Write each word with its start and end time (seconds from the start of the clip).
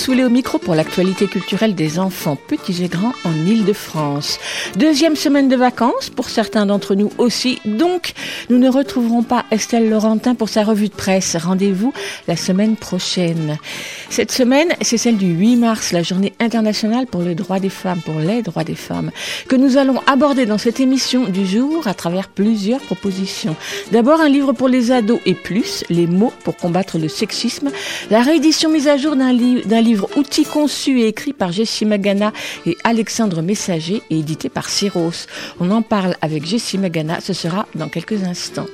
Soulet 0.00 0.24
au 0.24 0.30
micro 0.30 0.56
pour 0.56 0.74
l'actualité 0.74 1.26
culturelle 1.26 1.74
des 1.74 1.98
enfants 1.98 2.34
petits 2.34 2.82
et 2.82 2.88
grands 2.88 3.12
en 3.24 3.34
Ile-de-France. 3.34 4.38
Deuxième 4.76 5.14
semaine 5.14 5.50
de 5.50 5.56
vacances 5.56 6.08
pour 6.08 6.30
certains 6.30 6.64
d'entre 6.64 6.94
nous 6.94 7.10
aussi. 7.18 7.58
Donc, 7.66 8.14
nous 8.48 8.56
ne 8.56 8.70
retrouverons 8.70 9.22
pas 9.22 9.44
Estelle 9.50 9.90
Laurentin 9.90 10.34
pour 10.34 10.48
sa 10.48 10.64
revue 10.64 10.88
de 10.88 10.94
presse. 10.94 11.36
Rendez-vous 11.36 11.92
la 12.28 12.36
semaine 12.36 12.76
prochaine. 12.76 13.58
Cette 14.08 14.32
semaine, 14.32 14.68
c'est 14.80 14.96
celle 14.96 15.18
du 15.18 15.26
8 15.26 15.56
mars, 15.56 15.92
la 15.92 16.02
journée 16.02 16.32
internationale 16.40 17.06
pour 17.06 17.20
les 17.20 17.34
droits 17.34 17.60
des 17.60 17.68
femmes, 17.68 18.00
pour 18.00 18.20
les 18.20 18.40
droits 18.40 18.64
des 18.64 18.76
femmes, 18.76 19.10
que 19.48 19.56
nous 19.56 19.76
allons 19.76 20.00
aborder 20.06 20.46
dans 20.46 20.56
cette 20.56 20.80
émission 20.80 21.24
du 21.24 21.44
jour 21.44 21.86
à 21.86 21.92
travers 21.92 22.28
plusieurs 22.28 22.80
propositions. 22.80 23.54
D'abord, 23.92 24.22
un 24.22 24.30
livre 24.30 24.54
pour 24.54 24.68
les 24.68 24.92
ados 24.92 25.20
et 25.26 25.34
plus, 25.34 25.84
les 25.90 26.06
mots 26.06 26.32
pour 26.42 26.56
combattre 26.56 26.96
le 26.98 27.08
sexisme, 27.08 27.70
la 28.10 28.22
réédition 28.22 28.70
mise 28.70 28.88
à 28.88 28.96
jour 28.96 29.14
d'un 29.14 29.32
livre 29.32 29.89
outil 30.16 30.44
conçu 30.44 31.00
et 31.00 31.08
écrit 31.08 31.32
par 31.32 31.52
Jessie 31.52 31.84
Magana 31.84 32.32
et 32.66 32.76
Alexandre 32.84 33.42
Messager 33.42 34.02
et 34.10 34.18
édité 34.18 34.48
par 34.48 34.68
Cyros. 34.68 35.26
On 35.58 35.70
en 35.70 35.82
parle 35.82 36.16
avec 36.22 36.46
Jessie 36.46 36.78
Magana, 36.78 37.20
ce 37.20 37.32
sera 37.32 37.66
dans 37.74 37.88
quelques 37.88 38.22
instants. 38.24 38.66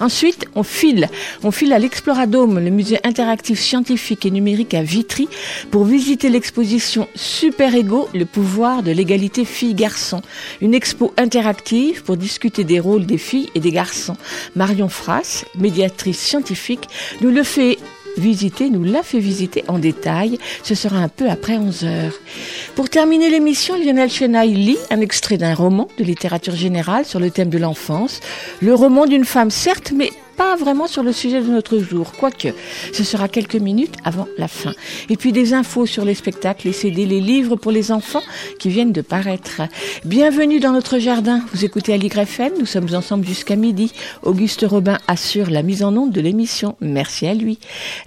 Ensuite, 0.00 0.46
on 0.54 0.62
file, 0.62 1.08
on 1.42 1.50
file 1.50 1.72
à 1.72 1.78
l'Exploradome, 1.78 2.58
le 2.58 2.70
musée 2.70 2.98
interactif 3.04 3.60
scientifique 3.60 4.26
et 4.26 4.30
numérique 4.30 4.74
à 4.74 4.82
Vitry, 4.82 5.28
pour 5.70 5.84
visiter 5.84 6.28
l'exposition 6.28 7.08
Super 7.14 7.74
Ego, 7.74 8.08
le 8.14 8.24
pouvoir 8.24 8.82
de 8.82 8.90
l'égalité 8.90 9.44
filles-garçons. 9.44 10.22
Une 10.60 10.74
expo 10.74 11.12
interactive 11.16 12.02
pour 12.02 12.16
discuter 12.16 12.64
des 12.64 12.80
rôles 12.80 13.06
des 13.06 13.18
filles 13.18 13.50
et 13.54 13.60
des 13.60 13.70
garçons. 13.70 14.16
Marion 14.54 14.88
Frass, 14.88 15.44
médiatrice 15.58 16.18
scientifique, 16.18 16.88
nous 17.20 17.30
le 17.30 17.42
fait 17.42 17.78
visiter, 18.16 18.70
nous 18.70 18.84
l'a 18.84 19.02
fait 19.02 19.18
visiter 19.18 19.64
en 19.68 19.78
détail. 19.78 20.38
Ce 20.62 20.74
sera 20.74 20.98
un 20.98 21.08
peu 21.08 21.28
après 21.28 21.56
11 21.56 21.84
heures. 21.84 22.14
Pour 22.74 22.88
terminer 22.88 23.30
l'émission, 23.30 23.76
Lionel 23.76 24.10
Chenaille 24.10 24.54
lit 24.54 24.78
un 24.90 25.00
extrait 25.00 25.36
d'un 25.36 25.54
roman 25.54 25.88
de 25.98 26.04
littérature 26.04 26.56
générale 26.56 27.04
sur 27.04 27.20
le 27.20 27.30
thème 27.30 27.50
de 27.50 27.58
l'enfance. 27.58 28.20
Le 28.60 28.74
roman 28.74 29.06
d'une 29.06 29.24
femme, 29.24 29.50
certes, 29.50 29.92
mais 29.94 30.10
pas 30.36 30.56
vraiment 30.56 30.86
sur 30.86 31.02
le 31.02 31.12
sujet 31.12 31.40
de 31.40 31.48
notre 31.48 31.78
jour, 31.78 32.12
quoique 32.12 32.48
ce 32.92 33.04
sera 33.04 33.28
quelques 33.28 33.56
minutes 33.56 33.94
avant 34.04 34.26
la 34.38 34.48
fin. 34.48 34.72
Et 35.08 35.16
puis 35.16 35.32
des 35.32 35.54
infos 35.54 35.86
sur 35.86 36.04
les 36.04 36.14
spectacles, 36.14 36.66
les 36.66 36.72
CD, 36.72 37.06
les 37.06 37.20
livres 37.20 37.56
pour 37.56 37.72
les 37.72 37.92
enfants 37.92 38.22
qui 38.58 38.68
viennent 38.68 38.92
de 38.92 39.00
paraître. 39.00 39.62
Bienvenue 40.04 40.60
dans 40.60 40.72
notre 40.72 40.98
jardin. 40.98 41.40
Vous 41.52 41.64
écoutez 41.64 41.92
Ali 41.92 42.10
FM, 42.14 42.52
nous 42.58 42.66
sommes 42.66 42.94
ensemble 42.94 43.26
jusqu'à 43.26 43.56
midi. 43.56 43.92
Auguste 44.22 44.64
Robin 44.68 44.98
assure 45.08 45.50
la 45.50 45.62
mise 45.62 45.82
en 45.82 45.96
onde 45.96 46.12
de 46.12 46.20
l'émission. 46.20 46.76
Merci 46.80 47.26
à 47.26 47.34
lui. 47.34 47.58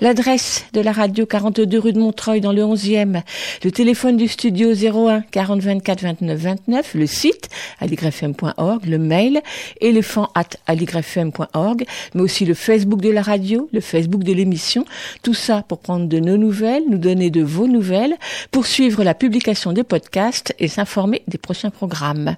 L'adresse 0.01 0.65
de 0.73 0.81
la 0.81 0.91
radio 0.91 1.25
42 1.25 1.79
rue 1.79 1.93
de 1.93 1.99
Montreuil 1.99 2.41
dans 2.41 2.53
le 2.53 2.61
11e. 2.61 3.21
Le 3.63 3.71
téléphone 3.71 4.17
du 4.17 4.27
studio 4.27 4.73
01 4.73 5.21
40 5.31 5.61
24 5.61 6.01
29 6.01 6.39
29. 6.39 6.93
Le 6.95 7.07
site 7.07 7.49
aligrefm.org. 7.79 8.85
Le 8.85 8.97
mail 8.97 9.41
éléphant 9.81 10.29
at 10.35 10.49
aligrefm.org 10.67 11.85
mais 12.17 12.23
aussi 12.23 12.45
le 12.45 12.55
Facebook 12.55 12.99
de 12.99 13.09
la 13.09 13.21
radio, 13.21 13.69
le 13.71 13.79
Facebook 13.79 14.23
de 14.23 14.33
l'émission. 14.33 14.85
Tout 15.21 15.35
ça 15.35 15.63
pour 15.67 15.77
prendre 15.79 16.07
de 16.07 16.19
nos 16.19 16.35
nouvelles, 16.35 16.83
nous 16.89 16.97
donner 16.97 17.29
de 17.29 17.43
vos 17.43 17.67
nouvelles, 17.67 18.15
poursuivre 18.51 19.03
la 19.03 19.13
publication 19.13 19.71
des 19.71 19.83
podcasts 19.83 20.55
et 20.57 20.67
s'informer 20.67 21.21
des 21.27 21.37
prochains 21.37 21.69
programmes. 21.69 22.35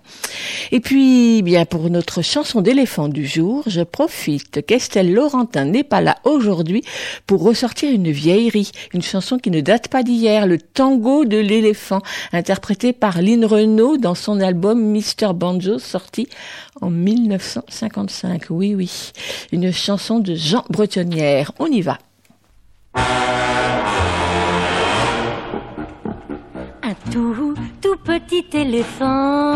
Et 0.72 0.81
puis, 0.81 1.41
bien, 1.44 1.66
pour 1.66 1.89
notre 1.89 2.22
chanson 2.22 2.59
d'éléphant 2.62 3.07
du 3.07 3.25
jour, 3.25 3.63
je 3.68 3.81
profite 3.81 4.66
qu'Estelle 4.66 5.13
Laurentin 5.13 5.63
n'est 5.63 5.85
pas 5.85 6.01
là 6.01 6.18
aujourd'hui 6.25 6.84
pour 7.25 7.41
ressortir 7.41 7.89
une 7.89 8.12
vieillerie, 8.12 8.72
une 8.94 9.01
chanson 9.01 9.38
qui 9.38 9.50
ne 9.50 9.62
date 9.62 9.88
pas 9.88 10.03
d'hier, 10.03 10.45
le 10.45 10.57
tango 10.57 11.23
de 11.23 11.38
l'éléphant, 11.38 12.01
interprété 12.34 12.91
par 12.91 13.22
Lynn 13.22 13.45
Renault 13.45 13.95
dans 13.95 14.16
son 14.16 14.41
album 14.41 14.91
Mr. 14.91 15.34
Banjo, 15.34 15.79
sorti 15.79 16.28
en 16.81 16.89
1955. 16.89 18.47
Oui, 18.50 18.75
oui. 18.75 19.12
Une 19.51 19.69
chanson 19.72 20.19
de 20.19 20.35
Jean 20.35 20.63
Bretonnière. 20.69 21.52
On 21.59 21.68
y 21.68 21.81
va. 21.81 21.97
Un 26.84 26.94
tout, 27.12 27.56
tout 27.81 27.97
petit 28.03 28.46
éléphant, 28.53 29.53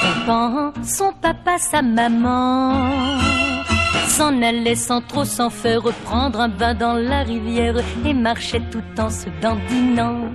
trompant 0.00 0.72
son 0.84 1.12
papa, 1.20 1.58
sa 1.58 1.82
maman, 1.82 2.90
s'en 4.08 4.40
allait 4.42 4.76
sans 4.76 5.00
trop 5.00 5.24
s'en 5.24 5.50
faire 5.50 5.82
prendre 6.04 6.40
un 6.40 6.48
bain 6.48 6.74
dans 6.74 6.94
la 6.94 7.22
rivière 7.22 7.76
et 8.04 8.14
marchait 8.14 8.62
tout 8.70 8.84
en 8.98 9.10
se 9.10 9.26
dandinant, 9.42 10.30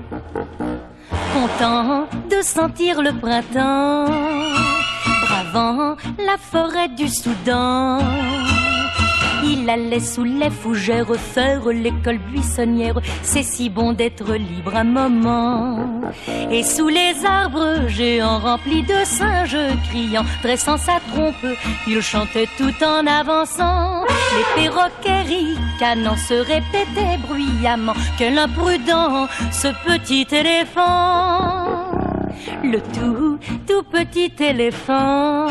content 1.33 2.07
de 2.29 2.41
sentir 2.41 3.01
le 3.01 3.13
printemps 3.13 4.78
la 5.53 6.37
forêt 6.37 6.89
du 6.89 7.07
Soudan. 7.07 7.99
Il 9.43 9.69
allait 9.69 9.99
sous 9.99 10.23
les 10.23 10.49
fougères 10.49 11.15
faire 11.15 11.67
l'école 11.69 12.19
buissonnière. 12.19 12.99
C'est 13.23 13.43
si 13.43 13.69
bon 13.69 13.93
d'être 13.93 14.33
libre 14.35 14.75
un 14.75 14.83
moment. 14.83 16.01
Et 16.51 16.63
sous 16.63 16.89
les 16.89 17.13
arbres 17.25 17.87
géants 17.87 18.39
remplis 18.39 18.83
de 18.83 19.03
singes 19.05 19.57
criant, 19.89 20.25
dressant 20.43 20.77
sa 20.77 20.99
trompe, 21.11 21.57
il 21.87 22.01
chantait 22.01 22.49
tout 22.57 22.83
en 22.83 23.07
avançant. 23.07 24.03
Les 24.35 24.61
perroquets 24.61 25.21
ricanant 25.21 26.17
se 26.17 26.33
répétaient 26.33 27.17
bruyamment. 27.27 27.95
Quel 28.17 28.37
imprudent 28.37 29.27
ce 29.51 29.69
petit 29.85 30.27
éléphant 30.31 31.58
le 32.63 32.79
tout, 32.79 33.39
tout 33.67 33.83
petit 33.83 34.31
éléphant, 34.39 35.47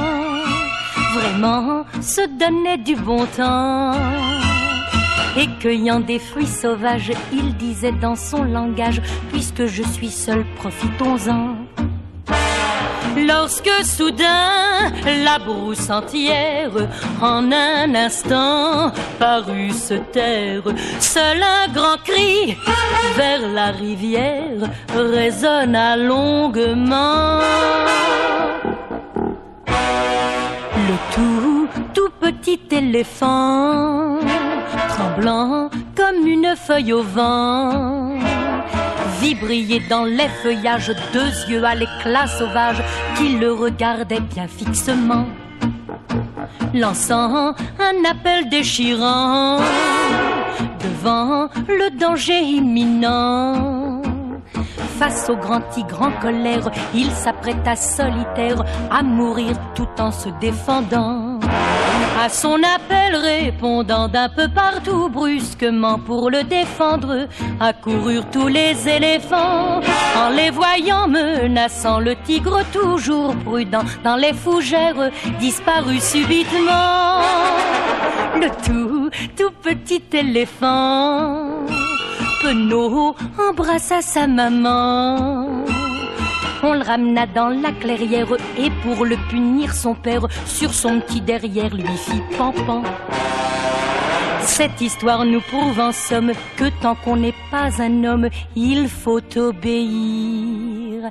vraiment 1.15 1.85
se 2.01 2.23
donnait 2.39 2.79
du 2.79 2.97
bon 2.97 3.27
temps. 3.27 3.93
Et 5.37 5.47
cueillant 5.61 6.01
des 6.01 6.19
fruits 6.19 6.47
sauvages, 6.47 7.13
il 7.33 7.57
disait 7.57 7.93
dans 7.93 8.17
son 8.17 8.43
langage, 8.43 9.01
puisque 9.31 9.67
je 9.67 9.83
suis 9.83 10.11
seul, 10.11 10.45
profitons-en. 10.57 11.55
Lorsque 13.27 13.71
soudain 13.85 14.93
la 15.25 15.39
brousse 15.39 15.91
entière 15.91 16.71
en 17.21 17.51
un 17.51 17.95
instant 17.95 18.93
parut 19.19 19.73
se 19.73 19.95
taire, 19.95 20.63
seul 21.01 21.43
un 21.43 21.73
grand 21.73 21.99
cri 22.05 22.57
vers 23.17 23.49
la 23.53 23.71
rivière 23.71 24.71
résonna 24.95 25.97
longuement. 25.97 27.41
Le 30.77 30.97
tout, 31.15 31.69
tout 31.95 32.11
petit 32.21 32.61
éléphant, 32.71 34.19
tremblant 34.89 35.71
comme 35.97 36.27
une 36.27 36.55
feuille 36.57 36.93
au 36.93 37.03
vent 37.03 38.19
vit 39.21 39.35
briller 39.35 39.81
dans 39.89 40.05
les 40.05 40.29
feuillages 40.43 40.93
deux 41.13 41.51
yeux 41.51 41.65
à 41.65 41.75
l'éclat 41.75 42.27
sauvage 42.27 42.83
qui 43.17 43.37
le 43.37 43.53
regardaient 43.53 44.21
bien 44.21 44.47
fixement, 44.47 45.27
lançant 46.75 47.55
un 47.55 48.11
appel 48.11 48.49
déchirant 48.49 49.59
devant 50.81 51.49
le 51.69 51.99
danger 51.99 52.41
imminent. 52.41 54.03
Face 54.99 55.29
au 55.31 55.37
grand 55.37 55.61
tigre 55.73 56.03
en 56.03 56.11
colère, 56.21 56.71
il 56.95 57.11
s'apprêta 57.13 57.77
solitaire 57.77 58.65
à 58.91 59.03
mourir 59.03 59.57
tout 59.75 59.89
en 59.99 60.11
se 60.11 60.29
défendant. 60.41 61.28
À 62.21 62.29
son 62.29 62.61
appel 62.65 63.15
répondant 63.15 64.09
d'un 64.09 64.29
peu 64.29 64.49
partout 64.49 65.09
brusquement 65.09 66.01
pour 66.01 66.31
le 66.31 66.43
défendre, 66.43 67.29
accoururent 67.61 68.29
tous 68.33 68.49
les 68.49 68.89
éléphants 68.89 69.81
en 70.17 70.29
les 70.31 70.51
voyant 70.51 71.07
menaçant 71.07 72.01
le 72.01 72.17
tigre 72.17 72.65
toujours 72.73 73.37
prudent 73.37 73.85
dans 74.03 74.17
les 74.17 74.33
fougères 74.33 75.11
disparut 75.39 76.01
subitement. 76.01 77.23
Le 78.35 78.49
tout, 78.67 79.11
tout 79.37 79.53
petit 79.63 80.03
éléphant, 80.13 81.51
penaud 82.43 83.15
embrassa 83.49 84.03
sa 84.03 84.27
maman 84.27 85.65
on 86.63 86.75
le 86.75 86.83
ramena 86.83 87.27
dans 87.27 87.49
la 87.49 87.73
clairière 87.73 88.29
et 88.59 88.71
pour 88.83 89.05
le 89.05 89.17
punir, 89.29 89.75
son 89.75 89.95
père, 89.95 90.27
sur 90.47 90.73
son 90.75 91.01
petit 91.01 91.21
derrière, 91.21 91.75
lui 91.75 91.97
fit 91.97 92.23
pampan. 92.37 92.83
Cette 94.43 94.81
histoire 94.81 95.25
nous 95.25 95.41
prouve 95.41 95.79
en 95.79 95.93
somme 95.93 96.33
que 96.57 96.69
tant 96.81 96.95
qu'on 96.95 97.17
n'est 97.17 97.35
pas 97.51 97.83
un 97.83 98.05
homme, 98.05 98.29
il 98.57 98.89
faut 98.89 99.21
obéir 99.37 101.11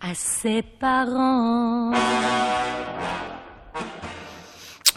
à 0.00 0.14
ses 0.14 0.62
parents. 0.62 1.92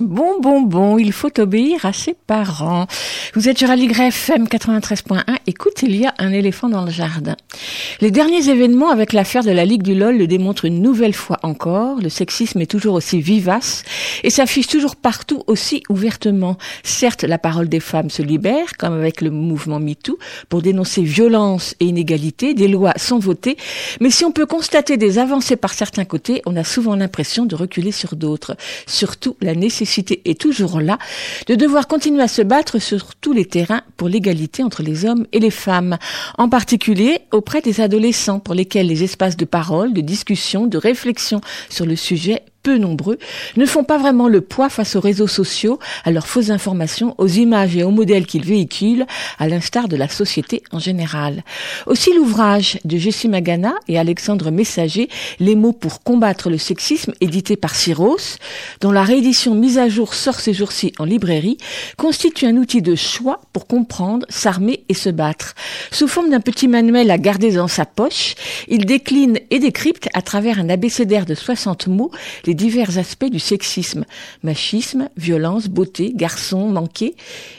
Bon, 0.01 0.42
bon, 0.42 0.59
bon, 0.59 0.97
il 0.97 1.13
faut 1.13 1.39
obéir 1.39 1.86
à 1.86 1.94
ses 1.94 2.15
parents. 2.27 2.86
Vous 3.33 3.47
êtes 3.47 3.59
sur 3.59 3.69
Aligre 3.69 4.01
FM 4.01 4.44
93.1. 4.44 5.24
Écoute, 5.47 5.83
il 5.83 5.95
y 5.95 6.06
a 6.06 6.13
un 6.18 6.33
éléphant 6.33 6.68
dans 6.68 6.83
le 6.83 6.92
jardin. 6.92 7.38
Les 8.01 8.12
derniers 8.12 8.50
événements 8.50 8.89
avec 8.89 9.13
l'affaire 9.13 9.45
de 9.45 9.51
la 9.51 9.63
Ligue 9.63 9.83
du 9.83 9.95
LOL 9.95 10.18
le 10.18 10.27
démontrent 10.27 10.65
une 10.65 10.81
nouvelle 10.81 11.13
fois 11.13 11.39
encore. 11.44 12.01
Le 12.01 12.09
sexisme 12.09 12.59
est 12.59 12.69
toujours 12.69 12.95
aussi 12.95 13.21
vivace 13.21 13.83
et 14.24 14.30
s'affiche 14.30 14.68
toujours 14.68 14.97
partout 14.97 15.44
aussi 15.47 15.81
ouvertement. 15.88 16.57
Certes, 16.83 17.24
la 17.24 17.38
parole 17.38 17.69
des 17.69 17.80
femmes 17.80 18.09
se 18.09 18.21
libère, 18.21 18.75
comme 18.77 18.94
avec 18.94 19.21
le 19.21 19.31
mouvement 19.31 19.80
MeToo, 19.80 20.19
pour 20.50 20.62
dénoncer 20.62 21.03
violence 21.03 21.74
et 21.80 21.86
inégalité. 21.86 22.53
Des 22.53 22.68
lois 22.68 22.94
sont 22.97 23.19
votées. 23.19 23.56
Mais 24.01 24.09
si 24.09 24.25
on 24.25 24.33
peut 24.33 24.45
constater 24.45 24.97
des 24.97 25.19
avancées 25.19 25.56
par 25.56 25.74
certains 25.74 26.06
côtés, 26.06 26.42
on 26.45 26.57
a 26.57 26.65
souvent 26.65 26.97
l'impression 26.97 27.45
de 27.45 27.56
reculer 27.56 27.94
sur 27.94 28.18
d'autres. 28.18 28.57
Surtout 28.88 29.38
la 29.39 29.56
nécessité 29.56 29.84
est 30.25 30.39
toujours 30.39 30.81
là, 30.81 30.97
de 31.47 31.55
devoir 31.55 31.87
continuer 31.87 32.21
à 32.21 32.27
se 32.27 32.41
battre 32.41 32.79
sur 32.79 33.15
tous 33.15 33.33
les 33.33 33.45
terrains 33.45 33.81
pour 33.97 34.09
l'égalité 34.09 34.63
entre 34.63 34.83
les 34.83 35.05
hommes 35.05 35.25
et 35.31 35.39
les 35.39 35.51
femmes, 35.51 35.97
en 36.37 36.49
particulier 36.49 37.19
auprès 37.31 37.61
des 37.61 37.81
adolescents 37.81 38.39
pour 38.39 38.53
lesquels 38.53 38.87
les 38.87 39.03
espaces 39.03 39.37
de 39.37 39.45
parole, 39.45 39.93
de 39.93 40.01
discussion, 40.01 40.67
de 40.67 40.77
réflexion 40.77 41.41
sur 41.69 41.85
le 41.85 41.95
sujet 41.95 42.43
peu 42.65 42.77
nombreux, 42.79 43.19
ne 43.57 43.65
font 43.67 43.83
pas 43.83 44.00
vraiment 44.00 44.27
le 44.27 44.41
poids 44.41 44.69
face 44.69 44.95
aux 44.95 45.00
réseaux 45.00 45.27
sociaux, 45.27 45.77
à 46.03 46.09
leurs 46.09 46.25
fausses 46.25 46.50
informations, 46.50 47.13
aux 47.19 47.27
images 47.27 47.77
et 47.77 47.83
aux 47.83 47.91
modèles 47.91 48.25
qu'ils 48.25 48.44
véhiculent, 48.44 49.06
à 49.38 49.47
l'instar 49.47 49.88
de 49.88 49.95
la 49.95 50.09
société 50.09 50.63
en 50.71 50.79
général. 50.79 51.44
Aussi 51.85 52.12
l'ouvrage 52.15 52.79
de 52.83 52.97
Jessie 52.97 53.29
Magana 53.29 53.75
et 53.88 54.00
Alexandre 54.00 54.50
Messager, 54.50 55.09
Les 55.39 55.53
mots 55.53 55.73
pour 55.73 56.01
combattre 56.01 56.50
le 56.50 56.57
sexisme, 56.57 57.13
édité 57.21 57.56
par 57.56 57.75
Cyros, 57.75 58.39
dont 58.81 58.91
la 58.91 59.03
réédition 59.03 59.53
mise 59.53 59.77
à 59.77 59.88
jour 59.88 60.15
sort 60.15 60.39
ces 60.39 60.53
jours-ci 60.53 60.91
en 60.97 61.06
librairie, 61.06 61.59
constitue 61.97 62.47
un 62.47 62.57
outil 62.57 62.81
de 62.81 62.95
choix 62.95 63.41
pour 63.53 63.68
comprendre, 63.68 64.25
s'armer 64.29 64.85
et 64.89 64.95
se 64.95 65.09
battre. 65.09 65.53
Sous 65.91 66.07
forme 66.07 66.31
d'un 66.31 66.39
petit 66.39 66.68
manuel 66.68 67.11
à 67.11 67.19
garder 67.19 67.51
dans 67.51 67.68
sa 67.68 67.85
poche, 67.85 68.33
il 68.68 68.88
décline 68.88 69.38
et 69.51 69.59
décrypte 69.59 70.09
à 70.15 70.23
travers 70.23 70.59
un 70.59 70.69
abécédaire 70.69 71.27
de 71.27 71.35
60 71.35 71.85
mots 71.88 72.09
les 72.45 72.55
divers 72.56 72.98
aspects 72.98 73.30
du 73.30 73.40
sexisme. 73.40 74.06
Machisme, 74.44 75.10
violence, 75.18 75.68
beauté, 75.68 76.12
garçon, 76.16 76.68
manqué, 76.69 77.16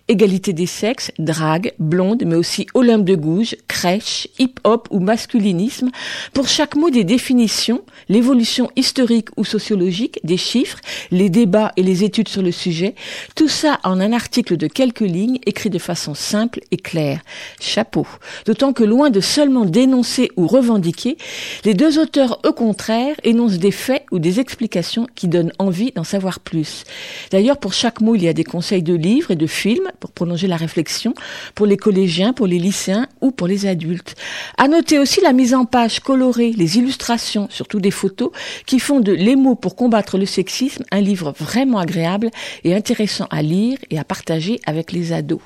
égalité 0.08 0.52
des 0.52 0.66
sexes, 0.66 1.12
drague, 1.18 1.72
blonde, 1.78 2.24
mais 2.26 2.36
aussi 2.36 2.66
Olympe 2.74 3.04
de 3.04 3.14
Gouges, 3.14 3.56
crèche, 3.68 4.28
hip-hop 4.38 4.88
ou 4.90 5.00
masculinisme. 5.00 5.90
Pour 6.32 6.48
chaque 6.48 6.76
mot 6.76 6.90
des 6.90 7.04
définitions, 7.04 7.82
l'évolution 8.08 8.70
historique 8.76 9.28
ou 9.36 9.44
sociologique, 9.44 10.20
des 10.24 10.36
chiffres, 10.36 10.78
les 11.10 11.30
débats 11.30 11.72
et 11.76 11.82
les 11.82 12.04
études 12.04 12.28
sur 12.28 12.42
le 12.42 12.52
sujet, 12.52 12.94
tout 13.34 13.48
ça 13.48 13.78
en 13.84 14.00
un 14.00 14.12
article 14.12 14.56
de 14.56 14.66
quelques 14.66 15.00
lignes 15.00 15.38
écrit 15.46 15.70
de 15.70 15.78
façon 15.78 16.14
simple 16.14 16.60
et 16.70 16.76
claire. 16.76 17.20
Chapeau. 17.60 18.06
D'autant 18.46 18.72
que 18.72 18.84
loin 18.84 19.10
de 19.10 19.20
seulement 19.20 19.64
dénoncer 19.64 20.30
ou 20.36 20.46
revendiquer, 20.46 21.16
les 21.64 21.74
deux 21.74 21.98
auteurs, 21.98 22.40
au 22.46 22.52
contraire, 22.52 23.16
énoncent 23.24 23.58
des 23.58 23.70
faits 23.70 24.04
ou 24.10 24.18
des 24.18 24.40
explications 24.40 24.85
qui 25.14 25.28
donne 25.28 25.52
envie 25.58 25.92
d'en 25.92 26.04
savoir 26.04 26.40
plus. 26.40 26.84
D'ailleurs, 27.30 27.58
pour 27.58 27.72
chaque 27.72 28.00
mot, 28.00 28.14
il 28.14 28.22
y 28.22 28.28
a 28.28 28.32
des 28.32 28.44
conseils 28.44 28.82
de 28.82 28.94
livres 28.94 29.30
et 29.30 29.36
de 29.36 29.46
films 29.46 29.90
pour 30.00 30.12
prolonger 30.12 30.46
la 30.46 30.56
réflexion, 30.56 31.14
pour 31.54 31.66
les 31.66 31.76
collégiens, 31.76 32.32
pour 32.32 32.46
les 32.46 32.58
lycéens 32.58 33.06
ou 33.20 33.30
pour 33.30 33.46
les 33.46 33.66
adultes. 33.66 34.14
À 34.58 34.68
noter 34.68 34.98
aussi 34.98 35.20
la 35.20 35.32
mise 35.32 35.54
en 35.54 35.64
page 35.64 36.00
colorée, 36.00 36.52
les 36.56 36.78
illustrations, 36.78 37.48
surtout 37.50 37.80
des 37.80 37.90
photos, 37.90 38.30
qui 38.66 38.78
font 38.78 39.00
de 39.00 39.12
Les 39.12 39.36
mots 39.36 39.54
pour 39.54 39.76
combattre 39.76 40.18
le 40.18 40.26
sexisme 40.26 40.84
un 40.90 41.00
livre 41.00 41.34
vraiment 41.38 41.78
agréable 41.78 42.30
et 42.64 42.74
intéressant 42.74 43.26
à 43.30 43.42
lire 43.42 43.78
et 43.90 43.98
à 43.98 44.04
partager 44.04 44.60
avec 44.66 44.92
les 44.92 45.12
ados. 45.12 45.40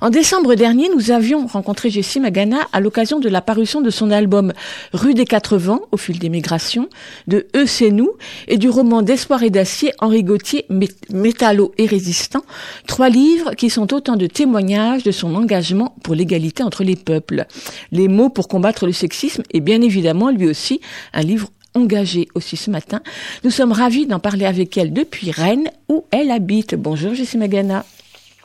En 0.00 0.10
décembre 0.10 0.54
dernier, 0.54 0.88
nous 0.94 1.10
avions 1.10 1.46
rencontré 1.46 1.90
Jessie 1.90 2.20
Magana 2.20 2.58
à 2.72 2.80
l'occasion 2.80 3.20
de 3.20 3.28
la 3.28 3.40
parution 3.40 3.80
de 3.80 3.90
son 3.90 4.10
album 4.10 4.52
Rue 4.92 5.14
des 5.14 5.24
Quatre 5.24 5.56
Vents, 5.56 5.82
au 5.90 5.96
fil 5.96 6.18
des 6.18 6.28
migrations, 6.28 6.88
de 7.26 7.46
Eux 7.56 7.66
c'est 7.66 7.90
nous, 7.90 8.10
et 8.48 8.58
du 8.62 8.68
roman 8.68 9.02
d'Espoir 9.02 9.42
et 9.42 9.50
d'acier 9.50 9.92
Henri 9.98 10.22
Gauthier, 10.22 10.66
métallo 11.10 11.72
et 11.78 11.86
résistant, 11.86 12.44
trois 12.86 13.08
livres 13.08 13.56
qui 13.56 13.70
sont 13.70 13.92
autant 13.92 14.14
de 14.14 14.28
témoignages 14.28 15.02
de 15.02 15.10
son 15.10 15.34
engagement 15.34 15.96
pour 16.04 16.14
l'égalité 16.14 16.62
entre 16.62 16.84
les 16.84 16.94
peuples. 16.94 17.46
Les 17.90 18.06
mots 18.06 18.28
pour 18.28 18.46
combattre 18.46 18.86
le 18.86 18.92
sexisme 18.92 19.42
et 19.50 19.58
bien 19.58 19.82
évidemment 19.82 20.30
lui 20.30 20.46
aussi 20.46 20.80
un 21.12 21.22
livre 21.22 21.48
engagé 21.74 22.28
aussi 22.36 22.56
ce 22.56 22.70
matin. 22.70 23.00
Nous 23.42 23.50
sommes 23.50 23.72
ravis 23.72 24.06
d'en 24.06 24.20
parler 24.20 24.44
avec 24.44 24.78
elle 24.78 24.92
depuis 24.92 25.32
Rennes 25.32 25.68
où 25.88 26.04
elle 26.12 26.30
habite. 26.30 26.76
Bonjour 26.76 27.14
Jessie 27.14 27.38
Magana. 27.38 27.84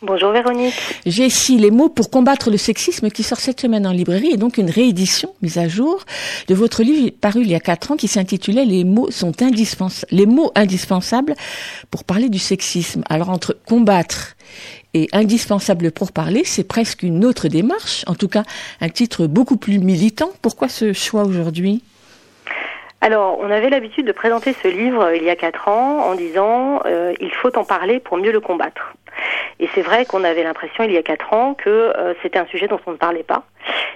Bonjour 0.04 0.32
Véronique. 0.32 0.76
Jessie, 1.08 1.58
les 1.58 1.72
mots 1.72 1.90
pour 1.90 2.12
combattre 2.12 2.52
le 2.52 2.58
sexisme 2.58 3.10
qui 3.10 3.24
sort 3.24 3.40
cette 3.40 3.60
semaine 3.60 3.88
en 3.88 3.92
librairie 3.92 4.30
et 4.32 4.38
donc 4.38 4.60
une 4.60 4.70
réédition 4.70 5.34
mise 5.42 5.58
à 5.58 5.68
jour 5.68 6.06
de 6.48 6.54
votre 6.54 6.84
livre 6.84 7.10
paru 7.20 7.42
il 7.42 7.50
y 7.50 7.56
a 7.56 7.60
quatre 7.60 7.92
ans 7.92 7.96
qui 7.96 8.08
s'intitulait 8.08 8.66
Les 8.66 8.84
mots 8.84 9.10
sont 9.10 9.42
indispensables, 9.42 10.12
les 10.12 10.28
mots 10.28 10.52
indispensables 10.54 11.34
pour 11.90 12.04
parler 12.04 12.30
du 12.30 12.38
sexisme. 12.38 13.04
Alors 13.10 13.32
entre 13.32 13.58
combattre 13.68 14.36
et 14.94 15.08
indispensable 15.14 15.92
pour 15.92 16.12
parler, 16.12 16.44
c'est 16.46 16.68
presque 16.68 17.02
une 17.02 17.26
autre 17.26 17.48
démarche, 17.48 18.04
en 18.06 18.14
tout 18.14 18.28
cas 18.28 18.44
un 18.82 18.90
titre 18.90 19.26
beaucoup 19.26 19.58
plus 19.58 19.80
militant. 19.80 20.30
Pourquoi 20.44 20.70
ce 20.70 20.94
choix 20.94 21.24
aujourd'hui? 21.24 21.82
Alors, 23.02 23.40
on 23.40 23.50
avait 23.50 23.70
l'habitude 23.70 24.06
de 24.06 24.12
présenter 24.12 24.54
ce 24.62 24.68
livre 24.68 25.04
euh, 25.04 25.16
il 25.16 25.24
y 25.24 25.30
a 25.30 25.36
quatre 25.36 25.68
ans 25.68 26.04
en 26.10 26.16
disant 26.16 26.82
euh, 26.86 27.14
il 27.20 27.32
faut 27.32 27.56
en 27.58 27.64
parler 27.64 28.00
pour 28.00 28.18
mieux 28.18 28.32
le 28.32 28.40
combattre. 28.40 28.96
Et 29.60 29.70
c'est 29.74 29.82
vrai 29.82 30.06
qu'on 30.06 30.24
avait 30.24 30.44
l'impression 30.44 30.84
il 30.84 30.92
y 30.92 30.98
a 30.98 31.04
quatre 31.04 31.34
ans 31.34 31.54
que 31.54 31.70
euh, 31.70 32.14
c'était 32.22 32.40
un 32.40 32.46
sujet 32.48 32.68
dont 32.68 32.80
on 32.86 32.92
ne 32.92 32.98
parlait 32.98 33.24
pas 33.24 33.44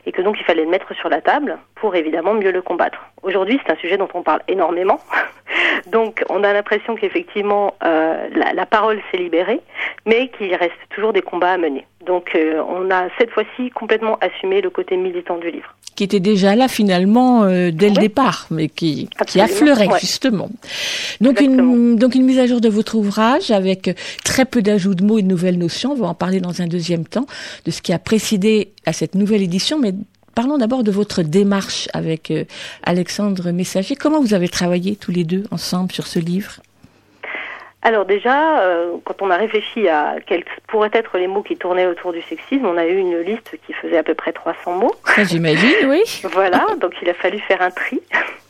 et 0.06 0.12
que 0.12 0.22
donc 0.22 0.38
il 0.40 0.44
fallait 0.44 0.64
le 0.64 0.70
mettre 0.70 0.94
sur 0.96 1.10
la 1.10 1.22
table 1.22 1.58
pour 1.76 1.96
évidemment 1.96 2.34
mieux 2.34 2.52
le 2.52 2.62
combattre. 2.62 3.00
Aujourd'hui, 3.24 3.60
c'est 3.66 3.72
un 3.72 3.78
sujet 3.78 3.98
dont 3.98 4.10
on 4.14 4.24
parle 4.24 4.42
énormément. 4.48 5.00
donc 5.92 6.24
on 6.30 6.44
a 6.44 6.54
l'impression 6.54 6.96
qu'effectivement 6.96 7.76
euh, 7.84 8.28
la, 8.36 8.54
la, 8.54 8.66
parole 8.66 9.00
s'est 9.12 9.18
libérée, 9.18 9.62
mais 10.06 10.30
qu'il 10.38 10.54
reste 10.56 10.74
toujours 10.90 11.14
des 11.14 11.22
combats 11.22 11.52
à 11.52 11.58
mener. 11.58 11.86
Donc 12.06 12.32
euh, 12.36 12.62
on 12.68 12.90
a 12.90 13.08
cette 13.20 13.32
fois-ci 13.32 13.70
complètement 13.72 14.18
assumé 14.22 14.62
le 14.62 14.70
côté 14.70 14.98
militant 14.98 15.38
du 15.38 15.52
livre. 15.52 15.76
Qui 15.96 16.06
était 16.06 16.20
déjà 16.20 16.56
là 16.56 16.68
finalement 16.68 17.44
euh, 17.44 17.70
dès 17.72 17.90
le 17.90 17.96
départ, 17.96 18.48
mais 18.50 18.70
qui, 18.70 19.10
qui 19.28 19.40
affleurait 19.40 19.90
justement. 20.00 20.50
Donc 21.20 21.42
une, 21.42 21.96
donc 21.98 22.16
une 22.16 22.24
mise 22.24 22.40
à 22.40 22.48
jour 22.48 22.62
de 22.62 22.70
votre 22.70 22.96
ouvrage 22.96 23.52
avec 23.52 23.90
très 24.24 24.46
peu 24.46 24.62
d'ajouts 24.62 24.96
de 24.96 25.04
mots 25.04 25.11
et 25.18 25.24
de 25.24 25.28
nouvelles 25.28 25.58
notions. 25.58 25.92
On 25.92 25.96
va 25.96 26.08
en 26.08 26.14
parler 26.14 26.40
dans 26.40 26.62
un 26.62 26.68
deuxième 26.68 27.06
temps 27.06 27.26
de 27.66 27.72
ce 27.72 27.82
qui 27.82 27.94
a 27.94 28.00
précédé 28.00 28.74
à 28.86 28.94
cette 28.94 29.16
nouvelle 29.16 29.42
édition, 29.42 29.80
mais 29.80 29.94
Parlons 30.34 30.58
d'abord 30.58 30.84
de 30.84 30.92
votre 30.92 31.24
démarche 31.24 31.90
avec 31.94 32.32
euh, 32.32 32.46
Alexandre 32.84 33.52
Messager. 33.52 33.96
Comment 33.96 34.22
vous 34.22 34.34
avez 34.34 34.48
travaillé 34.48 34.96
tous 34.96 35.12
les 35.12 35.26
deux 35.26 35.44
ensemble 35.52 35.92
sur 35.92 36.08
ce 36.08 36.20
livre? 36.20 36.62
Alors 37.84 38.06
déjà, 38.06 38.62
euh, 38.62 38.96
quand 39.04 39.22
on 39.22 39.32
a 39.32 39.38
réfléchi 39.38 39.90
à 39.90 40.18
quels 40.26 40.46
pourraient 40.68 40.92
être 40.94 41.18
les 41.18 41.28
mots 41.28 41.42
qui 41.42 41.58
tournaient 41.58 41.88
autour 41.88 42.14
du 42.14 42.22
sexisme, 42.22 42.66
on 42.66 42.78
a 42.78 42.86
eu 42.86 42.96
une 42.96 43.18
liste 43.18 43.58
qui 43.66 43.74
faisait 43.74 43.98
à 43.98 44.04
peu 44.04 44.14
près 44.14 44.32
300 44.32 44.76
mots. 44.76 44.96
J'imagine, 45.18 45.88
oui. 45.88 46.04
voilà, 46.32 46.66
donc 46.80 46.94
il 47.02 47.10
a 47.10 47.16
fallu 47.16 47.40
faire 47.40 47.62
un 47.62 47.72
tri 47.72 48.00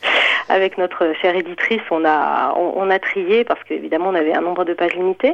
avec 0.50 0.78
notre 0.78 1.14
chère 1.22 1.36
éditrice, 1.36 1.82
on 1.92 2.06
a, 2.06 2.54
on, 2.56 2.90
a 2.90 3.00
trié 3.00 3.44
parce 3.44 3.64
qu'évidemment 3.64 4.10
on 4.10 4.16
avait 4.16 4.34
un 4.34 4.42
nombre 4.42 4.66
de 4.66 4.74
pages 4.74 4.94
limité. 4.94 5.34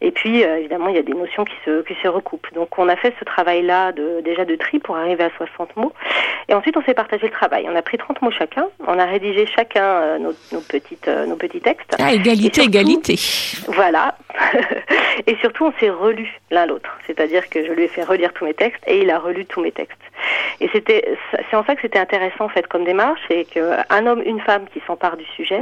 Et 0.00 0.10
puis 0.10 0.44
euh, 0.44 0.58
évidemment 0.58 0.88
il 0.88 0.96
y 0.96 0.98
a 0.98 1.02
des 1.02 1.14
notions 1.14 1.44
qui 1.44 1.54
se, 1.64 1.82
qui 1.82 1.94
se 2.02 2.08
recoupent. 2.08 2.52
Donc 2.54 2.78
on 2.78 2.88
a 2.88 2.96
fait 2.96 3.14
ce 3.18 3.24
travail-là 3.24 3.92
de, 3.92 4.20
déjà 4.24 4.44
de 4.44 4.54
tri 4.56 4.78
pour 4.78 4.96
arriver 4.96 5.24
à 5.24 5.30
60 5.36 5.76
mots. 5.76 5.92
Et 6.48 6.54
ensuite 6.54 6.76
on 6.76 6.82
s'est 6.82 6.94
partagé 6.94 7.26
le 7.26 7.32
travail. 7.32 7.66
On 7.70 7.76
a 7.76 7.82
pris 7.82 7.98
30 7.98 8.22
mots 8.22 8.30
chacun. 8.30 8.66
On 8.86 8.98
a 8.98 9.04
rédigé 9.04 9.46
chacun 9.46 9.84
euh, 9.84 10.18
nos, 10.18 10.32
nos, 10.52 10.60
petites, 10.60 11.08
euh, 11.08 11.26
nos 11.26 11.36
petits 11.36 11.60
textes. 11.60 11.96
Ah, 11.98 12.12
égalité, 12.12 12.62
égalité. 12.62 13.16
Voilà. 13.68 14.16
et 15.26 15.36
surtout 15.36 15.66
on 15.66 15.72
s'est 15.80 15.90
relu 15.90 16.28
l'un 16.50 16.66
l'autre. 16.66 16.90
C'est-à-dire 17.06 17.48
que 17.48 17.64
je 17.64 17.72
lui 17.72 17.84
ai 17.84 17.88
fait 17.88 18.04
relire 18.04 18.32
tous 18.32 18.44
mes 18.44 18.54
textes 18.54 18.82
et 18.86 19.00
il 19.00 19.10
a 19.10 19.18
relu 19.18 19.44
tous 19.46 19.60
mes 19.60 19.72
textes. 19.72 19.98
Et 20.60 20.68
c'était, 20.72 21.16
c'est 21.50 21.56
en 21.56 21.64
ça 21.64 21.74
que 21.74 21.82
c'était 21.82 21.98
intéressant 21.98 22.44
en 22.44 22.48
fait 22.48 22.66
comme 22.66 22.84
démarche, 22.84 23.20
c'est 23.28 23.44
qu'un 23.44 24.06
homme, 24.06 24.22
une 24.24 24.40
femme 24.40 24.64
qui 24.72 24.80
s'emparent 24.86 25.16
du 25.16 25.26
sujet. 25.36 25.60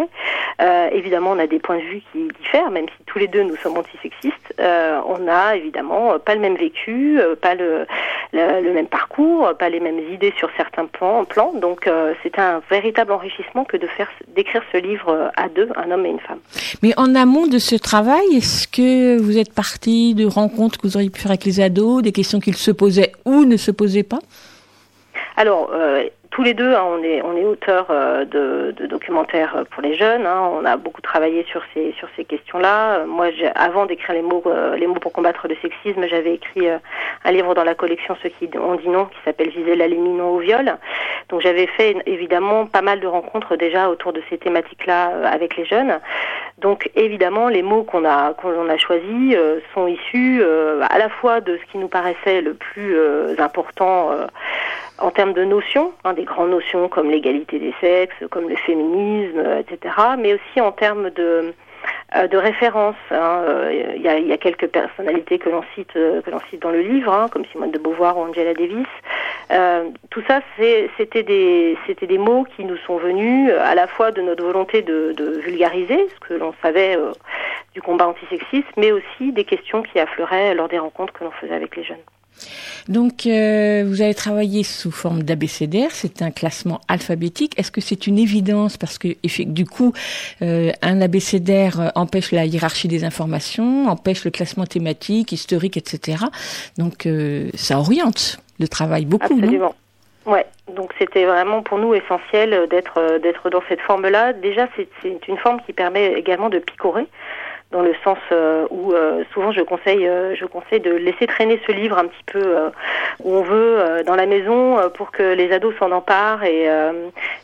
Euh, 0.61 0.89
évidemment, 0.93 1.33
on 1.33 1.39
a 1.39 1.47
des 1.47 1.59
points 1.59 1.79
de 1.79 1.83
vue 1.83 2.03
qui 2.13 2.29
diffèrent, 2.41 2.71
même 2.71 2.87
si 2.87 3.05
tous 3.07 3.19
les 3.19 3.29
deux 3.29 3.43
nous 3.43 3.57
sommes 3.57 3.79
antisexistes. 3.79 4.55
Euh, 4.61 5.01
on 5.07 5.27
a 5.29 5.57
évidemment 5.57 6.19
pas 6.19 6.35
le 6.35 6.41
même 6.41 6.57
vécu, 6.57 7.19
euh, 7.19 7.35
pas 7.35 7.55
le, 7.55 7.87
le, 8.33 8.73
même 8.73 8.87
parcours, 8.87 9.51
pas 9.59 9.69
les 9.69 9.81
mêmes 9.81 10.01
idées 10.13 10.35
sur 10.37 10.51
certains 10.57 10.87
plans. 10.87 11.25
plans 11.25 11.53
donc, 11.55 11.87
euh, 11.87 12.15
c'est 12.23 12.39
un 12.39 12.61
véritable 12.71 13.13
enrichissement 13.13 13.65
que 13.65 13.77
de 13.77 13.87
faire 13.87 14.09
d'écrire 14.35 14.63
ce 14.73 14.79
livre 14.79 15.31
à 15.37 15.49
deux, 15.49 15.69
un 15.77 15.91
homme 15.91 16.05
et 16.07 16.11
une 16.11 16.21
femme. 16.21 16.41
Mais 16.83 16.93
en 16.97 17.15
amont 17.15 17.47
de 17.47 17.59
ce 17.59 17.77
travail, 17.77 18.25
est-ce 18.37 18.69
que 18.69 19.19
vous 19.19 19.39
êtes 19.39 19.55
parti 19.55 20.15
de 20.15 20.27
rencontres 20.27 20.79
que 20.79 20.87
vous 20.87 20.97
auriez 20.97 21.11
pu 21.11 21.21
faire 21.21 21.31
avec 21.31 21.45
les 21.45 21.61
ados, 21.61 22.03
des 22.03 22.13
questions 22.13 22.41
qu'ils 22.41 22.57
se 22.57 22.71
posaient 22.71 23.13
ou 23.25 23.45
ne 23.45 23.57
se 23.57 23.71
posaient 23.71 24.03
pas? 24.03 24.21
Alors, 25.41 25.71
euh, 25.73 26.05
tous 26.33 26.43
les 26.43 26.53
deux, 26.53 26.75
hein, 26.75 26.85
on 26.87 27.03
est 27.03 27.23
on 27.23 27.35
est 27.35 27.47
auteur 27.47 27.87
euh, 27.89 28.27
de, 28.27 28.75
de, 28.77 28.87
documentaires 28.87 29.65
pour 29.71 29.83
les 29.83 29.95
jeunes. 29.97 30.27
Hein. 30.27 30.51
on 30.53 30.67
a 30.67 30.77
beaucoup 30.77 31.01
travaillé 31.01 31.47
sur 31.51 31.63
ces 31.73 31.93
sur 31.93 32.09
ces 32.15 32.27
questions-là. 32.27 33.07
Moi, 33.07 33.29
avant 33.55 33.87
d'écrire 33.87 34.15
les 34.15 34.21
mots 34.21 34.45
les 34.77 34.87
mots 34.87 35.01
pour 35.01 35.15
combattre 35.15 35.49
le 35.49 35.57
sexisme, 35.63 36.07
j'avais 36.09 36.35
écrit 36.35 36.69
un 36.69 37.33
livre 37.33 37.55
dans 37.55 37.65
la 37.65 37.75
collection 37.75 38.19
Ceux 38.23 38.29
qui 38.29 38.51
ont 38.59 38.75
dit 38.75 38.91
non, 38.91 39.07
qui 39.07 39.17
s'appelle 39.25 39.49
Viser 39.49 39.77
l'aliéminant 39.77 40.29
au 40.29 40.41
viol. 40.41 40.77
Donc 41.31 41.41
j'avais 41.41 41.67
fait 41.69 41.97
évidemment 42.05 42.67
pas 42.67 42.83
mal 42.83 43.01
de 43.01 43.07
rencontres 43.07 43.57
déjà 43.57 43.89
autour 43.89 44.13
de 44.13 44.23
ces 44.29 44.37
thématiques-là 44.37 45.27
avec 45.27 45.57
les 45.57 45.65
jeunes. 45.65 46.01
Donc 46.59 46.91
évidemment, 46.97 47.49
les 47.49 47.63
mots 47.63 47.85
qu'on 47.85 48.05
a 48.05 48.35
qu'on 48.35 48.69
a 48.69 48.77
choisis 48.77 49.39
sont 49.73 49.87
issus 49.87 50.45
à 50.83 50.99
la 50.99 51.09
fois 51.09 51.41
de 51.41 51.57
ce 51.57 51.73
qui 51.73 51.79
nous 51.79 51.89
paraissait 51.89 52.43
le 52.43 52.53
plus 52.53 52.95
important 53.39 54.11
en 55.01 55.11
termes 55.11 55.33
de 55.33 55.45
notions, 55.45 55.93
hein, 56.05 56.13
des 56.13 56.25
grandes 56.25 56.51
notions 56.51 56.89
comme 56.89 57.11
l'égalité 57.11 57.59
des 57.59 57.75
sexes, 57.81 58.23
comme 58.31 58.49
le 58.49 58.57
féminisme, 58.57 59.43
etc., 59.59 59.95
mais 60.19 60.35
aussi 60.35 60.61
en 60.61 60.73
termes 60.73 61.11
de 61.11 61.55
euh, 62.17 62.27
de 62.27 62.37
référence. 62.37 62.97
Hein. 63.13 63.45
Euh, 63.47 63.93
il, 63.97 64.03
y 64.03 64.09
a, 64.09 64.19
il, 64.19 64.27
y 64.27 64.33
a, 64.33 64.37
quelques 64.37 64.67
personnalités 64.67 65.39
que 65.39 65.49
l'on 65.49 65.63
cite, 65.77 65.95
euh, 65.95 66.21
que 66.23 66.31
l'on 66.31 66.41
cite 66.51 66.61
dans 66.61 66.71
le 66.71 66.81
livre, 66.81 67.13
hein, 67.13 67.29
comme 67.31 67.45
Simone 67.53 67.71
de 67.71 67.79
Beauvoir 67.79 68.19
ou 68.19 68.23
Angela 68.23 68.53
Davis. 68.53 68.87
Euh, 69.53 69.85
tout 70.11 70.23
ça, 70.27 70.41
c'était 70.97 71.23
des, 71.23 71.79
c'était 71.87 72.09
des 72.09 72.19
mots 72.19 72.45
qui 72.57 72.65
nous 72.65 72.77
sont 72.79 72.97
venus 72.97 73.53
à 73.53 73.77
la 73.77 73.87
fois 73.87 74.11
de 74.11 74.23
notre 74.23 74.45
volonté 74.45 74.83
de, 74.83 75.13
de 75.17 75.39
vulgariser 75.39 76.09
ce 76.09 76.29
que 76.29 76.35
l'on 76.35 76.53
savait 76.63 76.97
du 77.75 77.83
combat 77.83 78.09
antisexiste, 78.09 78.73
mais 78.77 78.91
aussi 78.91 79.33
des 79.33 79.45
questions 79.45 79.83
qui 79.83 80.01
affleuraient 80.01 80.55
lors 80.55 80.69
des 80.69 80.79
rencontres 80.79 81.13
que 81.13 81.23
l'on 81.23 81.31
faisait 81.33 81.55
avec 81.55 81.77
les 81.77 81.85
jeunes. 81.85 81.99
Donc, 82.89 83.27
euh, 83.27 83.85
vous 83.87 84.01
avez 84.03 84.15
travaillé 84.15 84.63
sous 84.65 84.91
forme 84.91 85.23
d'abécédaire, 85.23 85.91
c'est 85.91 86.23
un 86.23 86.31
classement 86.31 86.81
alphabétique. 86.89 87.59
Est-ce 87.59 87.71
que 87.71 87.81
c'est 87.81 88.07
une 88.07 88.19
évidence? 88.19 88.77
Parce 88.77 88.99
que 88.99 89.09
du 89.45 89.67
coup, 89.67 89.93
euh, 90.43 90.73
un 90.83 91.01
abécédaire 91.01 91.93
empêche 91.95 92.33
la 92.33 92.47
hiérarchie 92.47 92.89
des 92.89 93.05
informations, 93.05 93.87
empêche 93.89 94.25
le 94.25 94.31
classement 94.31 94.67
thématique, 94.67 95.33
historique, 95.33 95.77
etc. 95.77 96.25
Donc, 96.79 97.07
euh, 97.07 97.51
ça 97.55 97.79
oriente 97.79 98.41
le 98.59 98.69
travail 98.69 99.05
beaucoup, 99.05 99.35
Absolument. 99.35 99.75
Donc 100.77 100.93
c'était 100.99 101.25
vraiment 101.25 101.63
pour 101.63 101.79
nous 101.79 101.95
essentiel 101.95 102.69
d'être 102.71 103.19
d'être 103.19 103.51
dans 103.51 103.63
cette 103.69 103.81
forme-là. 103.81 104.33
Déjà, 104.33 104.69
c'est 104.77 105.29
une 105.29 105.37
forme 105.39 105.61
qui 105.67 105.73
permet 105.73 106.13
également 106.13 106.49
de 106.49 106.59
picorer 106.59 107.07
dans 107.71 107.83
le 107.83 107.95
sens 108.03 108.19
euh, 108.33 108.67
où 108.71 108.93
euh, 108.93 109.23
souvent 109.33 109.53
je 109.53 109.61
conseille 109.61 110.07
euh, 110.07 110.35
je 110.35 110.45
conseille 110.45 110.81
de 110.81 110.91
laisser 110.91 111.27
traîner 111.27 111.61
ce 111.67 111.73
livre 111.73 111.99
un 111.99 112.07
petit 112.07 112.25
peu 112.27 112.57
où 113.23 113.35
on 113.35 113.43
veut 113.43 114.03
dans 114.07 114.17
la 114.17 114.27
maison 114.27 114.79
pour 114.95 115.13
que 115.13 115.35
les 115.35 115.53
ados 115.53 115.75
s'en 115.79 115.93
emparent 115.93 116.45
et, 116.45 116.69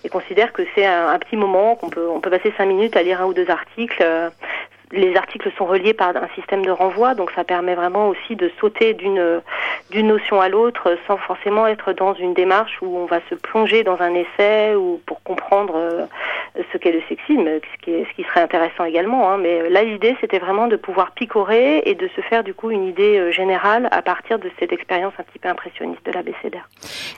et 0.05 0.09
considèrent 0.09 0.53
que 0.53 0.63
c'est 0.75 0.87
un, 0.87 1.09
un, 1.09 1.19
petit 1.19 1.37
moment 1.37 1.77
qu'on 1.77 1.91
peut 1.91 2.09
on 2.09 2.21
peut 2.21 2.31
passer 2.31 2.53
cinq 2.57 2.67
minutes 2.67 2.97
à 2.97 3.03
lire 3.03 3.21
un 3.23 3.27
ou 3.27 3.35
deux 3.35 3.51
articles 3.51 4.05
les 4.93 5.17
articles 5.17 5.51
sont 5.59 5.67
reliés 5.67 5.95
par 5.95 6.17
un 6.17 6.29
système 6.35 6.65
de 6.65 6.71
renvoi, 6.71 7.15
donc 7.15 7.31
ça 7.33 7.45
permet 7.45 7.75
vraiment 7.75 8.09
aussi 8.09 8.37
de 8.37 8.51
sauter 8.61 8.95
d'une 8.95 9.43
d'une 9.91 10.09
notion 10.09 10.41
à 10.41 10.49
l'autre 10.49 10.97
sans 11.07 11.17
forcément 11.17 11.67
être 11.67 11.93
dans 11.93 12.15
une 12.15 12.35
démarche 12.35 12.79
où 12.83 12.97
on 12.97 13.07
va 13.07 13.21
se 13.31 13.35
plonger 13.35 13.85
dans 13.85 14.01
un 14.01 14.15
essai 14.15 14.75
ou 14.75 15.01
pour 15.07 15.23
comprendre 15.23 15.75
euh, 15.77 16.07
ce 16.73 16.79
qu'est 16.79 16.93
le 16.93 17.03
sexisme, 17.09 17.45
ce 17.45 17.85
qui, 17.85 17.91
est, 17.91 18.07
ce 18.11 18.15
qui 18.17 18.23
serait 18.25 18.41
intéressant 18.41 18.85
également. 18.85 19.31
Hein. 19.31 19.39
Mais 19.39 19.69
là, 19.69 19.85
l'idée, 19.85 20.17
c'était 20.21 20.39
vraiment 20.39 20.67
de 20.67 20.77
pouvoir 20.77 21.13
picorer 21.13 21.83
et 21.85 21.95
de 21.95 22.09
se 22.17 22.21
faire 22.23 22.43
du 22.43 22.55
coup 22.55 22.71
une 22.71 22.87
idée 22.87 23.19
euh, 23.19 23.31
générale 23.31 23.89
à 23.93 24.03
partir 24.03 24.39
de 24.39 24.51
cette 24.59 24.73
expérience 24.73 25.13
un 25.19 25.23
petit 25.23 25.39
peu 25.39 25.49
impressionniste 25.49 26.05
de 26.05 26.13
l'ABCDR. 26.13 26.69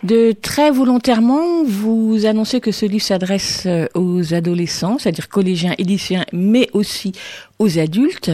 De 0.03 0.33
très 0.33 0.71
volontairement, 0.71 1.63
vous 1.65 2.27
annoncez 2.27 2.61
que 2.61 2.73
ce 2.73 2.87
livre 2.87 3.05
s'adresse 3.05 3.67
euh, 3.67 3.87
aux 3.95 4.35
adolescents, 4.35 4.99
c'est-à-dire 4.99 5.29
collégiens 5.29 5.73
et 5.79 5.89
mais 6.33 6.69
aussi 6.75 7.13
aux 7.59 7.79
adultes. 7.79 8.31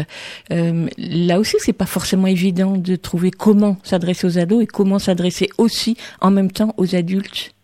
Euh, 0.51 0.89
là 0.99 1.39
aussi, 1.39 1.57
c'est 1.61 1.73
pas 1.73 1.87
forcément 1.87 2.27
évident 2.27 2.77
de 2.77 2.97
trouver 2.97 3.31
comment 3.31 3.77
s'adresser 3.83 4.27
aux 4.27 4.39
ados 4.39 4.63
et 4.63 4.67
comment 4.67 4.99
s'adresser 4.99 5.49
aussi 5.59 5.97
en 6.21 6.31
même 6.31 6.51
temps 6.51 6.75
aux 6.77 6.95
adultes. 6.95 7.55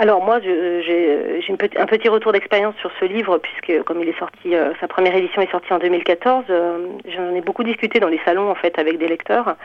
Alors 0.00 0.24
moi, 0.24 0.40
j'ai 0.40 1.42
un 1.76 1.84
petit 1.84 2.08
retour 2.08 2.32
d'expérience 2.32 2.74
sur 2.76 2.90
ce 2.98 3.04
livre 3.04 3.36
puisque 3.36 3.84
comme 3.84 4.00
il 4.00 4.08
est 4.08 4.18
sorti, 4.18 4.56
euh, 4.56 4.72
sa 4.80 4.88
première 4.88 5.14
édition 5.14 5.42
est 5.42 5.50
sortie 5.50 5.74
en 5.74 5.78
2014. 5.78 6.46
Euh, 6.48 6.86
j'en 7.14 7.34
ai 7.34 7.42
beaucoup 7.42 7.64
discuté 7.64 8.00
dans 8.00 8.08
les 8.08 8.18
salons 8.24 8.50
en 8.50 8.54
fait 8.54 8.78
avec 8.78 8.96
des 8.96 9.08
lecteurs. 9.08 9.56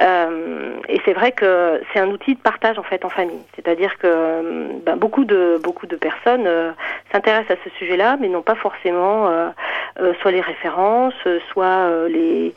Euh, 0.00 0.74
et 0.88 1.00
c'est 1.04 1.14
vrai 1.14 1.32
que 1.32 1.82
c'est 1.92 1.98
un 1.98 2.10
outil 2.10 2.36
de 2.36 2.40
partage 2.40 2.78
en 2.78 2.84
fait 2.84 3.04
en 3.04 3.08
famille. 3.08 3.42
C'est-à-dire 3.56 3.98
que 3.98 4.78
ben, 4.84 4.94
beaucoup 4.94 5.24
de 5.24 5.58
beaucoup 5.60 5.88
de 5.88 5.96
personnes 5.96 6.48
s'intéressent 7.10 7.58
à 7.58 7.64
ce 7.64 7.70
sujet-là, 7.76 8.18
mais 8.20 8.28
n'ont 8.28 8.42
pas 8.42 8.54
forcément 8.54 9.32
soit 10.20 10.30
les 10.30 10.40
références, 10.40 11.14
soit 11.50 11.90
les, 12.08 12.54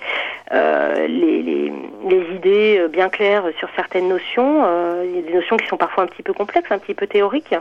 les, 0.53 1.41
les, 1.41 1.73
les 2.07 2.35
idées 2.35 2.85
bien 2.89 3.09
claires 3.09 3.45
sur 3.57 3.67
certaines 3.75 4.07
notions. 4.07 4.63
il 5.03 5.15
y 5.15 5.19
a 5.19 5.21
des 5.23 5.33
notions 5.33 5.57
qui 5.57 5.65
sont 5.65 5.77
parfois 5.77 6.03
un 6.03 6.07
petit 6.07 6.23
peu 6.23 6.33
complexes, 6.33 6.71
un 6.71 6.77
petit 6.77 6.93
peu 6.93 7.07
théorique. 7.15 7.55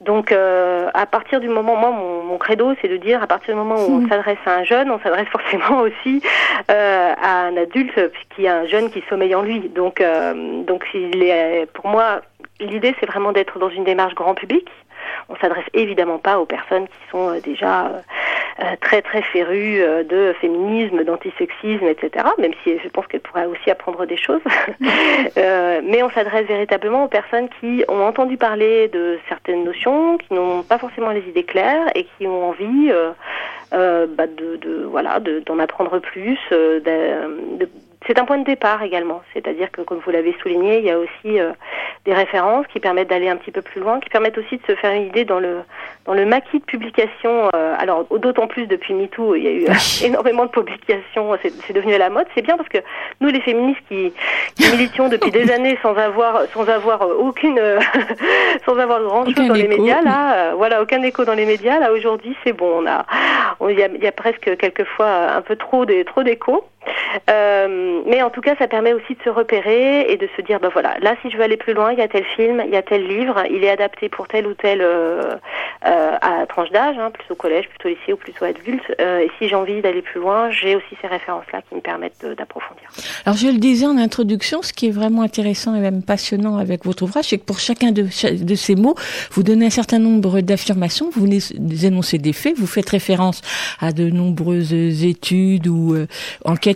Donc, 0.00 0.30
euh, 0.30 0.90
à 0.92 1.06
partir 1.06 1.40
du 1.40 1.48
moment, 1.48 1.76
moi, 1.76 1.90
mon, 1.90 2.36
credo, 2.36 2.74
c'est 2.82 2.88
de 2.88 2.98
dire, 2.98 3.22
à 3.22 3.26
partir 3.26 3.54
du 3.54 3.58
moment 3.58 3.76
où 3.76 3.92
on 3.92 4.00
hmm. 4.00 4.08
s'adresse 4.10 4.44
à 4.44 4.56
un 4.56 4.64
jeune, 4.64 4.90
on 4.90 4.98
s'adresse 5.00 5.28
forcément 5.32 5.80
aussi 5.80 6.20
euh, 6.70 7.12
à 7.16 7.46
un 7.46 7.56
adulte 7.56 7.98
qui 8.34 8.46
a 8.46 8.56
un 8.58 8.66
jeune 8.66 8.90
qui 8.90 9.02
sommeille 9.08 9.34
en 9.34 9.42
lui. 9.42 9.60
Donc, 9.70 10.02
euh, 10.02 10.62
donc, 10.64 10.84
il 10.92 11.22
est, 11.22 11.66
pour 11.72 11.86
moi, 11.86 12.20
l'idée, 12.60 12.94
c'est 13.00 13.06
vraiment 13.06 13.32
d'être 13.32 13.58
dans 13.58 13.70
une 13.70 13.84
démarche 13.84 14.14
grand 14.14 14.34
public. 14.34 14.68
On 15.30 15.36
s'adresse 15.36 15.64
évidemment 15.72 16.18
pas 16.18 16.38
aux 16.38 16.44
personnes 16.44 16.86
qui 16.86 17.10
sont 17.10 17.40
déjà 17.42 17.90
très 18.80 19.02
très 19.02 19.22
férues 19.22 19.80
de 20.08 20.34
féminisme, 20.40 21.04
d'antisexisme, 21.04 21.86
etc. 21.86 22.26
Même 22.38 22.52
si 22.62 22.78
je 22.78 22.88
pense 22.88 23.06
qu'elles 23.06 23.20
pourraient 23.20 23.46
aussi 23.46 23.70
apprendre 23.70 24.06
des 24.06 24.16
choses. 24.16 24.40
mais 25.36 26.02
on 26.02 26.10
s'adresse 26.10 26.46
véritablement 26.46 27.04
aux 27.04 27.08
personnes 27.08 27.48
qui 27.60 27.84
ont 27.88 28.02
entendu 28.02 28.36
parler 28.36 28.88
de 28.88 29.18
certaines 29.28 29.64
notions, 29.64 30.18
qui 30.18 30.34
n'ont 30.34 30.62
pas 30.62 30.78
forcément 30.78 31.10
les 31.10 31.22
idées 31.28 31.44
claires 31.44 31.88
et 31.94 32.06
qui 32.16 32.26
ont 32.26 32.50
envie 32.50 32.90
bah, 33.72 34.26
de, 34.26 34.56
de, 34.56 34.84
voilà 34.84 35.20
d'en 35.20 35.58
apprendre 35.58 35.98
plus, 35.98 36.38
de 36.50 37.68
c'est 38.06 38.18
un 38.18 38.24
point 38.24 38.38
de 38.38 38.44
départ 38.44 38.82
également, 38.82 39.22
c'est-à-dire 39.32 39.70
que 39.70 39.80
comme 39.80 40.00
vous 40.04 40.10
l'avez 40.10 40.34
souligné, 40.42 40.78
il 40.78 40.84
y 40.84 40.90
a 40.90 40.98
aussi 40.98 41.40
euh, 41.40 41.52
des 42.04 42.12
références 42.12 42.66
qui 42.66 42.78
permettent 42.78 43.08
d'aller 43.08 43.28
un 43.28 43.36
petit 43.36 43.50
peu 43.50 43.62
plus 43.62 43.80
loin, 43.80 43.98
qui 43.98 44.10
permettent 44.10 44.36
aussi 44.36 44.58
de 44.58 44.62
se 44.66 44.74
faire 44.74 44.92
une 44.92 45.06
idée 45.06 45.24
dans 45.24 45.38
le 45.38 45.60
dans 46.04 46.12
le 46.12 46.26
maquis 46.26 46.58
de 46.58 46.64
publication. 46.64 47.48
Euh, 47.54 47.74
alors 47.78 48.04
d'autant 48.04 48.46
plus 48.46 48.66
depuis 48.66 48.92
MeToo, 48.92 49.36
il 49.36 49.44
y 49.44 49.48
a 49.48 49.50
eu 49.50 49.64
euh, 49.64 49.72
énormément 50.04 50.44
de 50.44 50.50
publications, 50.50 51.30
c'est 51.42 51.72
devenu 51.72 51.94
à 51.94 51.98
la 51.98 52.10
mode. 52.10 52.26
C'est 52.34 52.42
bien 52.42 52.58
parce 52.58 52.68
que 52.68 52.78
nous, 53.20 53.28
les 53.28 53.40
féministes 53.40 53.80
qui, 53.88 54.12
qui 54.54 54.70
militions 54.70 55.08
depuis 55.08 55.30
des 55.30 55.50
années 55.50 55.78
sans 55.80 55.96
avoir 55.96 56.42
sans 56.52 56.68
avoir 56.68 57.08
aucune 57.18 57.58
sans 58.66 58.78
avoir 58.78 59.02
grand 59.02 59.24
chose 59.24 59.48
dans 59.48 59.54
les 59.54 59.68
médias, 59.68 60.02
là, 60.02 60.54
voilà, 60.54 60.82
aucun 60.82 61.02
écho 61.02 61.24
dans 61.24 61.34
les 61.34 61.46
médias. 61.46 61.78
Là 61.78 61.92
aujourd'hui, 61.92 62.36
c'est 62.44 62.52
bon, 62.52 62.82
on 62.82 62.86
a 62.86 63.06
il 63.70 63.78
y 63.78 63.82
a, 63.82 63.88
y 63.88 64.06
a 64.06 64.12
presque 64.12 64.56
quelquefois 64.58 65.36
un 65.36 65.40
peu 65.40 65.56
trop 65.56 65.86
des 65.86 66.04
trop 66.04 66.22
d'écho. 66.22 66.64
Euh, 67.30 68.02
mais 68.06 68.22
en 68.22 68.30
tout 68.30 68.40
cas, 68.40 68.54
ça 68.58 68.68
permet 68.68 68.92
aussi 68.92 69.14
de 69.14 69.22
se 69.22 69.30
repérer 69.30 70.10
et 70.10 70.16
de 70.16 70.28
se 70.36 70.42
dire, 70.42 70.60
ben 70.60 70.70
voilà, 70.72 70.96
là, 71.00 71.14
si 71.22 71.30
je 71.30 71.36
veux 71.36 71.42
aller 71.42 71.56
plus 71.56 71.74
loin, 71.74 71.92
il 71.92 71.98
y 71.98 72.02
a 72.02 72.08
tel 72.08 72.24
film, 72.24 72.62
il 72.66 72.72
y 72.72 72.76
a 72.76 72.82
tel 72.82 73.06
livre, 73.06 73.42
il 73.50 73.64
est 73.64 73.70
adapté 73.70 74.08
pour 74.08 74.28
tel 74.28 74.46
ou 74.46 74.54
tel 74.54 74.80
euh, 74.82 75.34
euh, 75.86 76.16
à 76.20 76.46
tranche 76.46 76.70
d'âge, 76.70 76.96
hein, 76.98 77.10
plutôt 77.10 77.34
collège, 77.34 77.68
plutôt 77.68 77.88
lycée 77.88 78.12
ou 78.12 78.16
plutôt 78.16 78.44
adulte. 78.44 78.82
Euh, 79.00 79.20
et 79.20 79.30
si 79.38 79.48
j'ai 79.48 79.54
envie 79.54 79.80
d'aller 79.80 80.02
plus 80.02 80.20
loin, 80.20 80.50
j'ai 80.50 80.76
aussi 80.76 80.96
ces 81.00 81.06
références-là 81.06 81.62
qui 81.68 81.74
me 81.74 81.80
permettent 81.80 82.24
d'approfondir. 82.36 82.88
Alors, 83.24 83.36
je 83.36 83.46
le 83.48 83.58
disais 83.58 83.86
en 83.86 83.98
introduction, 83.98 84.62
ce 84.62 84.72
qui 84.72 84.88
est 84.88 84.92
vraiment 84.92 85.22
intéressant 85.22 85.74
et 85.74 85.80
même 85.80 86.02
passionnant 86.02 86.56
avec 86.56 86.84
votre 86.84 87.02
ouvrage, 87.02 87.26
c'est 87.26 87.38
que 87.38 87.44
pour 87.44 87.58
chacun 87.58 87.92
de, 87.92 88.02
de 88.02 88.54
ces 88.54 88.74
mots, 88.74 88.94
vous 89.32 89.42
donnez 89.42 89.66
un 89.66 89.70
certain 89.70 89.98
nombre 89.98 90.40
d'affirmations, 90.40 91.10
vous 91.10 91.26
énoncez 91.84 92.18
des 92.18 92.32
faits, 92.32 92.56
vous 92.56 92.66
faites 92.66 92.88
référence 92.88 93.42
à 93.80 93.92
de 93.92 94.10
nombreuses 94.10 94.72
études 95.04 95.66
ou 95.66 95.94
euh, 95.94 96.06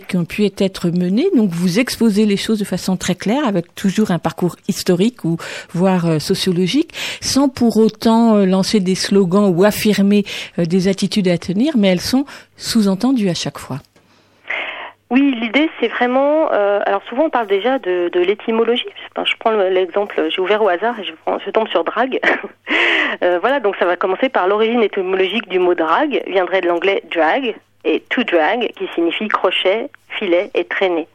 qui 0.07 0.17
ont 0.17 0.25
pu 0.25 0.45
être 0.45 0.89
menées. 0.89 1.27
Donc 1.35 1.49
vous 1.49 1.79
exposez 1.79 2.25
les 2.25 2.37
choses 2.37 2.59
de 2.59 2.65
façon 2.65 2.97
très 2.97 3.15
claire, 3.15 3.47
avec 3.47 3.73
toujours 3.75 4.11
un 4.11 4.19
parcours 4.19 4.55
historique 4.67 5.23
ou 5.23 5.37
voire 5.73 6.05
euh, 6.05 6.19
sociologique, 6.19 6.91
sans 7.21 7.49
pour 7.49 7.77
autant 7.77 8.35
euh, 8.35 8.45
lancer 8.45 8.79
des 8.79 8.95
slogans 8.95 9.53
ou 9.55 9.63
affirmer 9.63 10.23
euh, 10.57 10.65
des 10.65 10.87
attitudes 10.87 11.27
à 11.27 11.37
tenir, 11.37 11.73
mais 11.77 11.89
elles 11.89 12.01
sont 12.01 12.25
sous-entendues 12.57 13.29
à 13.29 13.33
chaque 13.33 13.57
fois. 13.57 13.77
Oui, 15.11 15.35
l'idée 15.41 15.71
c'est 15.79 15.87
vraiment. 15.87 16.49
alors 16.49 17.01
souvent 17.09 17.25
on 17.25 17.29
parle 17.31 17.47
déjà 17.47 17.79
de, 17.79 18.11
l'étymologie. 18.13 18.85
je 19.17 19.33
prends 19.39 19.49
l'exemple, 19.49 20.29
j'ai 20.29 20.39
ouvert 20.39 20.61
au 20.61 20.67
hasard 20.67 20.93
je, 21.01 21.49
tombe 21.49 21.67
sur 21.69 21.83
drague. 21.83 22.19
voilà, 23.41 23.59
donc 23.59 23.75
ça 23.77 23.87
va 23.87 23.95
commencer 23.95 24.29
par 24.29 24.47
l'origine 24.47 24.83
étymologique 24.83 25.49
du 25.49 25.57
mot 25.57 25.73
drague, 25.73 26.21
viendrait 26.27 26.61
de 26.61 26.67
l'anglais 26.67 27.01
drag, 27.11 27.55
et 27.83 28.03
to 28.09 28.23
drag, 28.23 28.71
qui 28.75 28.87
signifie 28.93 29.27
crochet, 29.27 29.89
filet 30.09 30.49
et 30.53 30.65
traîner. 30.65 31.07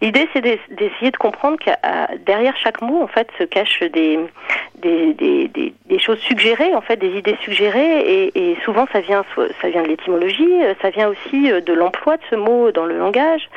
L'idée, 0.00 0.28
c'est 0.32 0.40
d'essayer 0.40 1.10
de 1.10 1.16
comprendre 1.16 1.58
que 1.58 1.70
derrière 2.24 2.56
chaque 2.56 2.80
mot, 2.82 3.02
en 3.02 3.08
fait, 3.08 3.28
se 3.36 3.42
cachent 3.42 3.82
des, 3.82 4.20
des, 4.76 5.12
des, 5.14 5.74
des, 5.86 5.98
choses 5.98 6.20
suggérées, 6.20 6.74
en 6.74 6.80
fait, 6.80 6.96
des 6.96 7.18
idées 7.18 7.36
suggérées, 7.42 8.30
et, 8.34 8.56
souvent 8.64 8.86
ça 8.92 9.00
vient, 9.00 9.24
ça 9.60 9.68
vient 9.68 9.82
de 9.82 9.88
l'étymologie, 9.88 10.48
ça 10.80 10.90
vient 10.90 11.08
aussi 11.08 11.50
de 11.50 11.72
l'emploi 11.72 12.16
de 12.16 12.22
ce 12.30 12.36
mot 12.36 12.70
dans 12.70 12.84
le 12.84 12.96
langage, 12.96 13.48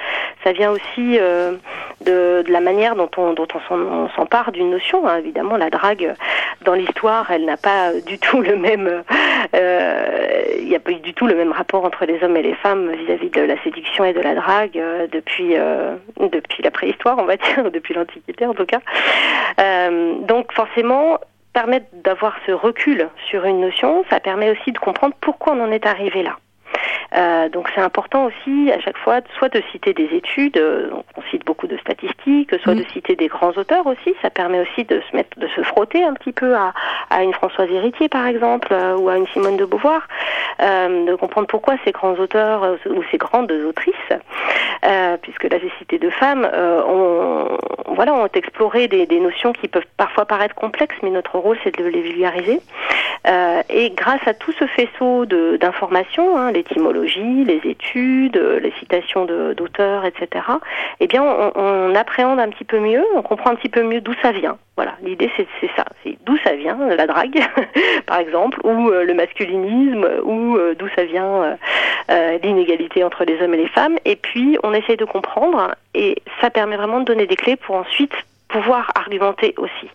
ça 0.43 0.51
vient 0.51 0.71
aussi 0.71 1.17
euh, 1.19 1.53
de, 2.01 2.43
de, 2.45 2.51
la 2.51 2.59
manière 2.59 2.95
dont 2.95 3.09
on, 3.17 3.33
dont 3.33 3.47
on 3.69 4.09
s'empare 4.09 4.51
d'une 4.51 4.71
notion. 4.71 5.07
Hein. 5.07 5.17
Évidemment, 5.19 5.57
la 5.57 5.69
drague 5.69 6.15
dans 6.63 6.73
l'histoire, 6.73 7.29
elle 7.31 7.45
n'a 7.45 7.57
pas 7.57 7.91
du 8.05 8.17
tout 8.17 8.41
le 8.41 8.55
même, 8.55 9.03
euh, 9.55 10.41
il 10.59 10.67
n'y 10.67 10.75
a 10.75 10.79
pas 10.79 10.91
du 10.91 11.13
tout 11.13 11.27
le 11.27 11.35
même 11.35 11.51
rapport 11.51 11.85
entre 11.85 12.05
les 12.05 12.23
hommes 12.23 12.38
et 12.38 12.41
les 12.41 12.55
femmes 12.55 12.91
vis-à-vis 12.91 13.29
de 13.29 13.41
la 13.41 13.61
séduction 13.63 14.05
et 14.05 14.13
de 14.13 14.21
la 14.21 14.35
drague 14.35 14.71
euh, 14.75 15.08
depuis 15.12 15.56
depuis 16.20 16.63
la 16.63 16.72
préhistoire, 16.72 17.18
on 17.20 17.25
va 17.25 17.38
dire, 17.38 17.72
depuis 17.72 17.94
l'Antiquité 17.94 18.46
en 18.46 18.54
tout 18.54 18.66
cas. 18.66 18.80
donc 20.28 20.51
forcément, 20.54 21.20
permettre 21.54 21.88
d'avoir 22.04 22.36
ce 22.46 22.51
recul 22.51 23.10
sur 23.30 23.46
une 23.46 23.62
notion, 23.62 24.04
ça 24.10 24.20
permet 24.20 24.50
aussi 24.51 24.72
de 24.72 24.78
comprendre 24.78 25.16
pourquoi 25.20 25.54
on 25.54 25.62
en 25.62 25.72
est 25.72 25.86
arrivé 25.86 26.24
là. 26.24 26.38
Euh, 27.13 27.50
donc 27.50 27.70
c'est 27.75 27.82
important 27.82 28.25
aussi 28.25 28.72
à 28.72 28.80
chaque 28.80 28.98
fois 28.98 29.20
soit 29.38 29.50
de 29.50 29.62
citer 29.74 29.94
des 29.94 30.06
études, 30.13 30.56
euh, 30.56 30.90
on 31.18 31.22
cite 31.30 31.46
beaucoup 31.46 31.68
de 31.68 31.78
statistiques, 31.78 32.58
soit 32.63 32.74
de 32.74 32.84
mm. 32.84 32.90
citer 32.94 33.16
des 33.18 33.28
grands 33.28 33.51
auteurs 33.51 33.86
aussi. 33.86 34.16
Ça 34.22 34.30
permet 34.30 34.62
aussi 34.62 34.86
de 34.86 35.01
se 35.10 35.16
mettre, 35.16 35.38
de 35.38 35.48
se 35.50 35.62
frotter 35.62 36.04
un 36.06 36.13
petit 36.13 36.32
peu 36.32 36.56
à, 36.56 36.74
à 37.10 37.24
une 37.24 37.34
Françoise 37.34 37.70
Héritier 37.70 38.08
par 38.08 38.25
exemple 38.28 38.70
euh, 38.72 38.96
ou 38.96 39.10
à 39.10 39.18
une 39.18 39.28
Simone 39.28 39.58
de 39.58 39.66
Beauvoir, 39.66 40.08
de 40.59 41.15
comprendre 41.15 41.47
pourquoi 41.47 41.75
ces 41.83 41.91
grands 41.91 42.13
auteurs 42.13 42.77
ou 42.88 43.03
ces 43.11 43.17
grandes 43.17 43.51
autrices, 43.51 43.93
puisque 45.21 45.43
là 45.45 45.57
j'ai 45.59 45.71
cité 45.79 45.97
deux 45.97 46.11
femmes, 46.11 46.47
ont 46.88 47.57
voilà 47.88 48.13
ont 48.13 48.27
exploré 48.27 48.88
des, 48.88 49.19
notions 49.19 49.53
qui 49.53 49.67
peuvent 49.67 49.85
parfois 49.97 50.25
paraître 50.25 50.55
complexes, 50.55 50.95
mais 51.03 51.09
notre 51.09 51.38
rôle 51.38 51.57
c'est 51.63 51.77
de 51.77 51.85
les 51.85 52.01
vulgariser. 52.01 52.61
et 53.69 53.89
grâce 53.91 54.25
à 54.27 54.33
tout 54.33 54.51
ce 54.53 54.65
faisceau 54.67 55.25
d'informations, 55.25 56.38
hein, 56.38 56.51
l'étymologie, 56.51 57.43
les 57.45 57.61
études, 57.69 58.38
euh, 58.38 58.59
les 58.59 58.71
citations 58.79 59.25
d'auteurs, 59.25 60.05
etc., 60.05 60.45
eh 61.00 61.07
bien, 61.07 61.23
on, 61.55 61.95
appréhende 61.95 62.39
un 62.39 62.50
petit 62.50 62.63
peu 62.63 62.79
mieux, 62.79 63.03
on 63.15 63.21
comprend 63.21 63.51
un 63.51 63.55
petit 63.55 63.69
peu 63.69 63.83
mieux 63.83 64.01
d'où 64.01 64.13
ça 64.21 64.31
vient. 64.31 64.57
Voilà, 64.75 64.93
l'idée 65.03 65.29
c'est 65.35 65.47
ça, 65.75 65.85
c'est 66.03 66.17
d'où 66.25 66.38
ça 66.38 66.53
vient, 66.53 66.77
la 66.77 67.05
drague, 67.05 67.41
par 68.07 68.19
exemple, 68.19 68.59
ou 68.63 68.89
euh, 68.89 69.03
le 69.03 69.13
masculinisme, 69.13 70.07
ou 70.24 70.58
euh, 70.58 70.75
d'où 70.78 70.88
ça 70.96 71.04
vient 71.06 71.58
l'inégalité 72.44 73.06
entre 73.06 73.24
les 73.24 73.42
hommes 73.42 73.54
et 73.54 73.58
les 73.58 73.68
femmes. 73.70 73.98
Et 74.04 74.18
puis, 74.18 74.58
on 74.63 74.74
essaye 74.74 74.98
de 74.98 75.06
comprendre, 75.06 75.75
et 75.94 76.22
ça 76.42 76.50
permet 76.50 76.75
vraiment 76.75 77.00
de 77.00 77.06
donner 77.06 77.25
des 77.25 77.38
clés 77.38 77.56
pour 77.56 77.75
ensuite 77.75 78.13
pouvoir 78.51 78.91
argumenter 78.96 79.53
aussi. 79.58 79.89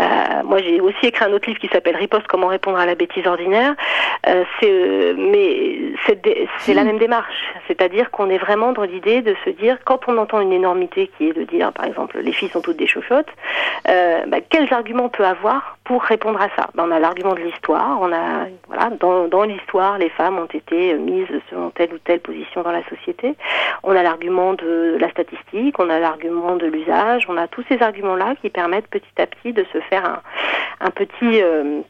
Euh, 0.00 0.42
moi, 0.44 0.58
j'ai 0.58 0.80
aussi 0.80 1.06
écrit 1.06 1.24
un 1.24 1.32
autre 1.32 1.48
livre 1.48 1.60
qui 1.60 1.68
s'appelle 1.68 1.96
Riposte 1.96 2.26
comment 2.28 2.46
répondre 2.46 2.78
à 2.78 2.86
la 2.86 2.94
bêtise 2.94 3.26
ordinaire. 3.26 3.74
Euh, 4.26 4.44
c'est, 4.60 4.70
euh, 4.70 5.14
mais 5.16 5.92
c'est, 6.60 6.74
la 6.74 6.84
même 6.84 6.98
démarche, 6.98 7.54
c'est-à-dire 7.66 8.10
qu'on 8.10 8.30
est 8.30 8.38
vraiment 8.38 8.72
dans 8.72 8.82
l'idée 8.82 9.22
de 9.22 9.34
se 9.44 9.50
dire 9.50 9.78
quand 9.84 10.08
on 10.08 10.16
entend 10.18 10.40
une 10.40 10.52
énormité 10.52 11.10
qui 11.16 11.28
est 11.28 11.32
de 11.32 11.44
dire, 11.44 11.72
par 11.72 11.86
exemple, 11.86 12.18
les 12.20 12.32
filles 12.32 12.48
sont 12.48 12.60
toutes 12.60 12.76
des 12.76 12.86
chauchottes, 12.86 13.28
euh, 13.88 14.24
bah, 14.26 14.38
quels 14.40 14.72
arguments 14.72 15.04
on 15.04 15.08
peut 15.08 15.24
avoir 15.24 15.78
pour 15.84 16.02
répondre 16.02 16.40
à 16.40 16.48
ça? 16.56 16.68
Ben, 16.74 16.84
On 16.86 16.90
a 16.90 16.98
l'argument 16.98 17.34
de 17.34 17.40
l'histoire. 17.40 17.98
On 18.00 18.12
a 18.12 18.46
voilà, 18.68 18.90
dans, 18.98 19.28
dans 19.28 19.44
l'histoire, 19.44 19.98
les 19.98 20.10
femmes 20.10 20.38
ont 20.38 20.46
été 20.46 20.94
mises 20.94 21.26
selon 21.50 21.70
telle 21.70 21.92
ou 21.92 21.98
telle 21.98 22.20
position 22.20 22.62
dans 22.62 22.72
la 22.72 22.84
société. 22.88 23.34
On 23.82 23.96
a 23.96 24.02
l'argument 24.02 24.54
de 24.54 24.96
la 25.00 25.10
statistique, 25.10 25.78
on 25.78 25.88
a 25.90 25.98
l'argument 25.98 26.56
de 26.56 26.66
l'usage, 26.66 27.26
on 27.28 27.36
a 27.36 27.48
tous 27.48 27.64
ces 27.68 27.77
arguments-là 27.80 28.34
qui 28.40 28.50
permettent 28.50 28.88
petit 28.88 29.06
à 29.18 29.26
petit 29.26 29.52
de 29.52 29.64
se 29.72 29.80
faire 29.80 30.22
un, 30.80 30.90
petit 30.90 31.42
euh, 31.42 31.80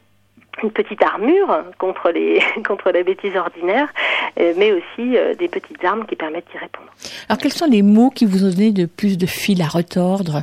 une 0.63 0.71
petite 0.71 1.03
armure 1.03 1.63
contre 1.77 2.11
les 2.11 2.41
contre 2.67 2.91
la 2.91 3.03
bêtise 3.03 3.35
ordinaire, 3.35 3.87
euh, 4.39 4.53
mais 4.57 4.71
aussi 4.71 5.17
euh, 5.17 5.35
des 5.35 5.47
petites 5.47 5.83
armes 5.83 6.05
qui 6.05 6.15
permettent 6.15 6.47
d'y 6.51 6.57
répondre. 6.57 6.89
Alors 7.27 7.39
quels 7.39 7.53
sont 7.53 7.69
les 7.69 7.81
mots 7.81 8.09
qui 8.09 8.25
vous 8.25 8.45
ont 8.45 8.49
donné 8.49 8.71
de 8.71 8.85
plus 8.85 9.17
de 9.17 9.25
fil 9.25 9.61
à 9.61 9.67
retordre? 9.67 10.41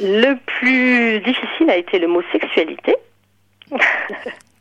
Le 0.00 0.34
plus 0.34 1.20
difficile 1.20 1.70
a 1.70 1.76
été 1.76 1.98
le 1.98 2.08
mot 2.08 2.22
sexualité. 2.30 2.96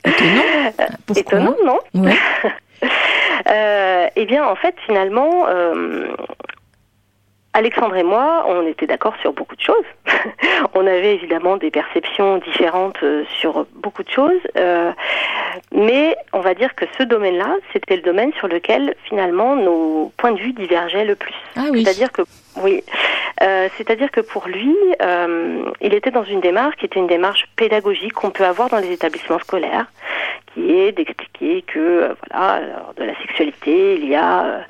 Étonnant. 0.06 0.42
Pourquoi? 1.06 1.22
Étonnant, 1.22 1.56
non? 1.66 1.80
Eh 4.16 4.26
bien, 4.26 4.46
en 4.46 4.56
fait, 4.56 4.76
finalement, 4.86 5.46
Alexandre 7.56 7.96
et 7.96 8.04
moi, 8.04 8.46
on 8.50 8.68
était 8.68 8.86
d'accord 8.86 9.14
sur 9.22 9.32
beaucoup 9.32 9.56
de 9.56 9.62
choses. 9.62 9.86
on 10.74 10.86
avait 10.86 11.16
évidemment 11.16 11.56
des 11.56 11.72
perceptions 11.72 12.38
différentes 12.40 13.02
euh, 13.02 13.24
sur 13.40 13.66
beaucoup 13.76 14.04
de 14.04 14.10
choses, 14.10 14.42
euh, 14.58 14.92
mais 15.74 16.18
on 16.34 16.42
va 16.42 16.54
dire 16.54 16.76
que 16.76 16.84
ce 16.98 17.04
domaine-là, 17.04 17.56
c'était 17.72 17.96
le 17.96 18.02
domaine 18.02 18.34
sur 18.34 18.50
lequel 18.50 18.94
finalement 19.06 19.56
nos 19.56 20.12
points 20.18 20.34
de 20.34 20.40
vue 20.42 20.52
divergeaient 20.52 21.06
le 21.06 21.16
plus. 21.16 21.34
Ah 21.56 21.68
oui. 21.72 21.86
C'est-à-dire 21.86 22.12
que 22.12 22.24
oui, 22.58 22.84
euh, 23.42 23.68
c'est-à-dire 23.78 24.12
que 24.12 24.22
pour 24.22 24.48
lui, 24.48 24.76
il 25.82 25.94
était 25.94 26.12
dans 26.12 26.24
une 26.24 26.42
démarche 26.42 26.76
qui 26.78 26.86
était 26.86 27.00
une 27.00 27.08
démarche 27.08 27.48
pédagogique 27.56 28.14
qu'on 28.14 28.32
peut 28.32 28.46
avoir 28.46 28.70
dans 28.70 28.80
les 28.80 28.92
établissements 28.92 29.40
scolaires, 29.40 29.86
qui 30.54 30.72
est 30.72 30.92
d'expliquer 30.92 31.64
que 31.64 32.16
voilà, 32.32 32.62
de 32.98 33.04
la 33.04 33.16
sexualité, 33.20 33.96
il 33.96 34.08
y 34.08 34.16
a 34.16 34.66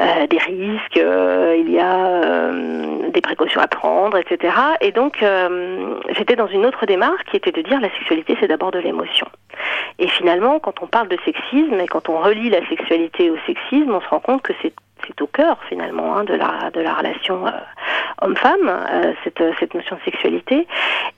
euh, 0.00 0.26
des 0.26 0.38
risques, 0.38 0.96
euh, 0.96 1.56
il 1.56 1.70
y 1.70 1.78
a 1.78 2.06
euh, 2.06 3.10
des 3.10 3.20
précautions 3.20 3.60
à 3.60 3.68
prendre, 3.68 4.16
etc. 4.16 4.52
Et 4.80 4.90
donc, 4.90 5.24
j'étais 6.16 6.34
dans 6.34 6.48
une 6.48 6.66
autre 6.66 6.84
démarche 6.86 7.22
qui 7.30 7.36
était 7.36 7.52
de 7.52 7.62
dire 7.62 7.80
la 7.80 7.90
sexualité, 7.90 8.36
c'est 8.40 8.48
d'abord 8.48 8.72
de 8.72 8.80
l'émotion. 8.80 9.28
Et 10.00 10.08
finalement, 10.08 10.58
quand 10.58 10.82
on 10.82 10.86
parle 10.86 11.08
de 11.08 11.18
sexisme 11.24 11.78
et 11.80 11.86
quand 11.86 12.08
on 12.08 12.18
relie 12.18 12.50
la 12.50 12.66
sexualité 12.68 13.30
au 13.30 13.36
sexisme, 13.46 13.94
on 13.94 14.00
se 14.00 14.08
rend 14.08 14.18
compte 14.18 14.42
que 14.42 14.52
c'est 14.62 14.72
c'est 15.06 15.20
au 15.22 15.26
cœur 15.26 15.58
finalement 15.68 16.16
hein, 16.16 16.24
de 16.24 16.34
la 16.34 16.70
de 16.72 16.80
la 16.80 16.94
relation 16.94 17.44
homme-femme 18.22 19.14
cette 19.24 19.42
cette 19.58 19.74
notion 19.74 19.96
de 19.96 20.02
sexualité 20.02 20.66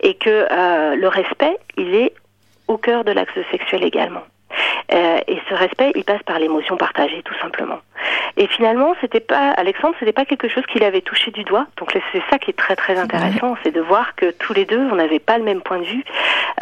et 0.01 0.15
que 0.15 0.47
le 0.95 1.09
respect 1.09 1.59
il 1.77 1.95
est 1.95 2.15
au 2.69 2.79
cœur 2.79 3.05
de 3.05 3.13
l'axe 3.13 3.39
sexuel 3.51 3.85
également 3.85 4.23
euh, 4.93 5.19
et 5.27 5.39
ce 5.49 5.55
respect, 5.55 5.93
il 5.95 6.05
passe 6.05 6.23
par 6.23 6.39
l'émotion 6.39 6.77
partagée, 6.77 7.23
tout 7.25 7.35
simplement. 7.41 7.79
Et 8.37 8.47
finalement, 8.47 8.95
c'était 9.01 9.21
pas 9.21 9.51
Alexandre, 9.53 9.95
c'était 9.99 10.13
pas 10.13 10.25
quelque 10.25 10.49
chose 10.49 10.65
qu'il 10.67 10.85
avait 10.85 11.01
touché 11.01 11.31
du 11.31 11.43
doigt. 11.45 11.67
Donc 11.79 11.93
c'est 12.13 12.23
ça 12.31 12.39
qui 12.39 12.51
est 12.51 12.59
très 12.59 12.77
très 12.77 12.99
intéressant, 12.99 13.57
c'est 13.63 13.73
de 13.73 13.81
voir 13.81 14.15
que 14.15 14.31
tous 14.31 14.53
les 14.53 14.65
deux, 14.65 14.79
on 14.79 14.97
n'avait 14.97 15.19
pas 15.19 15.39
le 15.39 15.45
même 15.45 15.63
point 15.63 15.79
de 15.79 15.85
vue 15.85 16.05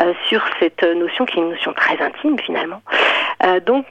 euh, 0.01 0.13
sur 0.29 0.43
cette 0.61 0.83
notion 0.83 1.27
qui 1.27 1.39
est 1.39 1.43
une 1.43 1.51
notion 1.51 1.73
très 1.73 2.01
intime 2.01 2.39
finalement. 2.39 2.81
Euh, 3.45 3.61
donc 3.61 3.87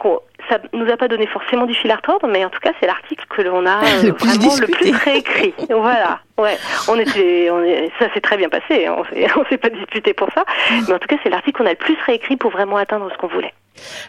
ça 0.49 0.57
nous 0.73 0.89
a 0.91 0.97
pas 0.97 1.07
donné 1.07 1.27
forcément 1.27 1.65
du 1.65 1.73
fil 1.73 1.91
à 1.91 1.95
retordre, 1.95 2.27
mais 2.27 2.43
en 2.43 2.49
tout 2.49 2.59
cas, 2.59 2.71
c'est 2.79 2.87
l'article 2.87 3.25
que 3.29 3.41
l'on 3.41 3.65
a 3.65 3.79
euh, 4.03 4.11
vraiment 4.17 4.55
le 4.55 4.67
plus 4.67 4.95
réécrit. 5.03 5.53
voilà. 5.69 6.19
Ouais, 6.37 6.57
on 6.87 6.97
était, 6.97 7.49
on 7.51 7.63
est, 7.63 7.91
ça 7.99 8.11
s'est 8.13 8.21
très 8.21 8.37
bien 8.37 8.49
passé. 8.49 8.87
Hein. 8.87 8.95
On 9.37 9.45
s'est 9.45 9.57
pas 9.61 9.69
disputé 9.69 10.13
pour 10.13 10.29
ça, 10.33 10.45
mais 10.87 10.93
en 10.93 10.99
tout 10.99 11.07
cas, 11.07 11.17
c'est 11.23 11.29
l'article 11.29 11.57
qu'on 11.57 11.67
a 11.67 11.71
le 11.71 11.75
plus 11.75 11.97
réécrit 12.05 12.37
pour 12.37 12.51
vraiment 12.51 12.77
atteindre 12.77 13.09
ce 13.11 13.17
qu'on 13.17 13.27
voulait. 13.27 13.53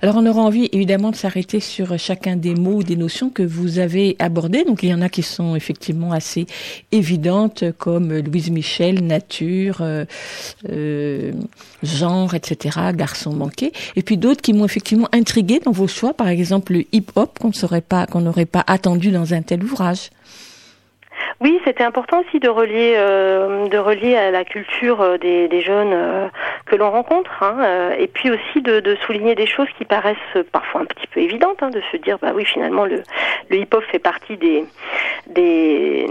Alors 0.03 0.17
on 0.17 0.27
aura 0.27 0.43
envie 0.43 0.69
évidemment 0.73 1.11
de 1.11 1.17
s'arrêter 1.17 1.61
sur 1.61 1.99
chacun 1.99 2.37
des 2.37 2.55
mots 2.55 2.77
ou 2.77 2.83
des 2.83 2.97
notions 2.97 3.31
que 3.31 3.43
vous 3.43 3.79
avez 3.79 4.17
abordés. 4.19 4.65
Donc 4.65 4.83
il 4.83 4.91
y 4.91 4.95
en 4.95 5.03
a 5.03 5.09
qui 5.09 5.23
sont 5.23 5.57
effectivement 5.57 6.13
assez 6.13 6.47
évidentes 6.93 7.65
comme 7.79 8.13
Louise 8.19 8.51
Michel, 8.51 9.05
nature, 9.05 9.79
euh, 9.81 10.05
euh, 10.69 11.33
genre, 11.83 12.35
etc., 12.35 12.79
garçon 12.95 13.33
manqué. 13.33 13.73
Et 13.97 14.03
puis 14.03 14.17
d'autres 14.17 14.43
qui 14.43 14.53
m'ont 14.53 14.65
effectivement 14.65 15.09
intrigué 15.13 15.61
dans 15.61 15.73
vos 15.73 15.89
choix, 15.89 16.15
par 16.15 16.29
exemple 16.29 16.73
le 16.73 16.85
hip-hop 16.93 17.39
qu'on 17.39 17.49
ne 17.49 17.81
pas, 17.81 18.07
qu'on 18.07 18.21
n'aurait 18.21 18.47
pas 18.47 18.65
attendu 18.67 19.11
dans 19.11 19.35
un 19.35 19.43
tel 19.43 19.63
ouvrage. 19.65 20.11
Oui, 21.41 21.61
c'était 21.65 21.85
important 21.85 22.21
aussi 22.21 22.39
de 22.39 22.49
relier, 22.49 22.95
euh, 22.97 23.67
de 23.67 23.79
relier 23.79 24.17
à 24.17 24.31
la 24.31 24.45
culture 24.45 25.01
euh, 25.01 25.19
des, 25.19 25.49
des 25.49 25.61
jeunes 25.61 25.93
euh, 25.93 26.29
que 26.67 26.77
l'on 26.77 26.91
rencontre, 26.91 27.43
hein, 27.43 27.91
et 27.99 28.07
puis 28.07 28.31
aussi 28.31 28.63
de, 28.63 28.81
de, 28.81 28.97
souligner 29.07 29.35
des 29.35 29.47
choses 29.47 29.69
qui 29.77 29.85
paraissent 29.85 30.17
parfois 30.53 30.83
un 30.83 30.85
petit 30.85 31.07
peu 31.09 31.21
évidentes, 31.21 31.63
hein, 31.63 31.71
de 31.71 31.83
se 31.93 31.97
dire 31.99 32.19
bah 32.19 32.33
oui 32.35 32.45
finalement 32.45 32.85
le, 32.85 33.03
le 33.51 33.57
hip-hop 33.57 33.83
fait 33.91 33.99
partie 33.99 34.37
des, 34.37 34.65
des, 35.27 36.07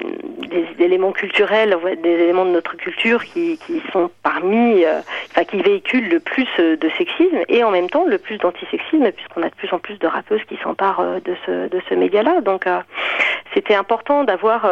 des, 0.50 0.84
éléments 0.84 1.12
culturels, 1.12 1.76
des 2.04 2.10
éléments 2.10 2.46
de 2.46 2.52
notre 2.52 2.76
culture 2.76 3.24
qui, 3.24 3.58
qui 3.66 3.82
sont 3.92 4.12
parmi, 4.22 4.86
enfin 5.32 5.44
qui 5.46 5.62
véhiculent 5.62 6.10
le 6.10 6.20
plus 6.20 6.48
de 6.60 6.90
sexisme 6.98 7.40
et 7.48 7.64
en 7.64 7.72
même 7.72 7.90
temps 7.90 8.06
le 8.06 8.18
plus 8.18 8.38
d'antisexisme 8.38 9.12
puisqu'on 9.12 9.42
a 9.42 9.50
de 9.50 9.56
plus 9.56 9.74
en 9.74 9.80
plus 9.80 9.98
de 9.98 10.08
rappeuses 10.08 10.44
qui 10.48 10.58
s'emparent 10.64 11.04
de 11.24 11.36
ce 11.46 11.68
de 11.70 11.82
ce 11.90 11.96
média-là, 11.96 12.42
donc 12.42 12.66
c'était 13.54 13.76
important 13.76 14.24
d'avoir 14.24 14.68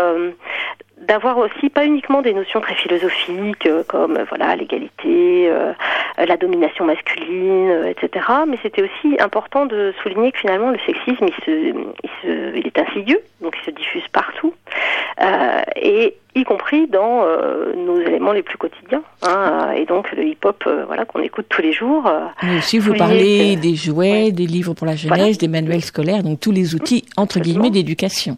d'avoir 1.01 1.37
aussi 1.37 1.69
pas 1.69 1.85
uniquement 1.85 2.21
des 2.21 2.33
notions 2.33 2.61
très 2.61 2.75
philosophiques 2.75 3.65
euh, 3.65 3.83
comme 3.87 4.17
euh, 4.17 4.25
voilà 4.29 4.55
l'égalité, 4.55 5.49
euh, 5.49 5.73
la 6.17 6.37
domination 6.37 6.85
masculine, 6.85 7.85
etc. 7.87 8.25
Mais 8.47 8.57
c'était 8.61 8.83
aussi 8.83 9.17
important 9.19 9.65
de 9.65 9.93
souligner 10.03 10.31
que 10.31 10.39
finalement 10.39 10.69
le 10.69 10.79
sexisme 10.85 11.25
il 11.27 11.33
se, 11.43 11.51
il, 12.03 12.09
se, 12.21 12.57
il 12.57 12.67
est 12.67 12.77
insidieux, 12.77 13.19
donc 13.41 13.55
il 13.61 13.65
se 13.65 13.71
diffuse 13.71 14.07
partout. 14.11 14.53
et 15.75 16.15
y 16.33 16.43
compris 16.45 16.87
dans 16.87 17.25
nos 17.75 17.99
éléments 17.99 18.31
les 18.31 18.43
plus 18.43 18.57
quotidiens. 18.57 19.03
Hein, 19.23 19.71
et 19.75 19.85
donc 19.85 20.11
le 20.13 20.23
hip-hop, 20.23 20.63
voilà, 20.87 21.03
qu'on 21.05 21.21
écoute 21.21 21.47
tous 21.49 21.61
les 21.61 21.73
jours. 21.73 22.09
Mais 22.43 22.57
aussi, 22.59 22.79
vous 22.79 22.93
parlez 22.93 23.57
des 23.57 23.75
jouets, 23.75 24.31
des 24.31 24.45
livres 24.45 24.73
pour 24.73 24.87
la 24.87 24.95
jeunesse, 24.95 25.37
des 25.37 25.49
manuels 25.49 25.83
scolaires, 25.83 26.23
donc 26.23 26.39
tous 26.39 26.51
les 26.51 26.73
outils 26.75 27.03
entre 27.17 27.39
guillemets 27.39 27.71
d'éducation. 27.71 28.37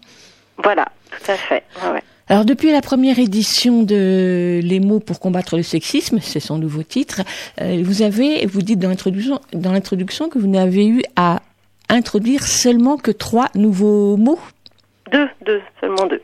Voilà, 0.58 0.86
tout 1.18 1.32
à 1.32 1.36
fait. 1.36 1.64
Ouais, 1.92 2.02
alors 2.30 2.46
depuis 2.46 2.72
la 2.72 2.82
première 2.82 3.20
édition 3.20 3.84
de 3.84 4.60
Les 4.64 4.80
mots 4.80 5.00
pour 5.00 5.20
combattre 5.20 5.58
le 5.58 5.64
sexisme, 5.64 6.20
c'est 6.22 6.40
son 6.40 6.58
nouveau 6.58 6.84
titre, 6.84 7.22
euh, 7.62 7.82
vous 7.84 8.02
avez, 8.02 8.46
vous 8.46 8.62
dites 8.62 8.80
dans 8.80 8.90
l'introduction, 8.90 9.40
dans 9.52 9.72
l'introduction 9.72 10.30
que 10.30 10.40
vous 10.40 10.48
n'avez 10.48 10.88
eu 10.88 11.02
à 11.16 11.42
introduire 11.90 12.44
seulement 12.44 12.98
que 12.98 13.12
trois 13.12 13.50
nouveaux 13.56 14.16
mots. 14.16 14.40
Deux, 15.12 15.28
deux, 15.46 15.62
seulement 15.82 16.08
deux. 16.08 16.22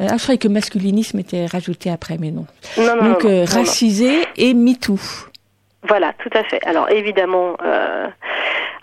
Euh, 0.00 0.06
ah, 0.10 0.16
je 0.16 0.22
croyais 0.22 0.38
que 0.38 0.48
masculinisme 0.48 1.18
était 1.18 1.46
rajouté 1.46 1.90
après, 1.90 2.18
mais 2.18 2.30
non. 2.30 2.46
Non, 2.76 2.96
non, 2.96 3.12
Donc 3.12 3.24
non, 3.24 3.30
euh, 3.30 3.44
racisé 3.44 4.20
et 4.36 4.54
MeToo. 4.54 4.98
Voilà, 5.88 6.12
tout 6.22 6.30
à 6.34 6.44
fait. 6.44 6.64
Alors 6.64 6.90
évidemment, 6.90 7.56
euh, 7.64 8.06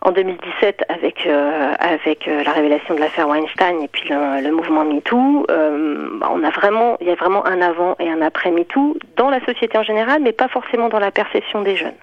en 0.05 0.11
2017, 0.11 0.83
avec 0.89 1.25
euh, 1.25 1.73
avec 1.79 2.27
euh, 2.27 2.43
la 2.43 2.51
révélation 2.51 2.93
de 2.93 2.99
l'affaire 2.99 3.27
Weinstein 3.27 3.81
et 3.81 3.87
puis 3.87 4.07
le, 4.09 4.41
le 4.41 4.51
mouvement 4.51 4.85
MeToo, 4.85 5.47
euh, 5.49 6.09
bah, 6.19 6.29
on 6.31 6.43
a 6.43 6.51
vraiment, 6.51 6.97
il 7.01 7.07
y 7.07 7.11
a 7.11 7.15
vraiment 7.15 7.45
un 7.45 7.61
avant 7.61 7.95
et 7.99 8.09
un 8.09 8.21
après 8.21 8.51
MeToo 8.51 8.97
dans 9.17 9.29
la 9.29 9.43
société 9.45 9.77
en 9.77 9.83
général, 9.83 10.21
mais 10.21 10.31
pas 10.31 10.47
forcément 10.47 10.89
dans 10.89 10.99
la 10.99 11.11
perception 11.11 11.61
des 11.63 11.75
jeunes. 11.75 11.95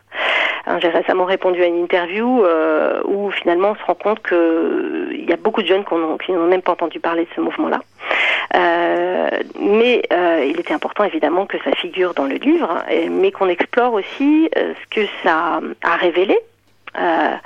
Hein, 0.66 0.78
J'ai 0.80 0.88
récemment 0.88 1.24
répondu 1.24 1.62
à 1.62 1.66
une 1.66 1.82
interview 1.82 2.44
euh, 2.44 3.02
où 3.04 3.30
finalement 3.30 3.70
on 3.70 3.74
se 3.76 3.84
rend 3.84 3.94
compte 3.94 4.20
que 4.20 4.34
euh, 4.34 5.08
il 5.12 5.28
y 5.28 5.32
a 5.32 5.36
beaucoup 5.36 5.62
de 5.62 5.66
jeunes 5.66 5.84
qui 5.84 6.32
n'ont 6.32 6.46
même 6.46 6.62
pas 6.62 6.72
entendu 6.72 7.00
parler 7.00 7.22
de 7.22 7.30
ce 7.34 7.40
mouvement-là. 7.40 7.80
Euh, 8.54 9.30
mais 9.60 10.02
euh, 10.12 10.44
il 10.46 10.60
était 10.60 10.74
important 10.74 11.04
évidemment 11.04 11.46
que 11.46 11.56
ça 11.64 11.72
figure 11.72 12.14
dans 12.14 12.24
le 12.26 12.34
livre, 12.34 12.82
mais 13.10 13.30
qu'on 13.32 13.48
explore 13.48 13.94
aussi 13.94 14.48
euh, 14.56 14.74
ce 14.82 15.00
que 15.00 15.06
ça 15.22 15.60
a 15.82 15.96
révélé, 15.96 16.36
euh, 16.98 17.36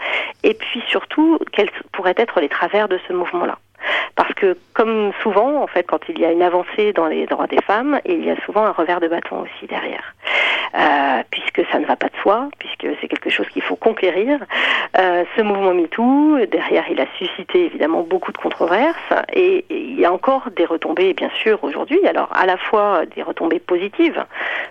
et 0.43 0.55
puis 0.55 0.83
surtout 0.89 1.39
quels 1.53 1.71
pourraient 1.93 2.15
être 2.17 2.41
les 2.41 2.49
travers 2.49 2.89
de 2.89 2.99
ce 3.07 3.13
mouvement-là. 3.13 3.59
Parce 4.17 4.33
que, 4.35 4.57
comme 4.73 5.13
souvent, 5.23 5.63
en 5.63 5.67
fait, 5.67 5.85
quand 5.85 6.01
il 6.09 6.19
y 6.19 6.25
a 6.25 6.33
une 6.33 6.43
avancée 6.43 6.93
dans 6.93 7.07
les 7.07 7.27
droits 7.27 7.47
des 7.47 7.61
femmes, 7.63 8.01
il 8.05 8.25
y 8.25 8.31
a 8.31 8.37
souvent 8.45 8.65
un 8.65 8.73
revers 8.73 9.01
de 9.01 9.09
bâton 9.09 9.43
aussi 9.43 9.67
derrière. 9.67 10.15
Euh, 10.75 11.23
puisque 11.31 11.63
ça 11.71 11.79
ne 11.79 11.87
va 11.87 11.97
pas 11.97 12.09
de 12.09 12.17
soi, 12.23 12.49
puisque 12.59 12.87
c'est 13.01 13.09
quelque 13.09 13.31
chose 13.31 13.49
qu'il 13.49 13.63
faut 13.63 13.77
conquérir. 13.77 14.41
Euh, 14.99 15.25
ce 15.37 15.43
mouvement 15.43 15.73
MeToo, 15.73 16.45
derrière, 16.47 16.85
il 16.91 17.01
a 17.01 17.07
suscité 17.19 17.65
évidemment 17.67 18.03
beaucoup 18.03 18.33
de 18.33 18.37
controverses, 18.37 19.13
et, 19.33 19.65
et 19.71 19.81
il 19.81 19.99
y 19.99 20.05
a 20.05 20.13
encore 20.13 20.51
des 20.51 20.65
retombées, 20.65 21.15
bien 21.15 21.31
sûr, 21.43 21.63
aujourd'hui. 21.63 22.05
Alors, 22.07 22.29
à 22.35 22.47
la 22.47 22.57
fois 22.57 23.07
des 23.07 23.23
retombées 23.23 23.61
positives, 23.61 24.25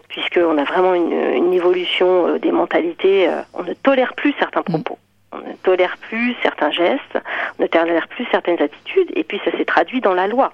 puisqu'on 0.10 0.58
a 0.58 0.64
vraiment 0.64 0.94
une, 0.94 1.14
une 1.14 1.54
évolution 1.54 2.28
euh, 2.28 2.40
des 2.40 2.52
mentalités. 2.52 3.28
euh, 3.28 3.42
On 3.54 3.64
ne 3.64 3.74
tolère 3.74 4.14
plus 4.14 4.34
certains 4.38 4.62
propos. 4.62 4.98
On 5.32 5.38
ne 5.38 5.54
tolère 5.64 5.98
plus 5.98 6.36
certains 6.44 6.72
gestes, 6.72 7.18
on 7.58 7.64
ne 7.64 7.68
tolère 7.68 8.08
plus 8.08 8.26
certaines 8.32 8.62
attitudes, 8.62 9.12
et 9.16 9.24
puis 9.24 9.42
ça 9.44 9.52
s'est 9.58 9.66
traduit 9.66 10.02
dans 10.02 10.14
la 10.14 10.28
loi. 10.28 10.54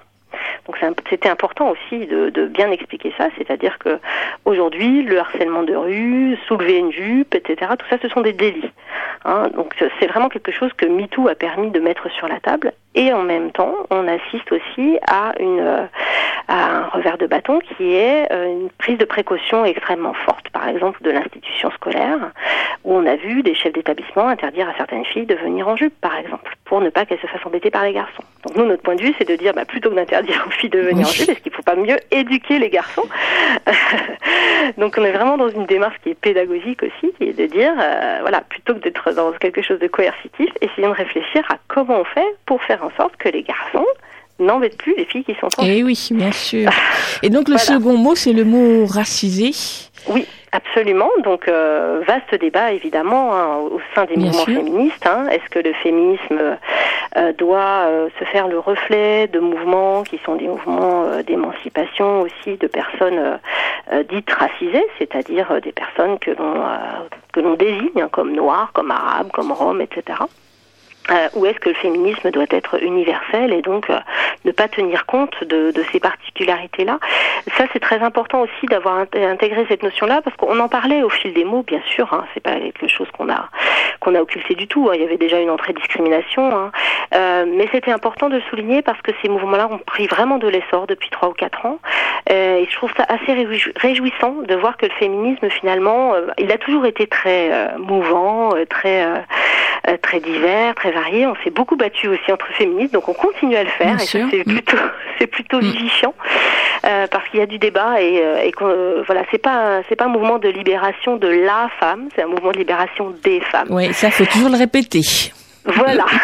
Donc 0.68 0.78
c'était 1.10 1.30
important 1.30 1.70
aussi 1.70 2.06
de, 2.06 2.30
de 2.30 2.46
bien 2.48 2.72
expliquer 2.72 3.14
ça, 3.18 3.30
c'est-à-dire 3.38 3.78
que 3.80 4.00
aujourd'hui 4.46 5.04
le 5.04 5.20
harcèlement 5.20 5.64
de 5.64 5.76
rue, 5.76 6.38
soulever 6.48 6.78
une 6.78 6.92
jupe, 6.92 7.36
etc. 7.36 7.72
Tout 7.78 7.86
ça, 7.90 7.98
ce 8.02 8.10
sont 8.10 8.22
des 8.22 8.34
délits. 8.34 8.72
Hein. 9.24 9.50
donc 9.56 9.76
c'est 10.00 10.08
vraiment 10.08 10.30
quelque 10.30 10.52
chose 10.52 10.72
que 10.74 10.86
MeToo 10.86 11.28
a 11.28 11.36
permis 11.36 11.70
de 11.70 11.80
mettre 11.80 12.10
sur 12.12 12.28
la 12.28 12.40
table. 12.40 12.74
Et 12.94 13.14
en 13.14 13.24
même 13.24 13.52
temps, 13.52 13.76
on 13.90 14.08
assiste 14.08 14.52
aussi 14.52 14.98
à 15.08 15.34
une 15.40 15.60
euh, 15.60 15.86
à 16.48 16.78
un 16.78 16.88
revers 16.88 17.18
de 17.18 17.28
bâton 17.28 17.60
qui 17.60 17.96
est 17.96 18.32
euh, 18.32 18.46
une 18.46 18.70
prise 18.72 18.98
de 18.98 19.06
précaution 19.06 19.64
extrêmement 19.64 20.14
forte. 20.14 20.50
Par 20.50 20.68
exemple, 20.68 21.02
de 21.02 21.10
l'institution 21.10 21.72
scolaire, 21.72 22.32
où 22.84 22.94
on 22.94 23.06
a 23.06 23.16
vu 23.16 23.42
des 23.42 23.56
chefs 23.56 23.74
d'établissement 23.74 24.28
interdire 24.28 24.68
à 24.68 24.74
certaines 24.76 25.06
filles 25.06 25.26
de 25.26 25.36
venir 25.36 25.68
en 25.68 25.76
jupe, 25.76 25.94
par 26.02 26.18
exemple, 26.18 26.56
pour 26.66 26.82
ne 26.82 26.90
pas 26.90 27.06
qu'elles 27.06 27.20
se 27.20 27.28
fassent 27.28 27.46
embêter 27.46 27.72
par 27.72 27.84
les 27.84 27.94
garçons. 27.94 28.24
Donc 28.46 28.58
nous, 28.58 28.66
notre 28.66 28.82
point 28.82 28.96
de 28.96 29.02
vue, 29.02 29.14
c'est 29.18 29.28
de 29.28 29.36
dire, 29.36 29.54
bah, 29.54 29.66
plutôt 29.66 29.90
que 29.90 29.96
d'interdire 29.96 30.44
aux 30.48 30.52
filles 30.52 30.70
de 30.70 30.80
venir 30.80 31.08
en 31.08 31.12
jupe, 31.12 31.30
est-ce 31.30 31.40
qu'il 31.40 31.52
ne 31.52 31.56
faut 31.56 31.64
pas 31.64 31.76
mieux 31.76 31.98
éduquer 32.12 32.60
les 32.60 32.70
garçons 32.70 33.08
Donc 34.78 34.96
on 34.98 35.06
est 35.06 35.12
vraiment 35.12 35.38
dans 35.38 35.50
une 35.50 35.66
démarche 35.66 35.98
qui 36.04 36.10
est 36.10 36.16
pédagogique 36.16 36.84
aussi, 36.84 37.14
qui 37.18 37.30
est 37.30 37.34
de 37.34 37.46
dire, 37.46 37.74
euh, 37.80 38.18
voilà, 38.22 38.42
plutôt 38.42 38.74
que 38.74 38.80
d'être 38.80 39.12
dans 39.14 39.32
quelque 39.34 39.62
chose 39.62 39.80
de 39.80 39.88
coercitif, 39.88 40.50
essayons 40.60 40.90
de 40.90 40.96
réfléchir 40.96 41.44
à 41.50 41.56
comment 41.68 42.02
on 42.02 42.06
fait 42.06 42.36
pour 42.46 42.62
faire 42.64 42.81
en 42.82 42.90
sorte 42.98 43.16
que 43.18 43.30
les 43.30 43.44
garçons 43.44 43.86
n'embêtent 44.40 44.78
plus 44.78 44.96
les 44.98 45.06
filles 45.06 45.24
qui 45.24 45.36
sont 45.36 45.48
en. 45.58 45.64
Eh 45.66 45.84
oui, 45.84 46.10
bien 46.12 46.32
sûr. 46.32 46.70
Et 47.24 47.30
donc 47.30 47.48
le 47.48 47.56
Voilà. 47.56 47.80
second 47.80 47.96
mot, 47.98 48.16
c'est 48.16 48.34
le 48.34 48.44
mot 48.44 48.86
racisé. 48.88 49.52
Oui, 50.08 50.26
absolument. 50.52 51.10
Donc, 51.24 51.48
euh, 51.48 52.02
vaste 52.08 52.34
débat 52.42 52.72
évidemment 52.72 53.36
hein, 53.36 53.58
au 53.58 53.80
sein 53.94 54.06
des 54.06 54.16
Bien 54.16 54.28
mouvements 54.32 54.46
sûr. 54.46 54.56
féministes. 54.56 55.06
hein. 55.06 55.28
Est-ce 55.30 55.48
que 55.52 55.60
le 55.60 55.74
féminisme 55.74 56.58
euh, 57.18 57.34
doit 57.34 57.86
euh, 57.86 58.10
se 58.20 58.26
faire 58.26 58.48
le 58.48 58.58
reflet 58.58 59.28
de 59.28 59.38
mouvements 59.40 60.02
qui 60.02 60.20
sont 60.26 60.36
des 60.38 60.48
mouvements 60.48 61.06
d'émancipation 61.28 62.22
aussi 62.22 62.58
de 62.58 62.66
personnes 62.66 63.40
dites 64.10 64.32
racisées, 64.32 64.86
c'est-à-dire 64.98 65.60
des 65.62 65.72
personnes 65.74 66.18
que 66.18 66.32
l'on 66.32 66.64
que 67.34 67.42
l'on 67.42 67.54
désigne 67.56 68.02
hein, 68.02 68.10
comme 68.12 68.32
noires, 68.34 68.72
comme 68.74 68.90
arabes, 68.90 69.30
comme 69.34 69.52
roms, 69.52 69.82
etc. 69.82 70.18
Euh, 71.10 71.28
ou 71.34 71.46
est-ce 71.48 71.60
que 71.60 71.70
le 71.70 71.76
féminisme 71.76 72.30
doit 72.30 72.46
être 72.52 72.82
universel 72.82 73.52
et 73.54 73.64
donc 73.64 73.90
euh, 73.90 73.98
ne 74.46 74.52
pas 74.52 74.68
tenir 74.68 75.08
compte 75.08 75.44
de, 75.44 75.72
de 75.72 75.84
ces 75.92 76.00
particularités-là? 76.00 77.00
Ça, 77.58 77.66
c'est 77.74 77.80
très 77.80 78.00
important 78.02 78.42
aussi 78.42 78.68
d'avoir 78.70 79.04
int- 79.04 79.18
intégré 79.32 79.66
cette 79.68 79.82
notion-là 79.82 80.22
parce 80.22 80.36
qu'on 80.38 80.60
en 80.60 80.70
parlait 80.70 81.02
au 81.02 81.10
fil 81.10 81.34
des 81.34 81.44
mots, 81.44 81.64
bien 81.64 81.82
sûr. 81.88 82.14
Hein, 82.14 82.26
c'est 82.34 82.40
pas 82.40 82.54
quelque 82.54 82.88
chose 82.88 83.08
qu'on 83.18 83.30
a 83.30 83.50
qu'on 84.00 84.14
a 84.16 84.22
occulté 84.22 84.54
du 84.56 84.68
tout. 84.68 84.90
hein. 84.90 84.94
Il 84.96 85.02
y 85.02 85.04
avait 85.04 85.18
déjà 85.18 85.40
une 85.40 85.50
entrée 85.50 85.74
discrimination, 85.74 86.56
hein. 86.56 86.72
Euh, 87.14 87.46
mais 87.48 87.68
c'était 87.72 87.92
important 87.92 88.30
de 88.30 88.36
le 88.36 88.42
souligner 88.50 88.82
parce 88.84 89.02
que 89.02 89.12
ces 89.22 89.28
mouvements-là 89.28 89.68
ont 89.72 89.80
pris 89.80 90.06
vraiment 90.08 90.38
de 90.38 90.48
l'essor 90.48 90.86
depuis 90.88 91.10
trois 91.10 91.30
ou 91.30 91.34
quatre 91.34 91.66
ans. 91.66 91.80
Euh, 92.30 92.58
et 92.58 92.68
je 92.70 92.76
trouve 92.76 92.92
ça 92.96 93.06
assez 93.10 93.34
réjou- 93.34 93.72
réjouissant 93.76 94.36
de 94.48 94.56
voir 94.56 94.78
que 94.78 94.86
le 94.86 94.92
féminisme, 94.94 95.50
finalement, 95.50 96.14
euh, 96.14 96.28
il 96.38 96.52
a 96.52 96.58
toujours 96.58 96.86
été 96.86 97.08
très 97.08 97.52
euh, 97.52 97.78
mouvant, 97.80 98.52
très 98.70 99.04
très 100.04 100.20
divers, 100.20 100.76
très 100.76 100.91
varié. 100.92 101.26
On 101.28 101.36
s'est 101.44 101.50
beaucoup 101.50 101.76
battu 101.76 102.08
aussi 102.08 102.32
entre 102.32 102.48
féministes, 102.54 102.94
donc 102.94 103.08
on 103.10 103.14
continue 103.14 103.56
à 103.56 103.64
le 103.64 103.70
faire. 103.70 103.88
Bien 103.88 103.96
et 103.96 104.00
ça, 104.00 104.06
sûr. 104.06 104.28
c'est 104.32 104.44
plutôt 104.44 104.78
c'est 105.20 105.28
plutôt 105.28 105.58
Mm. 105.58 105.72
vivifiant 105.72 106.14
euh, 106.86 107.06
parce 107.12 107.28
qu'il 107.30 107.40
y 107.40 107.44
a 107.44 107.46
du 107.46 107.58
débat 107.60 108.02
et, 108.02 108.20
euh, 108.24 108.42
et 108.44 108.52
qu'on- 108.52 108.68
euh, 108.68 109.04
voilà, 109.06 109.24
c'est 109.32 109.38
pas 109.38 109.78
un- 109.78 109.84
c'est 109.90 109.96
pas 109.96 110.06
un 110.06 110.10
mouvement 110.10 110.40
de 110.40 110.50
libération 110.50 111.18
de 111.18 111.28
la 111.28 111.70
femme, 111.80 112.10
c'est 112.16 112.24
un 112.24 112.28
mouvement 112.28 112.52
de 112.52 112.58
libération 112.58 113.14
des 113.24 113.40
femmes. 113.42 113.68
Oui, 113.70 113.94
ça 113.94 114.10
faut 114.12 114.26
toujours 114.26 114.50
le 114.50 114.58
répéter. 114.58 115.02
Voilà. 115.66 116.06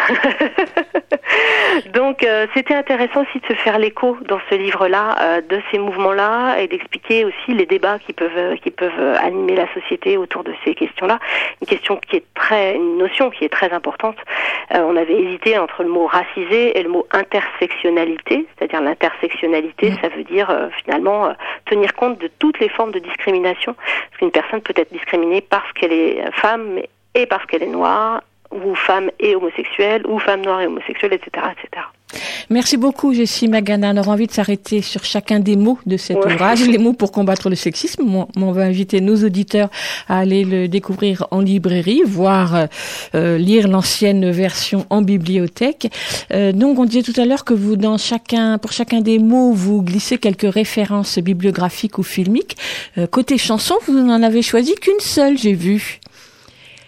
Donc 1.94 2.24
euh, 2.24 2.46
c'était 2.54 2.74
intéressant 2.74 3.22
aussi 3.22 3.38
de 3.38 3.46
se 3.46 3.54
faire 3.60 3.78
l'écho 3.78 4.16
dans 4.26 4.40
ce 4.50 4.56
livre-là 4.56 5.16
euh, 5.20 5.40
de 5.40 5.60
ces 5.70 5.78
mouvements-là 5.78 6.58
et 6.58 6.66
d'expliquer 6.66 7.24
aussi 7.24 7.54
les 7.54 7.66
débats 7.66 8.00
qui 8.00 8.12
peuvent 8.12 8.36
euh, 8.36 8.56
qui 8.56 8.70
peuvent 8.70 8.90
euh, 8.98 9.14
animer 9.20 9.54
la 9.54 9.72
société 9.74 10.16
autour 10.16 10.42
de 10.42 10.52
ces 10.64 10.74
questions-là. 10.74 11.20
Une 11.60 11.68
question 11.68 11.96
qui 11.96 12.16
est 12.16 12.24
très 12.34 12.74
une 12.74 12.98
notion 12.98 13.30
qui 13.30 13.44
est 13.44 13.48
très 13.48 13.72
importante. 13.72 14.16
Euh, 14.74 14.80
on 14.80 14.96
avait 14.96 15.14
hésité 15.14 15.58
entre 15.58 15.82
le 15.82 15.88
mot 15.88 16.06
racisé 16.06 16.78
et 16.78 16.82
le 16.82 16.90
mot 16.90 17.06
intersectionnalité, 17.12 18.46
c'est-à-dire 18.56 18.82
l'intersectionnalité, 18.82 19.92
ça 20.02 20.08
veut 20.08 20.24
dire 20.24 20.50
euh, 20.50 20.68
finalement 20.84 21.26
euh, 21.26 21.32
tenir 21.64 21.94
compte 21.94 22.18
de 22.18 22.30
toutes 22.38 22.60
les 22.60 22.68
formes 22.68 22.92
de 22.92 22.98
discrimination, 22.98 23.74
parce 23.74 24.18
qu'une 24.18 24.30
personne 24.30 24.60
peut 24.60 24.74
être 24.76 24.92
discriminée 24.92 25.40
parce 25.40 25.72
qu'elle 25.72 25.92
est 25.92 26.22
femme 26.32 26.80
et 27.14 27.26
parce 27.26 27.46
qu'elle 27.46 27.62
est 27.62 27.66
noire 27.66 28.22
ou 28.52 28.74
femme 28.74 29.10
et 29.20 29.34
homosexuelle, 29.34 30.06
ou 30.06 30.18
femme 30.18 30.42
noire 30.42 30.60
et 30.60 30.66
homosexuelle, 30.66 31.12
etc., 31.12 31.46
etc. 31.52 31.82
Merci 32.48 32.78
beaucoup, 32.78 33.12
Jessie 33.12 33.48
Magana. 33.48 33.90
On 33.92 33.98
aura 33.98 34.12
envie 34.12 34.26
de 34.26 34.32
s'arrêter 34.32 34.80
sur 34.80 35.04
chacun 35.04 35.40
des 35.40 35.56
mots 35.56 35.78
de 35.84 35.98
cet 35.98 36.16
Ouais. 36.16 36.32
ouvrage, 36.32 36.66
les 36.66 36.78
mots 36.78 36.94
pour 36.94 37.12
combattre 37.12 37.50
le 37.50 37.54
sexisme. 37.56 38.24
On 38.36 38.52
va 38.52 38.62
inviter 38.62 39.02
nos 39.02 39.16
auditeurs 39.22 39.68
à 40.08 40.20
aller 40.20 40.44
le 40.44 40.68
découvrir 40.68 41.26
en 41.30 41.40
librairie, 41.40 42.00
voire 42.06 42.66
euh, 43.14 43.36
lire 43.36 43.68
l'ancienne 43.68 44.30
version 44.30 44.86
en 44.88 45.02
bibliothèque. 45.02 45.92
Euh, 46.32 46.52
donc, 46.52 46.78
on 46.78 46.86
disait 46.86 47.02
tout 47.02 47.20
à 47.20 47.26
l'heure 47.26 47.44
que 47.44 47.52
vous, 47.52 47.76
dans 47.76 47.98
chacun, 47.98 48.56
pour 48.56 48.72
chacun 48.72 49.02
des 49.02 49.18
mots, 49.18 49.52
vous 49.52 49.82
glissez 49.82 50.16
quelques 50.16 50.50
références 50.50 51.18
bibliographiques 51.18 51.98
ou 51.98 52.02
filmiques. 52.02 52.56
Euh, 52.96 53.06
côté 53.06 53.36
chanson, 53.36 53.74
vous 53.86 53.92
n'en 54.00 54.22
avez 54.22 54.40
choisi 54.40 54.74
qu'une 54.76 55.00
seule, 55.00 55.36
j'ai 55.36 55.52
vu. 55.52 56.00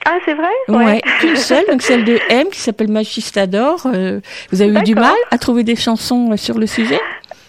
Ah, 0.06 0.16
c'est 0.24 0.34
vrai? 0.34 0.48
Ouais, 0.68 1.02
qu'une 1.20 1.36
seule, 1.36 1.66
donc 1.66 1.82
celle 1.82 2.04
de 2.04 2.18
M 2.30 2.48
qui 2.50 2.58
s'appelle 2.60 2.90
Magistador. 2.90 3.82
Euh, 3.86 4.20
vous 4.50 4.62
avez 4.62 4.72
eu 4.72 4.82
du 4.82 4.94
mal 4.94 5.14
à 5.30 5.38
trouver 5.38 5.62
des 5.62 5.76
chansons 5.76 6.32
euh, 6.32 6.36
sur 6.36 6.58
le 6.58 6.66
sujet? 6.66 7.00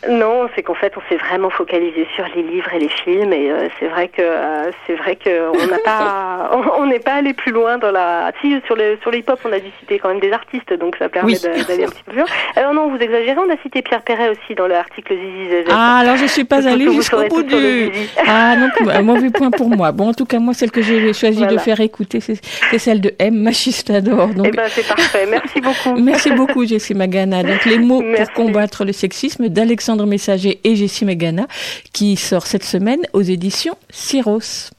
Non, 0.10 0.50
c'est 0.56 0.64
qu'en 0.64 0.74
fait, 0.74 0.94
on 0.98 1.02
s'est 1.10 1.18
vraiment 1.18 1.50
focalisé 1.50 2.08
sur 2.16 2.26
les 2.36 2.42
livres 2.42 2.74
et 2.74 2.80
les 2.80 2.90
films, 2.90 3.34
et 3.34 3.52
euh, 3.52 3.68
c'est 3.80 3.88
vrai 3.88 4.08
que 4.08 4.22
euh, 4.22 4.72
c'est 4.88 4.96
vrai 4.96 5.16
que 5.16 5.50
on 5.50 5.68
n'a 5.68 5.78
pas, 5.80 6.50
on 6.80 6.88
n'est 6.88 7.00
pas 7.00 7.14
allé 7.16 7.34
plus 7.34 7.52
loin 7.52 7.78
dans 7.78 7.92
la. 7.92 8.32
Si 8.42 8.56
sur 8.66 8.76
le 8.76 8.98
sur 9.02 9.12
l'hip-hop, 9.12 9.40
on 9.46 9.52
a 9.52 9.60
dû 9.60 9.70
citer 9.80 10.00
quand 10.00 10.10
même 10.10 10.20
des 10.20 10.32
artistes, 10.32 10.74
donc 10.74 10.96
ça 10.98 11.08
permet 11.08 11.34
d'aller 11.34 11.84
un 11.84 11.90
petit 11.90 12.04
peu 12.04 12.12
plus 12.12 12.20
loin. 12.20 12.28
Alors 12.56 12.74
non, 12.74 12.90
vous 12.90 12.98
exagérez, 12.98 13.38
on 13.38 13.52
a 13.52 13.58
cité 13.62 13.82
Pierre 13.84 14.02
Perret 14.02 14.30
aussi 14.30 14.56
dans 14.56 14.68
l'article 14.68 15.14
Zizi. 15.14 15.70
Ah, 15.70 16.00
alors 16.00 16.18
je 16.18 16.26
suis 16.26 16.46
pas 16.46 16.68
allée 16.68 16.92
jusqu'au 16.92 17.24
bout 17.28 17.44
du. 17.44 17.92
Ah 18.28 18.56
non, 18.56 19.04
mauvais 19.04 19.30
point 19.30 19.52
pour 19.52 19.70
moi. 19.70 19.92
Bon, 19.92 20.10
en 20.10 20.14
tout 20.14 20.26
cas, 20.26 20.40
moi, 20.40 20.54
celle 20.54 20.72
que 20.72 20.82
j'ai 20.82 21.14
choisi 21.14 21.46
de 21.46 21.58
faire 21.58 21.80
écouter, 21.80 22.22
c'est 22.22 22.40
celle 22.80 23.02
de 23.02 23.14
M. 23.20 23.36
Machistador. 23.36 24.30
Donc... 24.30 24.48
Eh 24.48 24.52
ben, 24.52 24.68
c'est 24.70 24.88
parfait. 24.88 25.26
Merci 25.30 25.62
beaucoup. 25.62 25.96
Merci 26.02 26.32
beaucoup, 26.32 26.66
Jessie 26.66 26.94
Magana. 26.94 27.44
Donc 27.44 27.66
les 27.66 27.78
mots 27.78 28.02
pour 28.02 28.32
combattre 28.34 28.86
le 28.86 28.94
sexisme 28.94 29.50
d'Alexandre 29.50 29.91
Messager 29.96 30.60
et 30.64 30.76
Jessie 30.76 31.06
Megana, 31.06 31.48
qui 31.94 32.18
sort 32.18 32.48
cette 32.48 32.64
semaine 32.64 33.02
aux 33.14 33.22
éditions 33.22 33.78
Syros. 33.90 34.70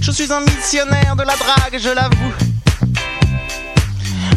Je 0.00 0.10
suis 0.10 0.32
un 0.32 0.40
missionnaire 0.40 1.14
de 1.16 1.22
la 1.22 1.36
drague, 1.36 1.78
je 1.78 1.90
l'avoue. 1.90 2.34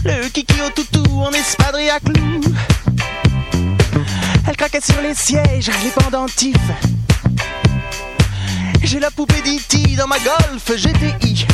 Le 0.05 0.29
kiki 0.29 0.61
au 0.61 0.69
toutou 0.69 1.21
en 1.21 1.31
espadrille 1.31 1.89
à 1.89 1.99
clous. 1.99 2.41
Elle 4.47 4.57
craquait 4.57 4.81
sur 4.81 5.01
les 5.01 5.13
sièges, 5.13 5.69
les 5.83 6.03
pendentifs. 6.03 6.57
J'ai 8.83 8.99
la 8.99 9.09
poupée 9.11 9.41
d'E.T. 9.41 9.95
dans 9.95 10.07
ma 10.07 10.17
Golf 10.19 10.75
GTI. 10.75 11.45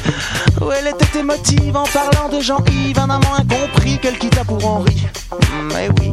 Où 0.60 0.70
elle 0.72 0.86
était 0.88 1.18
émotive 1.18 1.76
en 1.76 1.84
parlant 1.84 2.28
de 2.28 2.40
Jean-Yves, 2.40 2.98
un 2.98 3.10
amant 3.10 3.34
incompris 3.34 3.98
qu'elle 3.98 4.18
quitta 4.18 4.44
pour 4.44 4.64
Henri. 4.66 5.06
Mais 5.72 5.88
oui. 6.00 6.12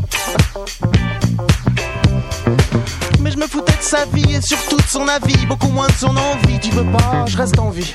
Mais 3.20 3.32
je 3.32 3.38
me 3.38 3.48
foutais 3.48 3.78
de 3.78 3.82
sa 3.82 4.06
vie 4.06 4.36
et 4.36 4.42
surtout 4.42 4.78
de 4.78 4.88
son 4.88 5.08
avis, 5.08 5.46
beaucoup 5.46 5.70
moins 5.70 5.88
de 5.88 5.94
son 5.94 6.16
envie. 6.16 6.60
Tu 6.60 6.72
veux 6.72 6.90
pas, 6.92 7.26
je 7.28 7.38
reste 7.38 7.58
en 7.60 7.70
vie. 7.70 7.94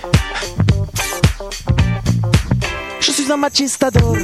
Je 3.01 3.11
suis 3.11 3.31
un 3.31 3.37
machistador. 3.37 4.17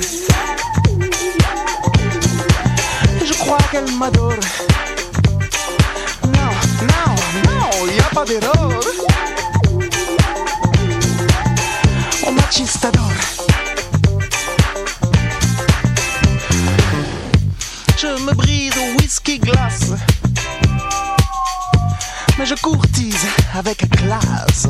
Et 3.23 3.27
je 3.27 3.33
crois 3.35 3.59
qu'elle 3.71 3.91
m'adore. 3.93 4.33
Non, 6.25 6.53
non, 6.83 7.15
non, 7.45 7.87
y 7.87 8.15
pas 8.15 8.25
d'erreur. 8.25 9.14
Je 12.57 12.61
me 18.07 18.33
brise 18.33 18.73
au 18.79 19.01
whisky 19.01 19.41
glace, 19.41 19.91
mais 22.39 22.47
je 22.47 22.55
courtise 22.55 23.27
avec 23.55 23.91
classe. 23.91 24.69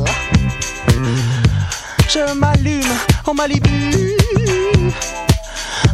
Je 2.09 2.33
m'allume 2.33 2.81
en 3.27 3.35
Malibu, 3.35 4.17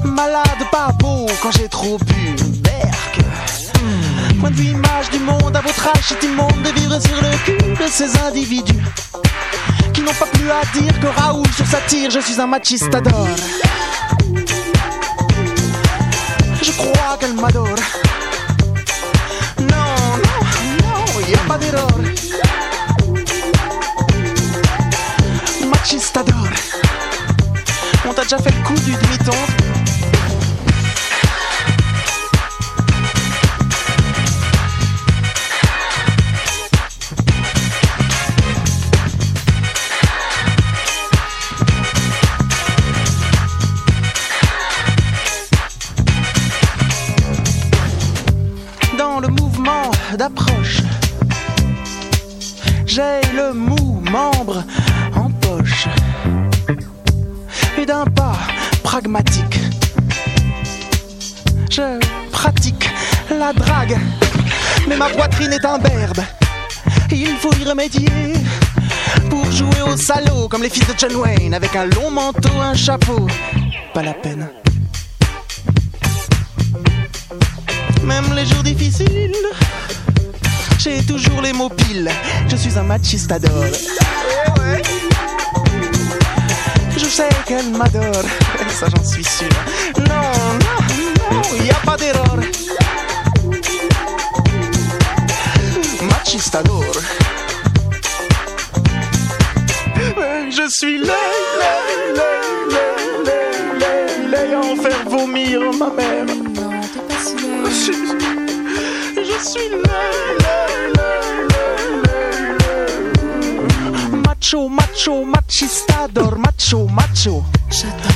malade 0.06 0.64
pas 0.72 0.94
beau 0.98 1.26
quand 1.42 1.52
j'ai 1.52 1.68
trop 1.68 1.98
bu. 1.98 2.36
Berk. 2.62 3.20
Point 4.40 4.52
de 4.52 4.56
vue 4.56 4.72
image 4.72 5.10
du 5.10 5.20
monde, 5.20 5.58
à 5.58 5.62
votre 5.62 5.88
âge, 5.90 6.06
c'est 6.08 6.24
immonde 6.24 6.62
de 6.64 6.70
vivre 6.80 6.98
sur 7.02 7.22
le 7.22 7.38
cul 7.44 7.84
de 7.84 7.88
ces 7.90 8.18
individus 8.20 8.82
plus 10.42 10.50
à 10.50 10.62
dire 10.74 11.00
que 11.00 11.08
Raoul 11.08 11.48
sur 11.56 11.66
sa 11.66 11.80
tire. 11.82 12.10
Je 12.10 12.20
suis 12.20 12.40
un 12.40 12.48
machistador. 12.48 13.28
Je 16.62 16.72
crois 16.72 17.18
qu'elle 17.20 17.34
m'adore. 17.34 17.68
Non, 19.60 19.96
non, 20.26 20.42
non, 20.82 21.28
y 21.28 21.34
a 21.36 21.44
pas 21.48 21.58
d'erreur. 21.58 21.98
Machistador. 25.68 26.50
On 28.08 28.14
t'a 28.14 28.24
déjà 28.24 28.38
fait 28.38 28.52
le 28.52 28.64
coup 28.64 28.80
du 28.82 28.92
demi-ton 28.92 29.61
poitrine 65.52 65.54
est 65.54 65.66
un 65.66 65.78
berbe. 65.78 66.24
Il 67.12 67.36
faut 67.38 67.54
y 67.54 67.64
remédier 67.64 68.34
pour 69.30 69.50
jouer 69.52 69.82
au 69.88 69.98
salaud 69.98 70.48
comme 70.48 70.64
les 70.64 70.70
fils 70.70 70.88
de 70.88 70.94
John 70.98 71.16
Wayne 71.16 71.54
avec 71.54 71.76
un 71.76 71.86
long 71.86 72.12
manteau, 72.12 72.60
un 72.60 72.74
chapeau. 72.74 73.28
Pas 73.94 74.04
la 74.04 74.14
peine. 74.14 74.48
Même 78.04 78.34
les 78.36 78.46
jours 78.46 78.64
difficiles 78.64 79.36
j'ai 80.80 81.04
toujours 81.04 81.42
les 81.44 81.54
mots 81.54 81.70
piles. 81.70 82.10
Je 82.48 82.56
suis 82.56 82.78
un 82.78 82.84
machistador. 82.84 83.66
Je 86.98 87.06
sais 87.06 87.30
qu'elle 87.46 87.70
m'adore, 87.72 88.24
ça 88.68 88.88
j'en 88.90 89.04
suis 89.04 89.24
sûr. 89.24 89.48
Non, 90.00 90.06
non, 90.10 91.36
non, 91.36 91.64
y 91.64 91.70
a 91.70 91.76
pas 91.86 91.98
d'erreur. 91.98 92.51
Je 100.50 100.68
suis 100.70 100.98
laid, 100.98 101.08
laid, 101.08 102.16
laid, 102.18 102.76
laid, 103.26 103.80
laid, 103.80 104.30
laid, 104.30 104.56
en 104.56 104.76
faire 104.76 105.04
vomir 105.08 105.62
ma 105.80 105.90
mère. 105.92 106.26
Non, 106.26 106.82
t'es 106.94 107.00
pas 107.08 107.22
si 107.24 107.92
Je 109.16 109.38
suis 109.44 109.70
laid. 109.70 110.22
macho, 114.12 114.68
macho, 114.68 115.24
machistador, 115.24 116.38
macho, 116.38 116.88
macho. 116.88 117.46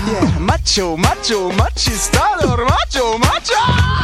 Yeah, 0.08 0.40
macho, 0.40 0.98
macho, 0.98 1.52
machistador, 1.54 2.66
macho, 2.66 3.18
macho. 3.18 3.95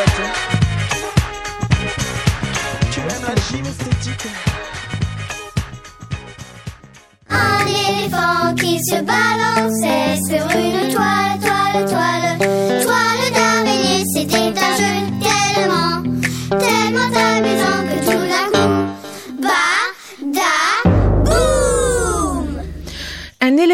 spectrum. 0.00 0.49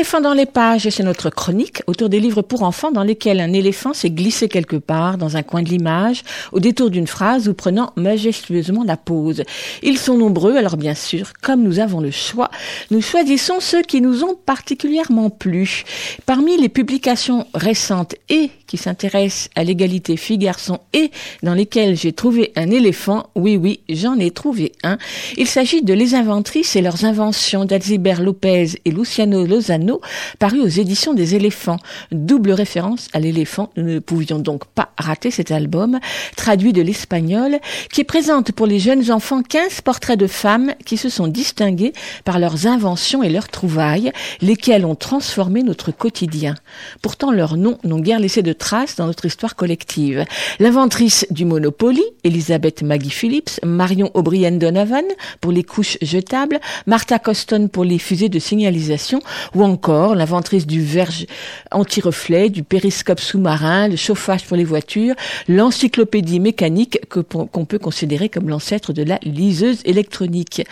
Éléphant 0.06 0.20
dans 0.20 0.34
les 0.34 0.46
pages, 0.46 0.88
c'est 0.88 1.02
notre 1.02 1.30
chronique 1.30 1.82
autour 1.88 2.08
des 2.08 2.20
livres 2.20 2.40
pour 2.40 2.62
enfants 2.62 2.92
dans 2.92 3.02
lesquels 3.02 3.40
un 3.40 3.52
éléphant 3.52 3.92
s'est 3.92 4.10
glissé 4.10 4.48
quelque 4.48 4.76
part 4.76 5.18
dans 5.18 5.36
un 5.36 5.42
coin 5.42 5.64
de 5.64 5.68
l'image, 5.68 6.22
au 6.52 6.60
détour 6.60 6.90
d'une 6.90 7.08
phrase 7.08 7.48
ou 7.48 7.54
prenant 7.54 7.92
majestueusement 7.96 8.84
la 8.84 8.96
pause. 8.96 9.42
Ils 9.82 9.98
sont 9.98 10.16
nombreux, 10.16 10.54
alors 10.54 10.76
bien 10.76 10.94
sûr, 10.94 11.32
comme 11.42 11.64
nous 11.64 11.80
avons 11.80 11.98
le 11.98 12.12
choix, 12.12 12.52
nous 12.92 13.02
choisissons 13.02 13.58
ceux 13.58 13.82
qui 13.82 14.00
nous 14.00 14.22
ont 14.22 14.36
particulièrement 14.36 15.28
plu. 15.28 15.82
Parmi 16.24 16.56
les 16.56 16.68
publications 16.68 17.48
récentes 17.52 18.14
et 18.28 18.50
qui 18.68 18.76
s'intéressent 18.76 19.50
à 19.56 19.64
l'égalité 19.64 20.16
filles-garçons 20.16 20.78
et 20.92 21.10
dans 21.42 21.54
lesquelles 21.54 21.96
j'ai 21.96 22.12
trouvé 22.12 22.52
un 22.54 22.70
éléphant, 22.70 23.30
oui 23.34 23.56
oui, 23.56 23.80
j'en 23.88 24.18
ai 24.20 24.30
trouvé 24.30 24.70
un. 24.84 24.98
Il 25.36 25.48
s'agit 25.48 25.82
de 25.82 25.94
Les 25.94 26.14
Inventrices 26.14 26.76
et 26.76 26.82
leurs 26.82 27.04
inventions 27.04 27.64
d'Alzibert 27.64 28.22
Lopez 28.22 28.80
et 28.84 28.90
Luciano 28.92 29.44
Lozano, 29.44 29.95
paru 30.38 30.60
aux 30.60 30.66
éditions 30.66 31.14
des 31.14 31.34
éléphants. 31.34 31.78
Double 32.12 32.52
référence 32.52 33.08
à 33.12 33.20
l'éléphant, 33.20 33.70
nous 33.76 33.84
ne 33.84 33.98
pouvions 33.98 34.38
donc 34.38 34.64
pas 34.66 34.90
rater 34.98 35.30
cet 35.30 35.50
album, 35.50 35.98
traduit 36.36 36.72
de 36.72 36.82
l'espagnol, 36.82 37.58
qui 37.92 38.04
présente 38.04 38.52
pour 38.52 38.66
les 38.66 38.78
jeunes 38.78 39.10
enfants 39.10 39.42
15 39.42 39.80
portraits 39.82 40.18
de 40.18 40.26
femmes 40.26 40.74
qui 40.84 40.96
se 40.96 41.08
sont 41.08 41.28
distinguées 41.28 41.92
par 42.24 42.38
leurs 42.38 42.66
inventions 42.66 43.22
et 43.22 43.28
leurs 43.28 43.48
trouvailles, 43.48 44.12
lesquelles 44.40 44.84
ont 44.84 44.94
transformé 44.94 45.62
notre 45.62 45.92
quotidien. 45.92 46.54
Pourtant, 47.02 47.30
leurs 47.30 47.56
noms 47.56 47.78
n'ont 47.84 48.00
guère 48.00 48.20
laissé 48.20 48.42
de 48.42 48.52
traces 48.52 48.96
dans 48.96 49.06
notre 49.06 49.26
histoire 49.26 49.56
collective. 49.56 50.24
L'inventrice 50.58 51.26
du 51.30 51.44
Monopoly, 51.44 52.02
Elisabeth 52.24 52.82
Maggie 52.82 53.10
Phillips, 53.10 53.60
Marion 53.64 54.10
O'Brien 54.14 54.52
Donovan 54.52 55.04
pour 55.40 55.52
les 55.52 55.62
couches 55.62 55.98
jetables, 56.02 56.60
Martha 56.86 57.18
Coston 57.18 57.68
pour 57.68 57.84
les 57.84 57.98
fusées 57.98 58.28
de 58.28 58.38
signalisation, 58.38 59.20
ou 59.54 59.62
encore 59.62 59.85
l'inventrice 59.86 60.66
du 60.66 60.82
verge 60.82 61.26
anti-reflet, 61.70 62.50
du 62.50 62.62
périscope 62.62 63.20
sous-marin, 63.20 63.88
le 63.88 63.96
chauffage 63.96 64.44
pour 64.44 64.56
les 64.56 64.64
voitures, 64.64 65.14
l'encyclopédie 65.48 66.40
mécanique 66.40 67.00
qu'on 67.08 67.64
peut 67.64 67.78
considérer 67.78 68.28
comme 68.28 68.48
l'ancêtre 68.48 68.92
de 68.92 69.02
la 69.02 69.18
liseuse 69.22 69.80
électronique. 69.84 70.64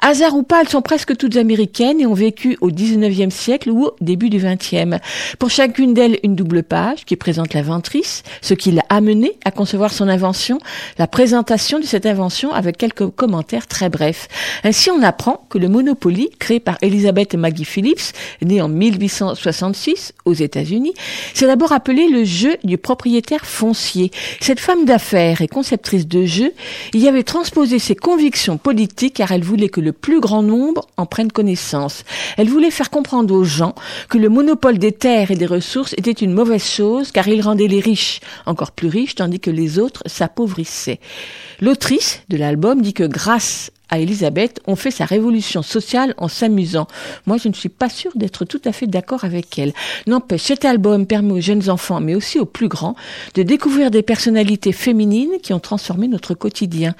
Hasard 0.00 0.34
ou 0.34 0.42
pas, 0.42 0.62
elles 0.62 0.68
sont 0.68 0.82
presque 0.82 1.16
toutes 1.16 1.36
américaines 1.36 2.00
et 2.00 2.06
ont 2.06 2.14
vécu 2.14 2.56
au 2.60 2.70
19e 2.70 3.30
siècle 3.30 3.70
ou 3.70 3.86
au 3.86 3.96
début 4.00 4.30
du 4.30 4.38
20e. 4.38 4.98
Pour 5.38 5.50
chacune 5.50 5.94
d'elles, 5.94 6.18
une 6.22 6.34
double 6.34 6.62
page 6.62 7.04
qui 7.04 7.16
présente 7.16 7.54
l'inventrice, 7.54 8.22
ce 8.42 8.54
qui 8.54 8.72
l'a 8.72 8.84
amené 8.88 9.32
à 9.44 9.50
concevoir 9.50 9.92
son 9.92 10.08
invention, 10.08 10.58
la 10.98 11.06
présentation 11.06 11.78
de 11.78 11.84
cette 11.84 12.06
invention 12.06 12.52
avec 12.52 12.76
quelques 12.76 13.08
commentaires 13.10 13.66
très 13.66 13.88
brefs. 13.88 14.28
Ainsi, 14.64 14.90
on 14.90 15.02
apprend 15.02 15.46
que 15.48 15.58
le 15.58 15.68
Monopoly, 15.68 16.30
créé 16.38 16.60
par 16.60 16.78
Elizabeth 16.82 17.34
Maggie 17.34 17.64
Phillips, 17.64 18.12
en 18.60 18.68
1866 18.68 20.12
aux 20.24 20.32
États-Unis, 20.32 20.94
s'est 21.34 21.46
d'abord 21.46 21.72
appelé 21.72 22.08
le 22.08 22.24
jeu 22.24 22.56
du 22.64 22.78
propriétaire 22.78 23.46
foncier. 23.46 24.10
Cette 24.40 24.60
femme 24.60 24.84
d'affaires 24.84 25.42
et 25.42 25.48
conceptrice 25.48 26.06
de 26.06 26.24
jeux 26.24 26.52
y 26.94 27.08
avait 27.08 27.22
transposé 27.22 27.78
ses 27.78 27.94
convictions 27.94 28.58
politiques 28.58 29.14
car 29.14 29.32
elle 29.32 29.44
voulait 29.44 29.68
que 29.68 29.80
le 29.80 29.92
plus 29.92 30.20
grand 30.20 30.42
nombre 30.42 30.86
en 30.96 31.06
prenne 31.06 31.32
connaissance. 31.32 32.04
Elle 32.36 32.48
voulait 32.48 32.70
faire 32.70 32.90
comprendre 32.90 33.34
aux 33.34 33.44
gens 33.44 33.74
que 34.08 34.18
le 34.18 34.28
monopole 34.28 34.78
des 34.78 34.92
terres 34.92 35.30
et 35.30 35.36
des 35.36 35.46
ressources 35.46 35.94
était 35.94 36.10
une 36.10 36.32
mauvaise 36.32 36.64
chose 36.64 37.12
car 37.12 37.28
il 37.28 37.40
rendait 37.40 37.68
les 37.68 37.80
riches 37.80 38.20
encore 38.46 38.72
plus 38.72 38.88
riches 38.88 39.14
tandis 39.14 39.40
que 39.40 39.50
les 39.50 39.78
autres 39.78 40.02
s'appauvrissaient. 40.06 41.00
L'autrice 41.60 42.22
de 42.28 42.36
l'album 42.36 42.82
dit 42.82 42.92
que 42.92 43.04
grâce 43.04 43.70
à 43.88 43.98
Elisabeth, 44.00 44.60
on 44.66 44.76
fait 44.76 44.90
sa 44.90 45.04
révolution 45.04 45.62
sociale 45.62 46.14
en 46.18 46.28
s'amusant. 46.28 46.88
Moi, 47.26 47.36
je 47.36 47.48
ne 47.48 47.54
suis 47.54 47.68
pas 47.68 47.88
sûre 47.88 48.12
d'être 48.14 48.44
tout 48.44 48.60
à 48.64 48.72
fait 48.72 48.86
d'accord 48.86 49.24
avec 49.24 49.58
elle. 49.58 49.72
N'empêche, 50.06 50.42
cet 50.42 50.64
album 50.64 51.06
permet 51.06 51.32
aux 51.32 51.40
jeunes 51.40 51.70
enfants, 51.70 52.00
mais 52.00 52.14
aussi 52.14 52.38
aux 52.38 52.46
plus 52.46 52.68
grands, 52.68 52.96
de 53.34 53.42
découvrir 53.42 53.90
des 53.90 54.02
personnalités 54.02 54.72
féminines 54.72 55.38
qui 55.42 55.52
ont 55.52 55.60
transformé 55.60 56.08
notre 56.08 56.34
quotidien. 56.34 56.94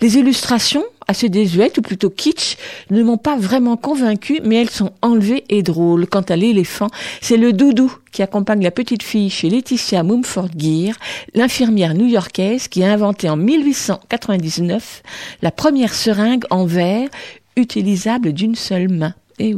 Les 0.00 0.16
illustrations 0.16 0.84
assez 1.12 1.28
désuètes 1.28 1.76
ou 1.76 1.82
plutôt 1.82 2.08
kitsch 2.08 2.56
ne 2.90 3.02
m'ont 3.02 3.18
pas 3.18 3.36
vraiment 3.36 3.76
convaincu, 3.76 4.40
mais 4.44 4.56
elles 4.56 4.70
sont 4.70 4.92
enlevées 5.02 5.44
et 5.50 5.62
drôles. 5.62 6.06
Quant 6.06 6.22
à 6.22 6.36
l'éléphant, 6.36 6.88
c'est 7.20 7.36
le 7.36 7.52
doudou 7.52 7.94
qui 8.12 8.22
accompagne 8.22 8.62
la 8.62 8.70
petite 8.70 9.02
fille 9.02 9.28
chez 9.28 9.50
Laetitia 9.50 10.04
Mumford 10.04 10.48
Gear, 10.56 10.94
l'infirmière 11.34 11.92
new-yorkaise 11.92 12.68
qui 12.68 12.82
a 12.82 12.90
inventé 12.90 13.28
en 13.28 13.36
1899 13.36 15.02
la 15.42 15.50
première 15.50 15.92
seringue 15.92 16.44
en 16.48 16.64
verre 16.64 17.10
utilisable 17.56 18.32
d'une 18.32 18.54
seule 18.54 18.88
main. 18.88 19.14
Eh. 19.42 19.56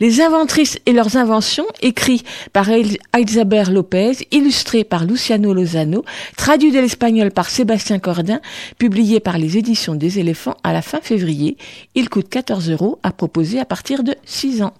Les 0.00 0.20
inventrices 0.22 0.78
et 0.86 0.92
leurs 0.92 1.16
inventions, 1.16 1.66
écrits 1.82 2.22
par 2.52 2.68
Isabel 3.16 3.72
Lopez, 3.72 4.26
illustrés 4.30 4.84
par 4.84 5.04
Luciano 5.04 5.52
Lozano, 5.52 6.04
traduits 6.36 6.72
de 6.72 6.80
l'espagnol 6.80 7.30
par 7.30 7.50
Sébastien 7.50 7.98
Cordin, 7.98 8.40
publiés 8.78 9.20
par 9.20 9.36
les 9.36 9.58
éditions 9.58 9.94
des 9.94 10.18
éléphants 10.18 10.56
à 10.64 10.72
la 10.72 10.80
fin 10.80 11.00
février. 11.00 11.58
Il 11.94 12.08
coûte 12.08 12.28
14 12.30 12.70
euros 12.70 12.98
à 13.02 13.12
proposer 13.12 13.60
à 13.60 13.66
partir 13.66 14.02
de 14.02 14.14
6 14.24 14.62
ans. 14.62 14.72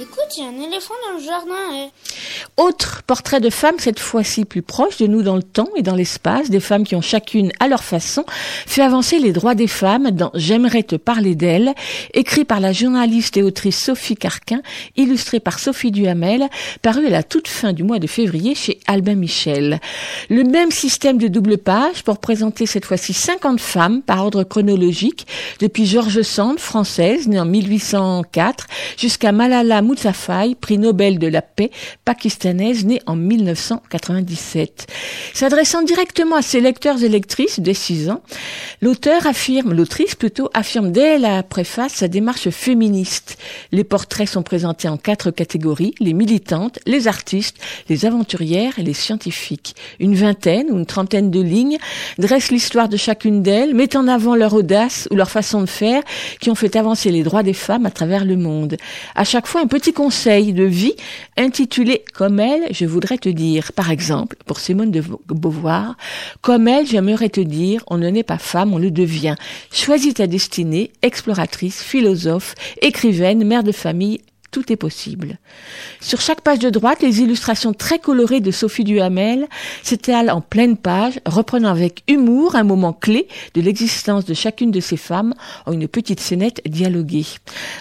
Écoute, 0.00 0.30
il 0.36 0.42
y 0.42 0.46
a 0.46 0.48
un 0.48 0.60
éléphant 0.60 0.94
dans 1.06 1.18
le 1.18 1.24
jardin. 1.24 1.54
Eh. 1.72 1.90
Autre 2.56 3.02
portrait 3.04 3.40
de 3.40 3.50
femmes, 3.50 3.80
cette 3.80 3.98
fois-ci 3.98 4.44
plus 4.44 4.62
proche 4.62 4.98
de 4.98 5.08
nous 5.08 5.22
dans 5.22 5.34
le 5.34 5.42
temps 5.42 5.70
et 5.74 5.82
dans 5.82 5.96
l'espace, 5.96 6.50
des 6.50 6.60
femmes 6.60 6.84
qui 6.84 6.94
ont 6.94 7.00
chacune 7.00 7.50
à 7.58 7.66
leur 7.66 7.82
façon 7.82 8.24
fait 8.28 8.80
avancer 8.80 9.18
les 9.18 9.32
droits 9.32 9.56
des 9.56 9.66
femmes 9.66 10.12
dans 10.12 10.30
J'aimerais 10.34 10.84
te 10.84 10.94
parler 10.94 11.34
d'elle, 11.34 11.74
écrit 12.12 12.44
par 12.44 12.60
la 12.60 12.72
journaliste 12.72 13.36
et 13.36 13.42
autrice 13.42 13.82
Sophie 13.82 14.14
Carquin, 14.14 14.62
illustré 14.94 15.40
par 15.40 15.58
Sophie 15.58 15.90
Duhamel, 15.90 16.48
paru 16.80 17.08
à 17.08 17.10
la 17.10 17.24
toute 17.24 17.48
fin 17.48 17.72
du 17.72 17.82
mois 17.82 17.98
de 17.98 18.06
février 18.06 18.54
chez 18.54 18.78
Albin 18.86 19.16
Michel. 19.16 19.80
Le 20.30 20.44
même 20.44 20.70
système 20.70 21.18
de 21.18 21.26
double 21.26 21.58
page 21.58 22.04
pour 22.04 22.18
présenter 22.18 22.66
cette 22.66 22.84
fois-ci 22.84 23.14
50 23.14 23.58
femmes 23.58 24.00
par 24.00 24.24
ordre 24.24 24.44
chronologique, 24.44 25.26
depuis 25.58 25.86
George 25.86 26.22
Sand, 26.22 26.60
française, 26.60 27.26
née 27.26 27.40
en 27.40 27.46
1804, 27.46 28.68
jusqu'à 28.96 29.32
Malala 29.32 29.82
Yousafzai, 29.82 30.54
prix 30.54 30.78
Nobel 30.78 31.18
de 31.18 31.26
la 31.26 31.42
paix, 31.42 31.72
pakistanaise 32.04 32.43
née 32.52 33.00
en 33.06 33.16
1997. 33.16 34.86
S'adressant 35.32 35.82
directement 35.82 36.36
à 36.36 36.42
ses 36.42 36.60
lecteurs 36.60 37.02
et 37.02 37.08
lectrices 37.08 37.60
dès 37.60 37.74
6 37.74 38.10
ans, 38.10 38.22
l'auteur 38.82 39.26
affirme, 39.26 39.72
l'autrice 39.72 40.14
plutôt, 40.14 40.50
affirme 40.52 40.92
dès 40.92 41.18
la 41.18 41.42
préface 41.42 41.94
sa 41.94 42.08
démarche 42.08 42.50
féministe. 42.50 43.38
Les 43.72 43.84
portraits 43.84 44.28
sont 44.28 44.42
présentés 44.42 44.88
en 44.88 44.96
quatre 44.96 45.30
catégories, 45.30 45.94
les 46.00 46.12
militantes, 46.12 46.78
les 46.86 47.08
artistes, 47.08 47.56
les 47.88 48.04
aventurières 48.04 48.78
et 48.78 48.82
les 48.82 48.94
scientifiques. 48.94 49.74
Une 50.00 50.14
vingtaine 50.14 50.66
ou 50.70 50.78
une 50.78 50.86
trentaine 50.86 51.30
de 51.30 51.40
lignes 51.40 51.78
dressent 52.18 52.50
l'histoire 52.50 52.88
de 52.88 52.96
chacune 52.96 53.42
d'elles, 53.42 53.74
mettent 53.74 53.96
en 53.96 54.08
avant 54.08 54.34
leur 54.34 54.54
audace 54.54 55.08
ou 55.10 55.16
leur 55.16 55.30
façon 55.30 55.60
de 55.62 55.66
faire 55.66 56.02
qui 56.40 56.50
ont 56.50 56.54
fait 56.54 56.76
avancer 56.76 57.10
les 57.10 57.22
droits 57.22 57.42
des 57.42 57.54
femmes 57.54 57.86
à 57.86 57.90
travers 57.90 58.24
le 58.24 58.36
monde. 58.36 58.76
À 59.14 59.24
chaque 59.24 59.46
fois, 59.46 59.62
un 59.62 59.66
petit 59.66 59.92
conseil 59.92 60.52
de 60.52 60.64
vie 60.64 60.94
intitulé 61.36 62.04
comme 62.14 62.33
comme 62.34 62.40
elle, 62.40 62.74
je 62.74 62.84
voudrais 62.84 63.18
te 63.18 63.28
dire, 63.28 63.70
par 63.74 63.92
exemple, 63.92 64.34
pour 64.44 64.58
Simone 64.58 64.90
de 64.90 65.04
Beauvoir, 65.28 65.96
comme 66.40 66.66
elle, 66.66 66.84
j'aimerais 66.84 67.28
te 67.28 67.40
dire, 67.40 67.84
on 67.86 67.96
ne 67.96 68.10
naît 68.10 68.24
pas 68.24 68.38
femme, 68.38 68.74
on 68.74 68.78
le 68.78 68.90
devient. 68.90 69.36
Choisis 69.72 70.14
ta 70.14 70.26
destinée, 70.26 70.90
exploratrice, 71.02 71.80
philosophe, 71.80 72.56
écrivaine, 72.82 73.44
mère 73.44 73.62
de 73.62 73.70
famille, 73.70 74.20
tout 74.54 74.72
est 74.72 74.76
possible. 74.76 75.38
Sur 76.00 76.20
chaque 76.20 76.40
page 76.40 76.60
de 76.60 76.70
droite, 76.70 77.02
les 77.02 77.20
illustrations 77.20 77.72
très 77.72 77.98
colorées 77.98 78.38
de 78.38 78.52
Sophie 78.52 78.84
Duhamel 78.84 79.48
s'étalent 79.82 80.30
en 80.30 80.40
pleine 80.40 80.76
page, 80.76 81.18
reprenant 81.26 81.70
avec 81.70 82.04
humour 82.06 82.54
un 82.54 82.62
moment 82.62 82.92
clé 82.92 83.26
de 83.54 83.60
l'existence 83.60 84.24
de 84.24 84.32
chacune 84.32 84.70
de 84.70 84.78
ces 84.78 84.96
femmes 84.96 85.34
en 85.66 85.72
une 85.72 85.88
petite 85.88 86.20
scénette 86.20 86.62
dialoguée. 86.68 87.26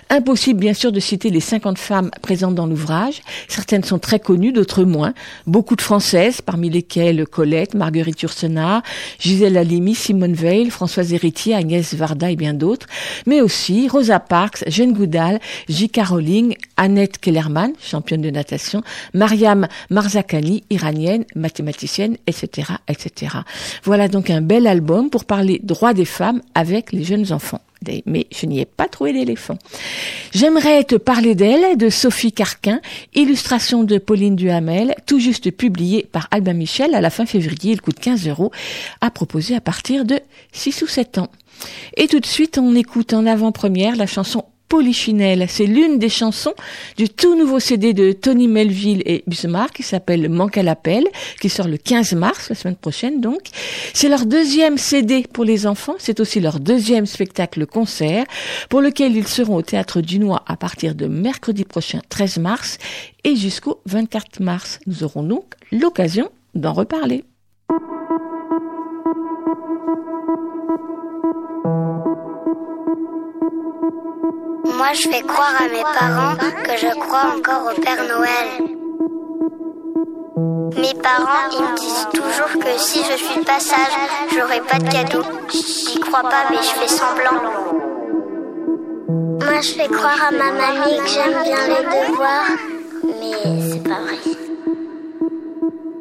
Impossible 0.09 0.59
bien 0.59 0.73
sûr 0.73 0.91
de 0.91 0.99
citer 0.99 1.29
les 1.29 1.41
50 1.41 1.77
femmes 1.77 2.09
présentes 2.23 2.55
dans 2.55 2.65
l'ouvrage. 2.65 3.21
Certaines 3.47 3.83
sont 3.83 3.99
très 3.99 4.19
connues, 4.19 4.51
d'autres 4.51 4.83
moins. 4.83 5.13
Beaucoup 5.45 5.75
de 5.75 5.81
françaises, 5.81 6.41
parmi 6.41 6.71
lesquelles 6.71 7.27
Colette, 7.27 7.75
Marguerite 7.75 8.23
Yourcenar, 8.23 8.81
Gisèle 9.19 9.57
Halimi, 9.57 9.93
Simone 9.93 10.33
Veil, 10.33 10.71
Françoise 10.71 11.13
Héritier, 11.13 11.53
Agnès 11.53 11.93
Varda 11.93 12.31
et 12.31 12.35
bien 12.35 12.55
d'autres. 12.55 12.87
Mais 13.27 13.41
aussi 13.41 13.87
Rosa 13.87 14.19
Parks, 14.19 14.63
Jane 14.65 14.93
Goodall, 14.93 15.39
J.K. 15.69 16.01
Rowling, 16.07 16.55
Annette 16.77 17.17
Kellerman, 17.19 17.73
championne 17.79 18.21
de 18.21 18.29
natation, 18.29 18.81
Mariam 19.13 19.67
Marzakani, 19.89 20.63
iranienne, 20.69 21.25
mathématicienne, 21.35 22.17
etc., 22.27 22.73
etc. 22.87 23.37
Voilà 23.83 24.07
donc 24.07 24.29
un 24.29 24.41
bel 24.41 24.67
album 24.67 25.09
pour 25.09 25.25
parler 25.25 25.59
droit 25.63 25.93
des 25.93 26.05
femmes 26.05 26.41
avec 26.55 26.91
les 26.91 27.03
jeunes 27.03 27.31
enfants 27.31 27.61
mais 28.05 28.27
je 28.31 28.45
n'y 28.45 28.59
ai 28.59 28.65
pas 28.65 28.87
trouvé 28.87 29.13
d'éléphant. 29.13 29.57
J'aimerais 30.33 30.83
te 30.83 30.95
parler 30.95 31.35
d'elle, 31.35 31.77
de 31.77 31.89
Sophie 31.89 32.31
Carquin, 32.31 32.79
illustration 33.13 33.83
de 33.83 33.97
Pauline 33.97 34.35
Duhamel, 34.35 34.95
tout 35.05 35.19
juste 35.19 35.51
publiée 35.51 36.07
par 36.11 36.27
Albin 36.31 36.53
Michel 36.53 36.95
à 36.95 37.01
la 37.01 37.09
fin 37.09 37.25
février. 37.25 37.73
Il 37.73 37.81
coûte 37.81 37.99
15 37.99 38.27
euros, 38.27 38.51
à 39.01 39.11
proposer 39.11 39.55
à 39.55 39.61
partir 39.61 40.05
de 40.05 40.19
6 40.51 40.81
ou 40.81 40.87
7 40.87 41.17
ans. 41.17 41.29
Et 41.97 42.07
tout 42.07 42.19
de 42.19 42.25
suite, 42.25 42.57
on 42.57 42.75
écoute 42.75 43.13
en 43.13 43.25
avant-première 43.25 43.95
la 43.95 44.07
chanson 44.07 44.45
Polichinelle. 44.73 45.45
C'est 45.49 45.67
l'une 45.67 45.99
des 45.99 46.09
chansons 46.09 46.55
du 46.97 47.07
tout 47.07 47.37
nouveau 47.37 47.59
CD 47.59 47.93
de 47.93 48.11
Tony 48.11 48.47
Melville 48.47 49.03
et 49.05 49.23
Bismarck 49.27 49.73
qui 49.73 49.83
s'appelle 49.83 50.27
Manque 50.29 50.57
à 50.57 50.63
l'appel, 50.63 51.03
qui 51.39 51.47
sort 51.47 51.67
le 51.67 51.77
15 51.77 52.13
mars, 52.13 52.49
la 52.49 52.55
semaine 52.55 52.75
prochaine 52.75 53.21
donc. 53.21 53.41
C'est 53.93 54.09
leur 54.09 54.25
deuxième 54.25 54.79
CD 54.79 55.27
pour 55.31 55.43
les 55.43 55.67
enfants, 55.67 55.93
c'est 55.99 56.19
aussi 56.19 56.39
leur 56.39 56.59
deuxième 56.59 57.05
spectacle 57.05 57.67
concert, 57.67 58.25
pour 58.67 58.81
lequel 58.81 59.15
ils 59.15 59.27
seront 59.27 59.57
au 59.57 59.61
Théâtre 59.61 60.01
du 60.01 60.17
Noir 60.17 60.43
à 60.47 60.57
partir 60.57 60.95
de 60.95 61.05
mercredi 61.05 61.65
prochain 61.65 61.99
13 62.09 62.39
mars 62.39 62.79
et 63.23 63.35
jusqu'au 63.35 63.79
24 63.85 64.39
mars. 64.39 64.79
Nous 64.87 65.03
aurons 65.03 65.21
donc 65.21 65.53
l'occasion 65.71 66.31
d'en 66.55 66.73
reparler. 66.73 67.25
Moi, 74.83 74.91
je 74.91 75.07
fais 75.07 75.21
croire 75.21 75.55
à 75.61 75.69
mes 75.69 75.81
parents 75.81 76.35
que 76.35 76.77
je 76.77 76.93
crois 76.99 77.35
encore 77.37 77.71
au 77.71 77.81
Père 77.81 78.03
Noël. 78.03 78.47
Mes 80.75 80.93
parents, 81.01 81.47
ils 81.53 81.61
me 81.61 81.77
disent 81.77 82.07
toujours 82.13 82.61
que 82.61 82.77
si 82.77 82.99
je 82.99 83.15
suis 83.15 83.39
de 83.39 83.45
passage, 83.45 83.95
j'aurai 84.35 84.59
pas 84.59 84.79
de 84.79 84.89
cadeau. 84.91 85.23
J'y 85.53 86.01
crois 86.01 86.23
pas, 86.23 86.49
mais 86.49 86.57
je 86.57 86.81
fais 86.81 86.89
semblant. 86.89 87.39
Moi, 89.39 89.61
je 89.61 89.71
fais 89.71 89.87
croire 89.87 90.21
à 90.27 90.31
ma 90.31 90.51
mamie 90.51 90.97
que 90.97 91.07
j'aime 91.07 91.43
bien 91.43 91.65
les 91.69 92.09
devoirs, 92.09 92.51
mais 93.05 93.61
c'est 93.71 93.83
pas 93.87 94.01
vrai. 94.01 94.17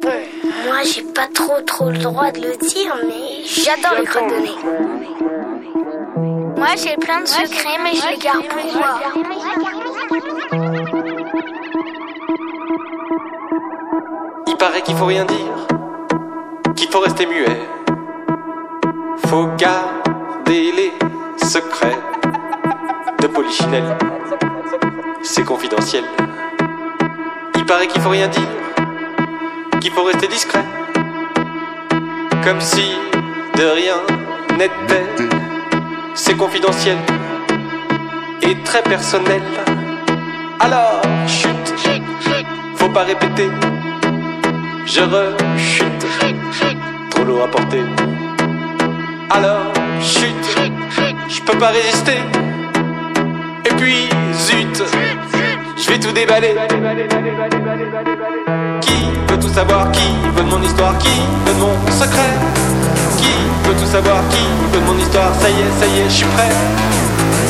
Bon, 0.01 0.65
moi, 0.65 0.83
j'ai 0.83 1.03
pas 1.03 1.27
trop 1.33 1.61
trop 1.65 1.89
le 1.89 1.99
droit 1.99 2.31
de 2.31 2.41
le 2.41 2.57
dire, 2.57 2.97
mais 3.07 3.45
j'adore 3.45 3.93
les 3.93 4.09
redonner. 4.09 5.12
Moi, 6.65 6.75
j'ai 6.77 6.95
plein 6.95 7.19
de 7.19 7.25
secrets, 7.25 7.77
mais 7.83 7.93
je 7.93 8.07
les 8.07 8.17
garde 8.17 8.47
pour 8.47 8.63
moi. 8.71 9.01
Il 14.47 14.55
paraît 14.55 14.81
qu'il 14.81 14.95
faut 14.95 15.07
rien 15.07 15.25
dire, 15.25 15.67
qu'il 16.73 16.87
faut 16.87 17.01
rester 17.01 17.25
muet. 17.25 17.59
Faut 19.27 19.47
garder 19.57 20.71
les 20.71 20.93
secrets 21.45 21.99
de 23.19 23.27
Polichinelle. 23.27 23.97
C'est 25.21 25.43
confidentiel. 25.43 26.05
Il 27.57 27.65
paraît 27.65 27.87
qu'il 27.87 28.01
faut 28.01 28.11
rien 28.11 28.29
dire, 28.29 28.47
qu'il 29.81 29.91
faut 29.91 30.03
rester 30.03 30.29
discret. 30.29 30.63
Comme 32.41 32.61
si 32.61 32.89
de 33.57 33.65
rien 33.65 33.97
n'était. 34.57 35.32
C'est 36.15 36.37
confidentiel 36.37 36.97
et 38.43 38.55
très 38.63 38.83
personnel. 38.83 39.41
Alors, 40.59 41.01
chut, 41.27 41.49
faut 42.75 42.89
pas 42.89 43.03
répéter. 43.03 43.49
Je 44.85 45.01
rechute, 45.01 46.05
trop 47.09 47.23
lourd 47.23 47.43
à 47.43 47.47
porter. 47.47 47.81
Alors, 49.31 49.73
chut, 50.01 50.35
je 51.29 51.41
peux 51.41 51.57
pas 51.57 51.69
résister. 51.69 52.19
Et 53.65 53.73
puis, 53.75 54.07
zut, 54.33 54.83
je 55.77 55.89
vais 55.89 55.99
tout 55.99 56.11
déballer. 56.11 56.55
Tout 59.53 59.59
savoir 59.59 59.91
Qui 59.91 60.09
veut 60.35 60.43
de 60.43 60.49
mon 60.49 60.63
histoire 60.63 60.97
Qui 60.97 61.13
veut 61.45 61.53
de 61.53 61.59
mon 61.59 61.91
secret 61.91 62.33
Qui 63.19 63.29
veut 63.69 63.75
tout 63.75 63.85
savoir 63.85 64.17
Qui 64.31 64.41
veut 64.73 64.81
de 64.81 64.85
mon 64.91 64.97
histoire 64.97 65.31
Ça 65.39 65.47
y 65.47 65.53
est, 65.53 65.79
ça 65.79 65.85
y 65.85 65.99
est, 65.99 66.09
je 66.09 66.15
suis 66.15 66.25
prêt. 66.25 66.49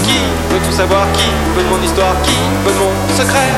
Qui 0.04 0.20
veut 0.51 0.60
tout 0.68 0.76
savoir 0.76 1.08
Qui 1.14 1.24
veut 1.56 1.64
de 1.64 1.70
mon 1.70 1.82
histoire 1.82 2.14
Qui 2.24 2.36
veut 2.66 2.74
de 2.74 2.78
mon 2.78 2.91
secret 3.16 3.51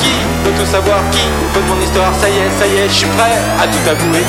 Qui 0.00 0.10
veut 0.44 0.58
tout 0.58 0.66
savoir 0.72 0.98
Qui 1.12 1.22
veut 1.54 1.62
de 1.62 1.68
mon 1.68 1.80
histoire 1.80 2.12
Ça 2.20 2.28
y 2.28 2.32
est, 2.32 2.50
ça 2.58 2.66
y 2.66 2.78
est, 2.78 2.88
je 2.88 2.94
suis 2.94 3.06
prêt 3.06 3.38
à 3.60 3.66
tout 3.68 3.90
avouer. 3.90 4.24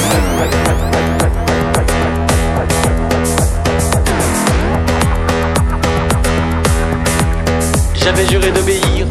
J'avais 7.95 8.27
juré 8.27 8.51
d'obéir, 8.51 9.07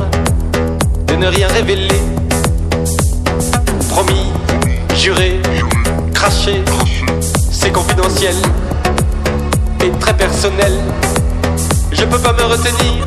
de 1.09 1.14
ne 1.16 1.27
rien 1.27 1.49
révéler. 1.49 2.12
Promis, 3.93 4.32
juré, 4.97 5.38
craché, 6.14 6.64
c'est 7.51 7.70
confidentiel 7.70 8.34
et 9.84 9.90
très 10.01 10.14
personnel. 10.14 10.72
Je 11.93 12.03
peux 12.05 12.18
pas 12.18 12.32
me 12.32 12.45
retenir, 12.45 13.05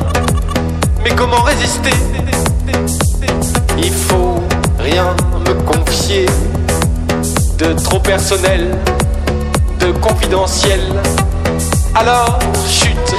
mais 1.02 1.10
comment 1.16 1.42
résister? 1.42 1.90
Il 3.76 3.92
faut 3.92 4.40
rien 4.78 5.16
me 5.44 5.54
confier 5.64 6.26
de 7.58 7.72
trop 7.82 7.98
personnel, 7.98 8.70
de 9.80 9.90
confidentiel. 9.90 10.80
Alors, 11.96 12.38
chute, 12.68 13.16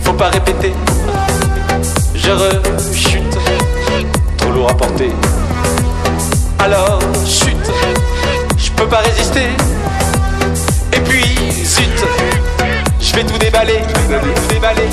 faut 0.00 0.14
pas 0.14 0.30
répéter. 0.30 0.72
Je 2.16 2.32
rechute, 2.32 3.38
trop 4.38 4.50
lourd 4.50 4.70
à 4.70 4.74
porter. 4.74 5.12
Alors, 6.58 6.98
chute, 7.26 7.70
je 8.56 8.70
peux 8.72 8.86
pas 8.86 8.98
résister. 8.98 9.48
Et 10.92 11.00
puis, 11.00 11.24
zut, 11.64 12.04
je 13.00 13.14
vais 13.14 13.24
tout 13.24 13.38
déballer, 13.38 13.80
tout 13.80 14.54
déballer. 14.54 14.88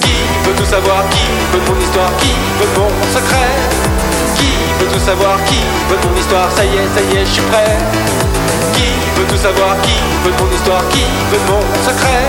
Qui 0.00 0.14
veut 0.44 0.54
tout 0.56 0.64
savoir 0.64 1.02
Qui 1.10 1.24
veut 1.52 1.62
mon 1.66 1.80
histoire 1.80 2.10
Qui 2.20 2.32
veut 2.60 2.70
mon 2.76 2.90
secret 3.12 3.50
Qui 4.36 4.52
veut 4.78 4.90
tout 4.92 5.04
savoir 5.04 5.38
Qui 5.46 5.60
veut 5.88 5.98
mon 6.08 6.16
histoire 6.18 6.48
Ça 6.54 6.64
y 6.64 6.68
est, 6.68 6.88
ça 6.94 7.00
y 7.00 7.16
est, 7.16 7.24
je 7.24 7.30
suis 7.30 7.42
prêt. 7.42 7.76
Qui 8.74 8.86
veut 9.16 9.26
tout 9.26 9.36
savoir 9.36 9.76
Qui 9.82 9.96
veut 10.24 10.34
mon 10.38 10.52
histoire 10.54 10.82
Qui 10.90 11.04
veut 11.32 11.42
mon 11.48 11.62
secret 11.82 12.28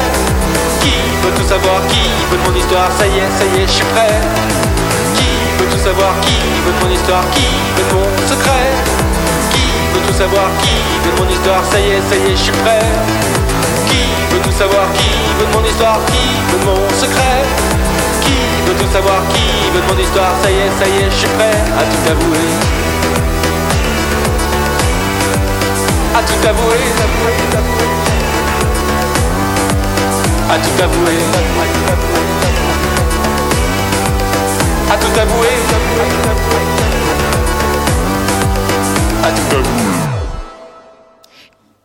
Qui 0.82 0.94
veut 1.24 1.34
tout 1.36 1.48
savoir 1.48 1.82
Qui 1.88 2.02
veut 2.32 2.40
mon 2.50 2.56
histoire 2.58 2.90
Ça 2.98 3.06
y 3.06 3.20
est, 3.20 3.32
ça 3.38 3.46
y 3.46 3.62
est, 3.62 3.68
je 3.68 3.72
suis 3.72 3.86
prêt. 3.94 4.55
Savoir 5.86 6.16
Qui 6.22 6.34
veut 6.66 6.74
mon 6.82 6.90
histoire 6.92 7.22
Qui 7.30 7.46
veut 7.78 7.86
mon 7.94 8.10
secret. 8.28 8.74
Qui 9.54 9.70
veut 9.94 10.02
tout 10.08 10.18
savoir 10.18 10.50
Qui 10.64 10.74
veut 11.06 11.14
mon 11.22 11.30
histoire 11.30 11.62
Ça 11.64 11.80
y 11.80 11.90
est, 11.94 12.02
ça 12.10 12.16
y 12.16 12.26
est, 12.26 12.36
je 12.36 12.42
suis 12.42 12.58
prêt. 12.66 12.82
Qui 13.86 14.02
veut 14.34 14.42
tout 14.42 14.58
savoir 14.58 14.88
Qui 14.98 15.14
veut 15.38 15.46
mon 15.54 15.64
histoire 15.64 16.00
Qui 16.10 16.42
veut 16.50 16.66
mon 16.66 16.90
secret. 16.90 17.46
Qui 18.26 18.34
veut 18.66 18.74
tout 18.82 18.92
savoir 18.92 19.22
Qui 19.30 19.46
veut 19.78 19.86
mon 19.86 20.02
histoire 20.02 20.34
Ça 20.42 20.50
y 20.50 20.58
est, 20.58 20.74
ça 20.74 20.90
y 20.90 21.06
est, 21.06 21.12
je 21.12 21.18
suis 21.22 21.30
prêt. 21.38 21.54
À 21.54 21.84
tout 21.86 22.04
avouer. 22.10 22.50
À 26.18 26.22
tout 26.26 26.48
avouer, 26.50 26.82
à 26.98 27.06
tout 27.06 27.58
avouer, 27.62 27.86
à 30.50 30.58
tout 30.58 30.84
avouer, 30.84 32.35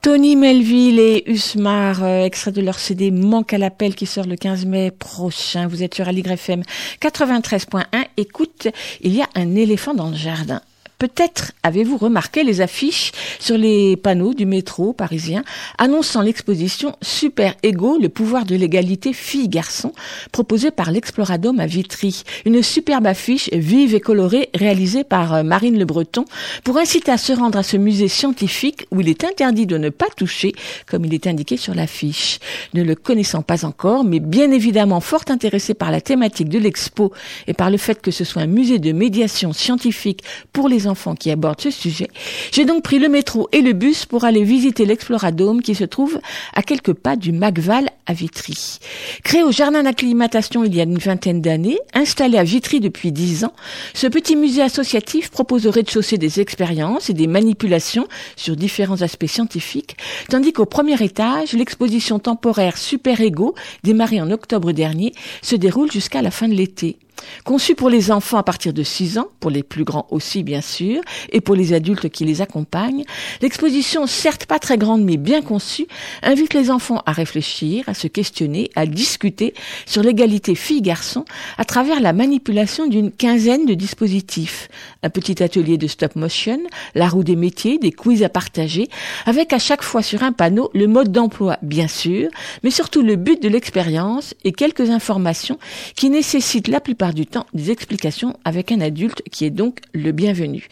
Tony 0.03 0.35
Melville 0.35 0.99
et 0.99 1.25
Usmar, 1.31 2.03
euh, 2.03 2.25
extrait 2.25 2.53
de 2.53 2.61
leur 2.63 2.79
CD 2.79 3.11
Manque 3.11 3.53
à 3.53 3.59
l'appel 3.59 3.95
qui 3.95 4.07
sort 4.07 4.27
le 4.27 4.37
15 4.37 4.65
mai 4.67 4.91
prochain. 4.91 5.67
Vous 5.67 5.83
êtes 5.83 5.95
sur 5.95 6.09
Aligre 6.09 6.33
FM 6.33 6.63
93.1. 7.01 7.85
Écoute, 8.17 8.69
il 9.03 9.15
y 9.15 9.23
a 9.23 9.29
un 9.35 9.55
éléphant 9.57 9.95
dans 9.95 10.09
le 10.09 10.17
jardin. 10.17 10.61
Peut-être 11.01 11.53
avez-vous 11.63 11.97
remarqué 11.97 12.45
les 12.45 12.61
affiches 12.61 13.13
sur 13.39 13.57
les 13.57 13.97
panneaux 13.97 14.35
du 14.35 14.45
métro 14.45 14.93
parisien 14.93 15.45
annonçant 15.79 16.21
l'exposition 16.21 16.95
Super 17.01 17.55
Ego, 17.63 17.97
le 17.99 18.11
pouvoir 18.11 18.45
de 18.45 18.55
l'égalité 18.55 19.15
filles-garçons, 19.15 19.95
proposée 20.31 20.71
par 20.71 20.91
l'Exploradome 20.91 21.59
à 21.59 21.65
Vitry. 21.65 22.23
Une 22.45 22.63
superbe 22.63 23.07
affiche 23.07 23.49
vive 23.51 23.95
et 23.95 24.01
colorée 24.01 24.51
réalisée 24.55 25.03
par 25.03 25.33
euh, 25.33 25.43
Marine 25.43 25.79
Le 25.79 25.87
Breton 25.87 26.27
pour 26.65 26.77
inciter 26.77 27.13
à 27.13 27.17
se 27.17 27.33
rendre 27.33 27.57
à 27.57 27.63
ce 27.63 27.79
musée 27.79 28.09
scientifique 28.09 28.87
où 28.91 29.01
il 29.01 29.09
est 29.09 29.25
interdit 29.25 29.65
de 29.65 29.79
ne 29.79 29.89
pas 29.89 30.09
toucher, 30.15 30.53
comme 30.87 31.07
il 31.07 31.15
est 31.15 31.27
indiqué 31.27 31.57
sur 31.57 31.75
l'affiche. 31.75 32.41
Ne 32.75 32.83
le 32.83 32.95
connaissant 32.95 33.41
pas 33.41 33.65
encore, 33.65 34.05
mais 34.05 34.21
bien 34.21 34.51
évidemment 34.51 35.01
fort 35.01 35.25
intéressé 35.31 35.73
par 35.73 35.93
la 35.93 36.03
thématique 36.03 36.51
de 36.51 36.59
l'expo 36.59 37.11
et 37.47 37.55
par 37.55 37.71
le 37.71 37.79
fait 37.79 38.03
que 38.03 38.11
ce 38.11 38.25
soit 38.25 38.43
un 38.43 38.47
musée 38.47 38.79
de 38.79 38.93
médiation 38.93 39.55
scientifique 39.55 40.25
pour 40.53 40.69
les 40.69 40.90
enfants 40.91 41.15
qui 41.15 41.31
abordent 41.31 41.61
ce 41.61 41.71
sujet, 41.71 42.09
j'ai 42.53 42.67
donc 42.67 42.83
pris 42.83 42.99
le 42.99 43.09
métro 43.09 43.49
et 43.53 43.63
le 43.63 43.73
bus 43.73 44.05
pour 44.05 44.25
aller 44.25 44.45
visiter 44.45 44.85
l'Exploradome 44.85 45.63
qui 45.63 45.75
se 45.75 45.85
trouve 45.85 46.21
à 46.55 46.63
quelques 46.63 46.93
pas 46.93 47.17
du 47.17 47.33
Macval 47.33 47.89
à 48.07 48.13
Vitry. 48.13 48.79
Créé 49.25 49.43
au 49.43 49.53
jardin 49.53 49.85
d'acclimatation 49.85 50.65
il 50.65 50.75
y 50.75 50.81
a 50.81 50.85
une 50.85 50.99
vingtaine 50.99 51.41
d'années, 51.41 51.79
installé 51.95 52.37
à 52.37 52.45
Vitry 52.45 52.81
depuis 52.81 53.13
dix 53.13 53.45
ans, 53.45 53.55
ce 53.95 54.07
petit 54.07 54.37
musée 54.37 54.63
associatif 54.63 55.31
propose 55.31 55.67
au 55.67 55.71
rez-de-chaussée 55.71 56.19
des 56.19 56.41
expériences 56.41 57.09
et 57.09 57.15
des 57.15 57.27
manipulations 57.27 58.09
sur 58.37 58.57
différents 58.57 59.03
aspects 59.03 59.27
scientifiques, 59.27 59.97
tandis 60.29 60.53
qu'au 60.53 60.67
premier 60.67 61.01
étage, 61.03 61.53
l'exposition 61.53 62.19
temporaire 62.19 62.77
Super 62.77 63.21
Ego, 63.21 63.55
démarrée 63.85 64.21
en 64.21 64.31
octobre 64.31 64.73
dernier, 64.73 65.13
se 65.43 65.57
déroule 65.57 65.91
jusqu'à 65.91 66.23
la 66.23 66.31
fin 66.31 66.49
de 66.49 66.55
l'été. 66.55 66.99
Conçu 67.45 67.75
pour 67.75 67.91
les 67.91 68.11
enfants 68.11 68.39
à 68.39 68.43
partir 68.43 68.73
de 68.73 68.83
6 68.83 69.19
ans, 69.19 69.29
pour 69.41 69.51
les 69.51 69.63
plus 69.63 69.85
grands 69.85 70.07
aussi 70.11 70.43
bien 70.43 70.61
sûr, 70.61 71.01
et 71.31 71.41
pour 71.41 71.55
les 71.55 71.73
adultes 71.73 72.09
qui 72.09 72.25
les 72.25 72.41
accompagnent, 72.41 73.05
l'exposition, 73.41 74.07
certes 74.07 74.47
pas 74.47 74.59
très 74.59 74.79
grande 74.79 75.03
mais 75.03 75.17
bien 75.17 75.43
conçue, 75.43 75.87
invite 76.23 76.55
les 76.55 76.71
enfants 76.71 77.03
à 77.07 77.13
réfléchir, 77.13 77.85
à 77.89 77.95
se 77.95 78.07
questionner, 78.07 78.71
à 78.77 78.87
discuter 78.87 79.55
sur 79.87 80.03
l'égalité 80.03 80.55
filles-garçons 80.55 81.25
à 81.59 81.65
travers 81.65 82.01
la 82.01 82.13
manipulation 82.13 82.87
d'une 82.87 83.11
quinzaine 83.11 83.67
de 83.67 83.75
dispositifs. 83.75 84.69
Un 85.03 85.11
petit 85.11 85.43
atelier 85.43 85.79
de 85.79 85.87
stop 85.87 86.17
motion, 86.17 86.61
la 86.95 87.09
roue 87.09 87.25
des 87.25 87.37
métiers, 87.37 87.79
des 87.79 87.93
quiz 87.93 88.23
à 88.23 88.29
partager, 88.29 88.89
avec 89.27 89.53
à 89.53 89.59
chaque 89.59 89.83
fois 89.83 90.03
sur 90.03 90.23
un 90.23 90.33
panneau 90.33 90.71
le 90.75 90.87
mode 90.87 91.13
d'emploi 91.13 91.59
bien 91.63 91.89
sûr, 91.89 92.29
mais 92.63 92.71
surtout 92.71 93.03
le 93.03 93.17
but 93.17 93.43
de 93.43 93.49
l'expérience 93.49 94.35
et 94.45 94.53
quelques 94.53 94.91
informations 94.91 95.59
qui 95.97 96.11
nécessitent 96.11 96.69
la 96.69 96.81
plupart 96.81 97.10
du 97.15 97.27
temps 97.27 97.47
des 97.55 97.71
explications 97.71 98.37
avec 98.45 98.73
un 98.73 98.81
adulte 98.81 99.23
qui 99.31 99.45
est 99.45 99.51
donc 99.51 99.81
le 99.93 100.13
bienvenu. 100.13 100.69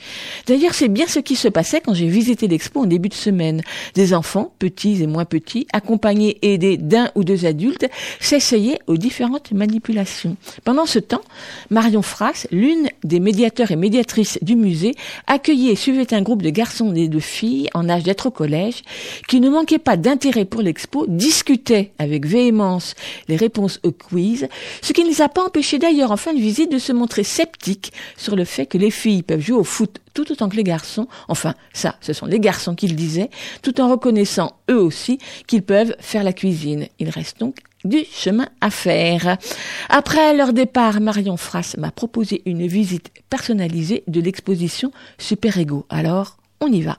D'ailleurs, 0.47 0.75
c'est 0.75 0.89
bien 0.89 1.07
ce 1.07 1.19
qui 1.19 1.37
se 1.37 1.49
passait 1.49 1.81
quand 1.81 1.95
j'ai 1.95 2.09
visité 2.09 2.49
l'expo 2.49 2.81
en 2.81 2.87
début 2.87 3.09
de 3.09 3.15
semaine. 3.15 3.63
Des 3.95 4.15
enfants, 4.15 4.53
petits 4.59 5.03
et 5.03 5.07
moins 5.07 5.25
petits, 5.25 5.67
accompagnés 5.73 6.39
et 6.43 6.55
aidés 6.55 6.77
d'un 6.77 7.11
ou 7.15 7.25
deux 7.25 7.47
adultes, 7.47 7.89
s'essayaient 8.21 8.79
aux 8.87 8.97
différentes 8.97 9.53
manipulations. 9.53 10.37
Pendant 10.65 10.87
ce 10.87 10.99
temps, 10.99 11.23
Marion 11.71 12.03
Frax, 12.03 12.47
l'une 12.51 12.89
des 13.05 13.21
médiateurs 13.21 13.71
et 13.71 13.77
médiatrices 13.77 14.39
du 14.43 14.57
musée, 14.57 14.95
accueillait 15.27 15.73
et 15.73 15.77
suivait 15.77 16.15
un 16.15 16.23
groupe 16.23 16.43
de 16.43 16.51
garçons 16.51 16.95
et 16.95 17.09
de 17.09 17.19
filles 17.19 17.69
en 17.75 17.89
âge 17.89 18.03
d'être 18.03 18.27
au 18.27 18.31
collège, 18.31 18.83
qui 19.27 19.41
ne 19.41 19.51
manquaient 19.51 19.79
pas 19.79 19.97
d'intérêt 19.97 20.45
pour 20.45 20.63
l'expo, 20.63 21.07
discutaient 21.09 21.93
avec 21.99 22.27
véhémence 22.27 22.95
les 23.29 23.37
réponses 23.37 23.81
au 23.83 23.93
quiz, 23.93 24.49
ce 24.83 24.93
qui 24.93 25.05
ne 25.05 25.09
les 25.09 25.23
a 25.23 25.29
pas 25.29 25.45
empêchés 25.45 25.79
d'ailleurs 25.79 26.13
en 26.13 26.17
fin 26.19 26.35
de 26.35 26.41
visite 26.41 26.71
de 26.71 26.79
se 26.79 26.93
montrer 26.93 27.25
sceptique 27.25 27.93
sur 28.17 28.37
le 28.37 28.45
fait 28.45 28.67
que 28.67 28.77
les 28.77 28.91
filles 28.91 29.23
peuvent 29.23 29.41
jouer 29.41 29.57
au 29.57 29.65
foot 29.65 29.99
tout 30.15 30.33
autant 30.33 30.49
que 30.49 30.57
les 30.57 30.65
garçons, 30.65 31.07
enfin 31.29 31.55
ça, 31.73 31.95
ce 32.01 32.13
sont 32.13 32.27
les 32.27 32.41
garçons 32.41 32.75
qui 32.75 32.89
le 32.89 32.95
disaient, 32.95 33.31
tout 33.63 33.81
en 33.81 33.89
reconnaissant 33.89 34.57
eux 34.69 34.81
aussi 34.81 35.19
qu'ils 35.47 35.63
peuvent 35.63 35.95
faire 36.01 36.25
la 36.25 36.33
cuisine. 36.33 36.89
Il 36.99 37.09
reste 37.09 37.39
donc 37.39 37.59
du 37.85 38.05
chemin 38.13 38.49
à 38.61 38.71
faire. 38.71 39.39
Après 39.89 40.35
leur 40.35 40.53
départ, 40.53 41.01
Marion 41.01 41.37
Frass 41.37 41.77
m'a 41.77 41.93
proposé 41.93 42.43
une 42.47 42.67
visite 42.67 43.13
personnalisée 43.31 44.03
de 44.09 44.21
l'exposition 44.21 44.91
Super 45.19 45.57
Ego. 45.57 45.87
Alors, 45.89 46.37
on 46.61 46.67
y 46.67 46.83
va. 46.83 46.99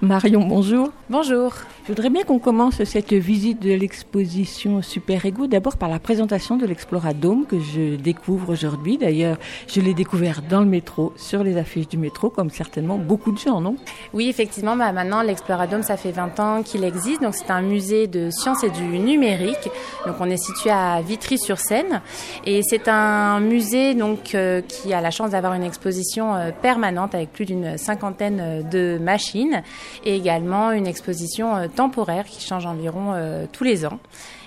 Marion, 0.00 0.44
bonjour. 0.46 0.90
Bonjour. 1.08 1.54
Je 1.86 1.92
voudrais 1.92 2.10
bien 2.10 2.24
qu'on 2.24 2.40
commence 2.40 2.82
cette 2.82 3.12
visite 3.12 3.62
de 3.62 3.72
l'exposition 3.72 4.82
Super 4.82 5.24
Ego 5.24 5.46
d'abord 5.46 5.76
par 5.76 5.88
la 5.88 6.00
présentation 6.00 6.56
de 6.56 6.66
l'Exploradome 6.66 7.46
que 7.46 7.60
je 7.60 7.94
découvre 7.94 8.50
aujourd'hui. 8.50 8.98
D'ailleurs, 8.98 9.36
je 9.68 9.80
l'ai 9.80 9.94
découvert 9.94 10.42
dans 10.42 10.58
le 10.58 10.66
métro, 10.66 11.12
sur 11.14 11.44
les 11.44 11.56
affiches 11.56 11.86
du 11.86 11.96
métro, 11.96 12.28
comme 12.28 12.50
certainement 12.50 12.98
beaucoup 12.98 13.30
de 13.30 13.38
gens, 13.38 13.60
non? 13.60 13.76
Oui, 14.12 14.28
effectivement, 14.28 14.74
bah 14.74 14.90
maintenant 14.90 15.22
l'Exploradome, 15.22 15.84
ça 15.84 15.96
fait 15.96 16.10
20 16.10 16.40
ans 16.40 16.62
qu'il 16.64 16.82
existe. 16.82 17.22
Donc 17.22 17.36
c'est 17.36 17.52
un 17.52 17.62
musée 17.62 18.08
de 18.08 18.30
sciences 18.30 18.64
et 18.64 18.70
du 18.70 18.82
numérique. 18.82 19.70
Donc 20.06 20.16
on 20.18 20.28
est 20.28 20.44
situé 20.44 20.70
à 20.70 21.00
Vitry-sur-Seine 21.02 22.02
et 22.44 22.62
c'est 22.64 22.88
un 22.88 23.38
musée 23.38 23.94
donc 23.94 24.34
euh, 24.34 24.60
qui 24.60 24.92
a 24.92 25.00
la 25.00 25.12
chance 25.12 25.30
d'avoir 25.30 25.54
une 25.54 25.62
exposition 25.62 26.34
euh, 26.34 26.50
permanente 26.50 27.14
avec 27.14 27.32
plus 27.32 27.44
d'une 27.44 27.78
cinquantaine 27.78 28.40
euh, 28.40 28.62
de 28.64 28.98
machines 29.00 29.62
et 30.04 30.16
également 30.16 30.72
une 30.72 30.88
exposition 30.88 31.68
temporaire 31.76 32.24
qui 32.24 32.44
change 32.44 32.66
environ 32.66 33.12
euh, 33.12 33.46
tous 33.52 33.62
les 33.62 33.86
ans. 33.86 34.00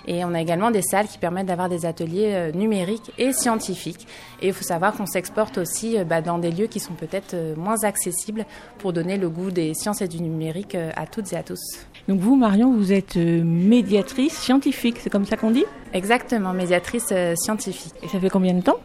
Et 0.08 0.26
on 0.26 0.34
a 0.34 0.42
également 0.42 0.72
des 0.72 0.82
salles 0.82 1.08
qui 1.08 1.18
permettent 1.18 1.46
d'avoir 1.46 1.70
des 1.70 1.86
ateliers 1.86 2.32
euh, 2.34 2.52
numériques 2.52 3.12
et 3.18 3.32
scientifiques. 3.32 4.08
Et 4.42 4.48
il 4.48 4.54
faut 4.54 4.64
savoir 4.64 4.94
qu'on 4.94 5.06
s'exporte 5.06 5.58
aussi 5.58 5.98
bah, 6.04 6.22
dans 6.22 6.38
des 6.38 6.52
lieux 6.52 6.68
qui 6.68 6.80
sont 6.80 6.94
peut-être 6.94 7.36
moins 7.56 7.84
accessibles 7.84 8.46
pour 8.80 8.92
donner 8.92 9.18
le 9.18 9.30
goût 9.30 9.52
des 9.52 9.74
sciences 9.74 10.02
et 10.02 10.08
du 10.08 10.22
numérique 10.22 10.76
à 10.76 11.06
toutes 11.06 11.32
et 11.32 11.38
à 11.38 11.44
tous. 11.44 11.62
Donc 12.08 12.20
vous, 12.20 12.36
Marion, 12.36 12.74
vous 12.74 12.92
êtes 12.92 13.16
médiatrice 13.16 14.34
scientifique, 14.34 14.98
c'est 15.00 15.10
comme 15.10 15.26
ça 15.26 15.38
qu'on 15.38 15.52
dit? 15.52 15.66
Exactement, 15.94 16.54
médiatrice 16.54 17.14
scientifique. 17.36 17.94
Et 18.04 18.08
ça 18.08 18.20
fait 18.20 18.30
combien 18.30 18.54
de 18.54 18.62
temps? 18.62 18.80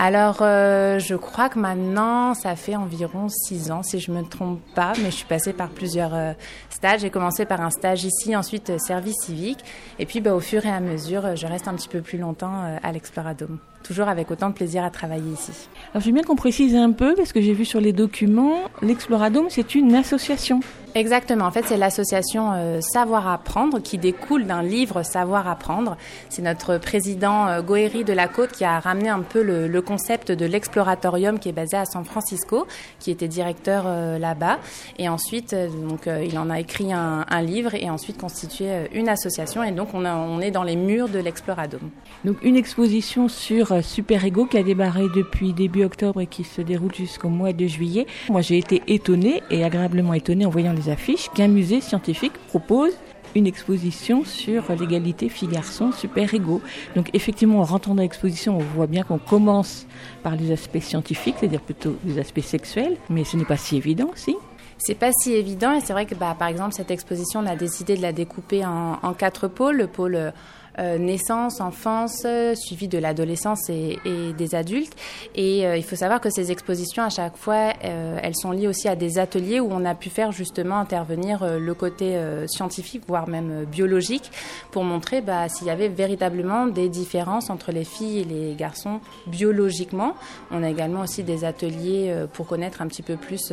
Alors, 0.00 0.38
euh, 0.42 1.00
je 1.00 1.16
crois 1.16 1.48
que 1.48 1.58
maintenant, 1.58 2.32
ça 2.32 2.54
fait 2.54 2.76
environ 2.76 3.28
six 3.28 3.72
ans, 3.72 3.82
si 3.82 3.98
je 3.98 4.12
me 4.12 4.22
trompe 4.22 4.60
pas, 4.76 4.92
mais 5.02 5.10
je 5.10 5.16
suis 5.16 5.26
passée 5.26 5.52
par 5.52 5.70
plusieurs 5.70 6.14
euh, 6.14 6.32
stages. 6.70 7.00
J'ai 7.00 7.10
commencé 7.10 7.44
par 7.44 7.60
un 7.60 7.70
stage 7.70 8.04
ici, 8.04 8.36
ensuite 8.36 8.70
euh, 8.70 8.78
service 8.78 9.16
civique, 9.24 9.58
et 9.98 10.06
puis 10.06 10.20
bah, 10.20 10.32
au 10.34 10.40
fur 10.40 10.64
et 10.64 10.70
à 10.70 10.78
mesure, 10.78 11.34
je 11.34 11.48
reste 11.48 11.66
un 11.66 11.74
petit 11.74 11.88
peu 11.88 12.00
plus 12.00 12.18
longtemps 12.18 12.78
à 12.80 12.92
l'Exploradome 12.92 13.58
toujours 13.84 14.08
avec 14.08 14.30
autant 14.30 14.50
de 14.50 14.54
plaisir 14.54 14.84
à 14.84 14.90
travailler 14.90 15.32
ici. 15.32 15.52
Alors 15.92 16.02
j'ai 16.02 16.12
bien 16.12 16.22
qu'on 16.22 16.36
précise 16.36 16.76
un 16.76 16.92
peu, 16.92 17.14
parce 17.14 17.32
que 17.32 17.40
j'ai 17.40 17.54
vu 17.54 17.64
sur 17.64 17.80
les 17.80 17.92
documents, 17.92 18.58
l'Exploradome, 18.82 19.46
c'est 19.48 19.74
une 19.74 19.94
association. 19.94 20.60
Exactement. 20.94 21.44
En 21.44 21.50
fait, 21.50 21.64
c'est 21.66 21.76
l'association 21.76 22.52
euh, 22.52 22.80
Savoir 22.80 23.28
Apprendre 23.28 23.80
qui 23.80 23.98
découle 23.98 24.46
d'un 24.46 24.62
livre 24.62 25.02
Savoir 25.02 25.46
Apprendre. 25.48 25.96
C'est 26.28 26.42
notre 26.42 26.78
président 26.78 27.46
euh, 27.46 27.62
Goéry 27.62 28.04
de 28.04 28.12
la 28.12 28.28
Côte 28.28 28.52
qui 28.52 28.64
a 28.64 28.80
ramené 28.80 29.08
un 29.08 29.20
peu 29.20 29.42
le, 29.42 29.82
concept 29.82 30.32
de 30.32 30.44
l'exploratorium 30.44 31.38
qui 31.38 31.48
est 31.48 31.52
basé 31.52 31.76
à 31.76 31.84
San 31.84 32.04
Francisco, 32.04 32.66
qui 32.98 33.10
était 33.10 33.28
directeur 33.28 33.84
euh, 33.86 34.18
là-bas. 34.18 34.58
Et 34.98 35.08
ensuite, 35.08 35.52
euh, 35.52 35.68
donc, 35.68 36.06
euh, 36.06 36.24
il 36.24 36.38
en 36.38 36.50
a 36.50 36.58
écrit 36.60 36.92
un, 36.92 37.24
livre 37.40 37.74
et 37.74 37.88
ensuite 37.88 38.18
constitué 38.18 38.68
une 38.92 39.08
association. 39.08 39.62
Et 39.62 39.70
donc, 39.70 39.90
on 39.94 40.40
est 40.40 40.50
dans 40.50 40.64
les 40.64 40.74
murs 40.74 41.08
de 41.08 41.20
l'Exploradome. 41.20 41.90
Donc, 42.24 42.36
une 42.42 42.56
exposition 42.56 43.28
sur 43.28 43.84
Super 43.84 44.24
Ego 44.24 44.46
qui 44.46 44.58
a 44.58 44.64
démarré 44.64 45.04
depuis 45.14 45.52
début 45.52 45.84
octobre 45.84 46.20
et 46.20 46.26
qui 46.26 46.42
se 46.42 46.60
déroule 46.60 46.92
jusqu'au 46.92 47.28
mois 47.28 47.52
de 47.52 47.66
juillet. 47.66 48.06
Moi, 48.28 48.40
j'ai 48.40 48.58
été 48.58 48.82
étonnée 48.88 49.42
et 49.50 49.64
agréablement 49.64 50.14
étonnée 50.14 50.46
en 50.46 50.50
voyant 50.50 50.74
affiches 50.86 51.28
qu'un 51.34 51.48
musée 51.48 51.80
scientifique 51.80 52.34
propose 52.48 52.92
une 53.34 53.46
exposition 53.46 54.24
sur 54.24 54.64
l'égalité 54.72 55.28
filles-garçons 55.28 55.92
super 55.92 56.32
égaux. 56.34 56.62
Donc 56.96 57.10
effectivement, 57.14 57.60
en 57.60 57.64
rentrant 57.64 57.94
dans 57.94 58.02
l'exposition, 58.02 58.56
on 58.56 58.62
voit 58.76 58.86
bien 58.86 59.02
qu'on 59.02 59.18
commence 59.18 59.86
par 60.22 60.36
les 60.36 60.50
aspects 60.52 60.80
scientifiques, 60.80 61.36
c'est-à-dire 61.38 61.60
plutôt 61.60 61.96
les 62.04 62.18
aspects 62.18 62.40
sexuels, 62.40 62.96
mais 63.10 63.24
ce 63.24 63.36
n'est 63.36 63.44
pas 63.44 63.56
si 63.56 63.76
évident, 63.76 64.10
si? 64.14 64.36
C'est 64.78 64.94
pas 64.94 65.10
si 65.12 65.32
évident 65.32 65.72
et 65.72 65.80
c'est 65.80 65.92
vrai 65.92 66.06
que 66.06 66.14
bah, 66.14 66.36
par 66.38 66.46
exemple 66.46 66.72
cette 66.72 66.92
exposition 66.92 67.40
on 67.40 67.46
a 67.46 67.56
décidé 67.56 67.96
de 67.96 68.02
la 68.02 68.12
découper 68.12 68.64
en, 68.64 68.98
en 69.02 69.12
quatre 69.12 69.48
pôles 69.48 69.76
le 69.76 69.88
pôle 69.88 70.14
euh, 70.14 70.30
naissance, 70.98 71.60
enfance, 71.60 72.26
suivi 72.54 72.88
de 72.88 72.98
l'adolescence 72.98 73.68
et, 73.70 73.98
des 74.36 74.54
adultes. 74.54 74.94
Et 75.34 75.66
euh, 75.66 75.76
il 75.76 75.82
faut 75.82 75.96
savoir 75.96 76.20
que 76.20 76.30
ces 76.30 76.50
expositions, 76.52 77.02
à 77.02 77.10
chaque 77.10 77.36
fois, 77.36 77.72
euh, 77.84 78.18
elles 78.22 78.36
sont 78.36 78.52
liées 78.52 78.68
aussi 78.68 78.88
à 78.88 78.96
des 78.96 79.18
ateliers 79.18 79.60
où 79.60 79.68
on 79.70 79.84
a 79.84 79.94
pu 79.94 80.10
faire 80.10 80.32
justement 80.32 80.78
intervenir 80.78 81.42
euh, 81.42 81.58
le 81.58 81.74
côté 81.74 82.16
euh, 82.16 82.46
scientifique, 82.46 83.02
voire 83.06 83.28
même 83.28 83.64
biologique, 83.64 84.30
pour 84.70 84.84
montrer 84.84 85.20
bah, 85.20 85.48
s'il 85.48 85.66
y 85.66 85.70
avait 85.70 85.88
véritablement 85.88 86.66
des 86.66 86.88
différences 86.88 87.50
entre 87.50 87.72
les 87.72 87.84
filles 87.84 88.20
et 88.20 88.24
les 88.24 88.54
garçons 88.54 89.00
biologiquement. 89.26 90.14
On 90.50 90.62
a 90.62 90.70
également 90.70 91.00
aussi 91.00 91.22
des 91.22 91.44
ateliers 91.44 92.14
pour 92.32 92.46
connaître 92.46 92.82
un 92.82 92.86
petit 92.86 93.02
peu 93.02 93.16
plus 93.16 93.52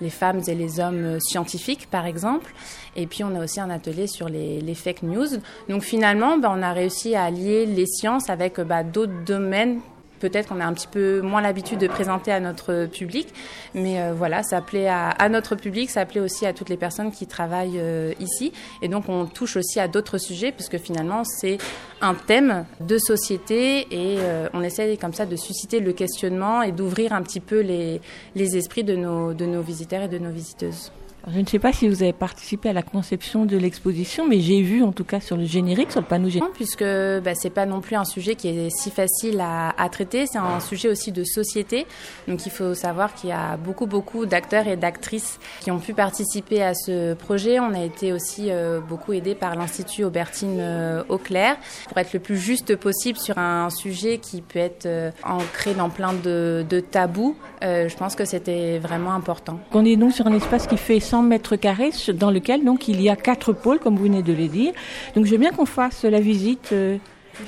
les 0.00 0.10
femmes 0.10 0.40
et 0.46 0.54
les 0.54 0.80
hommes 0.80 1.18
scientifiques, 1.20 1.88
par 1.90 2.06
exemple. 2.06 2.52
Et 2.96 3.06
puis 3.06 3.24
on 3.24 3.34
a 3.34 3.42
aussi 3.42 3.60
un 3.60 3.70
atelier 3.70 4.06
sur 4.06 4.28
les, 4.28 4.60
les 4.60 4.74
fake 4.74 5.02
news. 5.02 5.26
Donc 5.68 5.82
finalement, 5.82 6.38
bah, 6.38 6.52
on 6.54 6.62
a 6.64 6.72
réussi 6.72 7.14
à 7.14 7.30
lier 7.30 7.66
les 7.66 7.86
sciences 7.86 8.30
avec 8.30 8.60
bah, 8.60 8.82
d'autres 8.82 9.24
domaines 9.24 9.80
peut-être 10.24 10.48
qu'on 10.48 10.60
a 10.60 10.64
un 10.64 10.72
petit 10.72 10.86
peu 10.86 11.20
moins 11.20 11.42
l'habitude 11.42 11.78
de 11.78 11.86
présenter 11.86 12.32
à 12.32 12.40
notre 12.40 12.86
public, 12.86 13.28
mais 13.74 14.00
euh, 14.00 14.14
voilà, 14.14 14.42
ça 14.42 14.62
plaît 14.62 14.88
à, 14.88 15.28
notre 15.28 15.54
public, 15.54 15.90
ça 15.90 16.06
plaît 16.06 16.20
aussi 16.20 16.46
à 16.46 16.54
toutes 16.54 16.70
les 16.70 16.78
personnes 16.78 17.12
qui 17.12 17.26
travaillent 17.26 17.78
euh, 17.78 18.14
ici, 18.20 18.52
et 18.80 18.88
donc 18.88 19.08
on 19.08 19.26
touche 19.26 19.56
aussi 19.56 19.80
à 19.80 19.88
d'autres 19.88 20.16
sujets, 20.16 20.50
puisque 20.50 20.78
finalement 20.78 21.24
c'est 21.24 21.58
un 22.00 22.14
thème 22.14 22.64
de 22.80 22.96
société, 22.96 23.80
et 23.90 24.16
euh, 24.20 24.48
on 24.54 24.62
essaie 24.62 24.96
comme 24.96 25.12
ça 25.12 25.26
de 25.26 25.36
susciter 25.36 25.80
le 25.80 25.92
questionnement 25.92 26.62
et 26.62 26.72
d'ouvrir 26.72 27.12
un 27.12 27.22
petit 27.22 27.40
peu 27.40 27.60
les, 27.60 28.00
esprits 28.34 28.84
de 28.84 28.96
nos 28.96 29.62
visiteurs 29.62 30.02
et 30.04 30.08
de 30.08 30.18
nos 30.18 30.30
visiteuses. 30.30 30.90
Je 31.32 31.40
ne 31.40 31.46
sais 31.46 31.58
pas 31.58 31.72
si 31.72 31.88
vous 31.88 32.02
avez 32.02 32.12
participé 32.12 32.68
à 32.68 32.72
la 32.72 32.82
conception 32.82 33.46
de 33.46 33.56
l'exposition, 33.56 34.28
mais 34.28 34.40
j'ai 34.40 34.60
vu 34.60 34.82
en 34.82 34.92
tout 34.92 35.04
cas 35.04 35.20
sur 35.20 35.36
le 35.36 35.44
générique, 35.44 35.90
sur 35.90 36.00
le 36.00 36.06
panneau 36.06 36.28
générique. 36.28 36.54
Puisque 36.54 36.84
bah, 36.84 37.34
c'est 37.34 37.50
pas 37.50 37.66
non 37.66 37.80
plus 37.80 37.96
un 37.96 38.04
sujet 38.04 38.34
qui 38.34 38.48
est 38.48 38.70
si 38.70 38.90
facile 38.90 39.40
à, 39.40 39.70
à 39.78 39.88
traiter, 39.88 40.26
c'est 40.26 40.38
un 40.38 40.60
sujet 40.60 40.88
aussi 40.88 41.12
de 41.12 41.24
société. 41.24 41.86
Donc 42.28 42.44
il 42.46 42.50
faut 42.50 42.74
savoir 42.74 43.14
qu'il 43.14 43.30
y 43.30 43.32
a 43.32 43.56
beaucoup 43.56 43.86
beaucoup 43.86 44.26
d'acteurs 44.26 44.66
et 44.68 44.76
d'actrices 44.76 45.38
qui 45.60 45.70
ont 45.70 45.78
pu 45.78 45.94
participer 45.94 46.62
à 46.62 46.74
ce 46.74 47.14
projet. 47.14 47.58
On 47.58 47.72
a 47.74 47.82
été 47.82 48.12
aussi 48.12 48.50
euh, 48.50 48.80
beaucoup 48.80 49.12
aidé 49.12 49.34
par 49.34 49.56
l'Institut 49.56 50.04
Aubertine 50.04 50.58
euh, 50.60 51.02
Auclair 51.08 51.56
pour 51.88 51.98
être 51.98 52.12
le 52.12 52.20
plus 52.20 52.36
juste 52.36 52.76
possible 52.76 53.18
sur 53.18 53.38
un 53.38 53.70
sujet 53.70 54.18
qui 54.18 54.42
peut 54.42 54.58
être 54.58 54.86
euh, 54.86 55.10
ancré 55.24 55.74
dans 55.74 55.88
plein 55.88 56.12
de, 56.12 56.64
de 56.68 56.80
tabous. 56.80 57.36
Je 57.62 57.96
pense 57.96 58.14
que 58.14 58.26
c'était 58.26 58.78
vraiment 58.78 59.14
important. 59.14 59.58
On 59.72 59.86
est 59.86 59.96
donc 59.96 60.12
sur 60.12 60.26
un 60.26 60.34
espace 60.34 60.66
qui 60.66 60.76
fait 60.76 61.00
100 61.14 61.22
mètres 61.22 61.54
carrés, 61.54 61.90
dans 62.14 62.32
lequel 62.32 62.64
donc 62.64 62.88
il 62.88 63.00
y 63.00 63.08
a 63.08 63.14
quatre 63.14 63.52
pôles, 63.52 63.78
comme 63.78 63.94
vous 63.96 64.02
venez 64.02 64.24
de 64.24 64.32
le 64.32 64.48
dire. 64.48 64.72
Donc 65.14 65.26
je 65.26 65.30
veux 65.30 65.38
bien 65.38 65.52
qu'on 65.52 65.64
fasse 65.64 66.02
la 66.02 66.18
visite. 66.18 66.70
euh, 66.72 66.98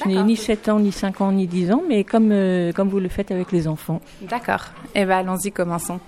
je 0.05 0.09
n'ai 0.09 0.23
ni 0.23 0.37
7 0.37 0.69
ans, 0.69 0.79
ni 0.79 0.93
5 0.93 1.21
ans, 1.21 1.33
ni 1.33 1.49
10 1.49 1.73
ans, 1.73 1.83
mais 1.89 2.05
comme, 2.05 2.31
euh, 2.31 2.73
comme 2.73 2.89
vous 2.89 3.01
le 3.01 3.09
faites 3.09 3.33
avec 3.33 3.51
les 3.51 3.67
enfants. 3.67 4.01
D'accord. 4.23 4.67
Eh 4.95 5.05
ben 5.05 5.19
allons-y, 5.19 5.51
commençons. 5.51 5.99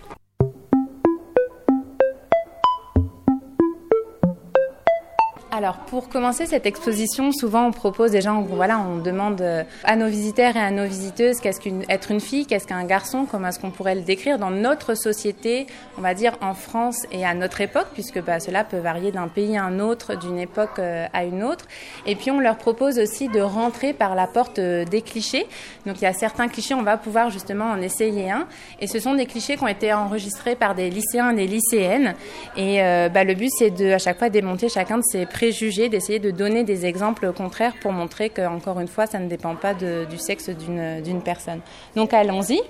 Alors, 5.59 5.79
pour 5.79 6.09
commencer 6.09 6.47
cette 6.47 6.67
exposition, 6.67 7.33
souvent 7.33 7.67
on 7.67 7.73
propose 7.73 8.13
déjà, 8.13 8.33
on, 8.33 8.43
voilà, 8.43 8.79
on 8.79 8.99
demande 8.99 9.41
euh, 9.41 9.65
à 9.83 9.97
nos 9.97 10.07
visiteurs 10.07 10.55
et 10.55 10.61
à 10.61 10.71
nos 10.71 10.85
visiteuses 10.85 11.41
qu'est-ce 11.41 11.59
qu'être 11.59 12.13
une 12.13 12.21
fille, 12.21 12.47
qu'est-ce 12.47 12.69
qu'un 12.69 12.85
garçon, 12.85 13.27
comment 13.29 13.49
est-ce 13.49 13.59
qu'on 13.59 13.73
pourrait 13.73 13.97
le 13.97 14.03
décrire 14.03 14.39
dans 14.39 14.53
notre 14.53 14.95
société, 14.95 15.67
on 15.99 16.01
va 16.01 16.15
dire 16.15 16.35
en 16.43 16.55
France 16.55 17.07
et 17.11 17.27
à 17.27 17.35
notre 17.35 17.61
époque, 17.61 17.89
puisque 17.93 18.23
bah, 18.23 18.39
cela 18.39 18.63
peut 18.63 18.77
varier 18.77 19.11
d'un 19.11 19.27
pays 19.27 19.57
à 19.57 19.65
un 19.65 19.81
autre, 19.81 20.15
d'une 20.15 20.39
époque 20.39 20.79
euh, 20.79 21.09
à 21.13 21.25
une 21.25 21.43
autre. 21.43 21.65
Et 22.07 22.15
puis 22.15 22.31
on 22.31 22.39
leur 22.39 22.57
propose 22.57 23.01
aussi 23.01 23.27
de 23.27 23.41
rentrer 23.41 23.93
par 23.93 24.15
la 24.15 24.29
porte 24.29 24.61
euh, 24.61 24.85
des 24.85 25.03
clichés. 25.03 25.49
Donc 25.87 26.01
il 26.01 26.05
y 26.05 26.07
a 26.07 26.13
certains 26.13 26.47
clichés, 26.47 26.75
on 26.75 26.85
va 26.85 26.99
pouvoir 26.99 27.31
justement 27.31 27.73
en 27.73 27.83
essayer 27.83 28.31
un. 28.31 28.47
Et 28.79 28.87
ce 28.87 29.01
sont 29.01 29.15
des 29.15 29.27
clichés 29.27 29.57
qui 29.57 29.65
ont 29.65 29.67
été 29.67 29.93
enregistrés 29.93 30.55
par 30.55 30.77
des 30.77 30.89
lycéens 30.89 31.31
et 31.31 31.35
des 31.35 31.49
lycéennes. 31.49 32.15
Et 32.57 32.79
bah, 33.13 33.25
le 33.25 33.35
but 33.35 33.51
c'est 33.59 33.71
de 33.71 33.91
à 33.91 33.99
chaque 33.99 34.21
fois 34.21 34.29
démonter 34.29 34.69
chacun 34.69 34.99
de 34.99 35.03
ces 35.03 35.27
préjugés, 35.27 35.48
d'essayer 35.89 36.19
de 36.19 36.31
donner 36.31 36.65
des 36.65 36.87
exemples 36.87 37.33
contraires 37.33 37.75
pour 37.81 37.93
montrer 37.93 38.31
que 38.31 38.47
encore 38.47 38.81
une 38.81 38.89
fois 38.89 39.07
ça 39.07 39.19
ne 39.19 39.29
dépend 39.29 39.55
pas 39.55 39.75
de- 39.75 40.07
du 40.09 40.19
sexe 40.19 40.49
d'une 40.51 41.01
d'une 41.03 41.23
personne. 41.23 41.61
Donc 41.97 42.13
allons-y. 42.13 42.61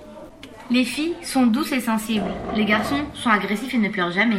Les 0.71 0.83
filles 0.85 1.15
sont 1.23 1.47
douces 1.47 1.71
et 1.71 1.81
sensibles. 1.81 2.29
Les 2.55 2.65
garçons 2.65 3.01
sont 3.15 3.29
agressifs 3.29 3.73
et 3.73 3.77
ne 3.79 3.89
pleurent 3.89 4.11
jamais. 4.11 4.37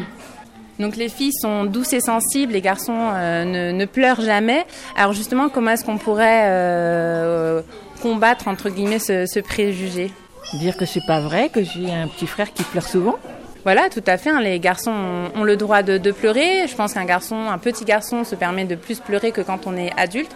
Donc 0.79 0.97
les 0.97 1.09
filles 1.09 1.33
sont 1.33 1.65
douces 1.65 1.93
et 1.93 2.01
sensibles, 2.01 2.53
les 2.55 2.61
garçons 2.63 2.97
euh, 3.13 3.45
ne, 3.45 3.73
ne 3.73 3.85
pleurent 3.85 4.21
jamais. 4.23 4.65
Alors 4.97 5.13
justement, 5.13 5.49
comment 5.51 5.73
est-ce 5.73 5.85
qu'on 5.85 5.99
pourrait 5.99 6.45
euh, 6.47 7.61
combattre 8.01 8.49
entre 8.49 8.71
guillemets 8.71 8.99
ce, 9.01 9.27
ce 9.27 9.41
préjugé? 9.41 10.11
Dire 10.55 10.77
que 10.77 10.87
c'est 10.87 11.05
pas 11.07 11.21
vrai, 11.21 11.49
que 11.51 11.63
j'ai 11.63 11.93
un 11.93 12.09
petit 12.09 12.27
frère 12.27 12.53
qui 12.55 12.63
pleure 12.63 12.87
souvent. 12.87 13.17
Voilà, 13.65 13.91
tout 13.91 14.03
à 14.07 14.17
fait. 14.17 14.31
hein, 14.31 14.41
Les 14.41 14.59
garçons 14.59 14.93
ont, 15.35 15.45
le 15.45 15.57
droit 15.57 15.83
de, 15.83 16.11
pleurer. 16.11 16.67
Je 16.67 16.75
pense 16.75 16.95
qu'un 16.95 17.05
garçon, 17.05 17.37
un 17.51 17.59
petit 17.59 17.85
garçon, 17.85 18.25
se 18.25 18.35
permet 18.35 18.65
de 18.65 18.75
plus 18.75 19.01
pleurer 19.01 19.33
que 19.33 19.43
quand 19.43 19.67
on 19.67 19.77
est 19.77 19.93
adulte. 19.99 20.31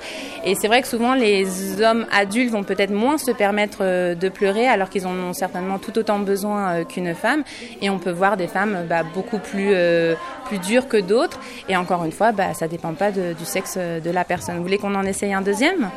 Et 0.44 0.54
c'est 0.54 0.68
vrai 0.68 0.82
que 0.82 0.88
souvent 0.88 1.14
les 1.14 1.80
hommes 1.82 2.06
adultes 2.12 2.50
vont 2.52 2.64
peut-être 2.64 2.92
moins 2.92 3.18
se 3.18 3.30
permettre 3.30 3.78
euh, 3.80 4.14
de 4.14 4.28
pleurer, 4.28 4.66
alors 4.68 4.90
qu'ils 4.90 5.06
en 5.06 5.14
ont 5.14 5.32
certainement 5.32 5.78
tout 5.78 5.98
autant 5.98 6.18
besoin 6.18 6.68
euh, 6.68 6.84
qu'une 6.84 7.14
femme. 7.14 7.44
Et 7.80 7.88
on 7.90 7.98
peut 7.98 8.10
voir 8.10 8.36
des 8.36 8.46
femmes 8.46 8.86
bah, 8.88 9.02
beaucoup 9.14 9.38
plus 9.38 9.70
euh, 9.72 10.14
plus 10.46 10.58
dures 10.58 10.88
que 10.88 10.98
d'autres. 10.98 11.40
Et 11.68 11.76
encore 11.76 12.04
une 12.04 12.12
fois, 12.12 12.32
bah, 12.32 12.52
ça 12.52 12.68
dépend 12.68 12.92
pas 12.92 13.10
du 13.10 13.44
sexe 13.44 13.78
de 13.78 14.10
la 14.10 14.24
personne. 14.24 14.56
Vous 14.56 14.62
voulez 14.62 14.78
qu'on 14.78 14.94
en 14.94 15.04
essaye 15.04 15.32
un 15.32 15.40
deuxième? 15.40 15.90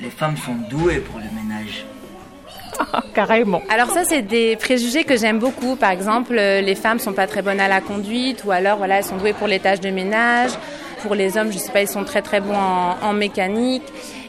Les 0.00 0.10
femmes 0.10 0.36
sont 0.36 0.56
douées 0.68 0.98
pour 0.98 1.20
le 1.20 1.26
ménage. 1.26 1.53
Carrément. 3.14 3.62
Alors 3.68 3.90
ça, 3.90 4.04
c'est 4.04 4.22
des 4.22 4.56
préjugés 4.56 5.04
que 5.04 5.16
j'aime 5.16 5.38
beaucoup. 5.38 5.76
Par 5.76 5.90
exemple, 5.90 6.36
euh, 6.38 6.60
les 6.60 6.74
femmes 6.74 6.98
sont 6.98 7.12
pas 7.12 7.26
très 7.26 7.42
bonnes 7.42 7.60
à 7.60 7.68
la 7.68 7.80
conduite, 7.80 8.44
ou 8.44 8.50
alors 8.50 8.78
voilà, 8.78 8.98
elles 8.98 9.04
sont 9.04 9.16
douées 9.16 9.32
pour 9.32 9.46
les 9.46 9.60
tâches 9.60 9.80
de 9.80 9.90
ménage. 9.90 10.52
Pour 11.02 11.14
les 11.14 11.36
hommes, 11.36 11.52
je 11.52 11.58
sais 11.58 11.70
pas, 11.70 11.82
ils 11.82 11.88
sont 11.88 12.04
très 12.04 12.22
très 12.22 12.40
bons 12.40 12.56
en, 12.56 13.12
mécanique. 13.12 13.82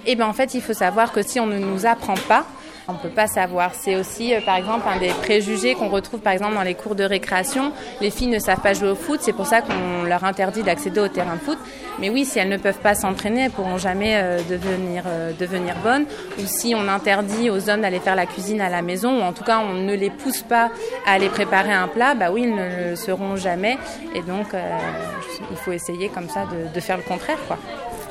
Et 0.05 0.15
ben 0.15 0.27
en 0.27 0.33
fait, 0.33 0.53
il 0.53 0.61
faut 0.61 0.73
savoir 0.73 1.11
que 1.11 1.21
si 1.21 1.39
on 1.39 1.47
ne 1.47 1.57
nous 1.57 1.85
apprend 1.85 2.15
pas, 2.27 2.45
on 2.87 2.93
peut 2.93 3.09
pas 3.09 3.27
savoir. 3.27 3.73
C'est 3.73 3.95
aussi, 3.95 4.33
euh, 4.33 4.41
par 4.41 4.57
exemple, 4.57 4.85
un 4.87 4.99
des 4.99 5.09
préjugés 5.09 5.73
qu'on 5.73 5.89
retrouve, 5.89 6.19
par 6.19 6.33
exemple, 6.33 6.55
dans 6.55 6.61
les 6.61 6.75
cours 6.75 6.95
de 6.95 7.03
récréation. 7.03 7.71
Les 8.01 8.11
filles 8.11 8.27
ne 8.27 8.39
savent 8.39 8.61
pas 8.61 8.73
jouer 8.73 8.89
au 8.89 8.95
foot, 8.95 9.19
c'est 9.21 9.33
pour 9.33 9.47
ça 9.47 9.61
qu'on 9.61 10.03
leur 10.03 10.23
interdit 10.23 10.63
d'accéder 10.63 10.99
au 10.99 11.07
terrain 11.07 11.35
de 11.35 11.39
foot. 11.39 11.57
Mais 11.99 12.09
oui, 12.09 12.25
si 12.25 12.39
elles 12.39 12.49
ne 12.49 12.57
peuvent 12.57 12.79
pas 12.79 12.93
s'entraîner, 12.93 13.45
elles 13.45 13.51
pourront 13.51 13.77
jamais 13.77 14.15
euh, 14.15 14.39
devenir 14.49 15.03
euh, 15.07 15.31
devenir 15.39 15.75
bonnes. 15.83 16.05
Ou 16.39 16.45
si 16.45 16.75
on 16.75 16.87
interdit 16.87 17.49
aux 17.49 17.69
hommes 17.69 17.81
d'aller 17.81 17.99
faire 17.99 18.15
la 18.15 18.25
cuisine 18.25 18.61
à 18.61 18.69
la 18.69 18.81
maison, 18.81 19.19
ou 19.19 19.21
en 19.21 19.33
tout 19.33 19.43
cas 19.43 19.59
on 19.59 19.73
ne 19.73 19.93
les 19.93 20.09
pousse 20.09 20.41
pas 20.41 20.69
à 21.05 21.13
aller 21.13 21.29
préparer 21.29 21.71
un 21.71 21.87
plat, 21.87 22.13
bah 22.13 22.31
oui, 22.31 22.43
ils 22.43 22.55
ne 22.55 22.89
le 22.89 22.95
seront 22.95 23.35
jamais. 23.35 23.77
Et 24.13 24.21
donc, 24.21 24.47
il 25.51 25.57
faut 25.57 25.71
essayer 25.71 26.09
comme 26.09 26.29
ça 26.29 26.45
de, 26.45 26.73
de 26.73 26.79
faire 26.79 26.97
le 26.97 27.03
contraire, 27.03 27.39
quoi. 27.47 27.57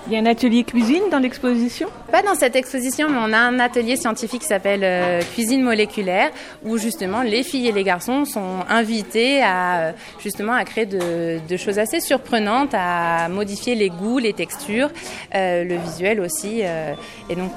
Il 0.07 0.12
y 0.12 0.16
a 0.16 0.18
un 0.18 0.26
atelier 0.26 0.64
cuisine 0.64 1.05
dans 1.11 1.18
l'exposition? 1.18 1.88
Pas 2.12 2.20
dans 2.20 2.34
cette 2.34 2.57
exposition, 2.57 3.09
mais 3.09 3.16
on 3.18 3.32
a 3.32 3.38
un 3.38 3.59
atelier 3.59 3.96
scientifique 3.96 4.42
qui 4.42 4.46
s'appelle 4.46 4.84
euh, 4.84 5.22
Cuisine 5.32 5.62
moléculaire, 5.62 6.30
où 6.62 6.76
justement 6.76 7.22
les 7.22 7.42
filles 7.42 7.68
et 7.68 7.72
les 7.72 7.84
garçons 7.84 8.26
sont 8.26 8.64
invités 8.68 9.42
à 9.42 9.78
euh, 9.78 9.92
justement 10.18 10.52
à 10.52 10.64
créer 10.66 10.84
de, 10.84 11.38
de 11.48 11.57
choses 11.57 11.78
assez 11.78 12.00
surprenantes, 12.00 12.74
à 12.74 13.30
modifier 13.30 13.74
les 13.74 13.88
goûts, 13.88 14.18
les 14.18 14.34
textures, 14.34 14.90
euh, 15.34 15.64
le 15.64 15.76
visuel 15.76 16.20
aussi, 16.20 16.61
et 16.61 17.34
donc 17.34 17.52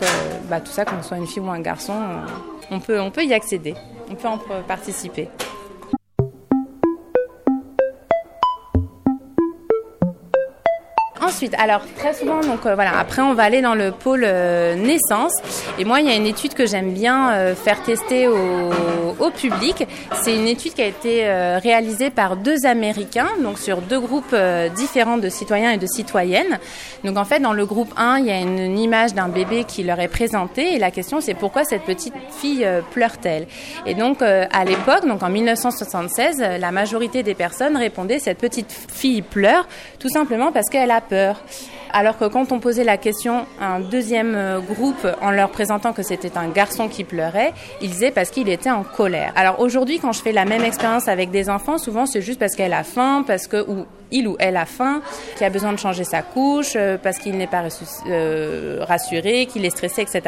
bah, 0.50 0.62
tout 0.62 0.72
ça, 0.72 0.86
qu'on 0.86 1.04
soit 1.04 1.18
une 1.18 1.28
fille 1.28 1.44
ou 1.44 1.50
un 1.50 1.60
garçon, 1.60 1.96
on 2.72 2.80
peut 2.80 3.02
on 3.02 3.12
peut 3.12 3.26
y 3.26 3.34
accéder, 3.34 3.74
on 4.10 4.16
peut 4.16 4.28
en 4.28 4.40
participer. 4.66 5.28
Ensuite, 11.28 11.56
alors 11.58 11.82
très 11.98 12.14
souvent, 12.14 12.40
donc 12.40 12.66
euh, 12.66 12.76
voilà, 12.76 12.98
après 12.98 13.22
on 13.22 13.34
va 13.34 13.44
aller 13.44 13.62
dans 13.62 13.76
le 13.76 13.92
pôle 13.92 14.24
euh, 14.26 14.76
naissance. 14.76 15.34
Et 15.78 15.84
moi, 15.84 16.00
il 16.00 16.08
y 16.08 16.10
a 16.10 16.16
une 16.16 16.26
étude 16.26 16.54
que 16.54 16.66
j'aime 16.66 16.94
bien 16.94 17.32
euh, 17.32 17.56
faire 17.56 17.84
tester 17.84 18.28
au, 18.28 19.30
public. 19.36 19.86
C'est 20.24 20.36
une 20.36 20.48
étude 20.48 20.74
qui 20.74 20.82
a 20.82 20.86
été 20.86 21.26
réalisée 21.62 22.10
par 22.10 22.38
deux 22.38 22.66
Américains, 22.66 23.28
donc 23.44 23.60
sur 23.60 23.82
deux 23.82 24.00
groupes 24.00 24.34
différents 24.74 25.18
de 25.18 25.28
citoyens 25.28 25.72
et 25.72 25.78
de 25.78 25.86
citoyennes. 25.86 26.60
Donc 27.04 27.18
en 27.18 27.26
fait, 27.26 27.40
dans 27.40 27.52
le 27.52 27.66
groupe 27.66 27.94
1, 27.98 28.20
il 28.20 28.26
y 28.26 28.32
a 28.32 28.40
une, 28.40 28.78
image 28.78 29.14
d'un 29.14 29.28
bébé 29.28 29.66
qui 29.66 29.84
leur 29.84 30.00
est 30.00 30.08
présentée 30.08 30.76
et 30.76 30.80
la 30.80 30.92
question 30.92 31.20
c'est 31.20 31.34
pourquoi 31.34 31.66
cette 31.66 31.84
petite 31.84 32.14
fille 32.40 32.66
pleure-t-elle? 32.92 33.48
Et 33.86 33.96
donc 33.96 34.22
à 34.22 34.66
l'époque, 34.66 35.06
donc 35.06 35.22
en 35.24 35.30
1976, 35.30 36.38
euh, 36.40 36.58
la 36.58 36.72
majorité 36.72 37.24
des 37.24 37.34
personnes 37.34 37.78
répondaient 37.78 38.20
cette 38.20 38.38
petite 38.38 38.72
fille 38.72 39.22
pleure 39.22 39.68
tout 40.00 40.10
simplement 40.10 40.52
parce 40.52 40.70
qu'elle 40.70 40.92
a 40.92 41.02
peur. 41.02 41.17
Alors 41.92 42.18
que 42.18 42.26
quand 42.26 42.52
on 42.52 42.60
posait 42.60 42.84
la 42.84 42.98
question 42.98 43.46
à 43.60 43.76
un 43.76 43.80
deuxième 43.80 44.36
euh, 44.36 44.60
groupe 44.60 45.08
en 45.22 45.32
leur 45.32 45.50
présentant 45.50 45.94
que 45.94 46.04
c'était 46.04 46.38
un 46.38 46.50
garçon 46.50 46.90
qui 46.90 47.04
pleurait, 47.04 47.54
ils 47.82 47.90
disaient 47.90 48.12
parce 48.12 48.30
qu'il 48.30 48.50
était 48.50 48.70
en 48.70 48.84
colère. 48.84 49.32
Alors 49.36 49.60
aujourd'hui, 49.60 50.00
quand 50.00 50.12
je 50.12 50.22
fais 50.22 50.34
la 50.34 50.46
même 50.46 50.64
expérience 50.64 51.08
avec 51.08 51.32
des 51.32 51.50
enfants, 51.50 51.78
souvent 51.78 52.06
c'est 52.06 52.22
juste 52.22 52.40
parce 52.40 52.56
qu'elle 52.56 52.74
a 52.74 52.84
faim, 52.84 53.24
parce 53.26 53.48
que 53.48 53.66
il 54.12 54.28
ou 54.28 54.36
elle 54.40 54.58
a 54.58 54.66
faim, 54.66 55.02
qui 55.38 55.44
a 55.44 55.50
besoin 55.50 55.74
de 55.74 55.80
changer 55.80 56.04
sa 56.04 56.22
couche, 56.22 56.74
euh, 56.76 56.98
parce 57.02 57.18
qu'il 57.18 57.38
n'est 57.38 57.48
pas 57.48 57.64
euh, 58.08 58.84
rassuré, 58.88 59.46
qu'il 59.46 59.66
est 59.66 59.70
stressé, 59.70 60.02
etc. 60.02 60.22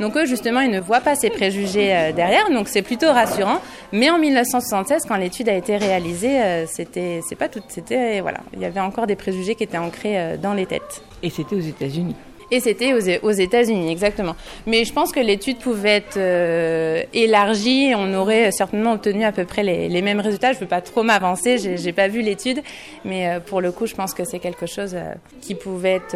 Donc 0.00 0.16
eux, 0.16 0.26
justement, 0.26 0.60
ils 0.60 0.70
ne 0.70 0.80
voient 0.80 1.00
pas 1.00 1.14
ces 1.14 1.30
préjugés 1.30 1.94
euh, 1.94 2.12
derrière, 2.12 2.50
donc 2.50 2.68
c'est 2.68 2.82
plutôt 2.82 3.12
rassurant. 3.12 3.60
Mais 3.92 4.10
en 4.10 4.18
1976, 4.18 5.04
quand 5.06 5.16
l'étude 5.16 5.48
a 5.48 5.54
été 5.54 5.76
réalisée, 5.76 6.66
c'était, 6.66 7.20
c'est 7.28 7.36
pas 7.36 7.48
tout, 7.48 7.60
c'était 7.68 8.20
voilà, 8.20 8.38
il 8.54 8.60
y 8.60 8.64
avait 8.64 8.80
encore 8.80 9.06
des 9.06 9.16
préjugés 9.16 9.54
qui 9.54 9.64
étaient 9.64 9.78
ancrés 9.78 10.38
dans 10.38 10.54
les 10.54 10.66
têtes. 10.66 11.02
Et 11.22 11.30
c'était 11.30 11.56
aux 11.56 11.60
États-Unis. 11.60 12.16
Et 12.52 12.60
c'était 12.60 12.92
aux, 12.92 13.26
aux 13.26 13.30
États-Unis, 13.30 13.90
exactement. 13.90 14.36
Mais 14.66 14.84
je 14.84 14.92
pense 14.92 15.10
que 15.10 15.20
l'étude 15.20 15.56
pouvait 15.56 15.96
être 15.96 16.18
euh, 16.18 17.02
élargie 17.14 17.94
on 17.96 18.12
aurait 18.12 18.50
certainement 18.52 18.92
obtenu 18.92 19.24
à 19.24 19.32
peu 19.32 19.46
près 19.46 19.62
les, 19.62 20.02
mêmes 20.02 20.20
résultats. 20.20 20.52
Je 20.52 20.58
ne 20.58 20.60
veux 20.60 20.68
pas 20.68 20.82
trop 20.82 21.02
m'avancer, 21.02 21.56
j'ai 21.56 21.78
j'ai 21.78 21.92
pas 21.92 22.08
vu 22.08 22.20
l'étude, 22.20 22.60
mais 23.06 23.26
euh, 23.26 23.40
pour 23.40 23.62
le 23.62 23.72
coup, 23.72 23.86
je 23.86 23.94
pense 23.94 24.12
que 24.12 24.24
c'est 24.24 24.38
quelque 24.38 24.66
chose 24.66 24.92
euh, 24.94 25.14
qui 25.40 25.54
pouvait 25.54 25.94
être 25.94 26.14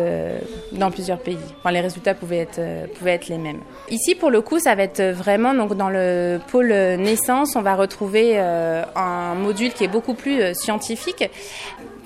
dans 0.72 0.90
plusieurs 0.90 1.20
pays. 1.20 1.38
Les 1.70 1.80
résultats 1.80 2.12
pouvaient 2.14 2.46
être, 2.46 3.28
les 3.28 3.38
mêmes. 3.38 3.60
Ici, 3.88 4.14
pour 4.14 4.30
le 4.30 4.42
coup, 4.42 4.58
ça 4.58 4.74
va 4.74 4.82
être 4.82 5.02
vraiment 5.02 5.54
dans 5.54 5.88
le 5.88 6.38
pôle 6.50 6.68
naissance, 6.68 7.56
on 7.56 7.62
va 7.62 7.76
retrouver 7.76 8.38
un 8.38 9.34
module 9.34 9.72
qui 9.72 9.84
est 9.84 9.88
beaucoup 9.88 10.14
plus 10.14 10.54
scientifique 10.54 11.24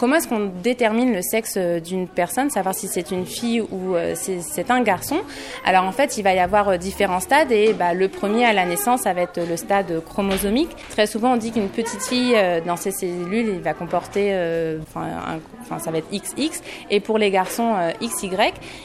comment 0.01 0.17
est-ce 0.17 0.29
qu'on 0.29 0.51
détermine 0.63 1.13
le 1.13 1.21
sexe 1.21 1.59
d'une 1.59 2.09
personne, 2.09 2.49
savoir 2.49 2.75
si 2.75 2.89
c'est 2.89 3.11
une 3.11 3.27
fille 3.27 3.61
ou 3.61 3.95
c'est 4.15 4.71
un 4.71 4.81
garçon? 4.81 5.19
Alors 5.65 5.85
en 5.85 5.93
fait, 5.93 6.17
il 6.17 6.23
va 6.23 6.33
y 6.33 6.39
avoir 6.39 6.79
différents 6.79 7.21
stades 7.21 7.53
et 7.53 7.75
bah, 7.75 7.93
le 7.93 8.09
premier 8.09 8.47
à 8.47 8.55
la 8.55 8.65
naissance, 8.65 9.03
ça 9.03 9.13
va 9.13 9.21
être 9.23 9.41
le 9.47 9.57
stade 9.59 10.03
chromosomique. 10.05 10.71
Très 10.89 11.07
souvent, 11.07 11.35
on 11.35 11.37
dit 11.37 11.53
qu'une 11.53 11.69
petite 11.69 12.03
fille, 12.03 12.35
dans 12.67 12.77
ses 12.77 12.93
cellules, 12.93 13.49
il 13.49 13.61
va 13.61 13.75
comporter, 13.75 14.35
enfin, 14.83 15.79
ça 15.79 15.91
va 15.91 15.99
être 15.99 16.11
XX, 16.11 16.63
et 16.89 17.01
pour 17.01 17.19
les 17.19 17.31
garçons, 17.31 17.75
XY. 18.03 18.31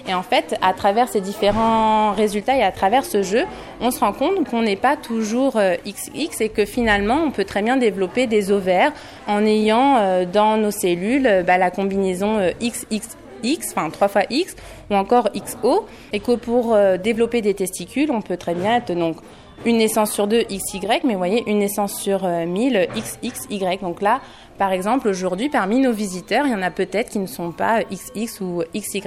Et 0.08 0.14
en 0.14 0.24
fait, 0.24 0.58
à 0.62 0.74
travers 0.74 1.08
ces 1.08 1.22
différents 1.22 2.12
résultats 2.12 2.58
et 2.58 2.64
à 2.64 2.72
travers 2.72 3.06
ce 3.06 3.24
jeu, 3.24 3.46
on 3.80 3.92
se 3.92 4.00
rend 4.02 4.12
compte 4.12 4.50
qu'on 4.50 4.64
n'est 4.64 4.76
pas 4.76 4.98
toujours 4.98 5.58
XX 5.86 6.42
et 6.42 6.50
que 6.50 6.66
finalement, 6.66 7.24
on 7.26 7.32
peut 7.32 7.46
très 7.46 7.62
bien 7.62 7.78
développer 7.78 8.28
des 8.28 8.52
ovaires 8.52 8.92
en 9.28 9.46
ayant 9.46 9.98
euh, 9.98 10.26
dans 10.26 10.58
nos 10.58 10.72
cellules 10.72 11.05
euh, 11.26 11.44
bah, 11.44 11.58
la 11.58 11.72
combinaison 11.72 12.40
XXX, 12.62 13.18
euh, 13.44 13.56
enfin 13.72 13.90
3 13.90 14.08
fois 14.08 14.24
X, 14.30 14.56
ou 14.90 14.96
encore 14.96 15.30
XO, 15.36 15.86
et 16.14 16.20
que 16.20 16.36
pour 16.36 16.78
développer 17.04 17.42
des 17.42 17.54
testicules, 17.54 18.12
on 18.12 18.22
peut 18.22 18.38
très 18.38 18.56
bien 18.56 18.78
être 18.78 18.94
donc 18.94 19.18
une 19.66 19.78
naissance 19.78 20.12
sur 20.12 20.28
deux 20.28 20.44
XY, 20.44 21.02
mais 21.04 21.14
vous 21.14 21.18
voyez, 21.18 21.44
une 21.48 21.60
naissance 21.60 22.00
sur 22.02 22.28
1000 22.28 22.88
XXY. 22.96 23.78
Donc 23.82 24.02
là, 24.02 24.22
par 24.58 24.72
exemple, 24.72 25.08
aujourd'hui, 25.08 25.50
parmi 25.50 25.80
nos 25.80 25.92
visiteurs, 25.92 26.46
il 26.46 26.52
y 26.52 26.56
en 26.56 26.62
a 26.62 26.72
peut-être 26.72 27.10
qui 27.10 27.20
ne 27.20 27.28
sont 27.28 27.52
pas 27.52 27.84
XX 27.84 28.42
ou 28.42 28.64
XY. 28.76 29.02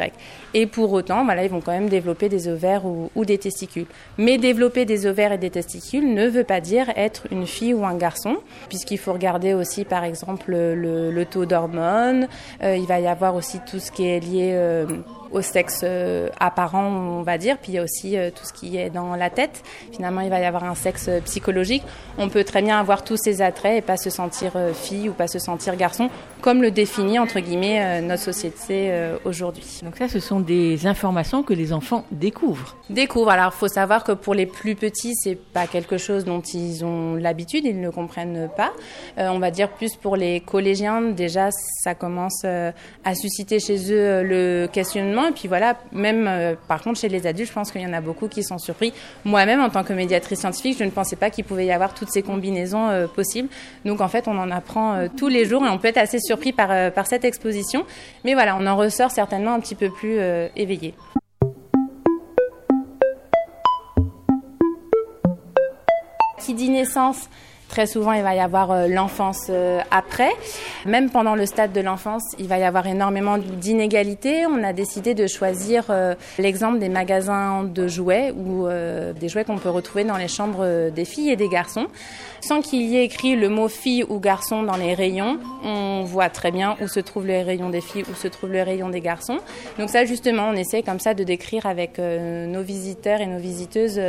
Et 0.54 0.66
pour 0.66 0.92
autant, 0.92 1.24
voilà, 1.24 1.44
ils 1.44 1.50
vont 1.50 1.60
quand 1.60 1.72
même 1.72 1.88
développer 1.88 2.28
des 2.28 2.48
ovaires 2.48 2.82
ou, 2.84 3.24
des 3.24 3.38
testicules. 3.38 3.86
Mais 4.18 4.38
développer 4.38 4.84
des 4.84 5.06
ovaires 5.06 5.32
et 5.32 5.38
des 5.38 5.50
testicules 5.50 6.12
ne 6.12 6.28
veut 6.28 6.44
pas 6.44 6.60
dire 6.60 6.90
être 6.96 7.26
une 7.30 7.46
fille 7.46 7.74
ou 7.74 7.84
un 7.84 7.96
garçon, 7.96 8.36
puisqu'il 8.68 8.98
faut 8.98 9.12
regarder 9.12 9.54
aussi, 9.54 9.84
par 9.84 10.04
exemple, 10.04 10.52
le, 10.52 11.24
taux 11.24 11.46
d'hormones. 11.46 12.28
Euh, 12.62 12.76
il 12.76 12.86
va 12.86 13.00
y 13.00 13.06
avoir 13.06 13.34
aussi 13.34 13.58
tout 13.60 13.78
ce 13.78 13.90
qui 13.90 14.06
est 14.06 14.20
lié... 14.20 14.52
Euh, 14.52 14.86
au 15.30 15.42
sexe 15.42 15.80
euh, 15.84 16.28
apparent, 16.38 16.86
on 16.86 17.22
va 17.22 17.38
dire. 17.38 17.58
Puis 17.58 17.72
il 17.72 17.74
y 17.76 17.78
a 17.78 17.82
aussi 17.82 18.16
euh, 18.16 18.30
tout 18.30 18.44
ce 18.44 18.52
qui 18.52 18.76
est 18.76 18.90
dans 18.90 19.14
la 19.14 19.30
tête. 19.30 19.62
Finalement, 19.92 20.20
il 20.20 20.30
va 20.30 20.40
y 20.40 20.44
avoir 20.44 20.64
un 20.64 20.74
sexe 20.74 21.10
psychologique. 21.24 21.82
On 22.18 22.28
peut 22.28 22.44
très 22.44 22.62
bien 22.62 22.78
avoir 22.78 23.04
tous 23.04 23.16
ces 23.16 23.42
attraits 23.42 23.78
et 23.78 23.82
pas 23.82 23.96
se 23.96 24.10
sentir 24.10 24.52
euh, 24.56 24.72
fille 24.72 25.08
ou 25.08 25.12
pas 25.12 25.28
se 25.28 25.38
sentir 25.38 25.76
garçon, 25.76 26.10
comme 26.40 26.62
le 26.62 26.70
définit 26.70 27.18
entre 27.18 27.40
guillemets 27.40 28.00
notre 28.02 28.22
société 28.22 28.92
aujourd'hui. 29.24 29.80
Donc 29.82 29.96
ça, 29.96 30.08
ce 30.08 30.20
sont 30.20 30.40
des 30.40 30.86
informations 30.86 31.42
que 31.42 31.52
les 31.52 31.72
enfants 31.72 32.04
découvrent. 32.10 32.76
Découvrent. 32.90 33.30
Alors, 33.30 33.52
il 33.54 33.58
faut 33.58 33.68
savoir 33.68 34.04
que 34.04 34.12
pour 34.12 34.34
les 34.34 34.46
plus 34.46 34.74
petits, 34.74 35.14
c'est 35.14 35.36
pas 35.36 35.66
quelque 35.66 35.98
chose 35.98 36.24
dont 36.24 36.40
ils 36.40 36.84
ont 36.84 37.14
l'habitude, 37.16 37.64
ils 37.64 37.80
ne 37.80 37.90
comprennent 37.90 38.48
pas. 38.56 38.72
on 39.16 39.38
va 39.38 39.50
dire 39.50 39.70
plus 39.70 39.96
pour 39.96 40.16
les 40.16 40.40
collégiens, 40.40 41.02
déjà, 41.02 41.50
ça 41.82 41.94
commence 41.94 42.44
à 42.44 43.14
susciter 43.14 43.58
chez 43.58 43.92
eux 43.92 44.22
le 44.22 44.68
questionnement 44.72 45.17
et 45.26 45.32
puis 45.32 45.48
voilà, 45.48 45.76
même 45.92 46.26
euh, 46.28 46.54
par 46.68 46.82
contre 46.82 47.00
chez 47.00 47.08
les 47.08 47.26
adultes, 47.26 47.48
je 47.48 47.52
pense 47.54 47.72
qu'il 47.72 47.80
y 47.80 47.86
en 47.86 47.92
a 47.92 48.00
beaucoup 48.00 48.28
qui 48.28 48.42
sont 48.42 48.58
surpris. 48.58 48.92
Moi-même, 49.24 49.60
en 49.60 49.70
tant 49.70 49.84
que 49.84 49.92
médiatrice 49.92 50.40
scientifique, 50.40 50.76
je 50.78 50.84
ne 50.84 50.90
pensais 50.90 51.16
pas 51.16 51.30
qu'il 51.30 51.44
pouvait 51.44 51.66
y 51.66 51.72
avoir 51.72 51.94
toutes 51.94 52.10
ces 52.10 52.22
combinaisons 52.22 52.88
euh, 52.88 53.06
possibles. 53.06 53.48
Donc 53.84 54.00
en 54.00 54.08
fait, 54.08 54.28
on 54.28 54.38
en 54.38 54.50
apprend 54.50 54.94
euh, 54.94 55.08
tous 55.16 55.28
les 55.28 55.44
jours 55.44 55.64
et 55.64 55.68
on 55.68 55.78
peut 55.78 55.88
être 55.88 55.98
assez 55.98 56.20
surpris 56.20 56.52
par, 56.52 56.92
par 56.92 57.06
cette 57.06 57.24
exposition. 57.24 57.84
Mais 58.24 58.34
voilà, 58.34 58.56
on 58.56 58.66
en 58.66 58.76
ressort 58.76 59.10
certainement 59.10 59.54
un 59.54 59.60
petit 59.60 59.74
peu 59.74 59.90
plus 59.90 60.18
éveillé. 60.56 60.94
Qui 66.38 66.54
dit 66.54 66.70
naissance 66.70 67.28
Très 67.68 67.86
souvent, 67.86 68.12
il 68.12 68.22
va 68.22 68.34
y 68.34 68.40
avoir 68.40 68.70
euh, 68.70 68.86
l'enfance 68.88 69.48
euh, 69.50 69.80
après. 69.90 70.30
Même 70.86 71.10
pendant 71.10 71.34
le 71.34 71.44
stade 71.44 71.72
de 71.72 71.82
l'enfance, 71.82 72.22
il 72.38 72.48
va 72.48 72.58
y 72.58 72.64
avoir 72.64 72.86
énormément 72.86 73.36
d'inégalités. 73.36 74.46
On 74.46 74.64
a 74.64 74.72
décidé 74.72 75.14
de 75.14 75.26
choisir 75.26 75.84
euh, 75.90 76.14
l'exemple 76.38 76.78
des 76.78 76.88
magasins 76.88 77.64
de 77.64 77.86
jouets 77.86 78.32
ou 78.32 78.66
des 78.68 79.28
jouets 79.28 79.44
qu'on 79.44 79.58
peut 79.58 79.68
retrouver 79.68 80.04
dans 80.04 80.16
les 80.16 80.28
chambres 80.28 80.90
des 80.90 81.04
filles 81.04 81.30
et 81.30 81.36
des 81.36 81.48
garçons. 81.48 81.86
Sans 82.40 82.60
qu'il 82.60 82.82
y 82.82 82.96
ait 82.96 83.04
écrit 83.04 83.36
le 83.36 83.48
mot 83.48 83.68
fille 83.68 84.04
ou 84.04 84.18
garçon 84.18 84.62
dans 84.62 84.76
les 84.76 84.94
rayons, 84.94 85.38
on 85.64 86.04
voit 86.04 86.30
très 86.30 86.50
bien 86.50 86.76
où 86.80 86.88
se 86.88 87.00
trouve 87.00 87.26
le 87.26 87.42
rayon 87.42 87.68
des 87.68 87.80
filles, 87.80 88.04
où 88.10 88.14
se 88.14 88.28
trouve 88.28 88.52
le 88.52 88.62
rayon 88.62 88.88
des 88.88 89.00
garçons. 89.00 89.38
Donc 89.78 89.90
ça, 89.90 90.04
justement, 90.04 90.48
on 90.48 90.54
essaie 90.54 90.82
comme 90.82 91.00
ça 91.00 91.14
de 91.14 91.24
décrire 91.24 91.66
avec 91.66 91.98
nos 91.98 92.62
visiteurs 92.62 93.20
et 93.20 93.26
nos 93.26 93.38
visiteuses 93.38 94.00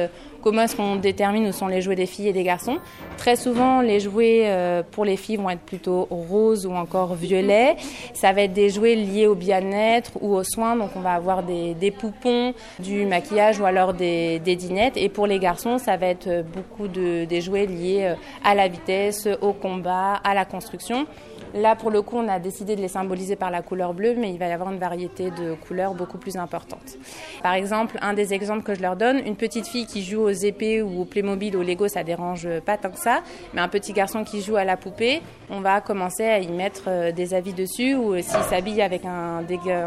comment 0.42 0.64
est-ce 0.64 0.76
qu'on 0.76 0.96
détermine 0.96 1.48
où 1.48 1.52
sont 1.52 1.68
les 1.68 1.82
jouets 1.82 1.96
des 1.96 2.06
filles 2.06 2.30
et 2.30 2.34
des 2.34 2.44
garçons. 2.44 2.78
Très 3.18 3.36
souvent, 3.36 3.82
les 3.82 4.00
jouets 4.00 4.44
euh, 4.46 4.84
pour 4.90 5.06
les 5.06 5.18
filles 5.18 5.38
vont 5.38 5.50
être 5.50 5.62
plutôt 5.62 6.08
roses 6.10 6.66
ou 6.66 6.72
encore 6.72 7.16
violets. 7.16 7.76
Ça 8.14 8.32
va 8.34 8.44
être 8.44 8.54
des 8.54 8.70
jouets 8.70 8.96
liés 8.96 9.28
au 9.28 9.36
bien-être 9.36 10.12
ou 10.22 10.36
aux 10.36 10.44
soins. 10.44 10.76
Donc, 10.76 10.92
on 10.96 11.02
va 11.02 11.14
avoir 11.14 11.44
des, 11.44 11.92
poupons, 11.92 12.54
du 12.80 13.06
maquillage 13.06 13.60
ou 13.60 13.66
alors 13.66 13.94
des, 13.94 14.40
des, 14.40 14.56
dinettes. 14.56 14.98
Et 14.98 15.10
pour 15.10 15.28
les 15.28 15.40
garçons, 15.40 15.78
ça 15.78 15.98
va 15.98 16.08
être 16.08 16.44
beaucoup 16.54 16.88
de, 16.88 17.26
des 17.26 17.42
jouets 17.42 17.66
liés 17.66 18.00
euh, 18.02 18.16
à 18.44 18.56
la 18.56 18.68
vitesse, 18.68 19.28
au 19.42 19.54
combat, 19.54 20.14
à 20.24 20.34
la 20.34 20.46
construction. 20.46 21.06
Là, 21.54 21.76
pour 21.76 21.90
le 21.90 22.02
coup, 22.02 22.18
on 22.18 22.28
a 22.28 22.40
décidé 22.40 22.76
de 22.76 22.82
les 22.82 22.88
symboliser 22.88 23.36
par 23.36 23.50
la 23.50 23.62
couleur 23.62 23.94
bleue, 23.94 24.16
mais 24.16 24.32
il 24.32 24.38
va 24.38 24.48
y 24.48 24.52
avoir 24.52 24.72
une 24.72 24.80
variété 24.80 25.32
de 25.32 25.54
couleurs 25.54 25.94
beaucoup 25.94 26.18
plus 26.18 26.38
importante. 26.38 26.98
Par 27.42 27.54
exemple, 27.54 27.98
un 28.02 28.14
des 28.14 28.34
exemples 28.34 28.64
que 28.64 28.76
je 28.76 28.82
leur 28.82 28.96
donne, 28.96 29.18
une 29.26 29.36
petite 29.36 29.68
fille 29.68 29.86
qui 29.86 30.04
joue 30.04 30.22
aux 30.22 30.30
épées 30.30 30.82
ou 30.82 31.02
au 31.02 31.06
Playmobil 31.06 31.56
ou 31.56 31.62
au 31.62 31.64
Lego, 31.64 31.88
ça 31.88 32.04
dérange 32.04 32.48
pas 32.66 32.78
tant 32.78 32.92
que 32.92 33.00
ça, 33.00 33.22
mais 33.54 33.62
un 33.62 33.68
petit 33.68 33.94
garçon 33.94 34.24
qui 34.24 34.42
joue 34.42 34.58
à 34.58 34.64
la 34.64 34.78
poupée, 34.78 35.22
on 35.50 35.62
va 35.62 35.82
commencer 35.82 36.26
à 36.26 36.40
y 36.40 36.52
mettre 36.52 36.84
euh, 36.88 37.12
des 37.12 37.34
avis 37.34 37.54
dessus, 37.54 37.96
ou 37.96 38.16
s'il 38.16 38.44
s'habille 38.50 38.82
avec 38.82 39.04
un, 39.06 39.42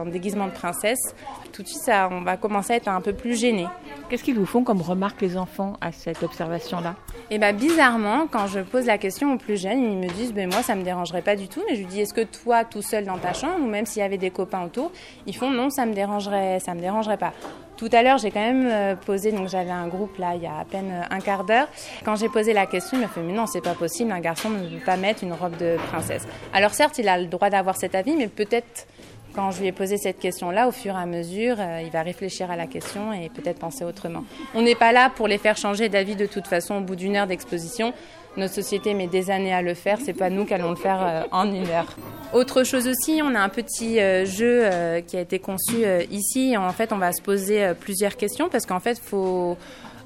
déguisement 0.06 0.46
de 0.46 0.52
princesse, 0.52 1.14
tout 1.52 1.62
de 1.62 1.68
suite, 1.68 1.82
ça, 1.82 2.08
on 2.10 2.22
va 2.22 2.36
commencer 2.36 2.72
à 2.72 2.76
être 2.76 2.88
un 2.88 3.00
peu 3.00 3.12
plus 3.12 3.38
gêné. 3.38 3.66
Qu'est-ce 4.08 4.24
qu'ils 4.24 4.34
vous 4.34 4.46
font 4.46 4.64
comme 4.64 4.80
remarque 4.80 5.20
les 5.20 5.36
enfants 5.36 5.74
à 5.80 5.92
cette 5.92 6.22
observation-là? 6.22 6.96
Eh 7.30 7.38
bien, 7.38 7.52
bizarrement, 7.52 8.26
quand 8.30 8.46
je 8.46 8.60
pose 8.60 8.86
la 8.86 8.98
question 8.98 9.34
aux 9.34 9.38
plus 9.38 9.60
jeunes, 9.60 9.82
ils 9.82 9.98
me 9.98 10.08
disent, 10.08 10.32
ben 10.32 10.50
moi, 10.50 10.62
ça 10.62 10.74
me 10.74 10.82
dérangerait 10.82 11.22
pas 11.22 11.36
du 11.36 11.48
tout, 11.48 11.62
mais 11.68 11.76
je 11.76 11.80
lui 11.80 11.86
dis, 11.86 12.00
est-ce 12.00 12.14
que 12.14 12.24
toi, 12.24 12.64
tout 12.64 12.82
seul 12.82 13.04
dans 13.04 13.18
ta 13.18 13.32
chambre, 13.32 13.60
ou 13.60 13.68
même 13.68 13.86
s'il 13.86 14.00
y 14.00 14.04
avait 14.04 14.18
des 14.18 14.30
copains 14.30 14.64
autour, 14.64 14.90
ils 15.26 15.36
font, 15.36 15.50
non, 15.50 15.70
ça 15.70 15.86
me 15.86 15.94
dérangerait, 15.94 16.58
ça 16.60 16.74
me 16.74 16.80
dérangerait 16.80 17.18
pas. 17.18 17.32
Tout 17.76 17.88
à 17.92 18.02
l'heure, 18.02 18.18
j'ai 18.18 18.30
quand 18.30 18.40
même 18.40 18.68
euh, 18.70 18.94
posé, 18.94 19.32
donc 19.32 19.48
j'avais 19.48 19.70
un 19.70 19.88
groupe 19.88 20.16
là, 20.18 20.34
il 20.36 20.42
y 20.42 20.46
a 20.46 20.58
à 20.58 20.64
peine 20.64 20.90
euh, 20.92 21.14
un 21.14 21.20
quart 21.20 21.44
d'heure. 21.44 21.68
Quand 22.04 22.16
j'ai 22.16 22.28
posé 22.28 22.52
la 22.52 22.66
question, 22.66 22.98
il 22.98 23.00
m'a 23.00 23.08
fait, 23.08 23.22
mais 23.22 23.32
non, 23.32 23.46
c'est 23.46 23.62
pas 23.62 23.74
possible, 23.74 24.12
un 24.12 24.20
garçon 24.20 24.50
ne 24.50 24.68
veut 24.68 24.84
pas 24.84 24.96
mettre 24.96 25.24
une 25.24 25.32
robe 25.32 25.56
de 25.56 25.76
princesse. 25.90 26.26
Alors 26.52 26.74
certes, 26.74 26.98
il 26.98 27.08
a 27.08 27.18
le 27.18 27.26
droit 27.26 27.50
d'avoir 27.50 27.76
cet 27.76 27.94
avis, 27.94 28.14
mais 28.14 28.28
peut-être 28.28 28.86
quand 29.34 29.50
je 29.50 29.60
lui 29.60 29.68
ai 29.68 29.72
posé 29.72 29.96
cette 29.96 30.18
question-là, 30.18 30.68
au 30.68 30.72
fur 30.72 30.94
et 30.94 31.00
à 31.00 31.06
mesure, 31.06 31.56
euh, 31.58 31.80
il 31.84 31.90
va 31.90 32.02
réfléchir 32.02 32.50
à 32.50 32.56
la 32.56 32.66
question 32.66 33.12
et 33.12 33.28
peut-être 33.28 33.58
penser 33.58 33.84
autrement. 33.84 34.24
On 34.54 34.62
n'est 34.62 34.74
pas 34.74 34.92
là 34.92 35.10
pour 35.14 35.28
les 35.28 35.38
faire 35.38 35.56
changer 35.56 35.88
d'avis 35.88 36.16
de 36.16 36.26
toute 36.26 36.46
façon 36.46 36.76
au 36.76 36.80
bout 36.80 36.96
d'une 36.96 37.16
heure 37.16 37.26
d'exposition. 37.26 37.92
Notre 38.36 38.54
société 38.54 38.94
met 38.94 39.08
des 39.08 39.30
années 39.30 39.52
à 39.52 39.60
le 39.60 39.74
faire, 39.74 39.98
c'est 40.02 40.14
pas 40.14 40.30
nous 40.30 40.46
qui 40.46 40.54
allons 40.54 40.70
le 40.70 40.76
faire 40.76 41.02
euh, 41.02 41.22
en 41.32 41.52
une 41.52 41.68
heure. 41.68 41.96
Autre 42.32 42.64
chose 42.64 42.88
aussi, 42.88 43.20
on 43.22 43.34
a 43.34 43.40
un 43.40 43.50
petit 43.50 44.00
euh, 44.00 44.24
jeu 44.24 44.64
qui 45.06 45.16
a 45.16 45.20
été 45.20 45.38
conçu 45.38 45.84
ici. 46.10 46.56
En 46.56 46.72
fait, 46.72 46.92
on 46.92 46.98
va 46.98 47.12
se 47.12 47.20
poser 47.20 47.72
plusieurs 47.78 48.16
questions 48.16 48.48
parce 48.48 48.64
qu'en 48.64 48.80
fait, 48.80 48.98
faut 48.98 49.56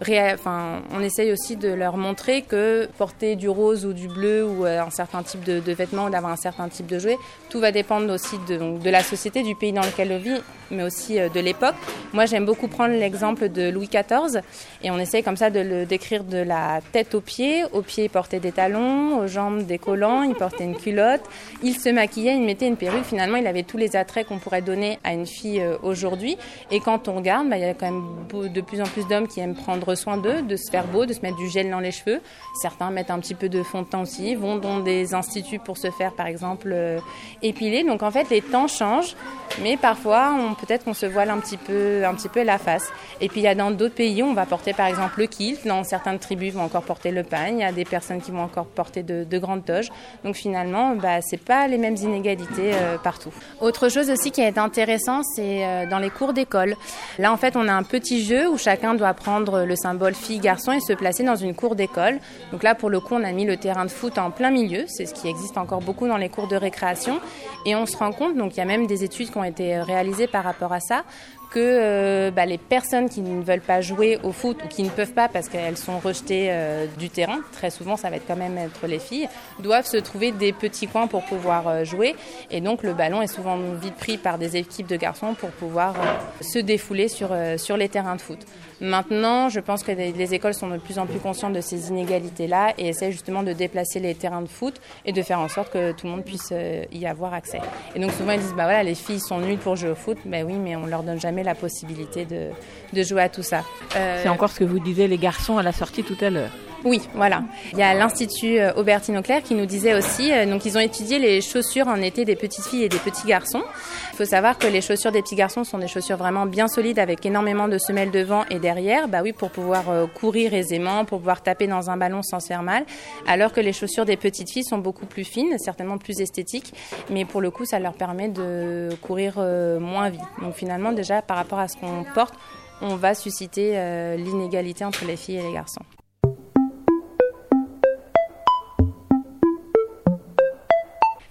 on 0.00 1.00
essaye 1.00 1.32
aussi 1.32 1.56
de 1.56 1.68
leur 1.68 1.96
montrer 1.96 2.42
que 2.42 2.88
porter 2.98 3.36
du 3.36 3.48
rose 3.48 3.86
ou 3.86 3.92
du 3.92 4.08
bleu 4.08 4.44
ou 4.44 4.66
euh, 4.66 4.82
un 4.82 4.90
certain 4.90 5.22
type 5.22 5.42
de, 5.44 5.72
vêtements 5.72 6.06
ou 6.06 6.10
d'avoir 6.10 6.32
un 6.32 6.36
certain 6.36 6.68
type 6.68 6.86
de 6.86 6.98
jouet, 6.98 7.16
tout 7.48 7.60
va 7.60 7.72
dépendre 7.72 8.12
aussi 8.12 8.36
de, 8.48 8.90
la 8.90 9.02
société, 9.02 9.42
du 9.42 9.54
pays 9.54 9.72
dans 9.72 9.82
lequel 9.82 10.12
on 10.12 10.18
vit, 10.18 10.40
mais 10.70 10.82
aussi 10.82 11.18
euh, 11.18 11.28
de 11.28 11.40
l'époque. 11.40 11.74
Moi, 12.12 12.26
j'aime 12.26 12.44
beaucoup 12.44 12.68
prendre 12.68 12.94
l'exemple 12.94 13.48
de 13.48 13.68
Louis 13.70 13.88
XIV 13.88 14.40
et 14.82 14.90
on 14.90 14.98
essaye 14.98 15.22
comme 15.22 15.36
ça 15.36 15.50
de 15.50 15.60
le 15.60 15.86
décrire 15.86 16.24
de 16.24 16.38
la 16.38 16.80
tête 16.92 17.14
aux 17.14 17.20
pieds. 17.20 17.64
Aux 17.72 17.82
pieds, 17.82 18.04
il 18.04 18.10
portait 18.10 18.40
des 18.40 18.52
talons, 18.52 19.18
aux 19.18 19.26
jambes 19.26 19.62
des 19.64 19.78
collants, 19.78 20.22
il 20.22 20.34
portait 20.34 20.64
une 20.64 20.76
culotte, 20.76 21.22
il 21.62 21.74
se 21.74 21.88
maquillait, 21.88 22.36
il 22.36 22.42
mettait 22.42 22.68
une 22.68 22.76
perruque. 22.76 23.04
Finalement, 23.04 23.36
il 23.36 23.46
avait 23.46 23.62
tous 23.62 23.76
les 23.76 23.96
attraits 23.96 24.26
qu'on 24.26 24.38
pourrait 24.38 24.62
donner 24.62 24.98
à 25.04 25.12
une 25.12 25.26
fille 25.26 25.60
euh, 25.60 25.76
aujourd'hui. 25.82 26.36
Et 26.70 26.80
quand 26.80 27.08
on 27.08 27.14
regarde, 27.14 27.48
bah, 27.48 27.56
il 27.56 27.62
y 27.62 27.64
a 27.64 27.74
quand 27.74 27.90
même 27.90 28.52
de 28.52 28.60
plus 28.60 28.80
en 28.80 28.86
plus 28.86 29.06
d'hommes 29.06 29.28
qui 29.28 29.40
aiment 29.40 29.54
prendre 29.54 29.94
soin 29.94 30.16
d'eux, 30.16 30.42
de 30.42 30.56
se 30.56 30.70
faire 30.70 30.86
beau, 30.86 31.06
de 31.06 31.12
se 31.12 31.20
mettre 31.20 31.36
du 31.36 31.48
gel 31.48 31.70
dans 31.70 31.80
les 31.80 31.92
cheveux. 31.92 32.20
Certains 32.60 32.90
mettent 32.90 33.10
un 33.10 33.18
petit 33.18 33.34
peu 33.34 33.48
de 33.48 33.62
fond 33.62 33.82
de 33.82 33.86
teint 33.86 34.02
aussi, 34.02 34.34
vont 34.34 34.56
dans 34.56 34.80
des 34.80 35.14
instituts 35.14 35.58
pour 35.58 35.78
se 35.78 35.90
faire, 35.90 36.12
par 36.12 36.26
exemple, 36.26 36.70
euh, 36.72 36.98
épiler. 37.42 37.84
Donc 37.84 38.02
en 38.02 38.10
fait, 38.10 38.28
les 38.30 38.42
temps 38.42 38.68
changent, 38.68 39.14
mais 39.62 39.76
parfois 39.76 40.34
on 40.38 40.54
peut-être 40.60 40.84
qu'on 40.84 40.94
se 40.94 41.06
voile 41.06 41.30
un 41.30 41.38
petit 41.38 41.56
peu, 41.56 42.04
un 42.04 42.14
petit 42.14 42.28
peu 42.28 42.42
la 42.42 42.58
face. 42.58 42.90
Et 43.20 43.28
puis 43.28 43.40
il 43.40 43.44
y 43.44 43.48
a 43.48 43.54
dans 43.54 43.70
d'autres 43.70 43.94
pays, 43.94 44.22
on 44.22 44.34
va 44.34 44.46
porter 44.46 44.72
par 44.72 44.86
exemple 44.86 45.20
le 45.20 45.26
kilt. 45.26 45.66
Dans 45.66 45.84
certaines 45.84 46.18
tribus, 46.18 46.54
vont 46.54 46.62
encore 46.62 46.82
porter 46.82 47.10
le 47.10 47.22
pagne. 47.22 47.58
Il 47.58 47.62
y 47.62 47.64
a 47.64 47.72
des 47.72 47.84
personnes 47.84 48.20
qui 48.20 48.30
vont 48.30 48.42
encore 48.42 48.66
porter 48.66 49.02
de, 49.02 49.38
grandes 49.38 49.64
toges. 49.64 49.90
Donc 50.24 50.34
finalement, 50.34 50.96
bah, 50.96 51.20
c'est 51.20 51.40
pas 51.42 51.68
les 51.68 51.78
mêmes 51.78 51.96
inégalités 51.96 52.72
euh, 52.74 52.96
partout. 52.96 53.32
Autre 53.60 53.88
chose 53.88 54.10
aussi 54.10 54.30
qui 54.30 54.40
est 54.40 54.58
intéressant, 54.58 55.22
c'est 55.22 55.64
euh, 55.64 55.86
dans 55.86 55.98
les 55.98 56.10
cours 56.10 56.32
d'école. 56.32 56.74
Là, 57.18 57.32
en 57.32 57.36
fait, 57.36 57.56
on 57.56 57.68
a 57.68 57.72
un 57.72 57.82
petit 57.82 58.24
jeu 58.24 58.48
où 58.48 58.56
chacun 58.56 58.94
doit 58.94 59.12
prendre 59.14 59.64
le 59.64 59.76
symbole 59.76 60.14
fille-garçon 60.14 60.72
et 60.72 60.80
se 60.80 60.94
placer 60.94 61.22
dans 61.22 61.36
une 61.36 61.54
cour 61.54 61.76
d'école. 61.76 62.18
Donc 62.52 62.62
là, 62.62 62.74
pour 62.74 62.90
le 62.90 63.00
coup, 63.00 63.14
on 63.14 63.24
a 63.24 63.32
mis 63.32 63.44
le 63.44 63.56
terrain 63.56 63.84
de 63.84 63.90
foot 63.90 64.18
en 64.18 64.30
plein 64.30 64.50
milieu. 64.50 64.84
C'est 64.88 65.06
ce 65.06 65.14
qui 65.14 65.28
existe 65.28 65.58
encore 65.58 65.80
beaucoup 65.80 66.08
dans 66.08 66.16
les 66.16 66.28
cours 66.28 66.48
de 66.48 66.56
récréation. 66.56 67.20
Et 67.66 67.74
on 67.74 67.84
se 67.84 67.96
rend 67.96 68.12
compte, 68.12 68.36
donc 68.36 68.54
il 68.54 68.58
y 68.58 68.62
a 68.62 68.66
même 68.66 68.86
des 68.86 69.04
études 69.04 69.30
qui 69.30 69.38
ont 69.38 69.44
été 69.44 69.80
réalisées 69.80 70.26
par 70.26 70.45
rapport 70.46 70.72
à 70.72 70.80
ça, 70.80 71.04
que 71.50 71.60
euh, 71.60 72.30
bah, 72.30 72.46
les 72.46 72.58
personnes 72.58 73.08
qui 73.08 73.20
ne 73.20 73.42
veulent 73.42 73.60
pas 73.60 73.80
jouer 73.80 74.18
au 74.22 74.32
foot 74.32 74.58
ou 74.64 74.68
qui 74.68 74.82
ne 74.82 74.88
peuvent 74.88 75.12
pas 75.12 75.28
parce 75.28 75.48
qu'elles 75.48 75.76
sont 75.76 75.98
rejetées 75.98 76.48
euh, 76.50 76.86
du 76.98 77.08
terrain, 77.08 77.38
très 77.52 77.70
souvent 77.70 77.96
ça 77.96 78.10
va 78.10 78.16
être 78.16 78.26
quand 78.26 78.36
même 78.36 78.58
être 78.58 78.86
les 78.86 78.98
filles, 78.98 79.28
doivent 79.60 79.86
se 79.86 79.96
trouver 79.96 80.32
des 80.32 80.52
petits 80.52 80.86
coins 80.86 81.06
pour 81.06 81.24
pouvoir 81.24 81.68
euh, 81.68 81.84
jouer. 81.84 82.16
Et 82.50 82.60
donc 82.60 82.82
le 82.82 82.94
ballon 82.94 83.22
est 83.22 83.26
souvent 83.26 83.58
vite 83.80 83.94
pris 83.96 84.18
par 84.18 84.38
des 84.38 84.56
équipes 84.56 84.86
de 84.86 84.96
garçons 84.96 85.34
pour 85.34 85.50
pouvoir 85.50 85.94
se 86.40 86.58
défouler 86.58 87.08
sur, 87.08 87.34
sur 87.56 87.76
les 87.76 87.88
terrains 87.88 88.16
de 88.16 88.20
foot. 88.20 88.40
Maintenant, 88.80 89.48
je 89.48 89.60
pense 89.60 89.82
que 89.82 89.92
les, 89.92 90.34
écoles 90.34 90.54
sont 90.54 90.68
de 90.68 90.78
plus 90.78 90.98
en 90.98 91.06
plus 91.06 91.18
conscientes 91.18 91.52
de 91.52 91.60
ces 91.60 91.88
inégalités-là 91.88 92.74
et 92.78 92.88
essaient 92.88 93.12
justement 93.12 93.42
de 93.42 93.52
déplacer 93.52 94.00
les 94.00 94.14
terrains 94.14 94.42
de 94.42 94.48
foot 94.48 94.80
et 95.04 95.12
de 95.12 95.22
faire 95.22 95.40
en 95.40 95.48
sorte 95.48 95.72
que 95.72 95.92
tout 95.92 96.06
le 96.06 96.12
monde 96.12 96.24
puisse 96.24 96.52
y 96.92 97.06
avoir 97.06 97.32
accès. 97.32 97.60
Et 97.94 98.00
donc 98.00 98.12
souvent 98.12 98.32
ils 98.32 98.40
disent 98.40 98.54
bah 98.56 98.64
voilà 98.64 98.82
les 98.82 98.94
filles 98.94 99.20
sont 99.20 99.38
nulles 99.38 99.58
pour 99.58 99.76
jouer 99.76 99.90
au 99.90 99.94
foot, 99.94 100.18
ben 100.24 100.44
oui 100.44 100.54
mais 100.54 100.76
on 100.76 100.86
leur 100.86 101.02
donne 101.02 101.20
jamais 101.20 101.42
la 101.42 101.54
possibilité 101.54 102.24
de, 102.24 102.50
de 102.92 103.02
jouer 103.02 103.22
à 103.22 103.28
tout 103.28 103.42
ça. 103.42 103.64
Euh, 103.96 104.20
C'est 104.22 104.28
encore 104.28 104.50
ce 104.50 104.60
que 104.60 104.64
vous 104.64 104.78
disiez 104.78 105.08
les 105.08 105.18
garçons 105.18 105.58
à 105.58 105.62
la 105.62 105.72
sortie 105.72 106.02
tout 106.02 106.16
à 106.20 106.30
l'heure. 106.30 106.50
Oui, 106.86 107.02
voilà. 107.14 107.42
Il 107.72 107.78
y 107.78 107.82
a 107.82 107.94
l'Institut 107.94 108.60
euh, 108.60 108.72
Aubertine 108.74 109.18
Auclair 109.18 109.42
qui 109.42 109.56
nous 109.56 109.66
disait 109.66 109.92
aussi, 109.92 110.32
euh, 110.32 110.46
donc 110.46 110.64
ils 110.64 110.78
ont 110.78 110.80
étudié 110.80 111.18
les 111.18 111.40
chaussures 111.40 111.88
en 111.88 111.96
été 111.96 112.24
des 112.24 112.36
petites 112.36 112.64
filles 112.64 112.84
et 112.84 112.88
des 112.88 113.00
petits 113.00 113.26
garçons. 113.26 113.64
Il 114.12 114.16
faut 114.16 114.24
savoir 114.24 114.56
que 114.56 114.68
les 114.68 114.80
chaussures 114.80 115.10
des 115.10 115.20
petits 115.20 115.34
garçons 115.34 115.64
sont 115.64 115.78
des 115.78 115.88
chaussures 115.88 116.16
vraiment 116.16 116.46
bien 116.46 116.68
solides 116.68 117.00
avec 117.00 117.26
énormément 117.26 117.66
de 117.66 117.76
semelles 117.76 118.12
devant 118.12 118.44
et 118.50 118.60
derrière, 118.60 119.08
bah 119.08 119.18
oui, 119.24 119.32
pour 119.32 119.50
pouvoir 119.50 119.84
courir 120.14 120.54
aisément, 120.54 121.04
pour 121.04 121.18
pouvoir 121.18 121.42
taper 121.42 121.66
dans 121.66 121.90
un 121.90 121.96
ballon 121.96 122.22
sans 122.22 122.38
se 122.38 122.46
faire 122.46 122.62
mal, 122.62 122.86
alors 123.26 123.52
que 123.52 123.60
les 123.60 123.72
chaussures 123.72 124.04
des 124.04 124.16
petites 124.16 124.50
filles 124.50 124.64
sont 124.64 124.78
beaucoup 124.78 125.06
plus 125.06 125.24
fines, 125.24 125.58
certainement 125.58 125.98
plus 125.98 126.20
esthétiques, 126.20 126.72
mais 127.10 127.24
pour 127.24 127.40
le 127.40 127.50
coup, 127.50 127.64
ça 127.64 127.80
leur 127.80 127.94
permet 127.94 128.28
de 128.28 128.90
courir 129.02 129.38
moins 129.80 130.08
vite. 130.08 130.22
Donc 130.40 130.54
finalement, 130.54 130.92
déjà, 130.92 131.20
par 131.20 131.36
rapport 131.36 131.58
à 131.58 131.68
ce 131.68 131.76
qu'on 131.76 132.04
porte, 132.14 132.34
on 132.80 132.96
va 132.96 133.14
susciter 133.14 133.72
euh, 133.74 134.16
l'inégalité 134.16 134.84
entre 134.84 135.04
les 135.04 135.16
filles 135.16 135.38
et 135.38 135.42
les 135.42 135.52
garçons. 135.52 135.82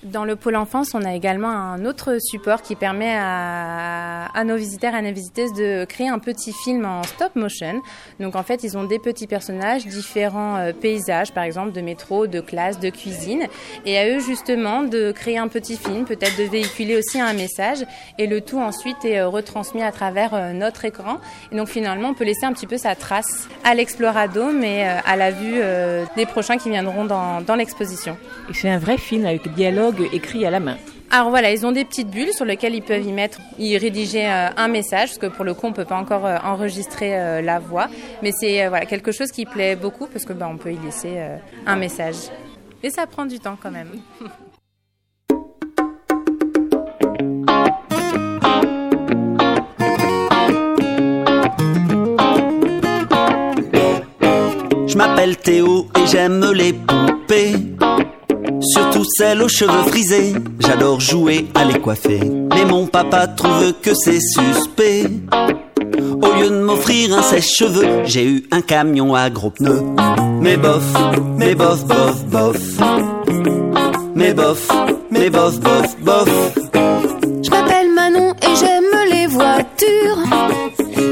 Dans 0.06 0.24
le 0.24 0.36
pôle 0.36 0.56
enfance, 0.56 0.94
on 0.94 1.02
a 1.02 1.16
également 1.16 1.50
un 1.50 1.84
autre 1.84 2.20
support 2.20 2.62
qui 2.62 2.76
permet 2.76 3.16
à, 3.18 4.44
nos 4.46 4.56
visiteurs 4.56 4.94
et 4.94 4.98
à 4.98 5.02
nos 5.02 5.12
visiteuses 5.12 5.52
de 5.54 5.84
créer 5.86 6.10
un 6.10 6.20
petit 6.20 6.54
film 6.54 6.86
en 6.86 7.02
stop 7.02 7.36
motion. 7.36 7.82
Donc 8.20 8.36
en 8.36 8.44
fait, 8.44 8.64
ils 8.64 8.78
ont 8.78 8.84
des 8.84 9.00
petits 9.00 9.26
personnages, 9.26 9.88
différents 9.88 10.58
euh, 10.58 10.74
paysages, 10.74 11.32
par 11.32 11.44
exemple 11.44 11.72
de 11.72 11.82
métro, 11.82 12.28
de 12.28 12.40
classe, 12.40 12.80
de 12.80 12.92
cuisine, 12.92 13.48
et 13.88 13.98
à 13.98 14.08
eux 14.08 14.20
justement 14.20 14.84
de 14.84 15.12
créer 15.12 15.40
un 15.40 15.48
petit 15.48 15.76
film, 15.76 16.06
peut-être 16.06 16.38
de 16.38 16.44
véhiculer 16.44 16.98
aussi 16.98 17.20
un 17.20 17.34
message, 17.34 17.84
et 18.20 18.28
le 18.28 18.42
tout 18.42 18.60
ensuite 18.60 19.04
est 19.06 19.18
euh, 19.18 19.28
retransmis 19.28 19.82
à 19.82 19.92
travers 19.92 20.36
euh, 20.36 20.54
notre 20.54 20.86
écran. 20.86 21.18
Et 21.52 21.58
donc 21.58 21.68
finalement, 21.68 22.10
on 22.10 22.14
peut 22.14 22.26
laisser 22.26 22.46
un 22.46 22.54
petit 22.54 22.68
peu 22.68 22.78
sa 22.78 22.94
trace 22.94 23.50
à 23.64 23.74
l'explorado, 23.74 24.52
mais 24.52 24.84
à 24.84 25.16
la 25.16 25.32
vue 25.32 25.62
des 26.16 26.28
prochains 26.28 26.58
qui 26.58 26.70
viendront 26.70 27.06
dans, 27.06 27.42
dans 27.42 27.56
l'exposition. 27.56 28.18
C'est 28.54 28.70
un 28.70 28.78
vrai 28.78 28.98
film 29.00 29.26
avec 29.26 29.52
dialogue 29.56 29.95
écrit 30.04 30.46
à 30.46 30.50
la 30.50 30.60
main. 30.60 30.78
Alors 31.12 31.30
voilà, 31.30 31.52
ils 31.52 31.66
ont 31.66 31.72
des 31.72 31.86
petites 31.86 32.10
bulles 32.10 32.34
sur 32.34 32.46
lesquelles 32.46 32.76
ils 32.76 32.82
peuvent 32.82 33.06
y 33.06 33.12
mettre, 33.12 33.40
y 33.60 33.78
rédiger 33.78 34.28
euh, 34.28 34.50
un 34.58 34.68
message, 34.68 35.10
parce 35.10 35.18
que 35.18 35.28
pour 35.28 35.46
le 35.46 35.54
coup, 35.54 35.68
on 35.68 35.74
peut 35.74 35.86
pas 35.86 35.98
encore 35.98 36.26
euh, 36.26 36.38
enregistrer 36.44 37.18
euh, 37.18 37.42
la 37.42 37.60
voix, 37.60 37.88
mais 38.22 38.32
c'est 38.32 38.68
voilà 38.68 38.86
quelque 38.86 39.12
chose 39.12 39.32
qui 39.32 39.46
plaît 39.46 39.76
beaucoup 39.76 40.08
parce 40.08 40.26
que 40.26 40.34
bah, 40.34 40.48
on 40.52 40.58
peut 40.58 40.74
y 40.74 40.78
laisser 40.78 41.18
un 41.66 41.76
message. 41.76 42.16
Et 42.84 42.90
ça 42.90 43.08
prend 43.08 43.26
du 43.26 43.40
temps 43.40 43.58
quand 43.62 43.72
même. 43.72 43.92
Je 54.88 54.98
m'appelle 54.98 55.38
Théo 55.38 55.88
et 55.98 56.08
j'aime 56.08 56.52
les 56.54 56.74
poupées. 56.74 57.56
Surtout 58.62 59.04
celle 59.18 59.42
aux 59.42 59.48
cheveux 59.48 59.84
frisés, 59.88 60.34
j'adore 60.60 61.00
jouer 61.00 61.48
à 61.56 61.66
les 61.66 61.80
coiffer. 61.80 62.20
Mais 62.54 62.66
mon 62.66 62.88
papa 62.88 63.28
trouve 63.28 63.74
que 63.82 63.94
c'est 63.94 64.20
suspect. 64.20 65.06
Au 66.22 66.40
lieu 66.40 66.50
de 66.50 66.62
m'offrir 66.62 67.18
un 67.18 67.22
sèche-cheveux, 67.22 68.04
j'ai 68.06 68.26
eu 68.26 68.44
un 68.52 68.62
camion 68.62 69.14
à 69.14 69.30
gros 69.30 69.52
pneus. 69.52 69.84
Mais 70.42 70.58
bof, 70.58 70.84
mais 71.38 71.56
bof, 71.56 71.86
bof, 71.86 72.26
bof. 72.26 72.58
Mais 74.16 74.34
bof, 74.34 74.68
mais 75.12 75.30
bof, 75.30 75.60
bof, 75.60 75.96
bof. 76.02 76.30
Je 77.44 77.50
m'appelle 77.50 77.92
Manon 77.94 78.34
et 78.42 78.56
j'aime 78.56 79.10
les 79.12 79.28
voitures. 79.28 80.24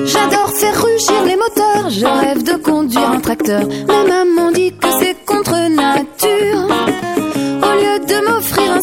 J'adore 0.05 0.51
faire 0.55 0.83
rugir 0.83 1.23
les 1.25 1.35
moteurs. 1.35 1.89
Je 1.89 2.05
rêve 2.05 2.43
de 2.43 2.55
conduire 2.61 3.11
un 3.11 3.19
tracteur. 3.19 3.63
Mais 3.67 4.07
maman 4.07 4.51
dit 4.51 4.71
que 4.71 4.87
c'est 4.99 5.17
contre 5.25 5.51
nature 5.69 6.82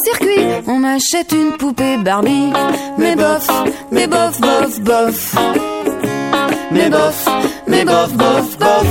circuit, 0.04 0.46
on 0.66 0.78
m'achète 0.78 1.32
une 1.32 1.56
poupée 1.56 1.96
Barbie. 1.98 2.52
Mais 2.98 3.16
bof, 3.16 3.48
mais 3.90 4.06
bof, 4.06 4.40
bof, 4.40 4.80
bof. 4.80 5.36
Mais 6.72 6.88
bof, 6.88 7.28
mais 7.66 7.84
bof, 7.84 8.12
bof, 8.14 8.58
bof. 8.58 8.86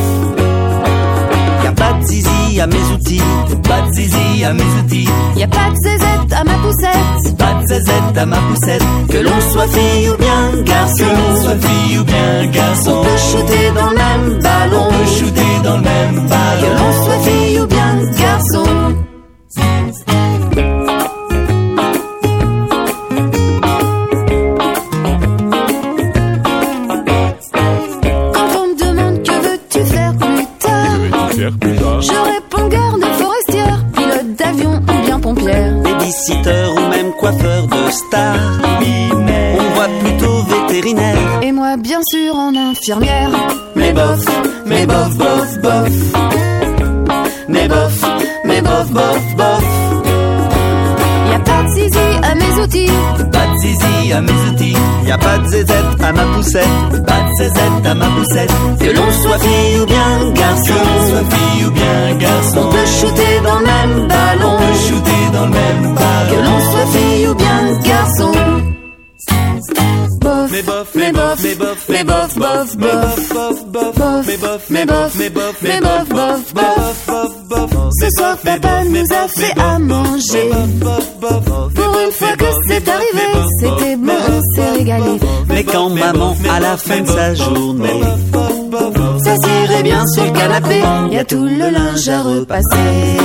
Y'a 1.63 1.71
pas 1.71 1.93
de 1.93 2.05
zizi 2.05 2.59
à 2.59 2.67
mes 2.67 2.83
outils, 2.93 3.21
pas 3.63 3.81
de 3.81 3.93
zizi 3.93 4.43
à 4.43 4.53
mes 4.53 4.63
outils. 4.83 5.07
Y'a 5.37 5.47
pas 5.47 5.69
de 5.69 5.75
zézette 5.89 6.33
à 6.33 6.43
ma 6.43 6.53
poussette, 6.55 7.37
pas 7.37 7.53
de 7.61 7.67
zézette 7.67 8.17
à 8.17 8.25
ma 8.25 8.37
poussette. 8.37 8.83
Que 9.09 9.17
l'on 9.17 9.41
soit 9.51 9.67
fille 9.67 10.09
ou 10.09 10.17
bien 10.17 10.63
garçon, 10.63 11.03
que 11.03 11.03
l'on 11.03 11.41
soit 11.41 11.67
fille 11.67 11.97
ou 11.99 12.03
bien 12.03 12.45
garçon. 12.51 12.91
On 12.99 13.03
peut 13.03 13.17
shooter 13.17 13.71
dans 13.75 13.89
le 13.89 13.97
même 13.97 14.39
ballon, 14.41 14.87
on 14.87 14.91
peut 14.91 15.11
shooter 15.17 15.63
dans 15.63 15.77
le 15.77 15.83
même 15.83 16.27
ballon. 16.27 16.61
Que 16.61 16.81
l'on 16.81 17.03
soit 17.03 17.19
fille 17.23 17.59
ou 17.59 17.67
bien 17.67 18.11
garçon. 18.17 19.08
Réponds 32.51 32.67
garde 32.67 33.05
forestière, 33.19 33.79
pilote 33.93 34.35
d'avion 34.35 34.71
ou 34.71 35.05
bien 35.05 35.19
pompière. 35.19 35.73
Babysitter 35.83 36.65
ou 36.75 36.89
même 36.89 37.11
coiffeur 37.19 37.67
de 37.67 37.91
star. 37.91 38.35
On 38.81 39.75
voit 39.75 39.87
plutôt 39.99 40.43
vétérinaire. 40.43 41.17
Et 41.43 41.51
moi, 41.51 41.77
bien 41.77 41.99
sûr, 42.09 42.35
en 42.35 42.55
infirmière. 42.55 43.29
Mais 43.75 43.93
bof, 43.93 44.25
mais 44.65 44.85
bof, 44.87 45.15
bof, 45.17 45.61
bof. 45.61 45.93
Mais 47.47 47.67
bof, 47.67 48.05
mais 48.45 48.61
bof, 48.61 48.91
bof, 48.91 49.35
bof. 49.37 49.63
Y'a 51.31 51.39
pas 51.39 51.63
de 51.63 51.69
zizi 51.69 51.97
à 52.23 52.35
mes 52.35 52.63
outils. 52.63 52.91
Zizi 54.09 54.13
à 54.13 54.21
mes 54.21 54.31
outils. 54.49 54.75
Y 55.05 55.11
a 55.11 55.17
pas 55.17 55.37
de 55.37 55.47
zézette 55.47 56.01
à 56.01 56.11
ma 56.11 56.23
poussette. 56.23 57.05
Pas 57.05 57.21
de 57.21 57.35
zézette 57.37 57.85
à 57.85 57.93
ma 57.95 58.05
poussette. 58.07 58.51
Que 58.79 58.91
l'on 58.91 59.11
soit 59.11 59.39
fille 59.39 59.79
ou 59.81 59.85
bien 59.85 60.31
garçon. 60.33 60.63
Que 60.63 60.79
l'on 60.79 61.09
soit 61.09 61.37
fille 61.37 61.65
ou 61.65 61.71
bien 61.71 62.15
garçon. 62.17 62.59
On 62.65 62.71
peut 62.71 62.85
shooter 62.99 63.41
dans 63.43 63.59
le 63.59 63.65
même 63.65 64.07
ballon. 64.07 64.53
On 64.53 64.57
peut 64.57 64.79
shooter 64.87 65.23
dans 65.33 65.45
le 65.45 65.51
même 65.51 65.95
ballon. 65.95 66.29
Que 66.29 66.35
l'on 66.35 66.71
soit 66.71 66.99
fille 66.99 67.27
ou 67.27 67.35
bien 67.35 67.79
garçon. 67.83 68.48
Bof, 70.65 70.89
mais 70.93 71.11
bof, 71.11 71.39
mais 71.41 71.55
bof, 71.55 71.85
mais 71.89 72.03
bof, 72.03 72.35
mais 72.37 72.75
bof, 72.75 72.77
bof, 72.77 72.77
bof, 72.77 73.65
bof, 73.71 73.95
bof, 73.95 74.25
mais 74.27 74.37
bof, 74.37 74.69
mais 74.69 74.85
bof, 74.85 75.13
mais 75.15 75.29
bof, 75.29 75.55
mais 75.61 75.79
bof, 75.79 76.09
bof, 76.09 76.53
bof, 77.07 77.47
bof. 77.47 77.89
Ce 78.01 78.09
soir, 78.17 78.37
papa 78.37 78.83
nous 78.83 79.05
a 79.11 79.27
fait 79.27 79.57
à 79.57 79.79
manger. 79.79 80.49
Pour 81.75 81.99
une 81.99 82.11
fois 82.11 82.35
que 82.37 82.45
c'est 82.67 82.89
arrivé, 82.89 83.27
c'était 83.61 83.95
bon, 83.95 84.13
on 84.13 84.55
s'est 84.55 84.71
régalé. 84.77 85.19
Mais 85.47 85.63
quand 85.63 85.89
maman, 85.89 86.35
à 86.49 86.59
la 86.59 86.75
fin 86.75 86.99
de 87.01 87.07
sa 87.07 87.33
journée, 87.35 88.01
s'assirait 89.23 89.83
bien 89.83 90.05
sur 90.07 90.25
le 90.25 90.31
canapé, 90.31 90.81
y 91.11 91.17
a 91.17 91.23
tout 91.23 91.45
le 91.45 91.69
linge 91.69 92.09
à 92.09 92.21
repasser. 92.21 93.19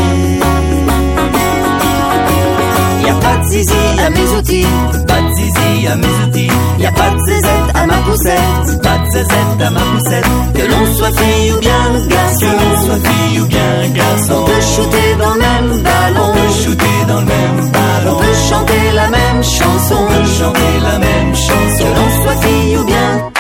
Y 3.05 3.11
a 3.11 3.14
pas 3.16 3.36
de 3.36 3.44
zizi 3.44 3.74
à 3.98 4.11
mes 4.11 4.28
outils, 4.38 4.66
pas 5.07 5.20
de 5.20 5.34
zizi 5.34 5.86
à 5.86 5.96
mes 5.96 6.26
outils. 6.26 6.50
Y 6.78 6.86
a 6.86 6.92
pas 6.92 7.11
de 7.11 7.18
zézette 7.26 7.70
à 7.74 7.86
ma 7.86 7.98
poussette, 7.98 8.82
pas 8.82 8.98
de 8.98 9.11
zézette 9.12 9.61
à 9.61 9.70
ma 9.70 9.80
poussette. 9.80 10.26
Que 10.55 10.62
l'on 10.70 10.94
soit 10.94 11.12
fille 11.12 11.52
ou 11.52 11.59
bien 11.61 12.07
garçon, 12.09 12.40
que 12.40 12.46
l'on 12.46 12.86
soit 12.86 13.09
fille 13.09 13.40
ou 13.40 13.46
bien 13.46 13.88
garçon. 13.94 14.34
On 14.40 14.44
peut 14.44 14.61
shooter 14.74 15.16
dans 15.18 15.34
le 15.34 15.40
même 15.40 15.82
ballon, 15.82 16.26
on 16.28 16.32
peut 16.32 16.62
shooter 16.62 17.05
dans 17.09 17.20
le 17.20 17.26
même 17.26 17.70
ballon. 17.72 18.16
On 18.16 18.20
peut 18.20 18.38
chanter 18.48 18.92
la 18.94 19.09
même 19.09 19.42
chanson, 19.42 19.96
on 20.00 20.07
peut 20.07 20.30
chanter 20.38 20.80
la 20.82 20.98
même 20.98 21.34
chanson. 21.34 21.84
Que 21.84 21.98
l'on 21.98 22.22
soit 22.22 22.40
fille 22.42 22.76
ou 22.78 22.84
bien 22.84 23.30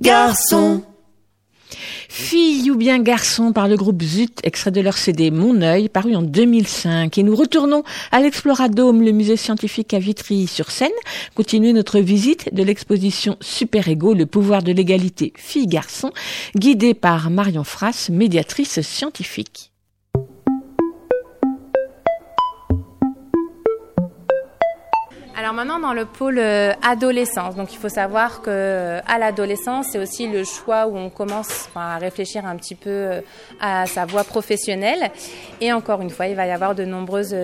garçon. 0.00 0.82
Fille 2.12 2.72
ou 2.72 2.74
bien 2.74 2.98
garçon 2.98 3.52
par 3.52 3.68
le 3.68 3.76
groupe 3.76 4.02
Zut, 4.02 4.40
extrait 4.42 4.72
de 4.72 4.80
leur 4.80 4.98
CD 4.98 5.30
Mon 5.30 5.62
œil, 5.62 5.88
paru 5.88 6.16
en 6.16 6.22
2005. 6.22 7.16
Et 7.16 7.22
nous 7.22 7.36
retournons 7.36 7.84
à 8.10 8.20
l'Exploradome, 8.20 9.00
le 9.00 9.12
musée 9.12 9.36
scientifique 9.36 9.94
à 9.94 10.00
Vitry-sur-Seine, 10.00 10.90
continuer 11.36 11.72
notre 11.72 12.00
visite 12.00 12.52
de 12.52 12.64
l'exposition 12.64 13.36
Super 13.40 13.86
Ego, 13.86 14.12
le 14.12 14.26
pouvoir 14.26 14.64
de 14.64 14.72
l'égalité 14.72 15.32
fille-garçon, 15.36 16.10
guidée 16.56 16.94
par 16.94 17.30
Marion 17.30 17.62
Frasse, 17.62 18.10
médiatrice 18.10 18.80
scientifique. 18.80 19.69
Alors 25.40 25.54
maintenant 25.54 25.80
dans 25.80 25.94
le 25.94 26.04
pôle 26.04 26.38
euh, 26.38 26.74
adolescence, 26.82 27.56
donc 27.56 27.72
il 27.72 27.78
faut 27.78 27.88
savoir 27.88 28.42
que 28.42 28.50
euh, 28.50 29.00
à 29.06 29.18
l'adolescence 29.18 29.86
c'est 29.90 29.98
aussi 29.98 30.28
le 30.28 30.44
choix 30.44 30.86
où 30.86 30.98
on 30.98 31.08
commence 31.08 31.70
à 31.74 31.96
réfléchir 31.96 32.44
un 32.44 32.56
petit 32.56 32.74
peu 32.74 32.90
euh, 32.90 33.20
à 33.58 33.86
sa 33.86 34.04
voie 34.04 34.22
professionnelle 34.22 35.10
et 35.62 35.72
encore 35.72 36.02
une 36.02 36.10
fois 36.10 36.26
il 36.26 36.36
va 36.36 36.46
y 36.46 36.50
avoir 36.50 36.74
de 36.74 36.84
nombreuses 36.84 37.34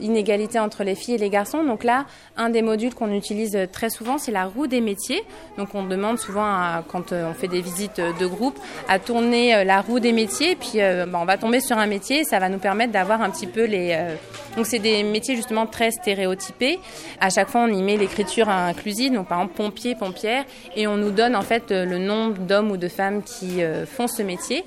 inégalités 0.00 0.58
entre 0.58 0.82
les 0.82 0.94
filles 0.94 1.16
et 1.16 1.18
les 1.18 1.28
garçons. 1.28 1.62
Donc 1.62 1.84
là 1.84 2.06
un 2.38 2.48
des 2.48 2.62
modules 2.62 2.94
qu'on 2.94 3.12
utilise 3.12 3.58
très 3.70 3.90
souvent 3.90 4.16
c'est 4.16 4.32
la 4.32 4.46
roue 4.46 4.66
des 4.66 4.80
métiers. 4.80 5.22
Donc 5.58 5.74
on 5.74 5.84
demande 5.84 6.18
souvent 6.18 6.82
quand 6.88 7.12
on 7.12 7.34
fait 7.34 7.48
des 7.48 7.60
visites 7.60 8.00
de 8.00 8.26
groupe 8.26 8.58
à 8.88 8.98
tourner 8.98 9.62
la 9.62 9.82
roue 9.82 10.00
des 10.00 10.12
métiers 10.12 10.56
puis 10.56 10.78
ben, 10.78 11.12
on 11.12 11.26
va 11.26 11.36
tomber 11.36 11.60
sur 11.60 11.76
un 11.76 11.86
métier 11.86 12.24
ça 12.24 12.38
va 12.38 12.48
nous 12.48 12.58
permettre 12.58 12.92
d'avoir 12.92 13.20
un 13.20 13.28
petit 13.28 13.46
peu 13.46 13.66
les 13.66 14.16
donc 14.56 14.66
c'est 14.66 14.78
des 14.78 15.02
métiers 15.02 15.36
justement 15.36 15.66
très 15.66 15.90
stéréotypés. 15.90 16.78
À 17.20 17.30
chaque 17.30 17.41
fois, 17.48 17.62
on 17.62 17.68
y 17.68 17.82
met 17.82 17.96
l'écriture 17.96 18.48
inclusive, 18.48 19.12
donc 19.12 19.28
par 19.28 19.38
exemple 19.40 19.56
pompier, 19.56 19.94
pompière, 19.94 20.44
et 20.76 20.86
on 20.86 20.96
nous 20.96 21.10
donne 21.10 21.36
en 21.36 21.42
fait 21.42 21.70
le 21.70 21.98
nombre 21.98 22.38
d'hommes 22.38 22.70
ou 22.70 22.76
de 22.76 22.88
femmes 22.88 23.22
qui 23.22 23.62
euh, 23.62 23.86
font 23.86 24.06
ce 24.06 24.22
métier. 24.22 24.64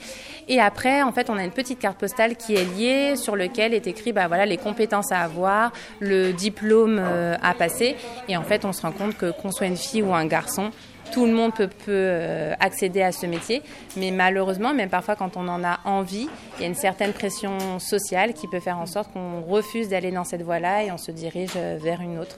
Et 0.48 0.60
après, 0.60 1.02
en 1.02 1.12
fait, 1.12 1.30
on 1.30 1.38
a 1.38 1.44
une 1.44 1.52
petite 1.52 1.80
carte 1.80 1.98
postale 2.00 2.36
qui 2.36 2.56
est 2.56 2.66
liée, 2.78 3.16
sur 3.16 3.36
lequel 3.36 3.74
est 3.74 3.88
écrit, 3.88 4.14
bah 4.14 4.28
voilà, 4.28 4.46
les 4.46 4.58
compétences 4.58 5.12
à 5.12 5.22
avoir, 5.22 5.72
le 6.00 6.34
diplôme 6.34 7.00
euh, 7.02 7.36
à 7.42 7.54
passer. 7.54 7.96
Et 8.30 8.38
en 8.38 8.44
fait, 8.44 8.64
on 8.66 8.72
se 8.72 8.82
rend 8.82 8.92
compte 8.92 9.18
que 9.18 9.32
qu'on 9.32 9.52
soit 9.52 9.68
une 9.68 9.78
fille 9.78 10.04
ou 10.04 10.14
un 10.14 10.26
garçon, 10.26 10.72
tout 11.12 11.26
le 11.26 11.34
monde 11.34 11.54
peut, 11.54 11.70
euh, 11.88 12.54
accéder 12.60 13.02
à 13.02 13.12
ce 13.12 13.26
métier, 13.26 13.62
mais 13.98 14.12
malheureusement, 14.12 14.74
même 14.74 14.90
parfois 14.90 15.16
quand 15.16 15.38
on 15.38 15.48
en 15.48 15.64
a 15.64 15.80
envie, 15.86 16.28
il 16.58 16.62
y 16.62 16.64
a 16.66 16.68
une 16.68 16.76
certaine 16.76 17.14
pression 17.14 17.80
sociale 17.80 18.34
qui 18.34 18.48
peut 18.48 18.60
faire 18.60 18.80
en 18.80 18.86
sorte 18.86 19.12
qu'on 19.14 19.42
refuse 19.42 19.90
d'aller 19.90 20.12
dans 20.12 20.24
cette 20.24 20.42
voie-là 20.42 20.84
et 20.84 20.92
on 20.92 20.98
se 20.98 21.12
dirige 21.12 21.52
euh, 21.56 21.78
vers 21.82 22.02
une 22.02 22.20
autre. 22.20 22.38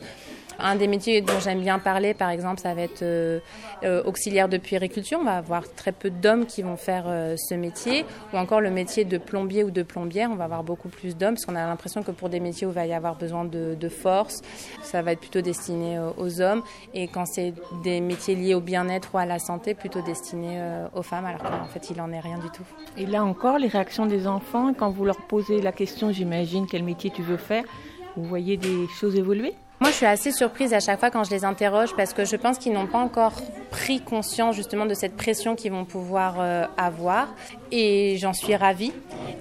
Un 0.59 0.75
des 0.75 0.87
métiers 0.87 1.21
dont 1.21 1.39
j'aime 1.39 1.61
bien 1.61 1.79
parler, 1.79 2.13
par 2.13 2.29
exemple, 2.29 2.59
ça 2.59 2.73
va 2.73 2.81
être 2.81 3.03
euh, 3.03 3.39
euh, 3.83 4.03
auxiliaire 4.03 4.49
de 4.49 4.57
puériculture. 4.57 5.19
On 5.21 5.25
va 5.25 5.37
avoir 5.37 5.71
très 5.73 5.91
peu 5.91 6.09
d'hommes 6.09 6.45
qui 6.45 6.63
vont 6.63 6.77
faire 6.77 7.05
euh, 7.07 7.35
ce 7.37 7.53
métier. 7.53 8.05
Ou 8.33 8.37
encore 8.37 8.61
le 8.61 8.71
métier 8.71 9.05
de 9.05 9.17
plombier 9.17 9.63
ou 9.63 9.71
de 9.71 9.83
plombière, 9.83 10.29
on 10.31 10.35
va 10.35 10.45
avoir 10.45 10.63
beaucoup 10.63 10.89
plus 10.89 11.15
d'hommes 11.15 11.35
parce 11.35 11.45
qu'on 11.45 11.55
a 11.55 11.65
l'impression 11.65 12.01
que 12.01 12.11
pour 12.11 12.29
des 12.29 12.39
métiers 12.39 12.65
où 12.65 12.71
il 12.71 12.75
va 12.75 12.85
y 12.87 12.93
avoir 12.93 13.15
besoin 13.15 13.45
de, 13.45 13.75
de 13.75 13.89
force, 13.89 14.41
ça 14.81 15.01
va 15.01 15.11
être 15.11 15.19
plutôt 15.19 15.41
destiné 15.41 15.99
aux 16.17 16.41
hommes. 16.41 16.63
Et 16.93 17.07
quand 17.07 17.25
c'est 17.25 17.53
des 17.83 18.01
métiers 18.01 18.35
liés 18.35 18.55
au 18.55 18.61
bien-être 18.61 19.13
ou 19.13 19.17
à 19.19 19.25
la 19.25 19.39
santé, 19.39 19.73
plutôt 19.75 20.01
destiné 20.01 20.59
aux 20.95 21.03
femmes, 21.03 21.25
alors 21.25 21.41
qu'en 21.43 21.67
fait, 21.67 21.89
il 21.89 21.97
n'en 21.97 22.11
est 22.11 22.19
rien 22.19 22.37
du 22.39 22.49
tout. 22.49 22.63
Et 22.97 23.05
là 23.05 23.23
encore, 23.23 23.59
les 23.59 23.67
réactions 23.67 24.05
des 24.05 24.27
enfants, 24.27 24.73
quand 24.73 24.89
vous 24.89 25.05
leur 25.05 25.17
posez 25.27 25.61
la 25.61 25.71
question, 25.71 26.11
j'imagine, 26.11 26.65
quel 26.69 26.83
métier 26.83 27.11
tu 27.11 27.21
veux 27.21 27.37
faire, 27.37 27.63
vous 28.15 28.23
voyez 28.23 28.57
des 28.57 28.87
choses 28.99 29.15
évoluer? 29.15 29.53
Moi, 29.79 29.91
je 29.91 29.95
suis 29.95 30.05
assez 30.07 30.31
surprise 30.31 30.73
à 30.73 30.79
chaque 30.79 30.99
fois 30.99 31.11
quand 31.11 31.23
je 31.23 31.29
les 31.29 31.45
interroge 31.45 31.95
parce 31.95 32.11
que 32.11 32.25
je 32.25 32.35
pense 32.35 32.57
qu'ils 32.57 32.73
n'ont 32.73 32.87
pas 32.87 32.97
encore 32.97 33.33
pris 33.69 34.01
conscience 34.01 34.55
justement 34.55 34.87
de 34.87 34.95
cette 34.95 35.15
pression 35.15 35.55
qu'ils 35.55 35.71
vont 35.71 35.85
pouvoir 35.85 36.37
euh, 36.39 36.65
avoir 36.77 37.27
et 37.71 38.17
j'en 38.17 38.33
suis 38.33 38.55
ravie. 38.55 38.91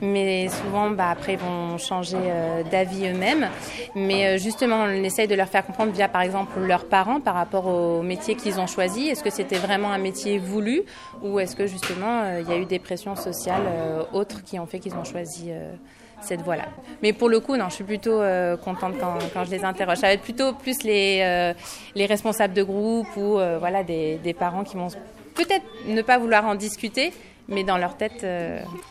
Mais 0.02 0.48
souvent, 0.48 0.90
bah, 0.90 1.08
après, 1.08 1.34
ils 1.34 1.38
vont 1.38 1.78
changer 1.78 2.18
euh, 2.20 2.62
d'avis 2.64 3.06
eux-mêmes. 3.06 3.48
Mais 3.94 4.26
euh, 4.26 4.38
justement, 4.38 4.84
on 4.84 5.02
essaye 5.04 5.26
de 5.26 5.34
leur 5.34 5.48
faire 5.48 5.64
comprendre 5.64 5.92
via, 5.92 6.06
par 6.06 6.20
exemple, 6.20 6.60
leurs 6.60 6.84
parents 6.84 7.20
par 7.20 7.34
rapport 7.34 7.66
au 7.66 8.02
métier 8.02 8.34
qu'ils 8.34 8.60
ont 8.60 8.66
choisi. 8.66 9.08
Est-ce 9.08 9.24
que 9.24 9.30
c'était 9.30 9.56
vraiment 9.56 9.90
un 9.90 9.98
métier 9.98 10.38
voulu 10.38 10.82
ou 11.22 11.40
est-ce 11.40 11.56
que 11.56 11.66
justement, 11.66 12.36
il 12.38 12.46
y 12.46 12.52
a 12.52 12.58
eu 12.58 12.66
des 12.66 12.78
pressions 12.78 13.16
sociales 13.16 13.62
autres 14.12 14.44
qui 14.44 14.58
ont 14.58 14.66
fait 14.66 14.80
qu'ils 14.80 14.96
ont 14.96 15.04
choisi 15.04 15.50
cette 16.20 16.42
voie-là. 16.42 16.66
Mais 17.02 17.12
pour 17.12 17.28
le 17.28 17.40
coup, 17.40 17.56
non, 17.56 17.68
je 17.68 17.74
suis 17.74 17.84
plutôt 17.84 18.20
euh, 18.20 18.56
contente 18.56 18.94
quand, 18.98 19.18
quand, 19.32 19.44
je 19.44 19.50
les 19.50 19.64
interroge. 19.64 19.98
Ça 19.98 20.08
va 20.08 20.12
être 20.12 20.22
plutôt 20.22 20.52
plus 20.52 20.82
les, 20.82 21.20
euh, 21.22 21.54
les 21.94 22.06
responsables 22.06 22.54
de 22.54 22.62
groupe 22.62 23.08
ou 23.16 23.38
euh, 23.38 23.58
voilà, 23.58 23.84
des, 23.84 24.16
des, 24.18 24.34
parents 24.34 24.64
qui 24.64 24.76
vont 24.76 24.88
peut-être 25.34 25.64
ne 25.86 26.02
pas 26.02 26.18
vouloir 26.18 26.46
en 26.46 26.54
discuter, 26.54 27.12
mais 27.48 27.64
dans 27.64 27.78
leur 27.78 27.96
tête 27.96 28.26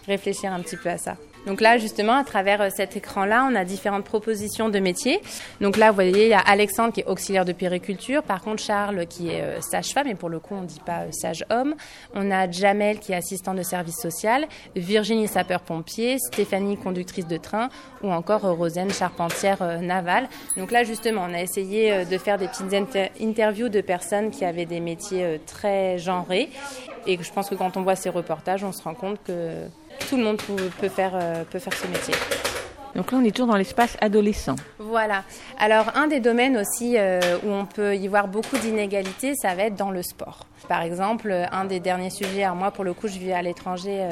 réfléchir 0.07 0.53
un 0.53 0.61
petit 0.61 0.77
peu 0.77 0.89
à 0.89 0.97
ça. 0.97 1.15
Donc 1.45 1.61
là, 1.61 1.77
justement, 1.77 2.13
à 2.13 2.23
travers 2.23 2.61
euh, 2.61 2.69
cet 2.75 2.97
écran-là, 2.97 3.47
on 3.49 3.55
a 3.55 3.63
différentes 3.65 4.03
propositions 4.03 4.69
de 4.69 4.79
métiers. 4.79 5.21
Donc 5.61 5.77
là, 5.77 5.91
vous 5.91 5.95
voyez, 5.95 6.23
il 6.25 6.29
y 6.29 6.33
a 6.33 6.39
Alexandre 6.39 6.91
qui 6.91 7.01
est 7.01 7.07
auxiliaire 7.07 7.45
de 7.45 7.53
périculture. 7.53 8.23
Par 8.23 8.41
contre, 8.41 8.63
Charles 8.63 9.05
qui 9.05 9.29
est 9.29 9.41
euh, 9.41 9.61
sage-femme, 9.61 10.07
et 10.07 10.15
pour 10.15 10.29
le 10.29 10.39
coup, 10.39 10.55
on 10.55 10.61
ne 10.61 10.67
dit 10.67 10.81
pas 10.83 11.01
euh, 11.01 11.11
sage-homme. 11.11 11.75
On 12.15 12.31
a 12.31 12.49
Jamel 12.49 12.99
qui 12.99 13.11
est 13.11 13.15
assistant 13.15 13.53
de 13.53 13.61
service 13.61 13.97
social, 13.97 14.47
Virginie 14.75 15.27
sapeur-pompier, 15.27 16.17
Stéphanie 16.17 16.77
conductrice 16.77 17.27
de 17.27 17.37
train, 17.37 17.69
ou 18.01 18.11
encore 18.11 18.41
Rosane 18.41 18.91
charpentière 18.91 19.81
navale. 19.81 20.27
Donc 20.57 20.71
là, 20.71 20.83
justement, 20.83 21.25
on 21.29 21.33
a 21.33 21.41
essayé 21.41 22.05
de 22.05 22.17
faire 22.17 22.37
des 22.37 22.47
petites 22.47 22.73
interviews 23.21 23.69
de 23.69 23.81
personnes 23.81 24.31
qui 24.31 24.45
avaient 24.45 24.65
des 24.65 24.79
métiers 24.79 25.39
très 25.45 25.97
genrés. 25.97 26.49
Et 27.07 27.17
je 27.21 27.31
pense 27.31 27.49
que 27.49 27.55
quand 27.55 27.77
on 27.77 27.83
voit 27.83 27.95
ces 27.95 28.09
reportages, 28.09 28.63
on 28.63 28.71
se 28.71 28.81
rend 28.81 28.95
compte 28.95 29.19
que 29.23 29.67
tout 30.09 30.17
le 30.17 30.23
monde 30.23 30.41
peut 30.79 30.89
faire, 30.89 31.11
euh, 31.13 31.43
peut 31.49 31.59
faire 31.59 31.73
ce 31.73 31.87
métier. 31.87 32.13
Donc 32.95 33.11
là, 33.11 33.17
on 33.21 33.25
est 33.25 33.31
toujours 33.31 33.47
dans 33.47 33.57
l'espace 33.57 33.97
adolescent. 33.99 34.55
Voilà. 34.79 35.23
Alors, 35.59 35.91
un 35.95 36.07
des 36.07 36.21
domaines 36.21 36.57
aussi 36.57 36.95
euh, 36.97 37.19
où 37.43 37.51
on 37.51 37.65
peut 37.65 37.95
y 37.95 38.07
voir 38.07 38.27
beaucoup 38.27 38.57
d'inégalités, 38.57 39.33
ça 39.35 39.53
va 39.53 39.63
être 39.63 39.75
dans 39.75 39.91
le 39.91 40.01
sport. 40.01 40.47
Par 40.67 40.81
exemple, 40.81 41.33
un 41.51 41.65
des 41.65 41.79
derniers 41.79 42.09
sujets, 42.09 42.47
moi, 42.55 42.71
pour 42.71 42.83
le 42.83 42.93
coup, 42.93 43.07
je 43.07 43.17
vis 43.17 43.33
à 43.33 43.41
l'étranger 43.41 44.01
euh, 44.01 44.09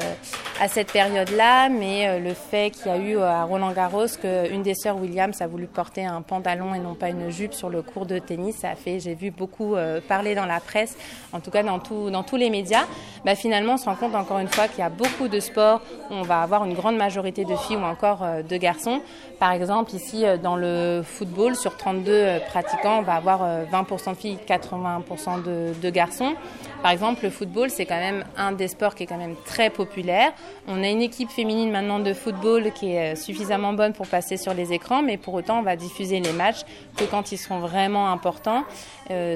à 0.60 0.68
cette 0.68 0.92
période-là, 0.92 1.68
mais 1.68 2.08
euh, 2.08 2.18
le 2.20 2.34
fait 2.34 2.70
qu'il 2.70 2.86
y 2.86 2.94
a 2.94 2.98
eu 2.98 3.18
à 3.18 3.44
Roland 3.44 3.72
Garros 3.72 4.06
qu'une 4.20 4.62
des 4.62 4.74
sœurs 4.74 4.96
Williams 4.96 5.40
a 5.40 5.46
voulu 5.46 5.66
porter 5.66 6.04
un 6.04 6.22
pantalon 6.22 6.74
et 6.74 6.78
non 6.78 6.94
pas 6.94 7.08
une 7.08 7.30
jupe 7.30 7.54
sur 7.54 7.68
le 7.68 7.82
cours 7.82 8.06
de 8.06 8.18
tennis, 8.18 8.56
ça 8.56 8.70
a 8.70 8.74
fait, 8.74 9.00
j'ai 9.00 9.14
vu 9.14 9.30
beaucoup 9.30 9.76
parler 10.08 10.34
dans 10.34 10.46
la 10.46 10.60
presse, 10.60 10.96
en 11.32 11.40
tout 11.40 11.50
cas 11.50 11.62
dans, 11.62 11.78
tout, 11.78 12.10
dans 12.10 12.22
tous 12.22 12.36
les 12.36 12.50
médias. 12.50 12.84
Bah, 13.24 13.34
finalement, 13.34 13.74
on 13.74 13.76
se 13.76 13.86
rend 13.86 13.96
compte 13.96 14.14
encore 14.14 14.38
une 14.38 14.48
fois 14.48 14.68
qu'il 14.68 14.80
y 14.80 14.82
a 14.82 14.90
beaucoup 14.90 15.28
de 15.28 15.40
sports 15.40 15.80
où 16.10 16.14
on 16.14 16.22
va 16.22 16.42
avoir 16.42 16.64
une 16.64 16.74
grande 16.74 16.96
majorité 16.96 17.44
de 17.44 17.56
filles 17.56 17.76
ou 17.76 17.84
encore 17.84 18.24
de 18.48 18.56
garçons 18.56 19.00
par 19.38 19.52
exemple, 19.52 19.94
ici, 19.94 20.24
euh, 20.24 20.36
dans 20.36 20.56
le 20.56 21.02
football, 21.04 21.56
sur 21.56 21.76
32 21.76 22.10
euh, 22.10 22.38
pratiquants, 22.40 23.00
on 23.00 23.02
va 23.02 23.14
avoir 23.14 23.40
20% 23.70 24.08
euh, 24.08 24.12
de 24.12 24.16
filles, 24.16 24.38
80% 24.48 25.42
de, 25.42 25.90
garçons. 25.90 26.34
Par 26.82 26.90
exemple, 26.90 27.24
le 27.24 27.30
football, 27.30 27.70
c'est 27.70 27.86
quand 27.86 27.98
même 27.98 28.24
un 28.36 28.52
des 28.52 28.68
sports 28.68 28.94
qui 28.94 29.04
est 29.04 29.06
quand 29.06 29.16
même 29.16 29.36
très 29.46 29.70
populaire. 29.70 30.32
On 30.68 30.82
a 30.82 30.88
une 30.88 31.00
équipe 31.00 31.30
féminine 31.30 31.70
maintenant 31.70 31.98
de 31.98 32.12
football 32.12 32.72
qui 32.72 32.92
est 32.92 33.16
suffisamment 33.16 33.72
bonne 33.72 33.94
pour 33.94 34.06
passer 34.06 34.36
sur 34.36 34.52
les 34.52 34.72
écrans, 34.72 35.02
mais 35.02 35.16
pour 35.16 35.34
autant, 35.34 35.60
on 35.60 35.62
va 35.62 35.76
diffuser 35.76 36.20
les 36.20 36.32
matchs 36.32 36.60
que 36.96 37.04
quand 37.04 37.32
ils 37.32 37.38
seront 37.38 37.60
vraiment 37.60 38.10
importants. 38.10 38.64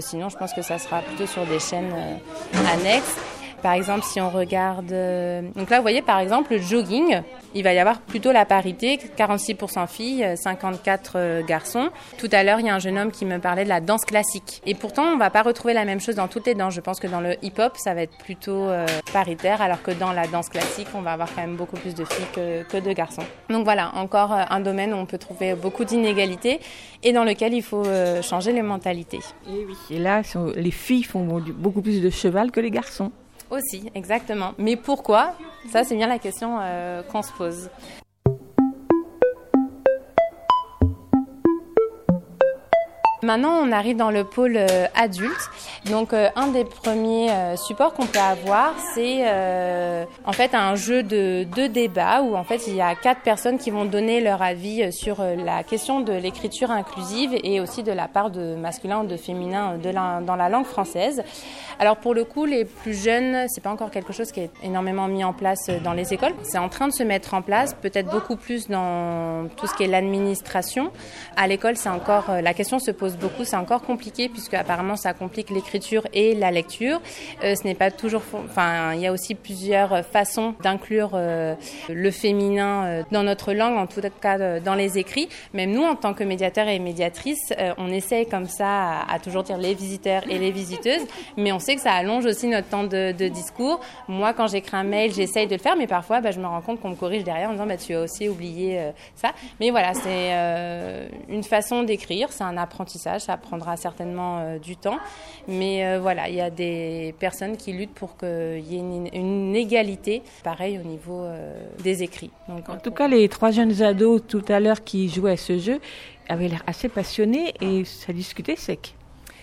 sinon, 0.01 0.29
je 0.29 0.37
pense 0.37 0.53
que 0.53 0.63
ça 0.63 0.79
sera 0.79 1.01
plutôt 1.01 1.27
sur 1.27 1.47
des 1.47 1.59
chaînes 1.59 1.95
annexes. 2.71 3.17
Par 3.63 3.73
exemple, 3.73 4.05
si 4.05 4.21
on 4.21 4.31
regarde... 4.31 4.93
Euh, 4.93 5.43
donc 5.57 5.71
là, 5.71 5.77
vous 5.77 5.83
voyez, 5.83 6.03
par 6.03 6.21
exemple, 6.21 6.53
le 6.55 6.61
jogging, 6.61 7.23
il 7.55 7.65
va 7.65 7.73
y 7.73 7.79
avoir 7.79 8.01
plutôt 8.01 8.33
la 8.33 8.45
parité, 8.45 8.99
46% 9.17 9.87
filles, 9.89 10.35
54 10.37 11.13
euh, 11.17 11.43
garçons. 11.45 11.91
Tout 12.19 12.29
à 12.33 12.45
l'heure, 12.45 12.61
il 12.61 12.67
y 12.67 12.69
a 12.69 12.75
un 12.75 12.79
jeune 12.79 12.99
homme 12.99 13.11
qui 13.11 13.25
me 13.25 13.39
parlait 13.39 13.65
de 13.65 13.69
la 13.69 13.81
danse 13.81 14.05
classique. 14.05 14.63
Et 14.67 14.75
pourtant, 14.75 15.05
on 15.05 15.17
va 15.17 15.31
pas 15.31 15.43
retrouver 15.43 15.75
la 15.75 15.85
même 15.85 16.01
chose 16.01 16.15
dans 16.15 16.29
toutes 16.29 16.47
les 16.47 16.55
danses. 16.55 16.75
Je 16.75 16.81
pense 16.81 17.01
que 17.01 17.07
dans 17.07 17.21
le 17.21 17.35
hip-hop, 17.43 17.77
ça 17.77 17.95
va 17.95 18.03
être 18.03 18.17
plutôt 18.19 18.65
euh, 18.69 18.87
paritaire, 19.13 19.61
alors 19.61 19.83
que 19.83 19.91
dans 19.91 20.13
la 20.13 20.27
danse 20.27 20.49
classique, 20.49 20.89
on 20.95 21.03
va 21.03 21.13
avoir 21.13 21.29
quand 21.35 21.41
même 21.41 21.57
beaucoup 21.57 21.77
plus 21.77 21.95
de 21.95 22.05
filles 22.05 22.65
que, 22.71 22.81
de 22.81 22.93
garçons. 22.93 23.25
Donc 23.51 23.65
voilà, 23.65 23.93
encore 23.97 24.33
un 24.33 24.61
domaine 24.61 24.93
où 24.93 24.97
on 24.97 25.07
peut 25.07 25.19
trouver 25.19 25.55
beaucoup 25.55 25.85
d'inégalités 25.85 26.61
et 27.03 27.13
dans 27.13 27.25
lequel 27.25 27.55
il 27.55 27.63
faut 27.63 27.85
changer 28.23 28.53
les 28.53 28.63
mentalités. 28.63 29.21
Et 29.91 29.99
là, 29.99 30.23
les 30.55 30.71
filles 30.71 31.03
font 31.03 31.43
beaucoup 31.57 31.83
plus 31.83 32.01
de 32.01 32.11
cheval 32.11 32.51
que 32.51 32.61
les 32.61 32.71
garçons. 32.71 33.11
Aussi, 33.51 33.91
exactement. 33.95 34.53
Mais 34.59 34.77
pourquoi? 34.77 35.35
Ça, 35.71 35.85
c'est 35.85 35.97
bien 35.97 36.07
la 36.07 36.19
question 36.19 36.59
euh, 36.61 37.03
qu'on 37.03 37.23
se 37.23 37.33
pose. 37.33 37.71
Maintenant, 43.23 43.61
on 43.61 43.73
arrive 43.73 43.97
dans 43.97 44.13
le 44.13 44.23
pôle 44.23 44.57
euh, 44.57 44.87
adulte. 44.95 45.51
Donc, 45.87 46.13
euh, 46.13 46.29
un 46.37 46.49
des 46.49 46.65
premiers 46.65 47.33
euh, 47.33 47.57
supports 47.57 47.93
qu'on 47.93 48.07
peut 48.07 48.21
avoir, 48.21 48.75
c'est 48.95 49.25
en 50.25 50.33
fait 50.33 50.55
un 50.55 50.75
jeu 50.77 51.03
de, 51.03 51.45
de 51.45 51.67
débat 51.67 52.23
où 52.23 52.37
en 52.37 52.45
fait 52.45 52.67
il 52.67 52.75
y 52.75 52.81
a 52.81 52.95
quatre 52.95 53.23
personnes 53.23 53.59
qui 53.59 53.71
vont 53.71 53.85
donner 53.85 54.21
leur 54.21 54.43
avis 54.43 54.93
sur 54.93 55.23
la 55.23 55.63
question 55.63 56.01
de 56.01 56.13
l'écriture 56.13 56.71
inclusive 56.71 57.37
et 57.43 57.61
aussi 57.61 57.83
de 57.83 57.93
la 57.93 58.09
part 58.09 58.31
de 58.31 58.55
masculin 58.55 59.01
ou 59.01 59.07
de 59.07 59.17
féminin 59.17 59.79
dans 59.79 60.37
la 60.37 60.49
langue 60.49 60.67
française. 60.67 61.23
Alors 61.79 61.97
pour 61.97 62.15
le 62.15 62.25
coup, 62.25 62.45
les 62.45 62.65
plus 62.65 62.95
jeunes, 62.95 63.47
c'est 63.49 63.63
pas 63.63 63.71
encore 63.71 63.91
quelque 63.91 64.13
chose 64.13 64.33
qui 64.33 64.41
est 64.41 64.51
énormément 64.63 65.09
mis 65.09 65.25
en 65.25 65.33
place 65.33 65.71
dans 65.85 65.93
les 65.93 66.13
écoles. 66.13 66.35
C'est 66.43 66.59
en 66.59 66.69
train 66.69 66.89
de 66.89 66.93
se 66.93 67.03
mettre 67.03 67.35
en 67.35 67.43
place, 67.43 67.75
peut-être 67.75 68.11
beaucoup 68.11 68.37
plus 68.37 68.69
dans 68.69 69.49
tout 69.57 69.67
ce 69.67 69.75
qui 69.75 69.85
est 69.85 69.89
l'administration. 69.89 70.91
À 71.37 71.47
l'école, 71.47 71.77
c'est 71.77 71.89
encore 71.89 72.25
la 72.43 72.55
question 72.55 72.79
se 72.79 72.91
pose 72.91 73.08
beaucoup, 73.17 73.45
c'est 73.45 73.57
encore 73.57 73.83
compliqué 73.83 74.29
puisque 74.29 74.55
apparemment 74.55 74.97
ça 74.97 75.13
complique 75.13 75.51
l'écriture 75.51 76.07
et 76.13 76.35
la 76.35 76.51
lecture. 76.51 77.01
Euh, 77.45 77.55
ce 77.55 77.65
n'est 77.65 77.75
pas 77.75 77.91
toujours, 77.91 78.23
enfin, 78.45 78.95
il 78.95 79.01
y 79.01 79.07
a 79.07 79.13
aussi 79.13 79.35
plusieurs 79.35 80.05
façons 80.05 80.55
d'inclure 80.63 81.11
euh, 81.15 81.55
le 81.89 82.11
féminin 82.11 82.85
euh, 82.85 83.03
dans 83.11 83.23
notre 83.23 83.53
langue, 83.53 83.77
en 83.77 83.87
tout 83.87 84.01
cas 84.21 84.61
dans 84.61 84.75
les 84.75 84.99
écrits. 84.99 85.29
Même 85.55 85.73
nous, 85.73 85.83
en 85.83 85.97
tant 85.97 86.15
que 86.15 86.25
médiateurs 86.25 86.69
et 86.69 86.79
médiatrices, 86.79 87.53
on 87.77 87.91
essaye 87.91 88.27
comme 88.27 88.47
ça 88.47 89.01
à, 89.09 89.19
toujours 89.19 89.43
dire 89.43 89.59
les 89.59 89.75
visiteurs 89.75 90.23
et 90.29 90.39
les 90.39 90.51
visiteuses, 90.51 91.07
mais 91.37 91.53
on 91.53 91.59
sait 91.59 91.75
que 91.75 91.81
ça 91.81 91.93
allonge 91.93 92.27
aussi 92.27 92.47
notre 92.49 92.69
temps 92.69 92.85
de, 92.85 93.13
discours. 93.29 93.81
Moi, 94.07 94.33
quand 94.33 94.47
j'écris 94.47 94.77
un 94.77 94.85
mail, 94.85 95.13
j'essaye 95.13 95.47
de 95.47 95.55
le 95.55 95.61
faire, 95.61 95.77
mais 95.77 95.87
parfois, 95.87 96.21
bah, 96.21 96.31
je 96.31 96.41
me 96.41 96.47
rends 96.47 96.61
compte 96.61 96.81
qu'on 96.81 96.91
me 96.91 96.95
corrige 96.95 97.25
derrière 97.25 97.51
en 97.51 97.53
disant 97.53 97.67
bah, 97.67 97.77
tu 97.77 97.95
as 97.95 98.01
aussi 98.01 98.29
oublié 98.29 98.81
ça. 99.15 99.33
Mais 99.61 99.71
voilà, 99.71 99.95
c'est 99.95 100.33
une 101.29 101.45
façon 101.45 101.83
d'écrire, 101.83 102.33
c'est 102.33 102.45
un 102.45 102.57
apprentissage, 102.57 102.98
ça 102.99 103.37
prendra 103.37 103.77
certainement 103.77 104.41
euh, 104.41 104.59
du 104.59 104.77
temps. 104.77 104.99
Mais 105.47 105.87
euh, 105.87 105.99
voilà, 106.01 106.29
il 106.29 106.35
y 106.35 106.41
a 106.41 106.51
des 106.51 107.15
personnes 107.19 107.57
qui 107.57 107.73
luttent 107.73 107.95
pour 107.95 108.17
qu'il 108.17 108.61
y 108.67 108.77
ait 108.77 109.11
une, 109.15 109.57
égalité, 109.57 110.23
pareil 110.45 110.79
au 110.79 110.87
niveau 110.87 111.23
euh, 111.23 111.59
des 111.83 112.03
écrits. 112.03 112.31
Donc, 112.49 112.69
en 112.69 112.77
tout 112.77 112.91
cas, 112.91 113.09
les 113.09 113.29
trois 113.29 113.51
jeunes 113.51 113.83
ados 113.83 114.23
tout 114.27 114.45
à 114.49 114.61
l'heure 114.61 114.85
qui 114.85 115.09
jouaient 115.09 115.33
à 115.33 115.37
ce 115.37 115.59
jeu 115.59 115.81
avaient 116.29 116.49
l'air 116.49 116.63
assez 116.67 116.89
passionnés 116.89 117.55
et 117.61 117.85
ça 117.85 118.13
discutait 118.13 118.57
sec 118.57 118.95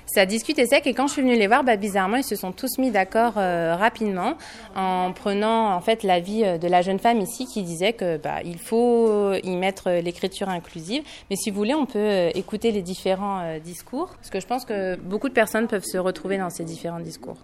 ça 0.06 0.26
discutait 0.26 0.66
sec 0.66 0.86
et 0.88 0.94
quand 0.94 1.08
je 1.08 1.14
suis 1.14 1.22
venue 1.22 1.36
les 1.36 1.48
voir, 1.48 1.64
bah, 1.64 1.76
bizarrement, 1.78 2.18
ils 2.18 2.24
se 2.24 2.36
sont 2.36 2.52
tous 2.52 2.78
mis 2.78 2.92
d'accord 2.92 3.34
euh, 3.38 3.76
rapidement 3.76 4.38
en 4.76 5.12
prenant 5.14 5.74
en 5.74 5.82
fait 5.82 6.04
l'avis 6.04 6.44
euh, 6.44 6.58
de 6.58 6.68
la 6.68 6.82
jeune 6.82 7.00
femme 7.00 7.20
ici 7.20 7.46
qui 7.46 7.64
disait 7.64 7.94
que 7.94 8.18
bah, 8.18 8.42
il 8.44 8.60
faut 8.60 9.34
y 9.34 9.56
mettre 9.56 9.90
l'écriture 9.90 10.50
inclusive. 10.50 11.04
Mais 11.30 11.36
si 11.36 11.50
vous 11.50 11.58
voulez, 11.58 11.74
on 11.74 11.86
peut 11.86 12.00
euh, 12.00 12.30
écouter 12.36 12.72
les 12.72 12.82
différents 12.82 13.60
discours 13.64 14.08
parce 14.16 14.30
que 14.30 14.40
je 14.40 14.48
pense 14.48 14.66
que 14.66 14.96
beaucoup 14.96 15.30
de 15.30 15.34
personnes 15.34 15.68
peuvent 15.68 15.84
se 15.84 15.98
retrouver 15.98 16.38
dans 16.38 16.50
ces 16.50 16.64
différents 16.64 17.00
discours. 17.00 17.38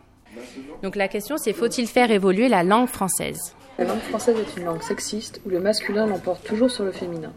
Donc 0.81 0.95
la 0.95 1.07
question 1.07 1.37
c'est 1.37 1.53
faut-il 1.53 1.87
faire 1.87 2.11
évoluer 2.11 2.47
la 2.47 2.63
langue 2.63 2.87
française? 2.87 3.55
La 3.77 3.85
langue 3.85 3.99
française 3.99 4.35
est 4.37 4.59
une 4.59 4.65
langue 4.65 4.81
sexiste 4.81 5.41
où 5.45 5.49
le 5.49 5.59
masculin 5.59 6.05
l'emporte 6.05 6.43
toujours 6.45 6.69
sur 6.69 6.83
le 6.83 6.91
féminin. 6.91 7.31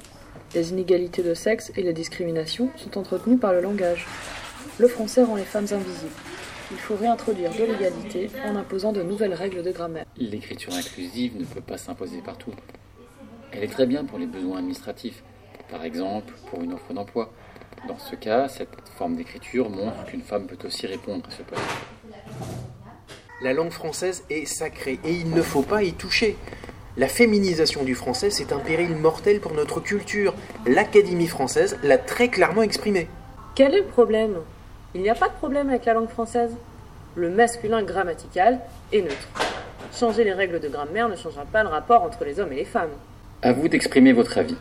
Les 0.54 0.70
inégalités 0.70 1.22
de 1.22 1.34
sexe 1.34 1.72
et 1.76 1.82
les 1.82 1.92
discriminations 1.92 2.70
sont 2.76 2.98
entretenues 2.98 3.38
par 3.38 3.52
le 3.52 3.60
langage. 3.60 4.06
Le 4.78 4.88
français 4.88 5.22
rend 5.22 5.36
les 5.36 5.44
femmes 5.44 5.66
invisibles. 5.70 6.12
Il 6.72 6.78
faut 6.78 6.96
réintroduire 6.96 7.52
de 7.52 7.64
l'égalité 7.64 8.28
en 8.44 8.56
imposant 8.56 8.92
de 8.92 9.02
nouvelles 9.02 9.34
règles 9.34 9.62
de 9.62 9.70
grammaire. 9.70 10.04
L'écriture 10.16 10.72
inclusive 10.74 11.38
ne 11.38 11.44
peut 11.44 11.60
pas 11.60 11.78
s'imposer 11.78 12.20
partout. 12.22 12.52
Elle 13.52 13.62
est 13.62 13.68
très 13.68 13.86
bien 13.86 14.04
pour 14.04 14.18
les 14.18 14.26
besoins 14.26 14.58
administratifs, 14.58 15.22
par 15.70 15.84
exemple 15.84 16.34
pour 16.50 16.62
une 16.62 16.72
offre 16.72 16.92
d'emploi. 16.92 17.32
Dans 17.86 17.98
ce 17.98 18.16
cas, 18.16 18.48
cette 18.48 18.68
forme 18.96 19.14
d'écriture 19.14 19.70
montre 19.70 20.06
qu'une 20.06 20.22
femme 20.22 20.46
peut 20.46 20.66
aussi 20.66 20.86
répondre 20.86 21.24
à 21.28 21.30
ce 21.30 21.42
poste. 21.42 21.62
La 23.42 23.52
langue 23.52 23.70
française 23.70 24.24
est 24.30 24.46
sacrée 24.46 24.98
et 25.04 25.12
il 25.12 25.30
ne 25.30 25.42
faut 25.42 25.62
pas 25.62 25.84
y 25.84 25.92
toucher. 25.92 26.36
La 26.96 27.08
féminisation 27.08 27.84
du 27.84 27.94
français, 27.94 28.30
c'est 28.30 28.52
un 28.52 28.58
péril 28.58 28.96
mortel 28.96 29.40
pour 29.40 29.52
notre 29.52 29.80
culture. 29.80 30.34
L'Académie 30.66 31.28
française 31.28 31.76
l'a 31.82 31.98
très 31.98 32.28
clairement 32.28 32.62
exprimé. 32.62 33.08
Quel 33.54 33.74
est 33.74 33.82
le 33.82 33.86
problème? 33.86 34.38
Il 34.94 35.02
n'y 35.02 35.10
a 35.10 35.14
pas 35.14 35.28
de 35.28 35.34
problème 35.34 35.68
avec 35.68 35.84
la 35.84 35.94
langue 35.94 36.08
française. 36.08 36.52
Le 37.16 37.30
masculin 37.30 37.82
grammatical 37.82 38.60
est 38.92 39.02
neutre. 39.02 39.28
Changer 39.92 40.24
les 40.24 40.32
règles 40.32 40.60
de 40.60 40.68
grammaire 40.68 41.08
ne 41.08 41.16
changera 41.16 41.44
pas 41.44 41.62
le 41.62 41.68
rapport 41.68 42.02
entre 42.02 42.24
les 42.24 42.40
hommes 42.40 42.52
et 42.52 42.56
les 42.56 42.64
femmes. 42.64 42.90
À 43.42 43.52
vous 43.52 43.68
d'exprimer 43.68 44.12
votre 44.12 44.38
avis. 44.38 44.56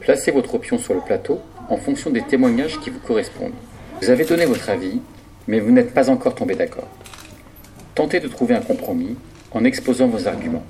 Placez 0.00 0.30
votre 0.30 0.54
option 0.54 0.78
sur 0.78 0.94
le 0.94 1.00
plateau 1.00 1.40
en 1.68 1.76
fonction 1.76 2.10
des 2.10 2.22
témoignages 2.22 2.78
qui 2.80 2.90
vous 2.90 3.00
correspondent. 3.00 3.54
Vous 4.00 4.10
avez 4.10 4.24
donné 4.24 4.46
votre 4.46 4.68
avis, 4.68 5.00
mais 5.48 5.58
vous 5.58 5.72
n'êtes 5.72 5.94
pas 5.94 6.10
encore 6.10 6.34
tombé 6.34 6.54
d'accord. 6.54 6.88
Tentez 7.94 8.20
de 8.20 8.28
trouver 8.28 8.54
un 8.54 8.60
compromis 8.60 9.16
en 9.52 9.64
exposant 9.64 10.06
vos 10.06 10.28
arguments. 10.28 10.64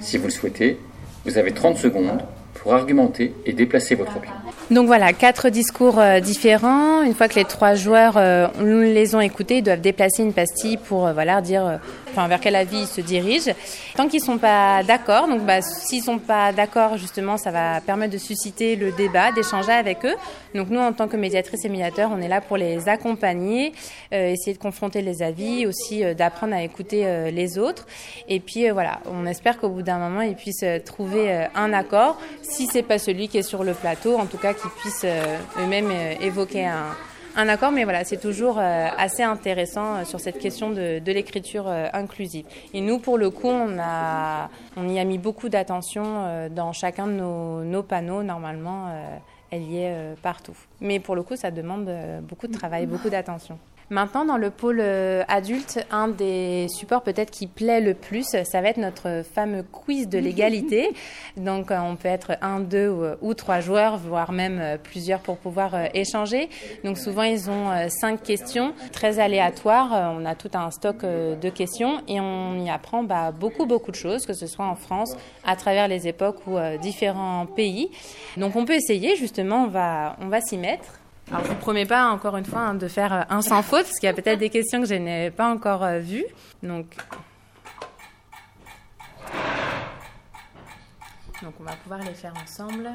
Si 0.00 0.18
vous 0.18 0.26
le 0.26 0.30
souhaitez, 0.30 0.78
vous 1.24 1.38
avez 1.38 1.52
30 1.52 1.76
secondes 1.76 2.22
pour 2.54 2.74
argumenter 2.74 3.34
et 3.46 3.52
déplacer 3.52 3.94
votre 3.94 4.16
opinion. 4.16 4.34
Donc 4.70 4.86
voilà, 4.88 5.12
quatre 5.12 5.48
discours 5.48 6.00
euh, 6.00 6.18
différents. 6.18 7.02
Une 7.02 7.14
fois 7.14 7.28
que 7.28 7.36
les 7.36 7.44
trois 7.44 7.76
joueurs 7.76 8.14
euh, 8.16 8.48
les 8.60 9.14
ont 9.14 9.20
écoutés, 9.20 9.58
ils 9.58 9.62
doivent 9.62 9.80
déplacer 9.80 10.24
une 10.24 10.32
pastille 10.32 10.76
pour 10.76 11.06
euh, 11.06 11.12
voilà 11.12 11.40
dire 11.40 11.78
enfin, 12.16 12.28
vers 12.28 12.40
quel 12.40 12.56
avis 12.56 12.80
ils 12.82 12.86
se 12.86 13.00
dirigent. 13.00 13.52
Tant 13.94 14.08
qu'ils 14.08 14.22
sont 14.22 14.38
pas 14.38 14.82
d'accord, 14.82 15.28
donc 15.28 15.42
bah, 15.42 15.62
s'ils 15.62 16.02
sont 16.02 16.18
pas 16.18 16.52
d'accord, 16.52 16.96
justement, 16.96 17.36
ça 17.36 17.50
va 17.50 17.80
permettre 17.80 18.12
de 18.12 18.18
susciter 18.18 18.76
le 18.76 18.92
débat, 18.92 19.32
d'échanger 19.32 19.72
avec 19.72 20.04
eux. 20.04 20.14
Donc 20.54 20.70
nous, 20.70 20.80
en 20.80 20.92
tant 20.92 21.08
que 21.08 21.16
médiatrices 21.16 21.64
et 21.64 21.68
médiateurs, 21.68 22.10
on 22.12 22.20
est 22.20 22.28
là 22.28 22.40
pour 22.40 22.56
les 22.56 22.88
accompagner, 22.88 23.72
essayer 24.10 24.54
de 24.54 24.58
confronter 24.58 25.02
les 25.02 25.22
avis, 25.22 25.66
aussi 25.66 26.02
d'apprendre 26.14 26.54
à 26.54 26.62
écouter 26.62 27.30
les 27.30 27.58
autres. 27.58 27.86
Et 28.28 28.40
puis 28.40 28.70
voilà, 28.70 29.00
on 29.06 29.26
espère 29.26 29.58
qu'au 29.58 29.68
bout 29.68 29.82
d'un 29.82 29.98
moment, 29.98 30.22
ils 30.22 30.36
puissent 30.36 30.64
trouver 30.84 31.46
un 31.54 31.72
accord. 31.72 32.18
Si 32.42 32.66
c'est 32.66 32.82
pas 32.82 32.98
celui 32.98 33.28
qui 33.28 33.38
est 33.38 33.42
sur 33.42 33.64
le 33.64 33.74
plateau, 33.74 34.16
en 34.18 34.26
tout 34.26 34.38
cas 34.38 34.54
qu'ils 34.54 34.70
puissent 34.70 35.04
euh, 35.04 35.38
eux-mêmes 35.58 35.90
euh, 35.90 36.14
évoquer 36.20 36.66
un, 36.66 36.94
accord, 37.36 37.72
mais 37.72 37.84
voilà, 37.84 38.04
c'est 38.04 38.16
toujours 38.20 38.58
euh, 38.58 38.88
assez 38.96 39.22
intéressant 39.22 40.04
sur 40.04 40.20
cette 40.20 40.38
question 40.38 40.70
de, 40.70 41.00
l'écriture 41.04 41.68
inclusive. 41.92 42.46
Et 42.74 42.80
nous, 42.80 42.98
pour 42.98 43.18
le 43.18 43.30
coup, 43.30 43.48
on, 43.48 44.88
y 44.88 44.98
a 44.98 45.04
mis 45.04 45.18
beaucoup 45.18 45.48
d'attention 45.48 46.48
dans 46.50 46.72
chacun 46.72 47.06
de 47.06 47.12
nos, 47.12 47.82
panneaux. 47.82 48.22
Normalement, 48.22 48.90
elle 49.50 49.62
y 49.62 49.78
est 49.78 50.16
partout. 50.22 50.56
Mais 50.80 51.00
pour 51.00 51.14
le 51.14 51.22
coup, 51.22 51.36
ça 51.36 51.50
demande 51.50 51.90
beaucoup 52.22 52.48
de 52.48 52.52
travail, 52.52 52.86
beaucoup 52.86 53.10
d'attention. 53.10 53.58
Maintenant, 53.88 54.24
dans 54.24 54.36
le 54.36 54.50
pôle 54.50 54.80
euh, 54.80 55.22
adulte, 55.28 55.86
un 55.92 56.08
des 56.08 56.66
supports 56.68 57.02
peut-être 57.02 57.30
qui 57.30 57.46
plaît 57.46 57.80
le 57.80 57.94
plus, 57.94 58.24
ça 58.24 58.60
va 58.60 58.70
être 58.70 58.78
notre 58.78 59.22
fameux 59.22 59.62
quiz 59.62 60.08
de 60.08 60.18
l'égalité. 60.18 60.90
Donc, 61.36 61.70
euh, 61.70 61.78
on 61.78 61.94
peut 61.94 62.08
être 62.08 62.32
un, 62.42 62.58
deux 62.58 62.92
ou, 63.20 63.34
trois 63.34 63.60
joueurs, 63.60 63.96
voire 63.96 64.32
même 64.32 64.58
euh, 64.60 64.76
plusieurs 64.76 65.20
pour 65.20 65.36
pouvoir 65.36 65.72
échanger. 65.94 66.48
Donc, 66.82 66.98
souvent, 66.98 67.22
ils 67.22 67.48
ont 67.48 67.70
cinq 67.88 68.24
questions 68.24 68.74
très 68.90 69.20
aléatoires. 69.20 70.12
On 70.18 70.24
a 70.24 70.34
tout 70.34 70.50
un 70.54 70.72
stock 70.72 71.02
de 71.02 71.48
questions 71.48 72.02
et 72.08 72.20
on 72.20 72.58
y 72.64 72.70
apprend 72.70 73.04
bah, 73.04 73.30
beaucoup, 73.30 73.66
beaucoup 73.66 73.92
de 73.92 73.96
choses, 73.96 74.26
que 74.26 74.32
ce 74.32 74.48
soit 74.48 74.66
en 74.66 74.74
France, 74.74 75.16
à 75.44 75.54
travers 75.54 75.86
les 75.86 76.08
époques 76.08 76.44
ou 76.48 76.58
différents 76.80 77.46
pays. 77.46 77.90
Donc, 78.36 78.56
on 78.56 78.64
peut 78.64 78.74
essayer, 78.74 79.14
justement, 79.14 79.64
on 79.64 79.68
va, 79.68 80.16
on 80.20 80.26
va 80.26 80.40
s'y 80.40 80.58
mettre. 80.58 81.00
Alors, 81.28 81.44
je 81.44 81.48
vous 81.48 81.56
promets 81.56 81.86
pas, 81.86 82.08
encore 82.10 82.36
une 82.36 82.44
fois, 82.44 82.60
hein, 82.60 82.74
de 82.74 82.86
faire 82.86 83.12
euh, 83.12 83.22
un 83.30 83.42
sans 83.42 83.62
faute, 83.62 83.82
parce 83.82 83.98
qu'il 83.98 84.06
y 84.06 84.10
a 84.10 84.14
peut-être 84.14 84.38
des 84.38 84.50
questions 84.50 84.80
que 84.80 84.86
je 84.86 84.94
n'ai 84.94 85.30
pas 85.30 85.48
encore 85.48 85.82
euh, 85.82 85.98
vues. 85.98 86.26
Donc... 86.62 86.96
Donc, 91.42 91.54
on 91.60 91.64
va 91.64 91.72
pouvoir 91.82 92.00
les 92.00 92.14
faire 92.14 92.32
ensemble. 92.42 92.88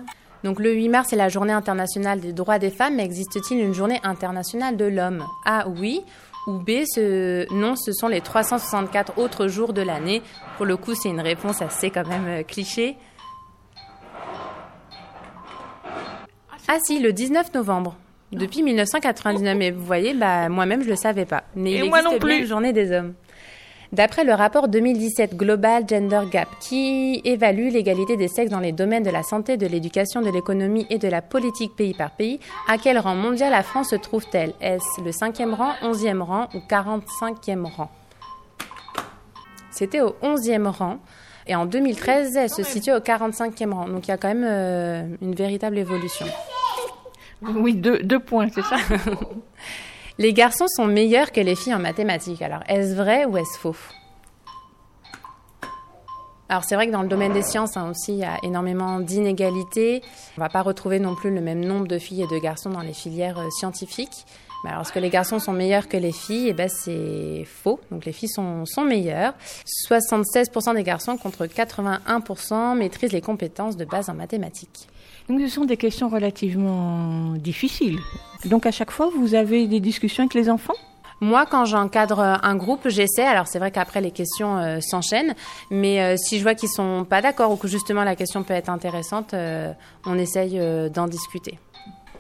Donc, 0.44 0.60
le 0.60 0.74
8 0.74 0.90
mars, 0.90 1.08
c'est 1.10 1.16
la 1.16 1.30
journée 1.30 1.54
internationale 1.54 2.20
des 2.20 2.34
droits 2.34 2.58
des 2.58 2.72
femmes, 2.72 2.96
mais 2.96 3.06
existe-t-il 3.06 3.62
une 3.62 3.74
journée 3.74 4.00
internationale 4.04 4.78
de 4.78 4.86
l'homme? 4.86 5.26
A, 5.46 5.68
oui. 5.68 6.02
Ou 6.48 6.54
B, 6.54 6.86
non, 7.52 7.76
ce 7.76 7.92
sont 7.92 8.08
les 8.08 8.22
364 8.22 9.20
autres 9.20 9.48
jours 9.48 9.74
de 9.74 9.82
l'année. 9.82 10.24
Pour 10.58 10.66
le 10.66 10.76
coup, 10.76 10.96
c'est 10.96 11.10
une 11.10 11.22
réponse 11.22 11.62
assez 11.62 11.92
quand 11.92 12.08
même 12.08 12.28
euh, 12.28 12.44
cliché. 12.44 12.98
Ah 16.68 16.78
si, 16.84 17.00
le 17.00 17.14
19 17.14 17.54
novembre. 17.54 17.96
Depuis 18.32 18.64
1999, 18.64 19.58
mais 19.58 19.72
vous 19.72 19.86
voyez, 19.86 20.14
bah, 20.14 20.48
moi-même, 20.48 20.84
je 20.84 20.90
le 20.90 20.96
savais 20.96 21.26
pas. 21.26 21.44
Mais 21.56 21.74
il 21.74 21.90
moi 21.90 22.02
non 22.02 22.18
plus. 22.18 22.48
Journée 22.48 22.72
des 22.72 22.92
hommes. 22.92 23.14
D'après 23.92 24.24
le 24.24 24.34
rapport 24.34 24.70
2017 24.70 25.36
Global 25.36 25.84
Gender 25.86 26.22
Gap, 26.32 26.48
qui 26.62 27.22
évalue 27.26 27.68
l'égalité 27.72 28.16
des 28.16 28.30
sexes 28.30 28.50
dans 28.50 28.62
les 28.62 28.72
domaines 28.72 29.04
de 29.04 29.10
la 29.10 29.22
santé, 29.22 29.58
de 29.58 29.68
l'éducation, 29.68 30.22
de 30.22 30.30
l'économie 30.30 30.88
et 30.90 30.98
de 30.98 31.10
la 31.10 31.22
politique 31.22 31.76
pays 31.76 31.94
par 31.94 32.12
pays, 32.12 32.40
à 32.70 32.78
quel 32.78 32.98
rang 32.98 33.16
mondial 33.16 33.52
la 33.52 33.64
France 33.64 33.90
se 33.90 33.98
trouve-t-elle? 33.98 34.54
Est-ce 34.62 35.02
le 35.02 35.12
5e 35.12 35.54
rang, 35.54 35.74
11e 35.84 36.22
rang 36.22 36.48
ou 36.54 36.60
45e 36.60 37.66
rang? 37.66 37.92
C'était 39.72 40.00
au 40.00 40.16
11e 40.24 40.68
rang. 40.68 41.00
Et 41.48 41.56
en 41.56 41.66
2013, 41.66 42.38
elle 42.38 42.50
se 42.50 42.64
situe 42.64 42.94
au 42.94 43.00
45e 43.00 43.74
rang. 43.74 43.90
Donc 43.90 44.08
il 44.08 44.12
y 44.12 44.14
a 44.14 44.18
quand 44.18 44.30
même 44.30 44.46
euh, 44.48 45.04
une 45.22 45.36
véritable 45.36 45.78
évolution. 45.78 46.28
Oui, 47.42 47.74
deux, 47.76 48.20
points, 48.20 48.50
c'est 48.54 48.62
ça 48.62 48.78
Les 50.18 50.34
garçons 50.34 50.68
sont 50.68 50.86
meilleurs 50.86 51.32
que 51.32 51.42
les 51.42 51.56
filles 51.56 51.74
en 51.74 51.80
mathématiques. 51.80 52.42
Alors, 52.42 52.62
est-ce 52.68 52.94
vrai 52.94 53.26
ou 53.26 53.38
est-ce 53.38 53.58
faux? 53.58 53.76
Alors 56.50 56.66
c'est 56.66 56.76
vrai 56.76 56.88
que 56.88 56.92
dans 56.92 57.02
le 57.02 57.08
domaine 57.08 57.32
des 57.32 57.44
sciences 57.44 57.78
hein, 57.78 57.90
aussi, 57.90 58.12
il 58.12 58.20
y 58.20 58.26
a 58.26 58.38
énormément 58.44 59.00
d'inégalités. 59.00 60.02
On 60.36 60.42
ne 60.42 60.46
va 60.46 60.50
pas 60.50 60.62
retrouver 60.62 61.00
non 61.00 61.16
plus 61.16 61.34
le 61.34 61.40
même 61.40 61.64
nombre 61.64 61.88
de 61.88 61.98
filles 61.98 62.24
et 62.24 62.28
de 62.28 62.38
garçons 62.38 62.70
dans 62.70 62.82
les 62.82 62.92
filières 62.92 63.40
euh, 63.40 63.50
scientifiques. 63.52 64.26
Mais 64.64 64.70
alors, 64.70 64.82
est-ce 64.82 64.92
que 64.92 65.00
les 65.00 65.10
garçons 65.10 65.40
sont 65.40 65.54
meilleurs 65.54 65.88
que 65.88 65.98
les 65.98 66.12
filles? 66.12 66.50
Eh 66.50 66.54
ben, 66.54 66.70
c'est 66.70 67.46
faux. 67.46 67.80
Donc, 67.90 68.06
les 68.06 68.12
filles 68.12 68.30
sont, 68.30 68.66
sont 68.66 68.84
meilleures. 68.84 69.34
76% 69.90 70.76
des 70.76 70.84
garçons 70.84 71.18
contre 71.18 71.46
81% 71.46 72.78
maîtrisent 72.78 73.14
les 73.14 73.22
compétences 73.22 73.78
de 73.78 73.86
base 73.86 74.10
en 74.10 74.14
mathématiques. 74.14 74.88
Donc, 75.30 75.40
ce 75.42 75.48
sont 75.48 75.66
des 75.66 75.78
questions 75.78 76.10
relativement 76.10 77.34
difficiles. 77.36 78.00
Donc, 78.46 78.66
à 78.66 78.72
chaque 78.72 78.92
fois, 78.92 79.10
vous 79.16 79.36
avez 79.36 79.68
des 79.68 79.80
discussions 79.80 80.24
avec 80.24 80.34
les 80.34 80.50
enfants? 80.50 80.76
Moi, 81.24 81.46
quand 81.46 81.66
j'encadre 81.66 82.20
un 82.20 82.56
groupe, 82.56 82.90
j'essaie. 82.90 83.26
Alors, 83.26 83.48
c'est 83.48 83.60
vrai 83.60 83.70
qu'après, 83.70 84.02
les 84.02 84.10
questions 84.10 84.58
euh, 84.58 84.80
s'enchaînent. 84.82 85.36
Mais 85.70 86.02
euh, 86.02 86.16
si 86.18 86.40
je 86.40 86.44
vois 86.44 86.56
qu'ils 86.56 86.70
sont 86.70 87.06
pas 87.08 87.22
d'accord 87.22 87.52
ou 87.52 87.58
que 87.58 87.68
justement 87.68 88.04
la 88.04 88.16
question 88.16 88.42
peut 88.42 88.56
être 88.56 88.70
intéressante, 88.70 89.36
euh, 89.36 89.72
on 90.08 90.18
essaye 90.18 90.60
d'en 90.90 91.06
discuter. 91.06 91.60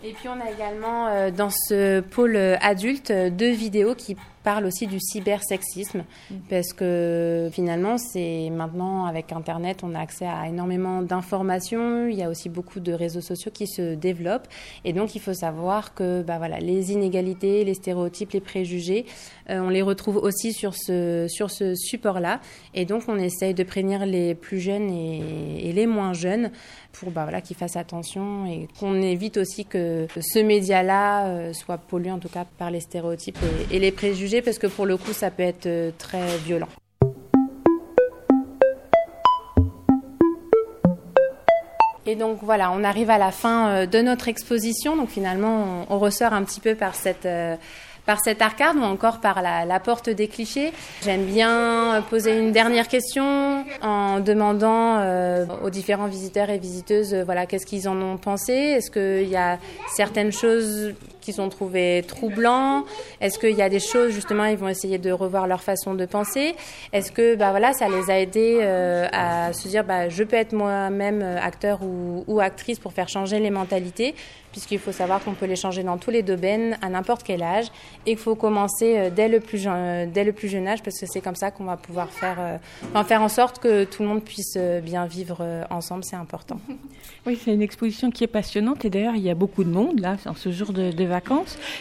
Et 0.03 0.13
puis, 0.13 0.29
on 0.29 0.39
a 0.39 0.51
également 0.51 1.31
dans 1.31 1.49
ce 1.49 2.01
pôle 2.01 2.35
adulte 2.35 3.11
deux 3.11 3.51
vidéos 3.51 3.95
qui 3.95 4.15
parle 4.43 4.65
aussi 4.65 4.87
du 4.87 4.99
cybersexisme 4.99 6.03
mm. 6.29 6.35
parce 6.49 6.73
que 6.73 7.49
finalement 7.51 7.97
c'est 7.97 8.49
maintenant 8.49 9.05
avec 9.05 9.31
internet 9.31 9.81
on 9.83 9.95
a 9.95 9.99
accès 9.99 10.25
à 10.25 10.47
énormément 10.47 11.01
d'informations. 11.01 12.07
Il 12.07 12.15
y 12.15 12.23
a 12.23 12.29
aussi 12.29 12.49
beaucoup 12.49 12.79
de 12.79 12.93
réseaux 12.93 13.21
sociaux 13.21 13.51
qui 13.53 13.67
se 13.67 13.95
développent. 13.95 14.47
Et 14.85 14.93
donc 14.93 15.15
il 15.15 15.21
faut 15.21 15.33
savoir 15.33 15.93
que 15.93 16.21
bah 16.21 16.37
voilà 16.37 16.59
les 16.59 16.91
inégalités 16.91 17.63
les 17.63 17.73
stéréotypes 17.73 18.31
les 18.31 18.39
préjugés 18.41 19.05
euh, 19.49 19.59
on 19.59 19.69
les 19.69 19.81
retrouve 19.81 20.17
aussi 20.17 20.53
sur 20.53 20.73
ce 20.75 21.27
sur 21.27 21.49
ce 21.51 21.75
support 21.75 22.19
là 22.19 22.39
et 22.73 22.85
donc 22.85 23.03
on 23.07 23.17
essaye 23.17 23.53
de 23.53 23.63
prévenir 23.63 24.05
les 24.05 24.35
plus 24.35 24.59
jeunes 24.59 24.89
et, 24.91 25.69
et 25.69 25.73
les 25.73 25.87
moins 25.87 26.13
jeunes 26.13 26.51
pour 26.93 27.11
bah 27.11 27.23
voilà 27.23 27.41
qu'ils 27.41 27.57
fassent 27.57 27.75
attention 27.75 28.45
et 28.45 28.67
qu'on 28.79 29.01
évite 29.01 29.37
aussi 29.37 29.65
que 29.65 30.07
ce 30.19 30.39
média 30.39 30.83
là 30.83 31.27
euh, 31.27 31.53
soit 31.53 31.77
pollué 31.77 32.11
en 32.11 32.19
tout 32.19 32.29
cas 32.29 32.45
par 32.57 32.71
les 32.71 32.79
stéréotypes 32.79 33.39
et 33.71 33.79
les 33.79 33.91
préjugés 33.91 34.30
parce 34.39 34.57
que 34.57 34.67
pour 34.67 34.85
le 34.85 34.95
coup, 34.95 35.11
ça 35.11 35.29
peut 35.29 35.43
être 35.43 35.65
euh, 35.65 35.91
très 35.97 36.37
violent. 36.37 36.69
Et 42.05 42.15
donc 42.15 42.39
voilà, 42.41 42.71
on 42.71 42.83
arrive 42.83 43.09
à 43.09 43.17
la 43.17 43.31
fin 43.31 43.67
euh, 43.67 43.85
de 43.85 43.99
notre 43.99 44.29
exposition. 44.29 44.95
Donc 44.95 45.09
finalement, 45.09 45.85
on, 45.89 45.99
ressort 45.99 46.31
un 46.31 46.43
petit 46.43 46.61
peu 46.61 46.75
par 46.75 46.95
cette 46.95 47.25
euh, 47.25 47.57
par 48.05 48.19
cette 48.23 48.41
arcade 48.41 48.77
ou 48.77 48.81
encore 48.83 49.19
par 49.19 49.43
la, 49.43 49.79
porte 49.79 50.09
des 50.09 50.27
clichés. 50.27 50.73
J'aime 51.03 51.25
bien 51.25 52.03
poser 52.09 52.35
une 52.35 52.51
dernière 52.51 52.87
question 52.87 53.63
en 53.83 54.19
demandant 54.19 54.99
aux 55.63 55.69
différents 55.69 56.07
visiteurs 56.07 56.49
et 56.49 56.57
visiteuses 56.57 57.13
voilà 57.13 57.45
qu'est-ce 57.45 57.67
qu'ils 57.67 57.87
en 57.87 58.01
ont 58.01 58.17
pensé? 58.17 58.53
Est-ce 58.53 58.89
qu'il 58.89 59.29
y 59.29 59.35
a 59.35 59.59
certaines 59.95 60.31
choses 60.31 60.95
qu'ils 61.21 61.39
ont 61.39 61.49
trouvé 61.49 62.03
troublants. 62.07 62.83
Est-ce 63.21 63.39
qu'il 63.39 63.55
y 63.55 63.61
a 63.61 63.69
des 63.69 63.79
choses 63.79 64.11
justement 64.11 64.45
ils 64.45 64.57
vont 64.57 64.67
essayer 64.67 64.97
de 64.97 65.11
revoir 65.11 65.47
leur 65.47 65.61
façon 65.61 65.93
de 65.93 66.05
penser? 66.05 66.55
Est-ce 66.93 67.11
que 67.11 67.35
bah 67.35 67.51
voilà 67.51 67.73
ça 67.73 67.87
les 67.87 68.09
a 68.09 68.19
aidés 68.19 68.59
euh, 68.61 69.07
à 69.11 69.53
se 69.53 69.67
dire 69.67 69.83
bah 69.83 70.09
je 70.09 70.23
peux 70.23 70.35
être 70.35 70.53
moi-même 70.53 71.21
euh, 71.21 71.39
acteur 71.41 71.79
ou, 71.83 72.39
actrice 72.39 72.79
pour 72.79 72.93
faire 72.93 73.07
changer 73.07 73.39
les 73.39 73.51
mentalités? 73.51 74.15
Puisqu'il 74.51 74.79
faut 74.79 74.91
savoir 74.91 75.23
qu'on 75.23 75.33
peut 75.33 75.45
les 75.45 75.55
changer 75.55 75.81
dans 75.81 75.97
tous 75.97 76.11
les 76.11 76.23
domaines 76.23 76.77
à 76.81 76.89
n'importe 76.89 77.23
quel 77.23 77.41
âge. 77.41 77.67
Et 78.05 78.11
qu'il 78.11 78.17
faut 78.17 78.35
commencer 78.35 78.97
euh, 78.97 79.09
dès 79.09 79.29
le 79.29 79.39
plus 79.39 79.63
dès 80.13 80.23
le 80.23 80.33
plus 80.33 80.49
jeune 80.49 80.67
âge 80.67 80.83
parce 80.83 80.99
que 80.99 81.05
c'est 81.07 81.21
comme 81.21 81.35
ça 81.35 81.51
qu'on 81.51 81.63
va 81.63 81.77
pouvoir 81.77 82.09
faire 82.09 82.59
en 82.93 83.03
faire 83.03 83.21
en 83.21 83.29
sorte 83.29 83.59
que 83.59 83.85
tout 83.85 84.03
le 84.03 84.09
monde 84.09 84.23
puisse 84.23 84.57
bien 84.83 85.05
vivre 85.05 85.45
ensemble. 85.69 86.03
C'est 86.03 86.15
important. 86.15 86.59
Oui, 87.25 87.39
c'est 87.41 87.53
une 87.53 87.61
exposition 87.61 88.09
qui 88.11 88.23
est 88.23 88.27
passionnante. 88.27 88.83
Et 88.83 88.89
d'ailleurs 88.89 89.15
il 89.15 89.21
y 89.21 89.29
a 89.29 89.35
beaucoup 89.35 89.63
de 89.63 89.69
monde 89.69 89.99
là 89.99 90.17
en 90.25 90.35
ce 90.35 90.51
jour 90.51 90.73
de 90.73 91.03
vacances. 91.05 91.20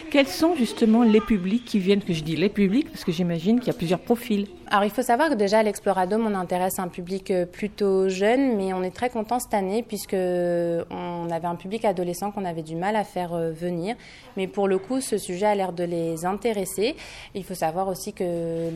Quels 0.09 0.27
sont 0.27 0.55
justement 0.55 1.03
les 1.03 1.21
publics 1.21 1.65
qui 1.65 1.79
viennent, 1.79 2.01
que 2.01 2.13
je 2.13 2.23
dis 2.23 2.35
les 2.35 2.49
publics, 2.49 2.89
parce 2.89 3.03
que 3.03 3.11
j'imagine 3.11 3.59
qu'il 3.59 3.67
y 3.67 3.75
a 3.75 3.77
plusieurs 3.77 3.99
profils 3.99 4.47
alors 4.73 4.85
il 4.85 4.89
faut 4.89 5.01
savoir 5.01 5.27
que 5.29 5.33
déjà 5.33 5.59
à 5.59 5.63
l'Exploradome, 5.63 6.25
on 6.25 6.33
intéresse 6.33 6.79
un 6.79 6.87
public 6.87 7.29
euh, 7.29 7.45
plutôt 7.45 8.07
jeune, 8.07 8.55
mais 8.55 8.71
on 8.71 8.83
est 8.83 8.95
très 8.95 9.09
content 9.09 9.37
cette 9.37 9.53
année 9.53 9.83
puisque 9.83 10.13
on 10.15 11.29
avait 11.29 11.47
un 11.47 11.55
public 11.55 11.83
adolescent 11.83 12.31
qu'on 12.31 12.45
avait 12.45 12.61
du 12.61 12.77
mal 12.77 12.95
à 12.95 13.03
faire 13.03 13.33
euh, 13.33 13.51
venir. 13.51 13.97
Mais 14.37 14.47
pour 14.47 14.69
le 14.69 14.77
coup, 14.77 15.01
ce 15.01 15.17
sujet 15.17 15.45
a 15.45 15.55
l'air 15.55 15.73
de 15.73 15.83
les 15.83 16.23
intéresser. 16.25 16.95
Il 17.35 17.43
faut 17.43 17.53
savoir 17.53 17.89
aussi 17.89 18.13
que 18.13 18.69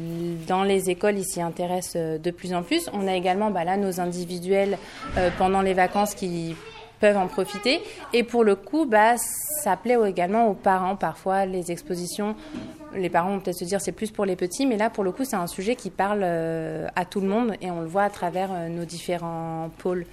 dans 0.45 0.63
les 0.63 0.89
écoles, 0.89 1.17
ils 1.17 1.23
s'y 1.23 1.41
intéressent 1.41 1.95
euh, 1.95 2.17
de 2.17 2.29
plus 2.29 2.53
en 2.53 2.61
plus. 2.61 2.89
On 2.91 3.07
a 3.07 3.15
également 3.15 3.49
bah, 3.49 3.63
là 3.63 3.77
nos 3.77 4.01
individuels 4.01 4.77
pendant 5.37 5.61
les 5.61 5.73
vacances 5.73 6.13
qui 6.13 6.55
peuvent 6.99 7.17
en 7.17 7.27
profiter. 7.27 7.81
Et 8.13 8.23
pour 8.23 8.43
le 8.43 8.55
coup, 8.55 8.85
bah, 8.85 9.15
ça 9.17 9.77
plaît 9.77 9.97
également 10.07 10.47
aux 10.47 10.53
parents. 10.53 10.95
Parfois, 10.95 11.45
les 11.45 11.71
expositions, 11.71 12.35
les 12.95 13.09
parents 13.09 13.31
vont 13.31 13.39
peut-être 13.39 13.57
se 13.57 13.65
dire 13.65 13.81
c'est 13.81 13.91
plus 13.91 14.11
pour 14.11 14.25
les 14.25 14.35
petits, 14.35 14.65
mais 14.65 14.77
là, 14.77 14.89
pour 14.89 15.03
le 15.03 15.11
coup, 15.11 15.25
c'est 15.25 15.35
un 15.35 15.47
sujet 15.47 15.75
qui 15.75 15.89
parle 15.89 16.21
euh, 16.23 16.87
à 16.95 17.05
tout 17.05 17.21
le 17.21 17.27
monde 17.27 17.55
et 17.61 17.71
on 17.71 17.81
le 17.81 17.87
voit 17.87 18.03
à 18.03 18.09
travers 18.09 18.49
euh, 18.51 18.69
nos 18.69 18.85
différents 18.85 19.69
pôles. 19.77 20.05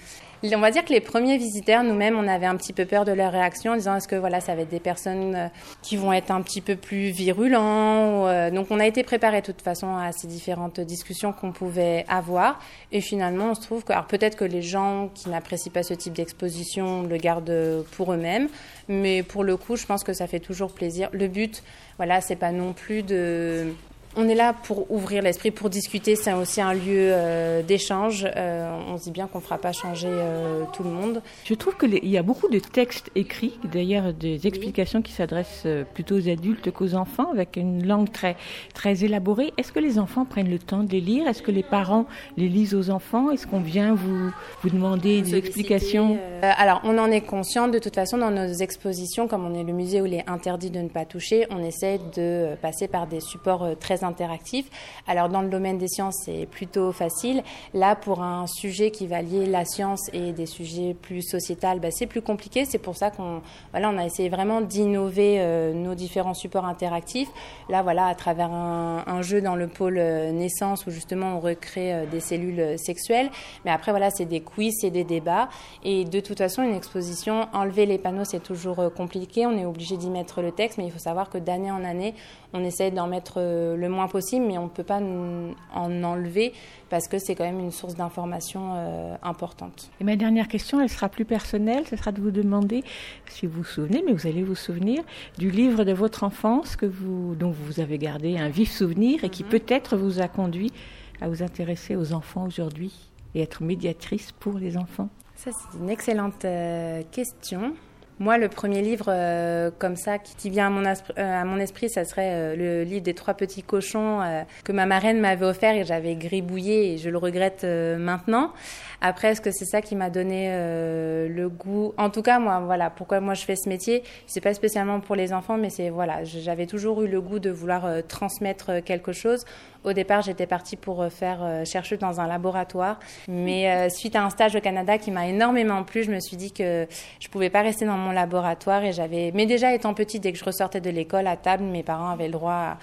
On 0.45 0.59
va 0.59 0.73
dire 0.73 0.85
que 0.85 0.93
les 0.93 1.01
premiers 1.01 1.39
visiteurs, 1.39 1.85
nous-mêmes, 1.85 2.19
on 2.19 2.27
avait 2.27 2.47
un 2.47 2.57
petit 2.57 2.73
peu 2.73 2.85
peur 2.85 3.05
de 3.05 3.13
leur 3.13 3.31
réaction 3.31 3.73
en 3.73 3.77
disant 3.77 3.97
est-ce 3.97 4.09
que 4.09 4.17
voilà, 4.17 4.41
ça 4.41 4.57
va 4.57 4.63
être 4.63 4.71
des 4.71 4.81
personnes 4.81 5.35
euh, 5.37 5.49
qui 5.83 5.97
vont 5.97 6.13
être 6.13 6.33
un 6.33 6.43
petit 6.43 6.61
peu 6.61 6.75
plus 6.75 7.11
virulents. 7.11 8.27
Euh, 8.27 8.51
donc 8.51 8.67
on 8.71 8.81
a 8.81 8.87
été 8.87 9.05
préparé 9.05 9.41
de 9.41 9.47
toute 9.47 9.63
façon 9.63 9.97
à 9.97 10.11
ces 10.11 10.27
différentes 10.27 10.81
discussions 10.81 11.33
qu'on 11.33 11.53
pouvait 11.53 12.05
avoir. 12.09 12.59
Et 12.91 13.01
finalement, 13.01 13.53
on 13.53 13.55
se 13.55 13.61
trouve 13.61 13.85
que, 13.85 13.93
alors 13.93 14.07
peut-être 14.07 14.37
que 14.37 14.45
les 14.45 14.63
gens 14.63 15.11
qui 15.15 15.29
n'apprécient 15.29 15.73
pas 15.73 15.85
ce 15.85 15.95
type 15.95 16.15
d'exposition 16.15 17.05
le 17.05 17.17
gardent 17.19 17.85
pour 17.93 18.13
eux-mêmes, 18.13 18.49
mais 18.89 19.23
pour 19.23 19.45
le 19.45 19.57
coup, 19.57 19.77
je 19.77 19.87
pense 19.87 20.03
que 20.03 20.13
ça 20.13 20.27
fait 20.27 20.41
toujours 20.41 20.73
plaisir. 20.73 21.09
Le 21.13 21.29
but, 21.29 21.63
voilà, 21.99 22.21
c'est 22.21 22.37
pas 22.37 22.51
non 22.51 22.73
plus 22.73 23.05
de 23.05 23.73
on 24.17 24.29
est 24.29 24.35
là 24.35 24.53
pour 24.53 24.91
ouvrir 24.91 25.23
l'esprit, 25.23 25.51
pour 25.51 25.71
discuter. 25.71 26.17
C'est 26.17 26.33
aussi 26.33 26.61
un 26.61 26.75
lieu 26.75 27.11
euh, 27.13 27.63
d'échange. 27.63 28.27
Euh, 28.37 28.71
on 28.89 28.99
se 28.99 29.05
dit 29.05 29.11
bien 29.11 29.27
qu'on 29.27 29.39
ne 29.39 29.43
fera 29.43 29.59
pas 29.59 29.73
changer 29.73 30.09
euh, 30.11 30.65
tout 30.73 30.83
le 30.83 30.91
monde. 30.91 31.23
Je 31.45 31.55
trouve 31.55 31.77
qu'il 31.77 32.07
y 32.07 32.19
a 32.19 32.23
beaucoup 32.23 32.49
de 32.49 32.59
textes 32.59 33.11
écrits, 33.15 33.59
d'ailleurs 33.65 34.13
des 34.13 34.47
explications 34.47 35.03
qui 35.03 35.13
s'adressent 35.13 35.67
plutôt 35.95 36.17
aux 36.17 36.29
adultes 36.29 36.71
qu'aux 36.71 36.95
enfants, 36.95 37.31
avec 37.33 37.57
une 37.57 37.87
langue 37.87 38.11
très, 38.13 38.37
très 38.75 39.05
élaborée. 39.05 39.53
Est-ce 39.57 39.73
que 39.73 39.81
les 39.81 39.99
enfants 39.99 40.25
prennent 40.25 40.51
le 40.51 40.59
temps 40.59 40.85
de 40.85 40.93
les 40.93 41.01
lire? 41.01 41.27
Est-ce 41.27 41.43
que 41.43 41.51
les 41.51 41.63
parents 41.63 42.07
les 42.37 42.49
lisent 42.49 42.75
aux 42.75 42.91
enfants? 42.91 43.31
Est-ce 43.31 43.47
qu'on 43.47 43.61
vient 43.61 43.95
vous, 43.95 44.31
vous 44.63 44.71
demander 44.71 45.23
des 45.23 45.37
explications? 45.37 46.19
Alors, 46.43 46.81
on 46.85 46.99
en 46.99 47.11
est 47.11 47.23
conscient. 47.23 47.69
De 47.69 47.79
toute 47.79 47.95
façon, 47.95 48.19
dans 48.19 48.31
nos 48.31 48.53
expositions, 48.53 49.27
comme 49.27 49.47
on 49.47 49.55
est 49.55 49.65
le 49.65 49.73
musée 49.73 50.01
où 50.03 50.07
il 50.07 50.15
est 50.15 50.29
interdit 50.29 50.71
de 50.71 50.81
ne 50.81 50.89
pas 50.89 51.05
toucher, 51.05 51.47
on 51.51 51.63
essaie 51.63 51.99
de 52.15 52.55
passer 52.61 52.89
par 52.89 53.07
des 53.07 53.21
supports 53.21 53.77
très 53.79 54.02
interactif. 54.05 54.69
Alors 55.07 55.29
dans 55.29 55.43
le 55.43 55.49
domaine 55.49 55.79
des 55.79 55.89
sciences, 55.89 56.23
c'est 56.25 56.47
plutôt 56.47 56.93
facile. 56.93 57.43
Là, 57.75 57.97
pour 57.97 58.23
un 58.23 58.47
sujet 58.47 58.91
qui 58.91 59.07
va 59.07 59.23
lier 59.23 59.47
la 59.47 59.65
science 59.65 60.11
et 60.13 60.33
des 60.33 60.47
sujets 60.47 60.95
plus 61.01 61.23
sociétals, 61.23 61.81
bah, 61.81 61.91
c'est 61.91 62.07
plus 62.07 62.23
compliqué. 62.23 62.65
C'est 62.65 62.79
pour 62.79 62.97
ça 62.97 63.11
qu'on 63.11 63.43
voilà, 63.73 63.91
on 63.91 63.99
a 63.99 64.05
essayé 64.05 64.29
vraiment 64.29 64.61
d'innover 64.61 65.37
euh, 65.39 65.73
nos 65.73 65.95
différents 65.95 66.35
supports 66.35 66.67
interactifs. 66.67 67.29
Là, 67.69 67.83
voilà, 67.83 68.07
à 68.07 68.15
travers 68.15 68.51
un, 68.51 69.23
jeu 69.23 69.41
dans 69.41 69.55
le 69.55 69.69
pôle 69.69 69.99
euh, 69.99 70.33
naissance 70.33 70.87
où 70.87 70.91
justement 70.91 71.37
on 71.37 71.41
recrée 71.41 71.95
euh, 71.95 72.07
des 72.07 72.21
cellules 72.21 72.79
sexuelles. 72.79 73.31
Mais 73.65 73.71
après, 73.71 73.93
voilà, 73.93 74.11
c'est 74.11 74.25
des 74.25 74.41
quiz, 74.41 74.75
c'est 74.81 74.91
des 74.91 75.05
débats. 75.05 75.49
Et 75.85 76.05
de 76.05 76.21
toute 76.21 76.39
façon, 76.39 76.63
une 76.63 76.75
exposition, 76.75 77.49
enlever 77.53 77.87
les 77.87 77.99
panneaux, 77.99 78.25
c'est 78.25 78.43
toujours 78.43 78.93
compliqué. 78.95 79.47
On 79.47 79.57
est 79.57 79.65
obligé 79.65 79.97
d'y 79.97 80.11
mettre 80.11 80.43
le 80.43 80.53
texte, 80.53 80.79
mais 80.79 80.85
il 80.85 80.91
faut 80.91 80.99
savoir 80.99 81.31
que 81.31 81.39
d'année 81.39 81.71
en 81.71 81.85
année, 81.85 82.15
on 82.53 82.65
essaie 82.65 82.91
d'en 82.91 83.07
mettre 83.07 83.41
le 83.41 83.89
moins 83.93 84.09
possible, 84.09 84.45
mais 84.47 84.59
on 84.59 84.65
ne 84.65 84.69
peut 84.69 84.83
pas 84.83 85.01
en 85.01 86.03
enlever 86.03 86.53
parce 86.91 87.09
que 87.09 87.19
c'est 87.19 87.35
quand 87.35 87.45
même 87.45 87.61
une 87.61 87.71
source 87.71 87.95
d'information 87.95 88.75
euh, 88.75 89.15
importante. 89.23 89.91
Et 90.01 90.05
ma 90.05 90.17
dernière 90.17 90.49
question, 90.49 90.81
elle 90.81 90.89
sera 90.89 91.09
plus 91.09 91.25
personnelle, 91.25 91.87
ce 91.87 91.97
sera 91.97 92.13
de 92.13 92.21
vous 92.21 92.31
demander 92.31 92.85
si 93.27 93.47
vous 93.47 93.59
vous 93.59 93.65
souvenez, 93.65 94.03
mais 94.05 94.13
vous 94.13 94.27
allez 94.27 94.43
vous 94.43 94.55
souvenir 94.55 95.03
du 95.39 95.51
livre 95.51 95.85
de 95.85 95.93
votre 95.93 96.25
enfance 96.25 96.77
que 96.77 96.87
vous, 96.87 97.35
dont 97.35 97.51
vous 97.51 97.81
avez 97.81 97.99
gardé 97.99 98.37
un 98.37 98.49
vif 98.49 98.71
souvenir 98.71 99.25
et 99.25 99.31
qui 99.31 99.45
mhm. 99.45 99.51
peut-être 99.51 99.97
vous 99.97 100.21
a 100.21 100.29
conduit 100.29 100.73
à 101.21 101.29
vous 101.29 101.43
intéresser 101.43 101.97
aux 101.97 102.13
enfants 102.13 102.45
aujourd'hui 102.45 102.93
et 103.35 103.41
être 103.41 103.63
médiatrice 103.63 104.33
pour 104.33 104.59
les 104.59 104.77
enfants. 104.77 105.09
Ça, 105.37 105.51
c'est 105.53 105.79
une 105.79 105.91
excellente 105.91 106.45
euh, 106.45 107.03
question. 107.11 107.75
Moi, 108.19 108.39
le 108.39 108.49
premier 108.49 108.83
livre 108.83 109.07
euh, 109.09 109.71
comme 109.79 109.97
ça 109.97 110.19
qui, 110.19 110.51
vient 110.51 110.67
à 110.67 110.71
mon, 110.71 110.85
euh, 110.87 110.93
à 111.17 111.45
mon, 111.45 111.59
esprit, 111.59 111.89
ça 111.89 112.05
serait 112.05 112.31
euh, 112.33 112.57
le 112.57 112.85
livre 112.85 113.03
des 113.03 113.15
trois 113.15 113.35
petits 113.35 113.63
cochons 113.63 114.21
que 114.65 114.73
ma 114.73 114.87
marraine 114.87 115.19
m'avait 115.19 115.47
offert 115.47 115.75
et 115.75 115.85
j'avais 115.85 116.15
gribouillé 116.15 116.93
et 116.93 116.99
je 116.99 117.09
le 117.11 117.19
regrette 117.19 117.65
maintenant. 117.65 118.53
Après, 119.01 119.29
est-ce 119.29 119.41
que 119.41 119.51
c'est 119.51 119.65
ça 119.65 119.83
qui 119.83 119.97
m'a 119.97 120.11
donné 120.11 120.49
le 120.49 121.49
goût? 121.49 121.93
En 121.97 122.11
tout 122.11 122.23
cas, 122.23 122.39
moi, 122.39 122.61
voilà, 122.61 122.91
pourquoi 122.91 123.21
moi 123.21 123.35
je 123.35 123.45
fais 123.45 123.57
ce 123.57 123.69
métier, 123.69 124.05
c'est 124.27 124.41
pas 124.41 124.55
spécialement 124.55 125.01
pour 125.01 125.17
les 125.17 125.33
enfants, 125.33 125.57
mais 125.57 125.71
c'est 125.71 125.91
voilà, 125.91 126.25
j'avais 126.25 126.67
toujours 126.67 127.03
eu 127.03 127.09
le 127.09 127.21
goût 127.21 127.39
de 127.39 127.51
vouloir 127.51 127.87
transmettre 128.07 128.83
quelque 128.85 129.13
chose. 129.13 129.45
Au 129.85 129.93
départ, 129.93 130.23
j'étais 130.23 130.47
partie 130.47 130.77
pour 130.77 131.05
faire 131.11 131.65
chercheuse 131.67 131.99
dans 131.99 132.21
un 132.21 132.27
laboratoire, 132.27 133.01
mais 133.29 133.91
suite 133.91 134.15
à 134.17 134.25
un 134.25 134.31
stage 134.31 134.55
au 134.55 134.61
Canada 134.61 134.99
qui 134.99 135.11
m'a 135.11 135.27
énormément 135.27 135.83
plu, 135.83 136.05
je 136.05 136.11
me 136.11 136.21
suis 136.21 136.37
dit 136.37 136.53
que 136.53 136.87
je 137.21 137.29
pouvais 137.29 137.51
pas 137.51 137.63
rester 137.63 137.85
dans 137.85 137.97
mon 137.97 138.13
laboratoire 138.13 138.85
et 138.85 138.93
j'avais. 138.93 139.33
Mais 139.35 139.47
déjà 139.47 139.75
étant 139.75 139.95
petite, 139.95 140.23
dès 140.23 140.33
que 140.33 140.39
je 140.39 140.45
ressortais 140.45 140.81
de 140.81 140.91
l'école 140.91 141.27
à 141.27 141.37
table, 141.37 141.65
mes 141.65 141.83
parents 141.83 142.11
avaient 142.11 142.27
le 142.27 142.33
droit 142.33 142.79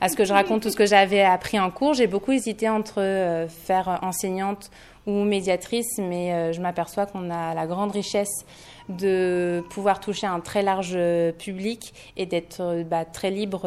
à, 0.00 0.08
ce 0.08 0.16
que 0.16 0.24
je 0.24 0.32
raconte 0.32 0.62
tout 0.62 0.70
ce 0.70 0.76
que 0.76 0.86
j'avais 0.86 1.22
appris 1.22 1.58
en 1.58 1.70
cours. 1.70 1.94
J'ai 1.94 2.06
beaucoup 2.06 2.32
hésité 2.32 2.68
entre 2.68 3.00
euh, 3.00 3.48
faire 3.48 3.98
enseignante 4.02 4.70
ou 5.06 5.24
médiatrice, 5.24 5.98
mais 5.98 6.32
euh, 6.32 6.52
je 6.52 6.60
m'aperçois 6.60 7.06
qu'on 7.06 7.30
a 7.30 7.54
la 7.54 7.66
grande 7.66 7.92
richesse 7.92 8.44
de 8.88 9.62
pouvoir 9.70 10.00
toucher 10.00 10.26
un 10.26 10.40
très 10.40 10.62
large 10.62 10.98
public 11.38 11.94
et 12.16 12.26
d'être 12.26 12.60
euh, 12.60 12.84
bah, 12.84 13.04
très 13.04 13.30
libre 13.30 13.62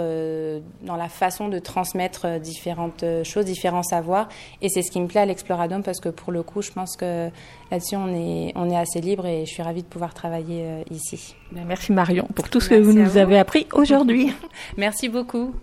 dans 0.81 0.95
la 0.95 1.09
façon 1.09 1.47
de 1.47 1.59
transmettre 1.59 2.39
différentes 2.39 3.03
choses, 3.23 3.45
différents 3.45 3.83
savoirs. 3.83 4.29
Et 4.61 4.69
c'est 4.69 4.81
ce 4.81 4.91
qui 4.91 5.01
me 5.01 5.07
plaît 5.07 5.21
à 5.21 5.25
l'Exploradome 5.25 5.83
parce 5.83 5.99
que 5.99 6.09
pour 6.09 6.31
le 6.31 6.43
coup, 6.43 6.61
je 6.61 6.71
pense 6.71 6.95
que 6.95 7.29
là-dessus, 7.71 7.95
on 7.95 8.13
est, 8.13 8.53
on 8.55 8.69
est 8.69 8.77
assez 8.77 9.01
libre 9.01 9.25
et 9.25 9.45
je 9.45 9.51
suis 9.51 9.63
ravie 9.63 9.83
de 9.83 9.87
pouvoir 9.87 10.13
travailler 10.13 10.83
ici. 10.91 11.35
Ben, 11.51 11.65
merci 11.65 11.91
Marion 11.91 12.27
pour 12.35 12.49
tout 12.49 12.59
ce 12.59 12.69
que 12.69 12.75
vous 12.75 12.93
nous 12.93 13.17
avez 13.17 13.37
appris 13.37 13.67
aujourd'hui. 13.73 14.33
merci 14.77 15.09
beaucoup. 15.09 15.53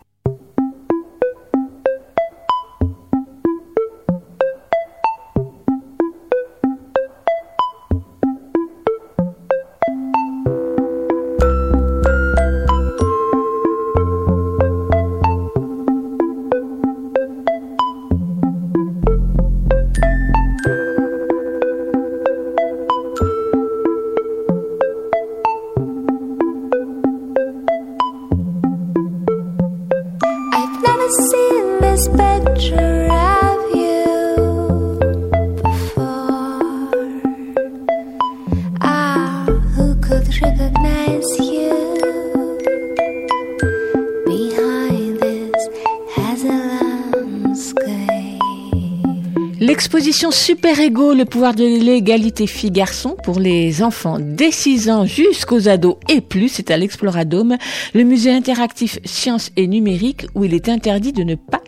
Super 50.44 50.78
Ego, 50.78 51.14
le 51.14 51.24
pouvoir 51.24 51.54
de 51.54 51.64
l'égalité 51.64 52.46
filles-garçons 52.46 53.16
pour 53.24 53.40
les 53.40 53.82
enfants 53.82 54.18
dès 54.20 54.50
6 54.50 54.90
ans 54.90 55.06
jusqu'aux 55.06 55.70
ados 55.70 55.96
et 56.10 56.20
plus, 56.20 56.50
c'est 56.50 56.70
à 56.70 56.76
l'Exploradome, 56.76 57.56
le 57.94 58.04
musée 58.04 58.30
interactif 58.30 58.98
Sciences 59.06 59.52
et 59.56 59.66
Numérique 59.66 60.26
où 60.34 60.44
il 60.44 60.52
est 60.52 60.68
interdit 60.68 61.14
de 61.14 61.22
ne 61.22 61.34
pas 61.34 61.63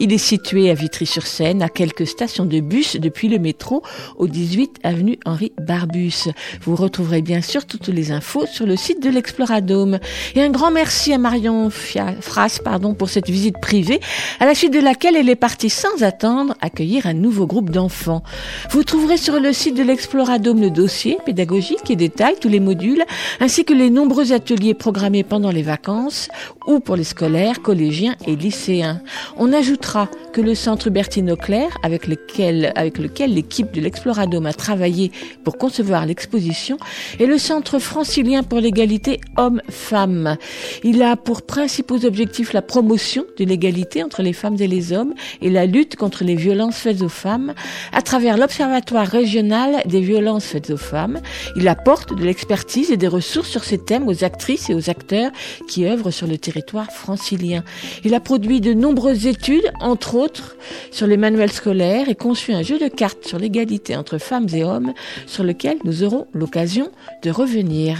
Il 0.00 0.12
est 0.12 0.18
situé 0.18 0.70
à 0.70 0.74
Vitry-sur-Seine, 0.74 1.62
à 1.62 1.68
quelques 1.68 2.06
stations 2.06 2.44
de 2.44 2.60
bus 2.60 2.96
depuis 2.96 3.28
le 3.28 3.38
métro, 3.38 3.82
au 4.16 4.26
18 4.26 4.80
avenue 4.82 5.18
Henri 5.24 5.52
Barbus. 5.60 6.28
Vous 6.62 6.76
retrouverez 6.76 7.22
bien 7.22 7.40
sûr 7.40 7.66
toutes 7.66 7.88
les 7.88 8.10
infos 8.10 8.46
sur 8.46 8.66
le 8.66 8.76
site 8.76 9.02
de 9.02 9.10
l'Exploradome. 9.10 9.98
Et 10.34 10.42
un 10.42 10.50
grand 10.50 10.70
merci 10.70 11.12
à 11.12 11.18
Marion 11.18 11.70
Fras 11.70 12.58
pardon, 12.62 12.94
pour 12.94 13.08
cette 13.08 13.28
visite 13.28 13.58
privée, 13.60 14.00
à 14.40 14.46
la 14.46 14.54
suite 14.54 14.72
de 14.72 14.80
laquelle 14.80 15.16
elle 15.16 15.28
est 15.28 15.36
partie 15.36 15.70
sans 15.70 16.02
attendre 16.02 16.54
accueillir 16.60 17.06
un 17.06 17.14
nouveau 17.14 17.46
groupe 17.46 17.70
d'enfants. 17.70 18.22
Vous 18.70 18.84
trouverez 18.84 19.16
sur 19.16 19.40
le 19.40 19.52
site 19.52 19.76
de 19.76 19.82
l'Exploradome 19.82 20.60
le 20.60 20.70
dossier 20.70 21.18
pédagogique 21.24 21.82
qui 21.84 21.96
détaille 21.96 22.36
tous 22.40 22.48
les 22.48 22.60
modules, 22.60 23.04
ainsi 23.40 23.64
que 23.64 23.72
les 23.72 23.90
nombreux 23.90 24.32
ateliers 24.32 24.74
programmés 24.74 25.24
pendant 25.24 25.50
les 25.50 25.62
vacances 25.62 26.28
ou 26.66 26.80
pour 26.80 26.96
les 26.96 27.04
scolaires, 27.04 27.62
collégiens 27.62 28.16
et 28.26 28.36
lycéens. 28.36 29.00
On 29.36 29.52
ajoutera 29.52 30.08
que 30.32 30.40
le 30.40 30.54
centre 30.54 30.90
Bertine 30.90 31.30
Auclair, 31.30 31.68
avec 31.82 32.06
lequel, 32.06 32.72
avec 32.74 32.98
lequel 32.98 33.34
l'équipe 33.34 33.72
de 33.72 33.80
l'Exploradome 33.80 34.46
a 34.46 34.52
travaillé 34.52 35.12
pour 35.44 35.58
concevoir 35.58 36.06
l'exposition, 36.06 36.76
est 37.20 37.26
le 37.26 37.38
centre 37.38 37.78
francilien 37.78 38.42
pour 38.42 38.58
l'égalité 38.60 39.20
hommes-femmes. 39.36 40.36
Il 40.82 41.02
a 41.02 41.16
pour 41.16 41.42
principaux 41.42 42.04
objectifs 42.04 42.52
la 42.52 42.62
promotion 42.62 43.24
de 43.38 43.44
l'égalité 43.44 44.02
entre 44.02 44.22
les 44.22 44.32
femmes 44.32 44.56
et 44.58 44.66
les 44.66 44.92
hommes 44.92 45.14
et 45.40 45.50
la 45.50 45.66
lutte 45.66 45.96
contre 45.96 46.24
les 46.24 46.34
violences 46.34 46.76
faites 46.76 47.02
aux 47.02 47.08
femmes 47.08 47.54
à 47.92 48.02
travers 48.02 48.36
l'Observatoire 48.36 49.06
régional 49.06 49.82
des 49.86 50.00
violences 50.00 50.46
faites 50.46 50.70
aux 50.70 50.76
femmes. 50.76 51.20
Il 51.56 51.68
apporte 51.68 52.16
de 52.16 52.24
l'expertise 52.24 52.90
et 52.90 52.96
des 52.96 53.08
ressources 53.08 53.50
sur 53.50 53.64
ces 53.64 53.78
thèmes 53.78 54.08
aux 54.08 54.24
actrices 54.24 54.70
et 54.70 54.74
aux 54.74 54.90
acteurs 54.90 55.30
qui 55.68 55.86
œuvrent 55.86 56.10
sur 56.10 56.26
le 56.26 56.38
territoire 56.38 56.90
francilien. 56.90 57.62
Il 58.04 58.14
a 58.14 58.20
produit 58.20 58.60
de 58.60 58.72
nombreux 58.72 59.03
études, 59.10 59.70
entre 59.80 60.14
autres, 60.14 60.56
sur 60.90 61.06
les 61.06 61.16
manuels 61.16 61.52
scolaires 61.52 62.08
et 62.08 62.14
conçu 62.14 62.52
un 62.52 62.62
jeu 62.62 62.78
de 62.78 62.88
cartes 62.88 63.26
sur 63.26 63.38
l'égalité 63.38 63.96
entre 63.96 64.18
femmes 64.18 64.48
et 64.52 64.64
hommes 64.64 64.92
sur 65.26 65.44
lequel 65.44 65.78
nous 65.84 66.02
aurons 66.02 66.26
l'occasion 66.32 66.90
de 67.22 67.30
revenir. 67.30 67.98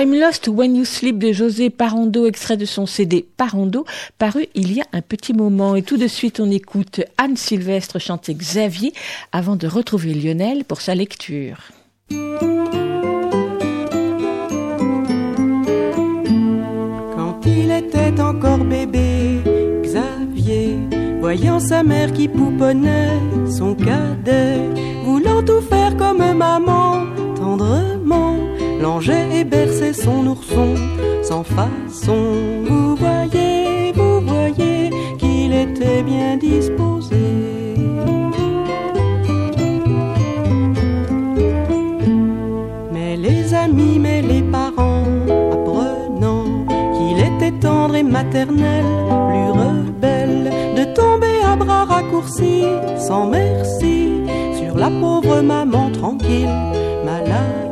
I'm 0.00 0.14
Lost 0.14 0.46
When 0.46 0.76
You 0.76 0.84
Sleep 0.84 1.18
de 1.18 1.32
José 1.32 1.70
Parondo, 1.70 2.26
extrait 2.26 2.56
de 2.56 2.64
son 2.64 2.86
CD 2.86 3.26
Parondo, 3.36 3.84
paru 4.16 4.46
il 4.54 4.72
y 4.72 4.80
a 4.80 4.84
un 4.92 5.00
petit 5.00 5.32
moment. 5.32 5.74
Et 5.74 5.82
tout 5.82 5.96
de 5.96 6.06
suite, 6.06 6.38
on 6.38 6.48
écoute 6.52 7.00
Anne 7.16 7.36
Sylvestre 7.36 7.98
chanter 7.98 8.32
Xavier 8.32 8.92
avant 9.32 9.56
de 9.56 9.66
retrouver 9.66 10.14
Lionel 10.14 10.64
pour 10.64 10.82
sa 10.82 10.94
lecture. 10.94 11.72
Quand 12.10 12.30
il 17.44 17.72
était 17.72 18.20
encore 18.20 18.58
bébé, 18.58 19.40
Xavier, 19.82 20.76
voyant 21.18 21.58
sa 21.58 21.82
mère 21.82 22.12
qui 22.12 22.28
pouponnait 22.28 23.18
son 23.50 23.74
cadet, 23.74 24.60
voulant 25.02 25.42
tout 25.42 25.60
faire 25.62 25.96
comme 25.96 26.22
maman, 26.34 27.04
tendrement, 27.34 27.97
longeait 28.80 29.40
et 29.40 29.44
berçait 29.44 29.92
son 29.92 30.26
ourson 30.26 30.74
sans 31.22 31.44
façon. 31.44 32.62
Vous 32.66 32.96
voyez, 32.96 33.92
vous 33.92 34.20
voyez 34.20 34.90
qu'il 35.18 35.52
était 35.52 36.02
bien 36.02 36.36
disposé. 36.36 37.16
Mais 42.92 43.16
les 43.16 43.54
amis, 43.54 43.98
mais 43.98 44.22
les 44.22 44.42
parents, 44.42 45.04
apprenant 45.52 46.44
qu'il 46.94 47.18
était 47.18 47.58
tendre 47.60 47.96
et 47.96 48.02
maternel, 48.02 48.84
plus 49.28 49.50
rebelle, 49.60 50.52
de 50.76 50.84
tomber 50.94 51.36
à 51.44 51.56
bras 51.56 51.84
raccourcis, 51.84 52.64
sans 52.98 53.26
merci, 53.26 54.24
sur 54.58 54.76
la 54.76 54.90
pauvre 54.90 55.40
maman 55.42 55.90
tranquille, 55.90 56.56
malhabile. 57.04 57.67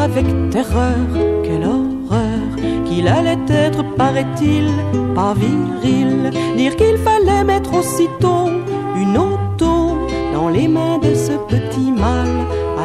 Avec 0.00 0.26
terreur, 0.50 0.94
quelle 1.42 1.64
horreur, 1.64 2.48
qu'il 2.84 3.08
allait 3.08 3.38
être, 3.48 3.82
paraît-il, 3.96 4.70
pas 5.14 5.34
viril, 5.34 6.30
dire 6.56 6.76
qu'il 6.76 6.96
fallait 6.98 7.44
mettre 7.44 7.74
aussitôt 7.74 8.48
une 8.96 9.16
auto 9.16 9.96
dans 10.32 10.48
les 10.48 10.68
mains 10.68 10.98
de 10.98 11.14
ce 11.14 11.32
petit 11.48 11.90
mal 11.90 12.28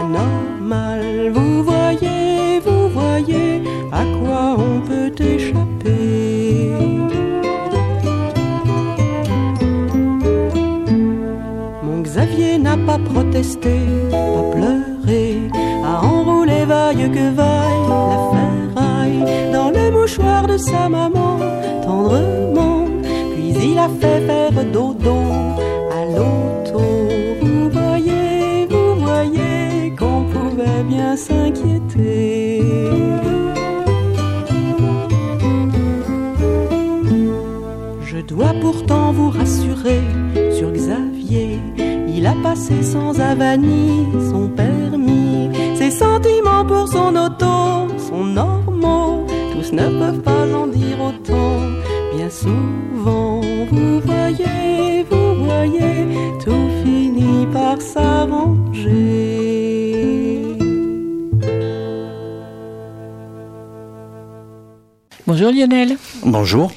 anormal. 0.02 1.31
Vous 1.34 1.64
voyez, 1.64 2.60
vous 2.65 2.90
voyez 2.90 3.61
à 3.91 4.03
quoi 4.18 4.56
on 4.57 4.81
peut 4.81 5.14
échapper. 5.23 6.72
Mon 11.84 12.02
Xavier 12.02 12.57
n'a 12.57 12.77
pas 12.77 12.98
protesté, 12.98 13.80
pas 14.10 14.57
pleuré, 14.57 14.83
que 16.92 17.34
vaille 17.34 17.86
la 17.90 18.20
ferraille 18.34 19.52
dans 19.52 19.72
le 19.72 19.92
mouchoir 19.92 20.48
de 20.48 20.58
sa 20.58 20.90
maman, 20.90 21.40
tendrement, 21.82 22.86
puis 23.34 23.54
il 23.72 23.78
a 23.80 23.90
fait 24.00 24.22
faire 24.28 24.66
dodo 24.72 25.18
à 25.92 26.06
l'auto. 26.14 26.82
Vous 27.42 27.70
voyez, 27.70 28.68
vous 28.70 28.96
voyez 29.02 29.96
qu'on 29.98 30.26
pouvait 30.26 30.84
bien 30.88 31.16
s'inquiéter. 31.16 32.62
Je 38.06 38.20
dois 38.20 38.54
pourtant 38.62 39.12
vous 39.14 39.30
rassurer 39.30 40.02
sur 40.52 40.72
Xavier. 40.72 41.60
Il 42.08 42.28
a 42.28 42.36
passé 42.44 42.84
sans 42.84 43.20
avanie 43.20 44.08
son 44.32 44.48
permis, 44.50 45.03
pour 46.68 46.88
son 46.88 47.16
auto 47.16 47.88
sont 47.98 48.24
normaux. 48.24 49.26
Tous 49.54 49.72
ne 49.72 49.88
peuvent 50.00 50.22
pas 50.22 50.46
en 50.54 50.68
dire 50.68 51.00
autant. 51.10 51.60
Bien 52.16 52.30
souvent, 52.30 53.42
vous 53.72 54.00
voyez, 54.02 55.06
vous 55.10 55.46
voyez, 55.46 56.06
tout 56.44 56.70
finit 56.84 57.48
par 57.52 57.82
s'arranger. 57.82 59.34
Bonjour 65.26 65.52
Lionel. 65.52 65.98
Bonjour. 66.24 66.72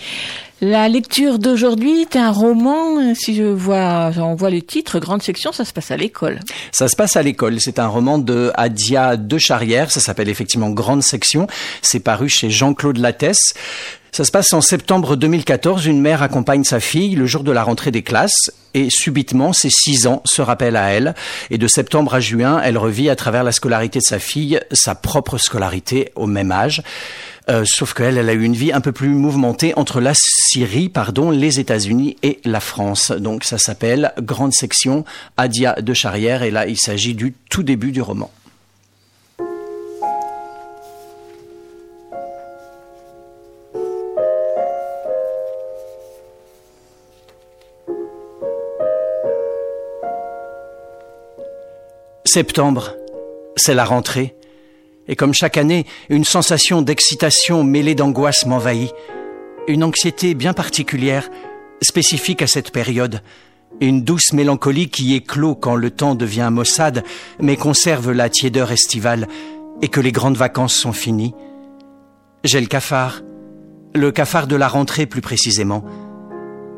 La 0.63 0.89
lecture 0.89 1.39
d'aujourd'hui 1.39 2.01
est 2.01 2.17
un 2.17 2.31
roman, 2.31 2.99
euh, 2.99 3.15
si 3.15 3.37
je 3.37 3.43
vois, 3.43 4.11
on 4.17 4.35
voit 4.35 4.49
le 4.49 4.63
titre, 4.63 4.99
grande 5.01 5.23
section, 5.23 5.53
ça 5.53 5.67
se 5.67 5.73
passe 5.75 5.91
à 5.91 5.99
l'école. 5.99 6.41
Ça 6.73 6.89
se 6.89 6.97
passe 6.97 7.15
à 7.17 7.23
l'école. 7.23 7.61
C'est 7.61 7.79
un 7.79 7.89
roman 7.89 8.19
de 8.19 8.51
Adia 8.55 9.19
de 9.19 9.37
Charrière. 9.37 9.91
Ça 9.91 10.01
s'appelle 10.01 10.31
effectivement 10.31 10.71
Grande 10.71 11.03
Section. 11.03 11.47
C'est 11.83 12.01
paru 12.01 12.31
chez 12.31 12.49
Jean-Claude 12.49 12.97
Lattès. 12.97 13.53
Ça 14.13 14.25
se 14.25 14.31
passe 14.31 14.55
en 14.55 14.63
septembre 14.63 15.15
2014. 15.17 15.85
Une 15.85 16.01
mère 16.01 16.23
accompagne 16.23 16.65
sa 16.65 16.81
fille 16.81 17.17
le 17.17 17.27
jour 17.27 17.45
de 17.45 17.53
la 17.53 17.63
rentrée 17.63 17.91
des 17.91 18.03
classes 18.03 18.51
et 18.73 18.89
subitement 18.89 19.53
ses 19.53 19.69
six 19.69 20.07
ans 20.07 20.23
se 20.25 20.41
rappellent 20.41 20.77
à 20.77 20.89
elle. 20.89 21.15
Et 21.51 21.59
de 21.59 21.69
septembre 21.69 22.15
à 22.15 22.21
juin, 22.21 22.63
elle 22.65 22.79
revit 22.79 23.11
à 23.11 23.17
travers 23.17 23.45
la 23.45 23.53
scolarité 23.53 23.99
de 23.99 24.05
sa 24.05 24.19
fille 24.19 24.59
sa 24.73 24.95
propre 24.95 25.37
scolarité 25.37 26.13
au 26.15 26.27
même 26.27 26.51
âge. 26.51 26.83
Euh, 27.49 27.65
sauf 27.65 27.95
qu'elle, 27.95 28.19
elle 28.19 28.29
a 28.29 28.33
eu 28.33 28.43
une 28.43 28.57
vie 28.57 28.73
un 28.73 28.81
peu 28.81 28.91
plus 28.91 29.09
mouvementée 29.09 29.73
entre 29.77 30.01
la 30.01 30.15
Syrie, 30.15 30.89
pardon, 30.89 31.31
les 31.31 31.61
États-Unis 31.61 32.17
et 32.25 32.41
la 32.45 32.59
France. 32.59 33.13
Donc 33.13 33.45
ça 33.45 33.57
s'appelle 33.57 34.13
Grande 34.21 34.53
Section, 34.53 35.05
Adia 35.37 35.75
de 35.81 35.95
Charrière, 35.95 36.43
et 36.43 36.51
là 36.51 36.67
il 36.67 36.77
s'agit 36.77 37.15
du 37.15 37.35
tout 37.49 37.63
début 37.63 37.93
du 37.93 38.03
roman. 38.03 38.31
Septembre, 52.25 52.97
c'est 53.57 53.75
la 53.75 53.85
rentrée. 53.85 54.35
Et 55.09 55.17
comme 55.17 55.35
chaque 55.35 55.57
année, 55.57 55.87
une 56.09 56.25
sensation 56.25 56.83
d'excitation 56.83 57.63
mêlée 57.63 57.95
d'angoisse 57.95 58.47
m'envahit. 58.47 58.93
Une 59.69 59.85
anxiété 59.85 60.35
bien 60.35 60.53
particulière, 60.53 61.29
spécifique 61.81 62.43
à 62.43 62.47
cette 62.47 62.71
période. 62.71 63.23
Une 63.81 64.03
douce 64.03 64.33
mélancolie 64.33 64.89
qui 64.89 65.15
éclot 65.15 65.55
quand 65.55 65.77
le 65.77 65.91
temps 65.91 66.15
devient 66.15 66.49
maussade, 66.51 67.05
mais 67.41 67.57
conserve 67.57 68.11
la 68.13 68.29
tiédeur 68.29 68.73
estivale 68.73 69.29
et 69.83 69.89
que 69.89 70.01
les 70.01 70.13
grandes 70.13 70.37
vacances 70.37 70.75
sont 70.75 70.93
finies. 70.93 71.35
J'ai 72.43 72.61
le 72.61 72.67
cafard, 72.67 73.23
le 73.95 74.11
cafard 74.13 74.47
de 74.47 74.57
la 74.57 74.69
rentrée 74.69 75.07
plus 75.07 75.21
précisément. 75.21 75.85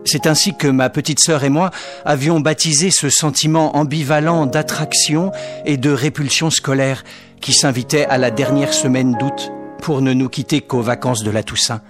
C'est 0.04 0.26
ainsi 0.26 0.54
que 0.56 0.68
ma 0.68 0.88
petite 0.88 1.20
sœur 1.20 1.44
et 1.44 1.50
moi 1.50 1.70
avions 2.04 2.40
baptisé 2.40 2.90
ce 2.90 3.10
sentiment 3.10 3.76
ambivalent 3.76 4.46
d'attraction 4.46 5.32
et 5.66 5.76
de 5.76 5.90
répulsion 5.90 6.50
scolaire 6.50 7.04
qui 7.40 7.52
s'invitait 7.52 8.06
à 8.06 8.18
la 8.18 8.30
dernière 8.30 8.72
semaine 8.72 9.16
d'août 9.18 9.52
pour 9.80 10.02
ne 10.02 10.12
nous 10.12 10.28
quitter 10.28 10.60
qu'aux 10.60 10.82
vacances 10.82 11.22
de 11.22 11.30
la 11.30 11.42
Toussaint. 11.42 11.80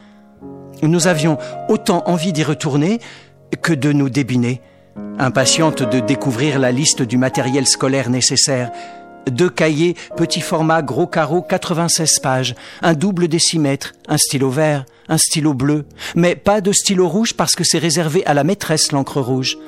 Nous 0.82 1.06
avions 1.06 1.38
autant 1.68 2.04
envie 2.06 2.32
d'y 2.32 2.44
retourner 2.44 3.00
que 3.62 3.72
de 3.72 3.92
nous 3.92 4.10
débiner, 4.10 4.60
impatientes 5.18 5.82
de 5.82 6.00
découvrir 6.00 6.58
la 6.58 6.70
liste 6.70 7.02
du 7.02 7.16
matériel 7.16 7.66
scolaire 7.66 8.10
nécessaire. 8.10 8.70
Deux 9.30 9.50
cahiers, 9.50 9.96
petit 10.16 10.40
format, 10.40 10.82
gros 10.82 11.06
carreau, 11.06 11.42
96 11.42 12.20
pages, 12.20 12.54
un 12.82 12.94
double 12.94 13.28
décimètre, 13.28 13.92
un 14.06 14.16
stylo 14.16 14.50
vert, 14.50 14.86
un 15.08 15.18
stylo 15.18 15.54
bleu, 15.54 15.86
mais 16.14 16.36
pas 16.36 16.60
de 16.60 16.72
stylo 16.72 17.08
rouge 17.08 17.34
parce 17.34 17.54
que 17.54 17.64
c'est 17.64 17.78
réservé 17.78 18.24
à 18.26 18.34
la 18.34 18.44
maîtresse 18.44 18.92
l'encre 18.92 19.20
rouge. 19.20 19.58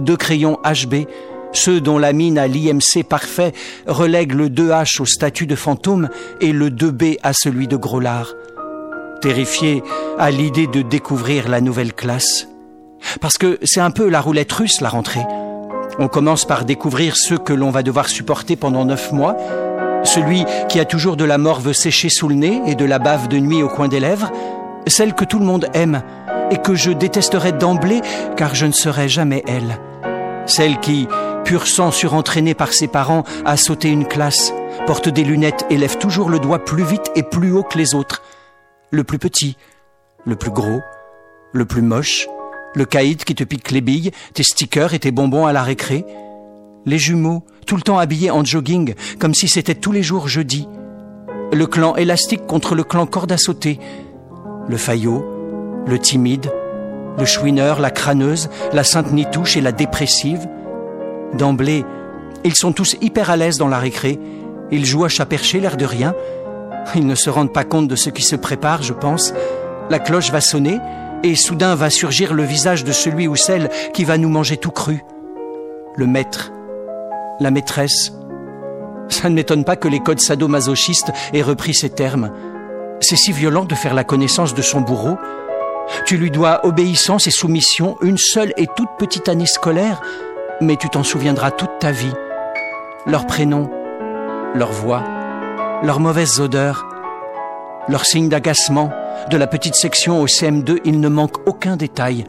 Deux 0.00 0.16
crayons 0.16 0.58
HB, 0.64 1.06
ceux 1.52 1.80
dont 1.80 1.98
la 1.98 2.12
mine 2.12 2.38
à 2.38 2.46
l'IMC 2.46 3.04
parfait 3.08 3.52
relègue 3.86 4.32
le 4.32 4.48
2H 4.48 5.00
au 5.00 5.06
statut 5.06 5.46
de 5.46 5.56
fantôme 5.56 6.08
et 6.40 6.52
le 6.52 6.70
2B 6.70 7.18
à 7.22 7.32
celui 7.32 7.68
de 7.68 7.76
gros 7.76 8.00
lard. 8.00 8.34
Terrifié 9.20 9.82
à 10.18 10.30
l'idée 10.30 10.66
de 10.66 10.82
découvrir 10.82 11.48
la 11.48 11.60
nouvelle 11.60 11.92
classe. 11.92 12.48
Parce 13.20 13.38
que 13.38 13.58
c'est 13.62 13.80
un 13.80 13.90
peu 13.90 14.08
la 14.08 14.20
roulette 14.20 14.52
russe, 14.52 14.80
la 14.80 14.88
rentrée. 14.88 15.24
On 15.98 16.08
commence 16.08 16.44
par 16.44 16.64
découvrir 16.64 17.16
ceux 17.16 17.38
que 17.38 17.52
l'on 17.52 17.70
va 17.70 17.82
devoir 17.82 18.08
supporter 18.08 18.56
pendant 18.56 18.84
neuf 18.84 19.12
mois. 19.12 19.36
Celui 20.04 20.44
qui 20.68 20.78
a 20.78 20.84
toujours 20.84 21.16
de 21.16 21.24
la 21.24 21.38
morve 21.38 21.72
séchée 21.72 22.08
sous 22.08 22.28
le 22.28 22.36
nez 22.36 22.62
et 22.66 22.74
de 22.74 22.84
la 22.84 22.98
bave 22.98 23.28
de 23.28 23.38
nuit 23.38 23.62
au 23.62 23.68
coin 23.68 23.88
des 23.88 24.00
lèvres. 24.00 24.30
Celle 24.86 25.14
que 25.14 25.24
tout 25.24 25.38
le 25.38 25.44
monde 25.44 25.66
aime 25.74 26.02
et 26.50 26.58
que 26.58 26.74
je 26.74 26.92
détesterais 26.92 27.52
d'emblée 27.52 28.00
car 28.36 28.54
je 28.54 28.66
ne 28.66 28.72
serai 28.72 29.08
jamais 29.08 29.42
elle. 29.46 29.78
Celle 30.48 30.80
qui, 30.80 31.06
pur 31.44 31.66
sang 31.66 31.90
surentraînée 31.90 32.54
par 32.54 32.72
ses 32.72 32.88
parents, 32.88 33.24
a 33.44 33.56
sauté 33.58 33.90
une 33.90 34.08
classe, 34.08 34.52
porte 34.86 35.10
des 35.10 35.22
lunettes 35.22 35.66
et 35.68 35.76
lève 35.76 35.98
toujours 35.98 36.30
le 36.30 36.40
doigt 36.40 36.64
plus 36.64 36.84
vite 36.84 37.12
et 37.14 37.22
plus 37.22 37.52
haut 37.52 37.62
que 37.62 37.76
les 37.76 37.94
autres. 37.94 38.22
Le 38.90 39.04
plus 39.04 39.18
petit, 39.18 39.56
le 40.24 40.34
plus 40.36 40.50
gros, 40.50 40.80
Le 41.52 41.64
plus 41.64 41.82
moche, 41.82 42.28
le 42.74 42.84
caïd 42.84 43.24
qui 43.24 43.34
te 43.34 43.44
pique 43.44 43.70
les 43.70 43.80
billes, 43.80 44.10
tes 44.34 44.42
stickers 44.42 44.92
et 44.92 44.98
tes 44.98 45.10
bonbons 45.10 45.46
à 45.46 45.52
la 45.52 45.62
récré. 45.62 46.04
Les 46.84 46.98
jumeaux, 46.98 47.44
tout 47.66 47.76
le 47.76 47.82
temps 47.82 47.98
habillés 47.98 48.30
en 48.30 48.44
jogging, 48.44 48.94
comme 49.18 49.34
si 49.34 49.48
c'était 49.48 49.74
tous 49.74 49.92
les 49.92 50.02
jours 50.02 50.28
jeudi. 50.28 50.68
Le 51.52 51.66
clan 51.66 51.96
élastique 51.96 52.46
contre 52.46 52.74
le 52.74 52.84
clan 52.84 53.06
corde 53.06 53.32
à 53.32 53.38
sauter. 53.38 53.78
Le 54.68 54.76
faillot, 54.76 55.24
le 55.86 55.98
timide, 55.98 56.50
le 57.18 57.24
chouineur, 57.24 57.80
la 57.80 57.90
crâneuse, 57.90 58.48
la 58.72 58.84
sainte 58.84 59.12
nitouche 59.12 59.56
et 59.56 59.60
la 59.60 59.72
dépressive. 59.72 60.46
D'emblée, 61.34 61.84
ils 62.44 62.54
sont 62.54 62.72
tous 62.72 62.96
hyper 63.00 63.30
à 63.30 63.36
l'aise 63.36 63.58
dans 63.58 63.68
la 63.68 63.78
récré. 63.78 64.18
Ils 64.70 64.84
jouent 64.84 65.04
à 65.04 65.08
chat 65.08 65.26
perché, 65.26 65.60
l'air 65.60 65.76
de 65.76 65.84
rien. 65.84 66.14
Ils 66.94 67.06
ne 67.06 67.14
se 67.14 67.30
rendent 67.30 67.52
pas 67.52 67.64
compte 67.64 67.88
de 67.88 67.96
ce 67.96 68.10
qui 68.10 68.22
se 68.22 68.36
prépare, 68.36 68.82
je 68.82 68.92
pense. 68.92 69.34
La 69.90 69.98
cloche 69.98 70.30
va 70.30 70.40
sonner 70.40 70.78
et 71.22 71.34
soudain 71.34 71.74
va 71.74 71.90
surgir 71.90 72.32
le 72.32 72.44
visage 72.44 72.84
de 72.84 72.92
celui 72.92 73.26
ou 73.26 73.36
celle 73.36 73.68
qui 73.92 74.04
va 74.04 74.18
nous 74.18 74.28
manger 74.28 74.56
tout 74.56 74.70
cru. 74.70 75.02
Le 75.96 76.06
maître, 76.06 76.52
la 77.40 77.50
maîtresse. 77.50 78.12
Ça 79.08 79.28
ne 79.28 79.34
m'étonne 79.34 79.64
pas 79.64 79.76
que 79.76 79.88
les 79.88 80.00
codes 80.00 80.20
sadomasochistes 80.20 81.12
aient 81.32 81.42
repris 81.42 81.74
ces 81.74 81.90
termes. 81.90 82.30
C'est 83.00 83.16
si 83.16 83.32
violent 83.32 83.64
de 83.64 83.74
faire 83.74 83.94
la 83.94 84.04
connaissance 84.04 84.54
de 84.54 84.62
son 84.62 84.80
bourreau. 84.80 85.16
Tu 86.04 86.16
lui 86.16 86.30
dois 86.30 86.64
obéissance 86.64 87.26
et 87.26 87.30
soumission, 87.30 87.96
une 88.02 88.18
seule 88.18 88.52
et 88.56 88.66
toute 88.76 88.90
petite 88.98 89.28
année 89.28 89.46
scolaire, 89.46 90.00
mais 90.60 90.76
tu 90.76 90.88
t'en 90.88 91.02
souviendras 91.02 91.50
toute 91.50 91.78
ta 91.78 91.92
vie. 91.92 92.12
Leur 93.06 93.26
prénom, 93.26 93.70
leur 94.54 94.72
voix, 94.72 95.04
leurs 95.82 96.00
mauvaises 96.00 96.40
odeurs, 96.40 96.86
leurs 97.88 98.04
signes 98.04 98.28
d'agacement. 98.28 98.90
De 99.30 99.36
la 99.36 99.46
petite 99.46 99.74
section 99.74 100.22
au 100.22 100.26
CM2, 100.26 100.78
il 100.84 101.00
ne 101.00 101.08
manque 101.08 101.46
aucun 101.46 101.76
détail. 101.76 102.24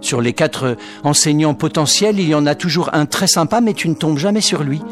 Sur 0.00 0.20
les 0.20 0.32
quatre 0.32 0.76
enseignants 1.04 1.54
potentiels, 1.54 2.18
il 2.18 2.28
y 2.28 2.34
en 2.34 2.46
a 2.46 2.54
toujours 2.54 2.90
un 2.92 3.06
très 3.06 3.28
sympa, 3.28 3.60
mais 3.60 3.74
tu 3.74 3.88
ne 3.88 3.94
tombes 3.94 4.18
jamais 4.18 4.40
sur 4.40 4.62
lui. 4.64 4.82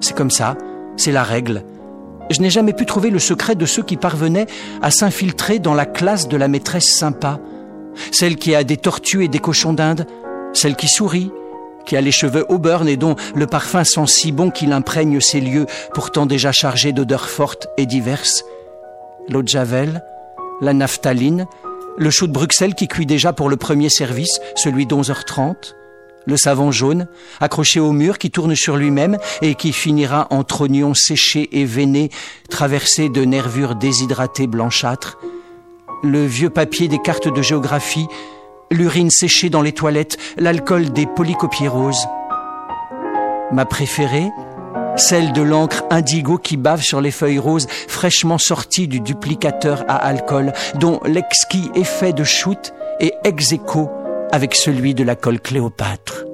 C'est 0.00 0.16
comme 0.16 0.30
ça, 0.30 0.56
c'est 0.96 1.12
la 1.12 1.22
règle. 1.22 1.64
Je 2.30 2.40
n'ai 2.40 2.50
jamais 2.50 2.72
pu 2.72 2.86
trouver 2.86 3.10
le 3.10 3.18
secret 3.18 3.56
de 3.56 3.66
ceux 3.66 3.82
qui 3.82 3.96
parvenaient 3.96 4.46
à 4.82 4.90
s'infiltrer 4.90 5.58
dans 5.58 5.74
la 5.74 5.84
classe 5.84 6.28
de 6.28 6.36
la 6.36 6.46
maîtresse 6.46 6.94
sympa. 6.94 7.40
Celle 8.12 8.36
qui 8.36 8.54
a 8.54 8.62
des 8.62 8.76
tortues 8.76 9.24
et 9.24 9.28
des 9.28 9.40
cochons 9.40 9.72
d'Inde, 9.72 10.06
celle 10.52 10.76
qui 10.76 10.88
sourit, 10.88 11.32
qui 11.86 11.96
a 11.96 12.00
les 12.00 12.12
cheveux 12.12 12.46
au 12.48 12.58
burn 12.58 12.88
et 12.88 12.96
dont 12.96 13.16
le 13.34 13.46
parfum 13.46 13.82
sent 13.82 14.06
si 14.06 14.30
bon 14.30 14.50
qu'il 14.50 14.72
imprègne 14.72 15.20
ces 15.20 15.40
lieux 15.40 15.66
pourtant 15.92 16.24
déjà 16.24 16.52
chargés 16.52 16.92
d'odeurs 16.92 17.28
fortes 17.28 17.66
et 17.76 17.86
diverses. 17.86 18.44
L'eau 19.28 19.42
de 19.42 19.48
Javel, 19.48 20.04
la 20.60 20.72
naphtaline, 20.72 21.46
le 21.98 22.10
chaud 22.10 22.28
de 22.28 22.32
Bruxelles 22.32 22.74
qui 22.74 22.86
cuit 22.86 23.06
déjà 23.06 23.32
pour 23.32 23.48
le 23.48 23.56
premier 23.56 23.88
service, 23.88 24.40
celui 24.54 24.86
d'11h30, 24.86 25.74
le 26.26 26.36
savon 26.36 26.70
jaune, 26.70 27.06
accroché 27.40 27.80
au 27.80 27.92
mur 27.92 28.18
qui 28.18 28.30
tourne 28.30 28.54
sur 28.54 28.76
lui-même 28.76 29.18
et 29.42 29.54
qui 29.54 29.72
finira 29.72 30.26
en 30.30 30.44
trognon 30.44 30.94
séché 30.94 31.48
et 31.52 31.64
veiné, 31.64 32.10
traversé 32.48 33.08
de 33.08 33.24
nervures 33.24 33.74
déshydratées 33.74 34.46
blanchâtres, 34.46 35.18
le 36.02 36.24
vieux 36.24 36.50
papier 36.50 36.88
des 36.88 37.00
cartes 37.00 37.28
de 37.28 37.42
géographie, 37.42 38.06
l'urine 38.70 39.10
séchée 39.10 39.50
dans 39.50 39.62
les 39.62 39.72
toilettes, 39.72 40.18
l'alcool 40.36 40.90
des 40.90 41.06
polycopiers 41.06 41.68
roses. 41.68 42.06
Ma 43.52 43.64
préférée, 43.64 44.28
celle 44.96 45.32
de 45.32 45.42
l'encre 45.42 45.84
indigo 45.90 46.38
qui 46.38 46.56
bave 46.56 46.82
sur 46.82 47.00
les 47.00 47.10
feuilles 47.10 47.38
roses 47.38 47.66
fraîchement 47.88 48.38
sorties 48.38 48.88
du 48.88 49.00
duplicateur 49.00 49.84
à 49.88 49.96
alcool, 49.96 50.52
dont 50.76 51.00
l'exquis 51.04 51.70
effet 51.74 52.12
de 52.12 52.24
shoot 52.24 52.72
est 53.00 53.14
ex 53.24 53.52
aequo 53.52 53.90
avec 54.32 54.54
celui 54.54 54.94
de 54.94 55.04
la 55.04 55.16
colle 55.16 55.40
Cléopâtre. 55.40 56.24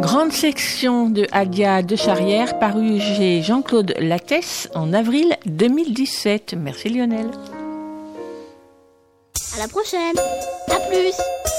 Grande 0.00 0.32
section 0.32 1.08
de 1.10 1.26
Adia 1.32 1.82
de 1.82 1.96
Charrière 1.96 2.58
parue 2.58 3.00
chez 3.00 3.42
Jean-Claude 3.42 3.94
Lattès 3.98 4.70
en 4.74 4.92
avril 4.92 5.36
2017. 5.46 6.54
Merci 6.58 6.88
Lionel. 6.88 7.30
À 9.54 9.58
la 9.58 9.68
prochaine. 9.68 10.16
À 10.68 10.80
plus. 10.88 11.14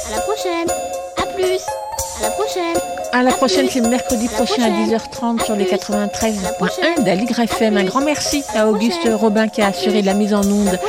À 0.08 0.16
la 0.16 0.22
prochaine. 0.22 0.70
À 1.18 1.26
plus. 1.34 1.85
À 2.18 2.22
la 2.22 2.30
prochaine. 2.32 2.78
À 3.12 3.24
la 3.24 3.32
prochaine, 3.32 3.68
c'est 3.70 3.82
mercredi 3.82 4.28
prochain 4.28 4.64
à 4.64 4.70
10h30 4.70 5.44
sur 5.44 5.56
les 5.56 5.66
93.1 5.66 7.04
d'Aligre 7.04 7.40
FM. 7.40 7.78
Un 7.78 7.84
grand 7.84 8.02
merci 8.02 8.44
à 8.56 8.68
Auguste 8.68 9.08
Robin 9.14 9.48
qui 9.48 9.62
a 9.62 9.68
assuré 9.68 10.02
la 10.02 10.14
mise 10.14 10.34
en 10.34 10.44
onde 10.44 10.80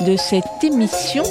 de 0.00 0.16
cette 0.16 0.44
émission. 0.62 1.22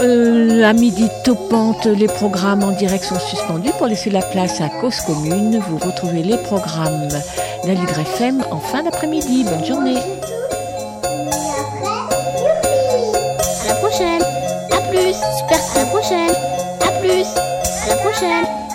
Euh, 0.00 0.62
à 0.62 0.72
midi 0.72 1.08
topante, 1.24 1.86
les 1.86 2.06
programmes 2.06 2.62
en 2.62 2.70
direct 2.70 3.04
sont 3.04 3.18
suspendus 3.18 3.72
pour 3.78 3.86
laisser 3.86 4.10
la 4.10 4.22
place 4.22 4.60
à 4.60 4.68
Cause 4.68 5.00
Commune. 5.00 5.62
Vous 5.68 5.78
retrouvez 5.78 6.22
les 6.22 6.36
programmes 6.38 7.08
d'Aligre 7.64 7.98
FM 7.98 8.44
en 8.50 8.60
fin 8.60 8.82
d'après-midi. 8.82 9.44
Bonne 9.44 9.64
journée. 9.64 9.96
À 18.20 18.67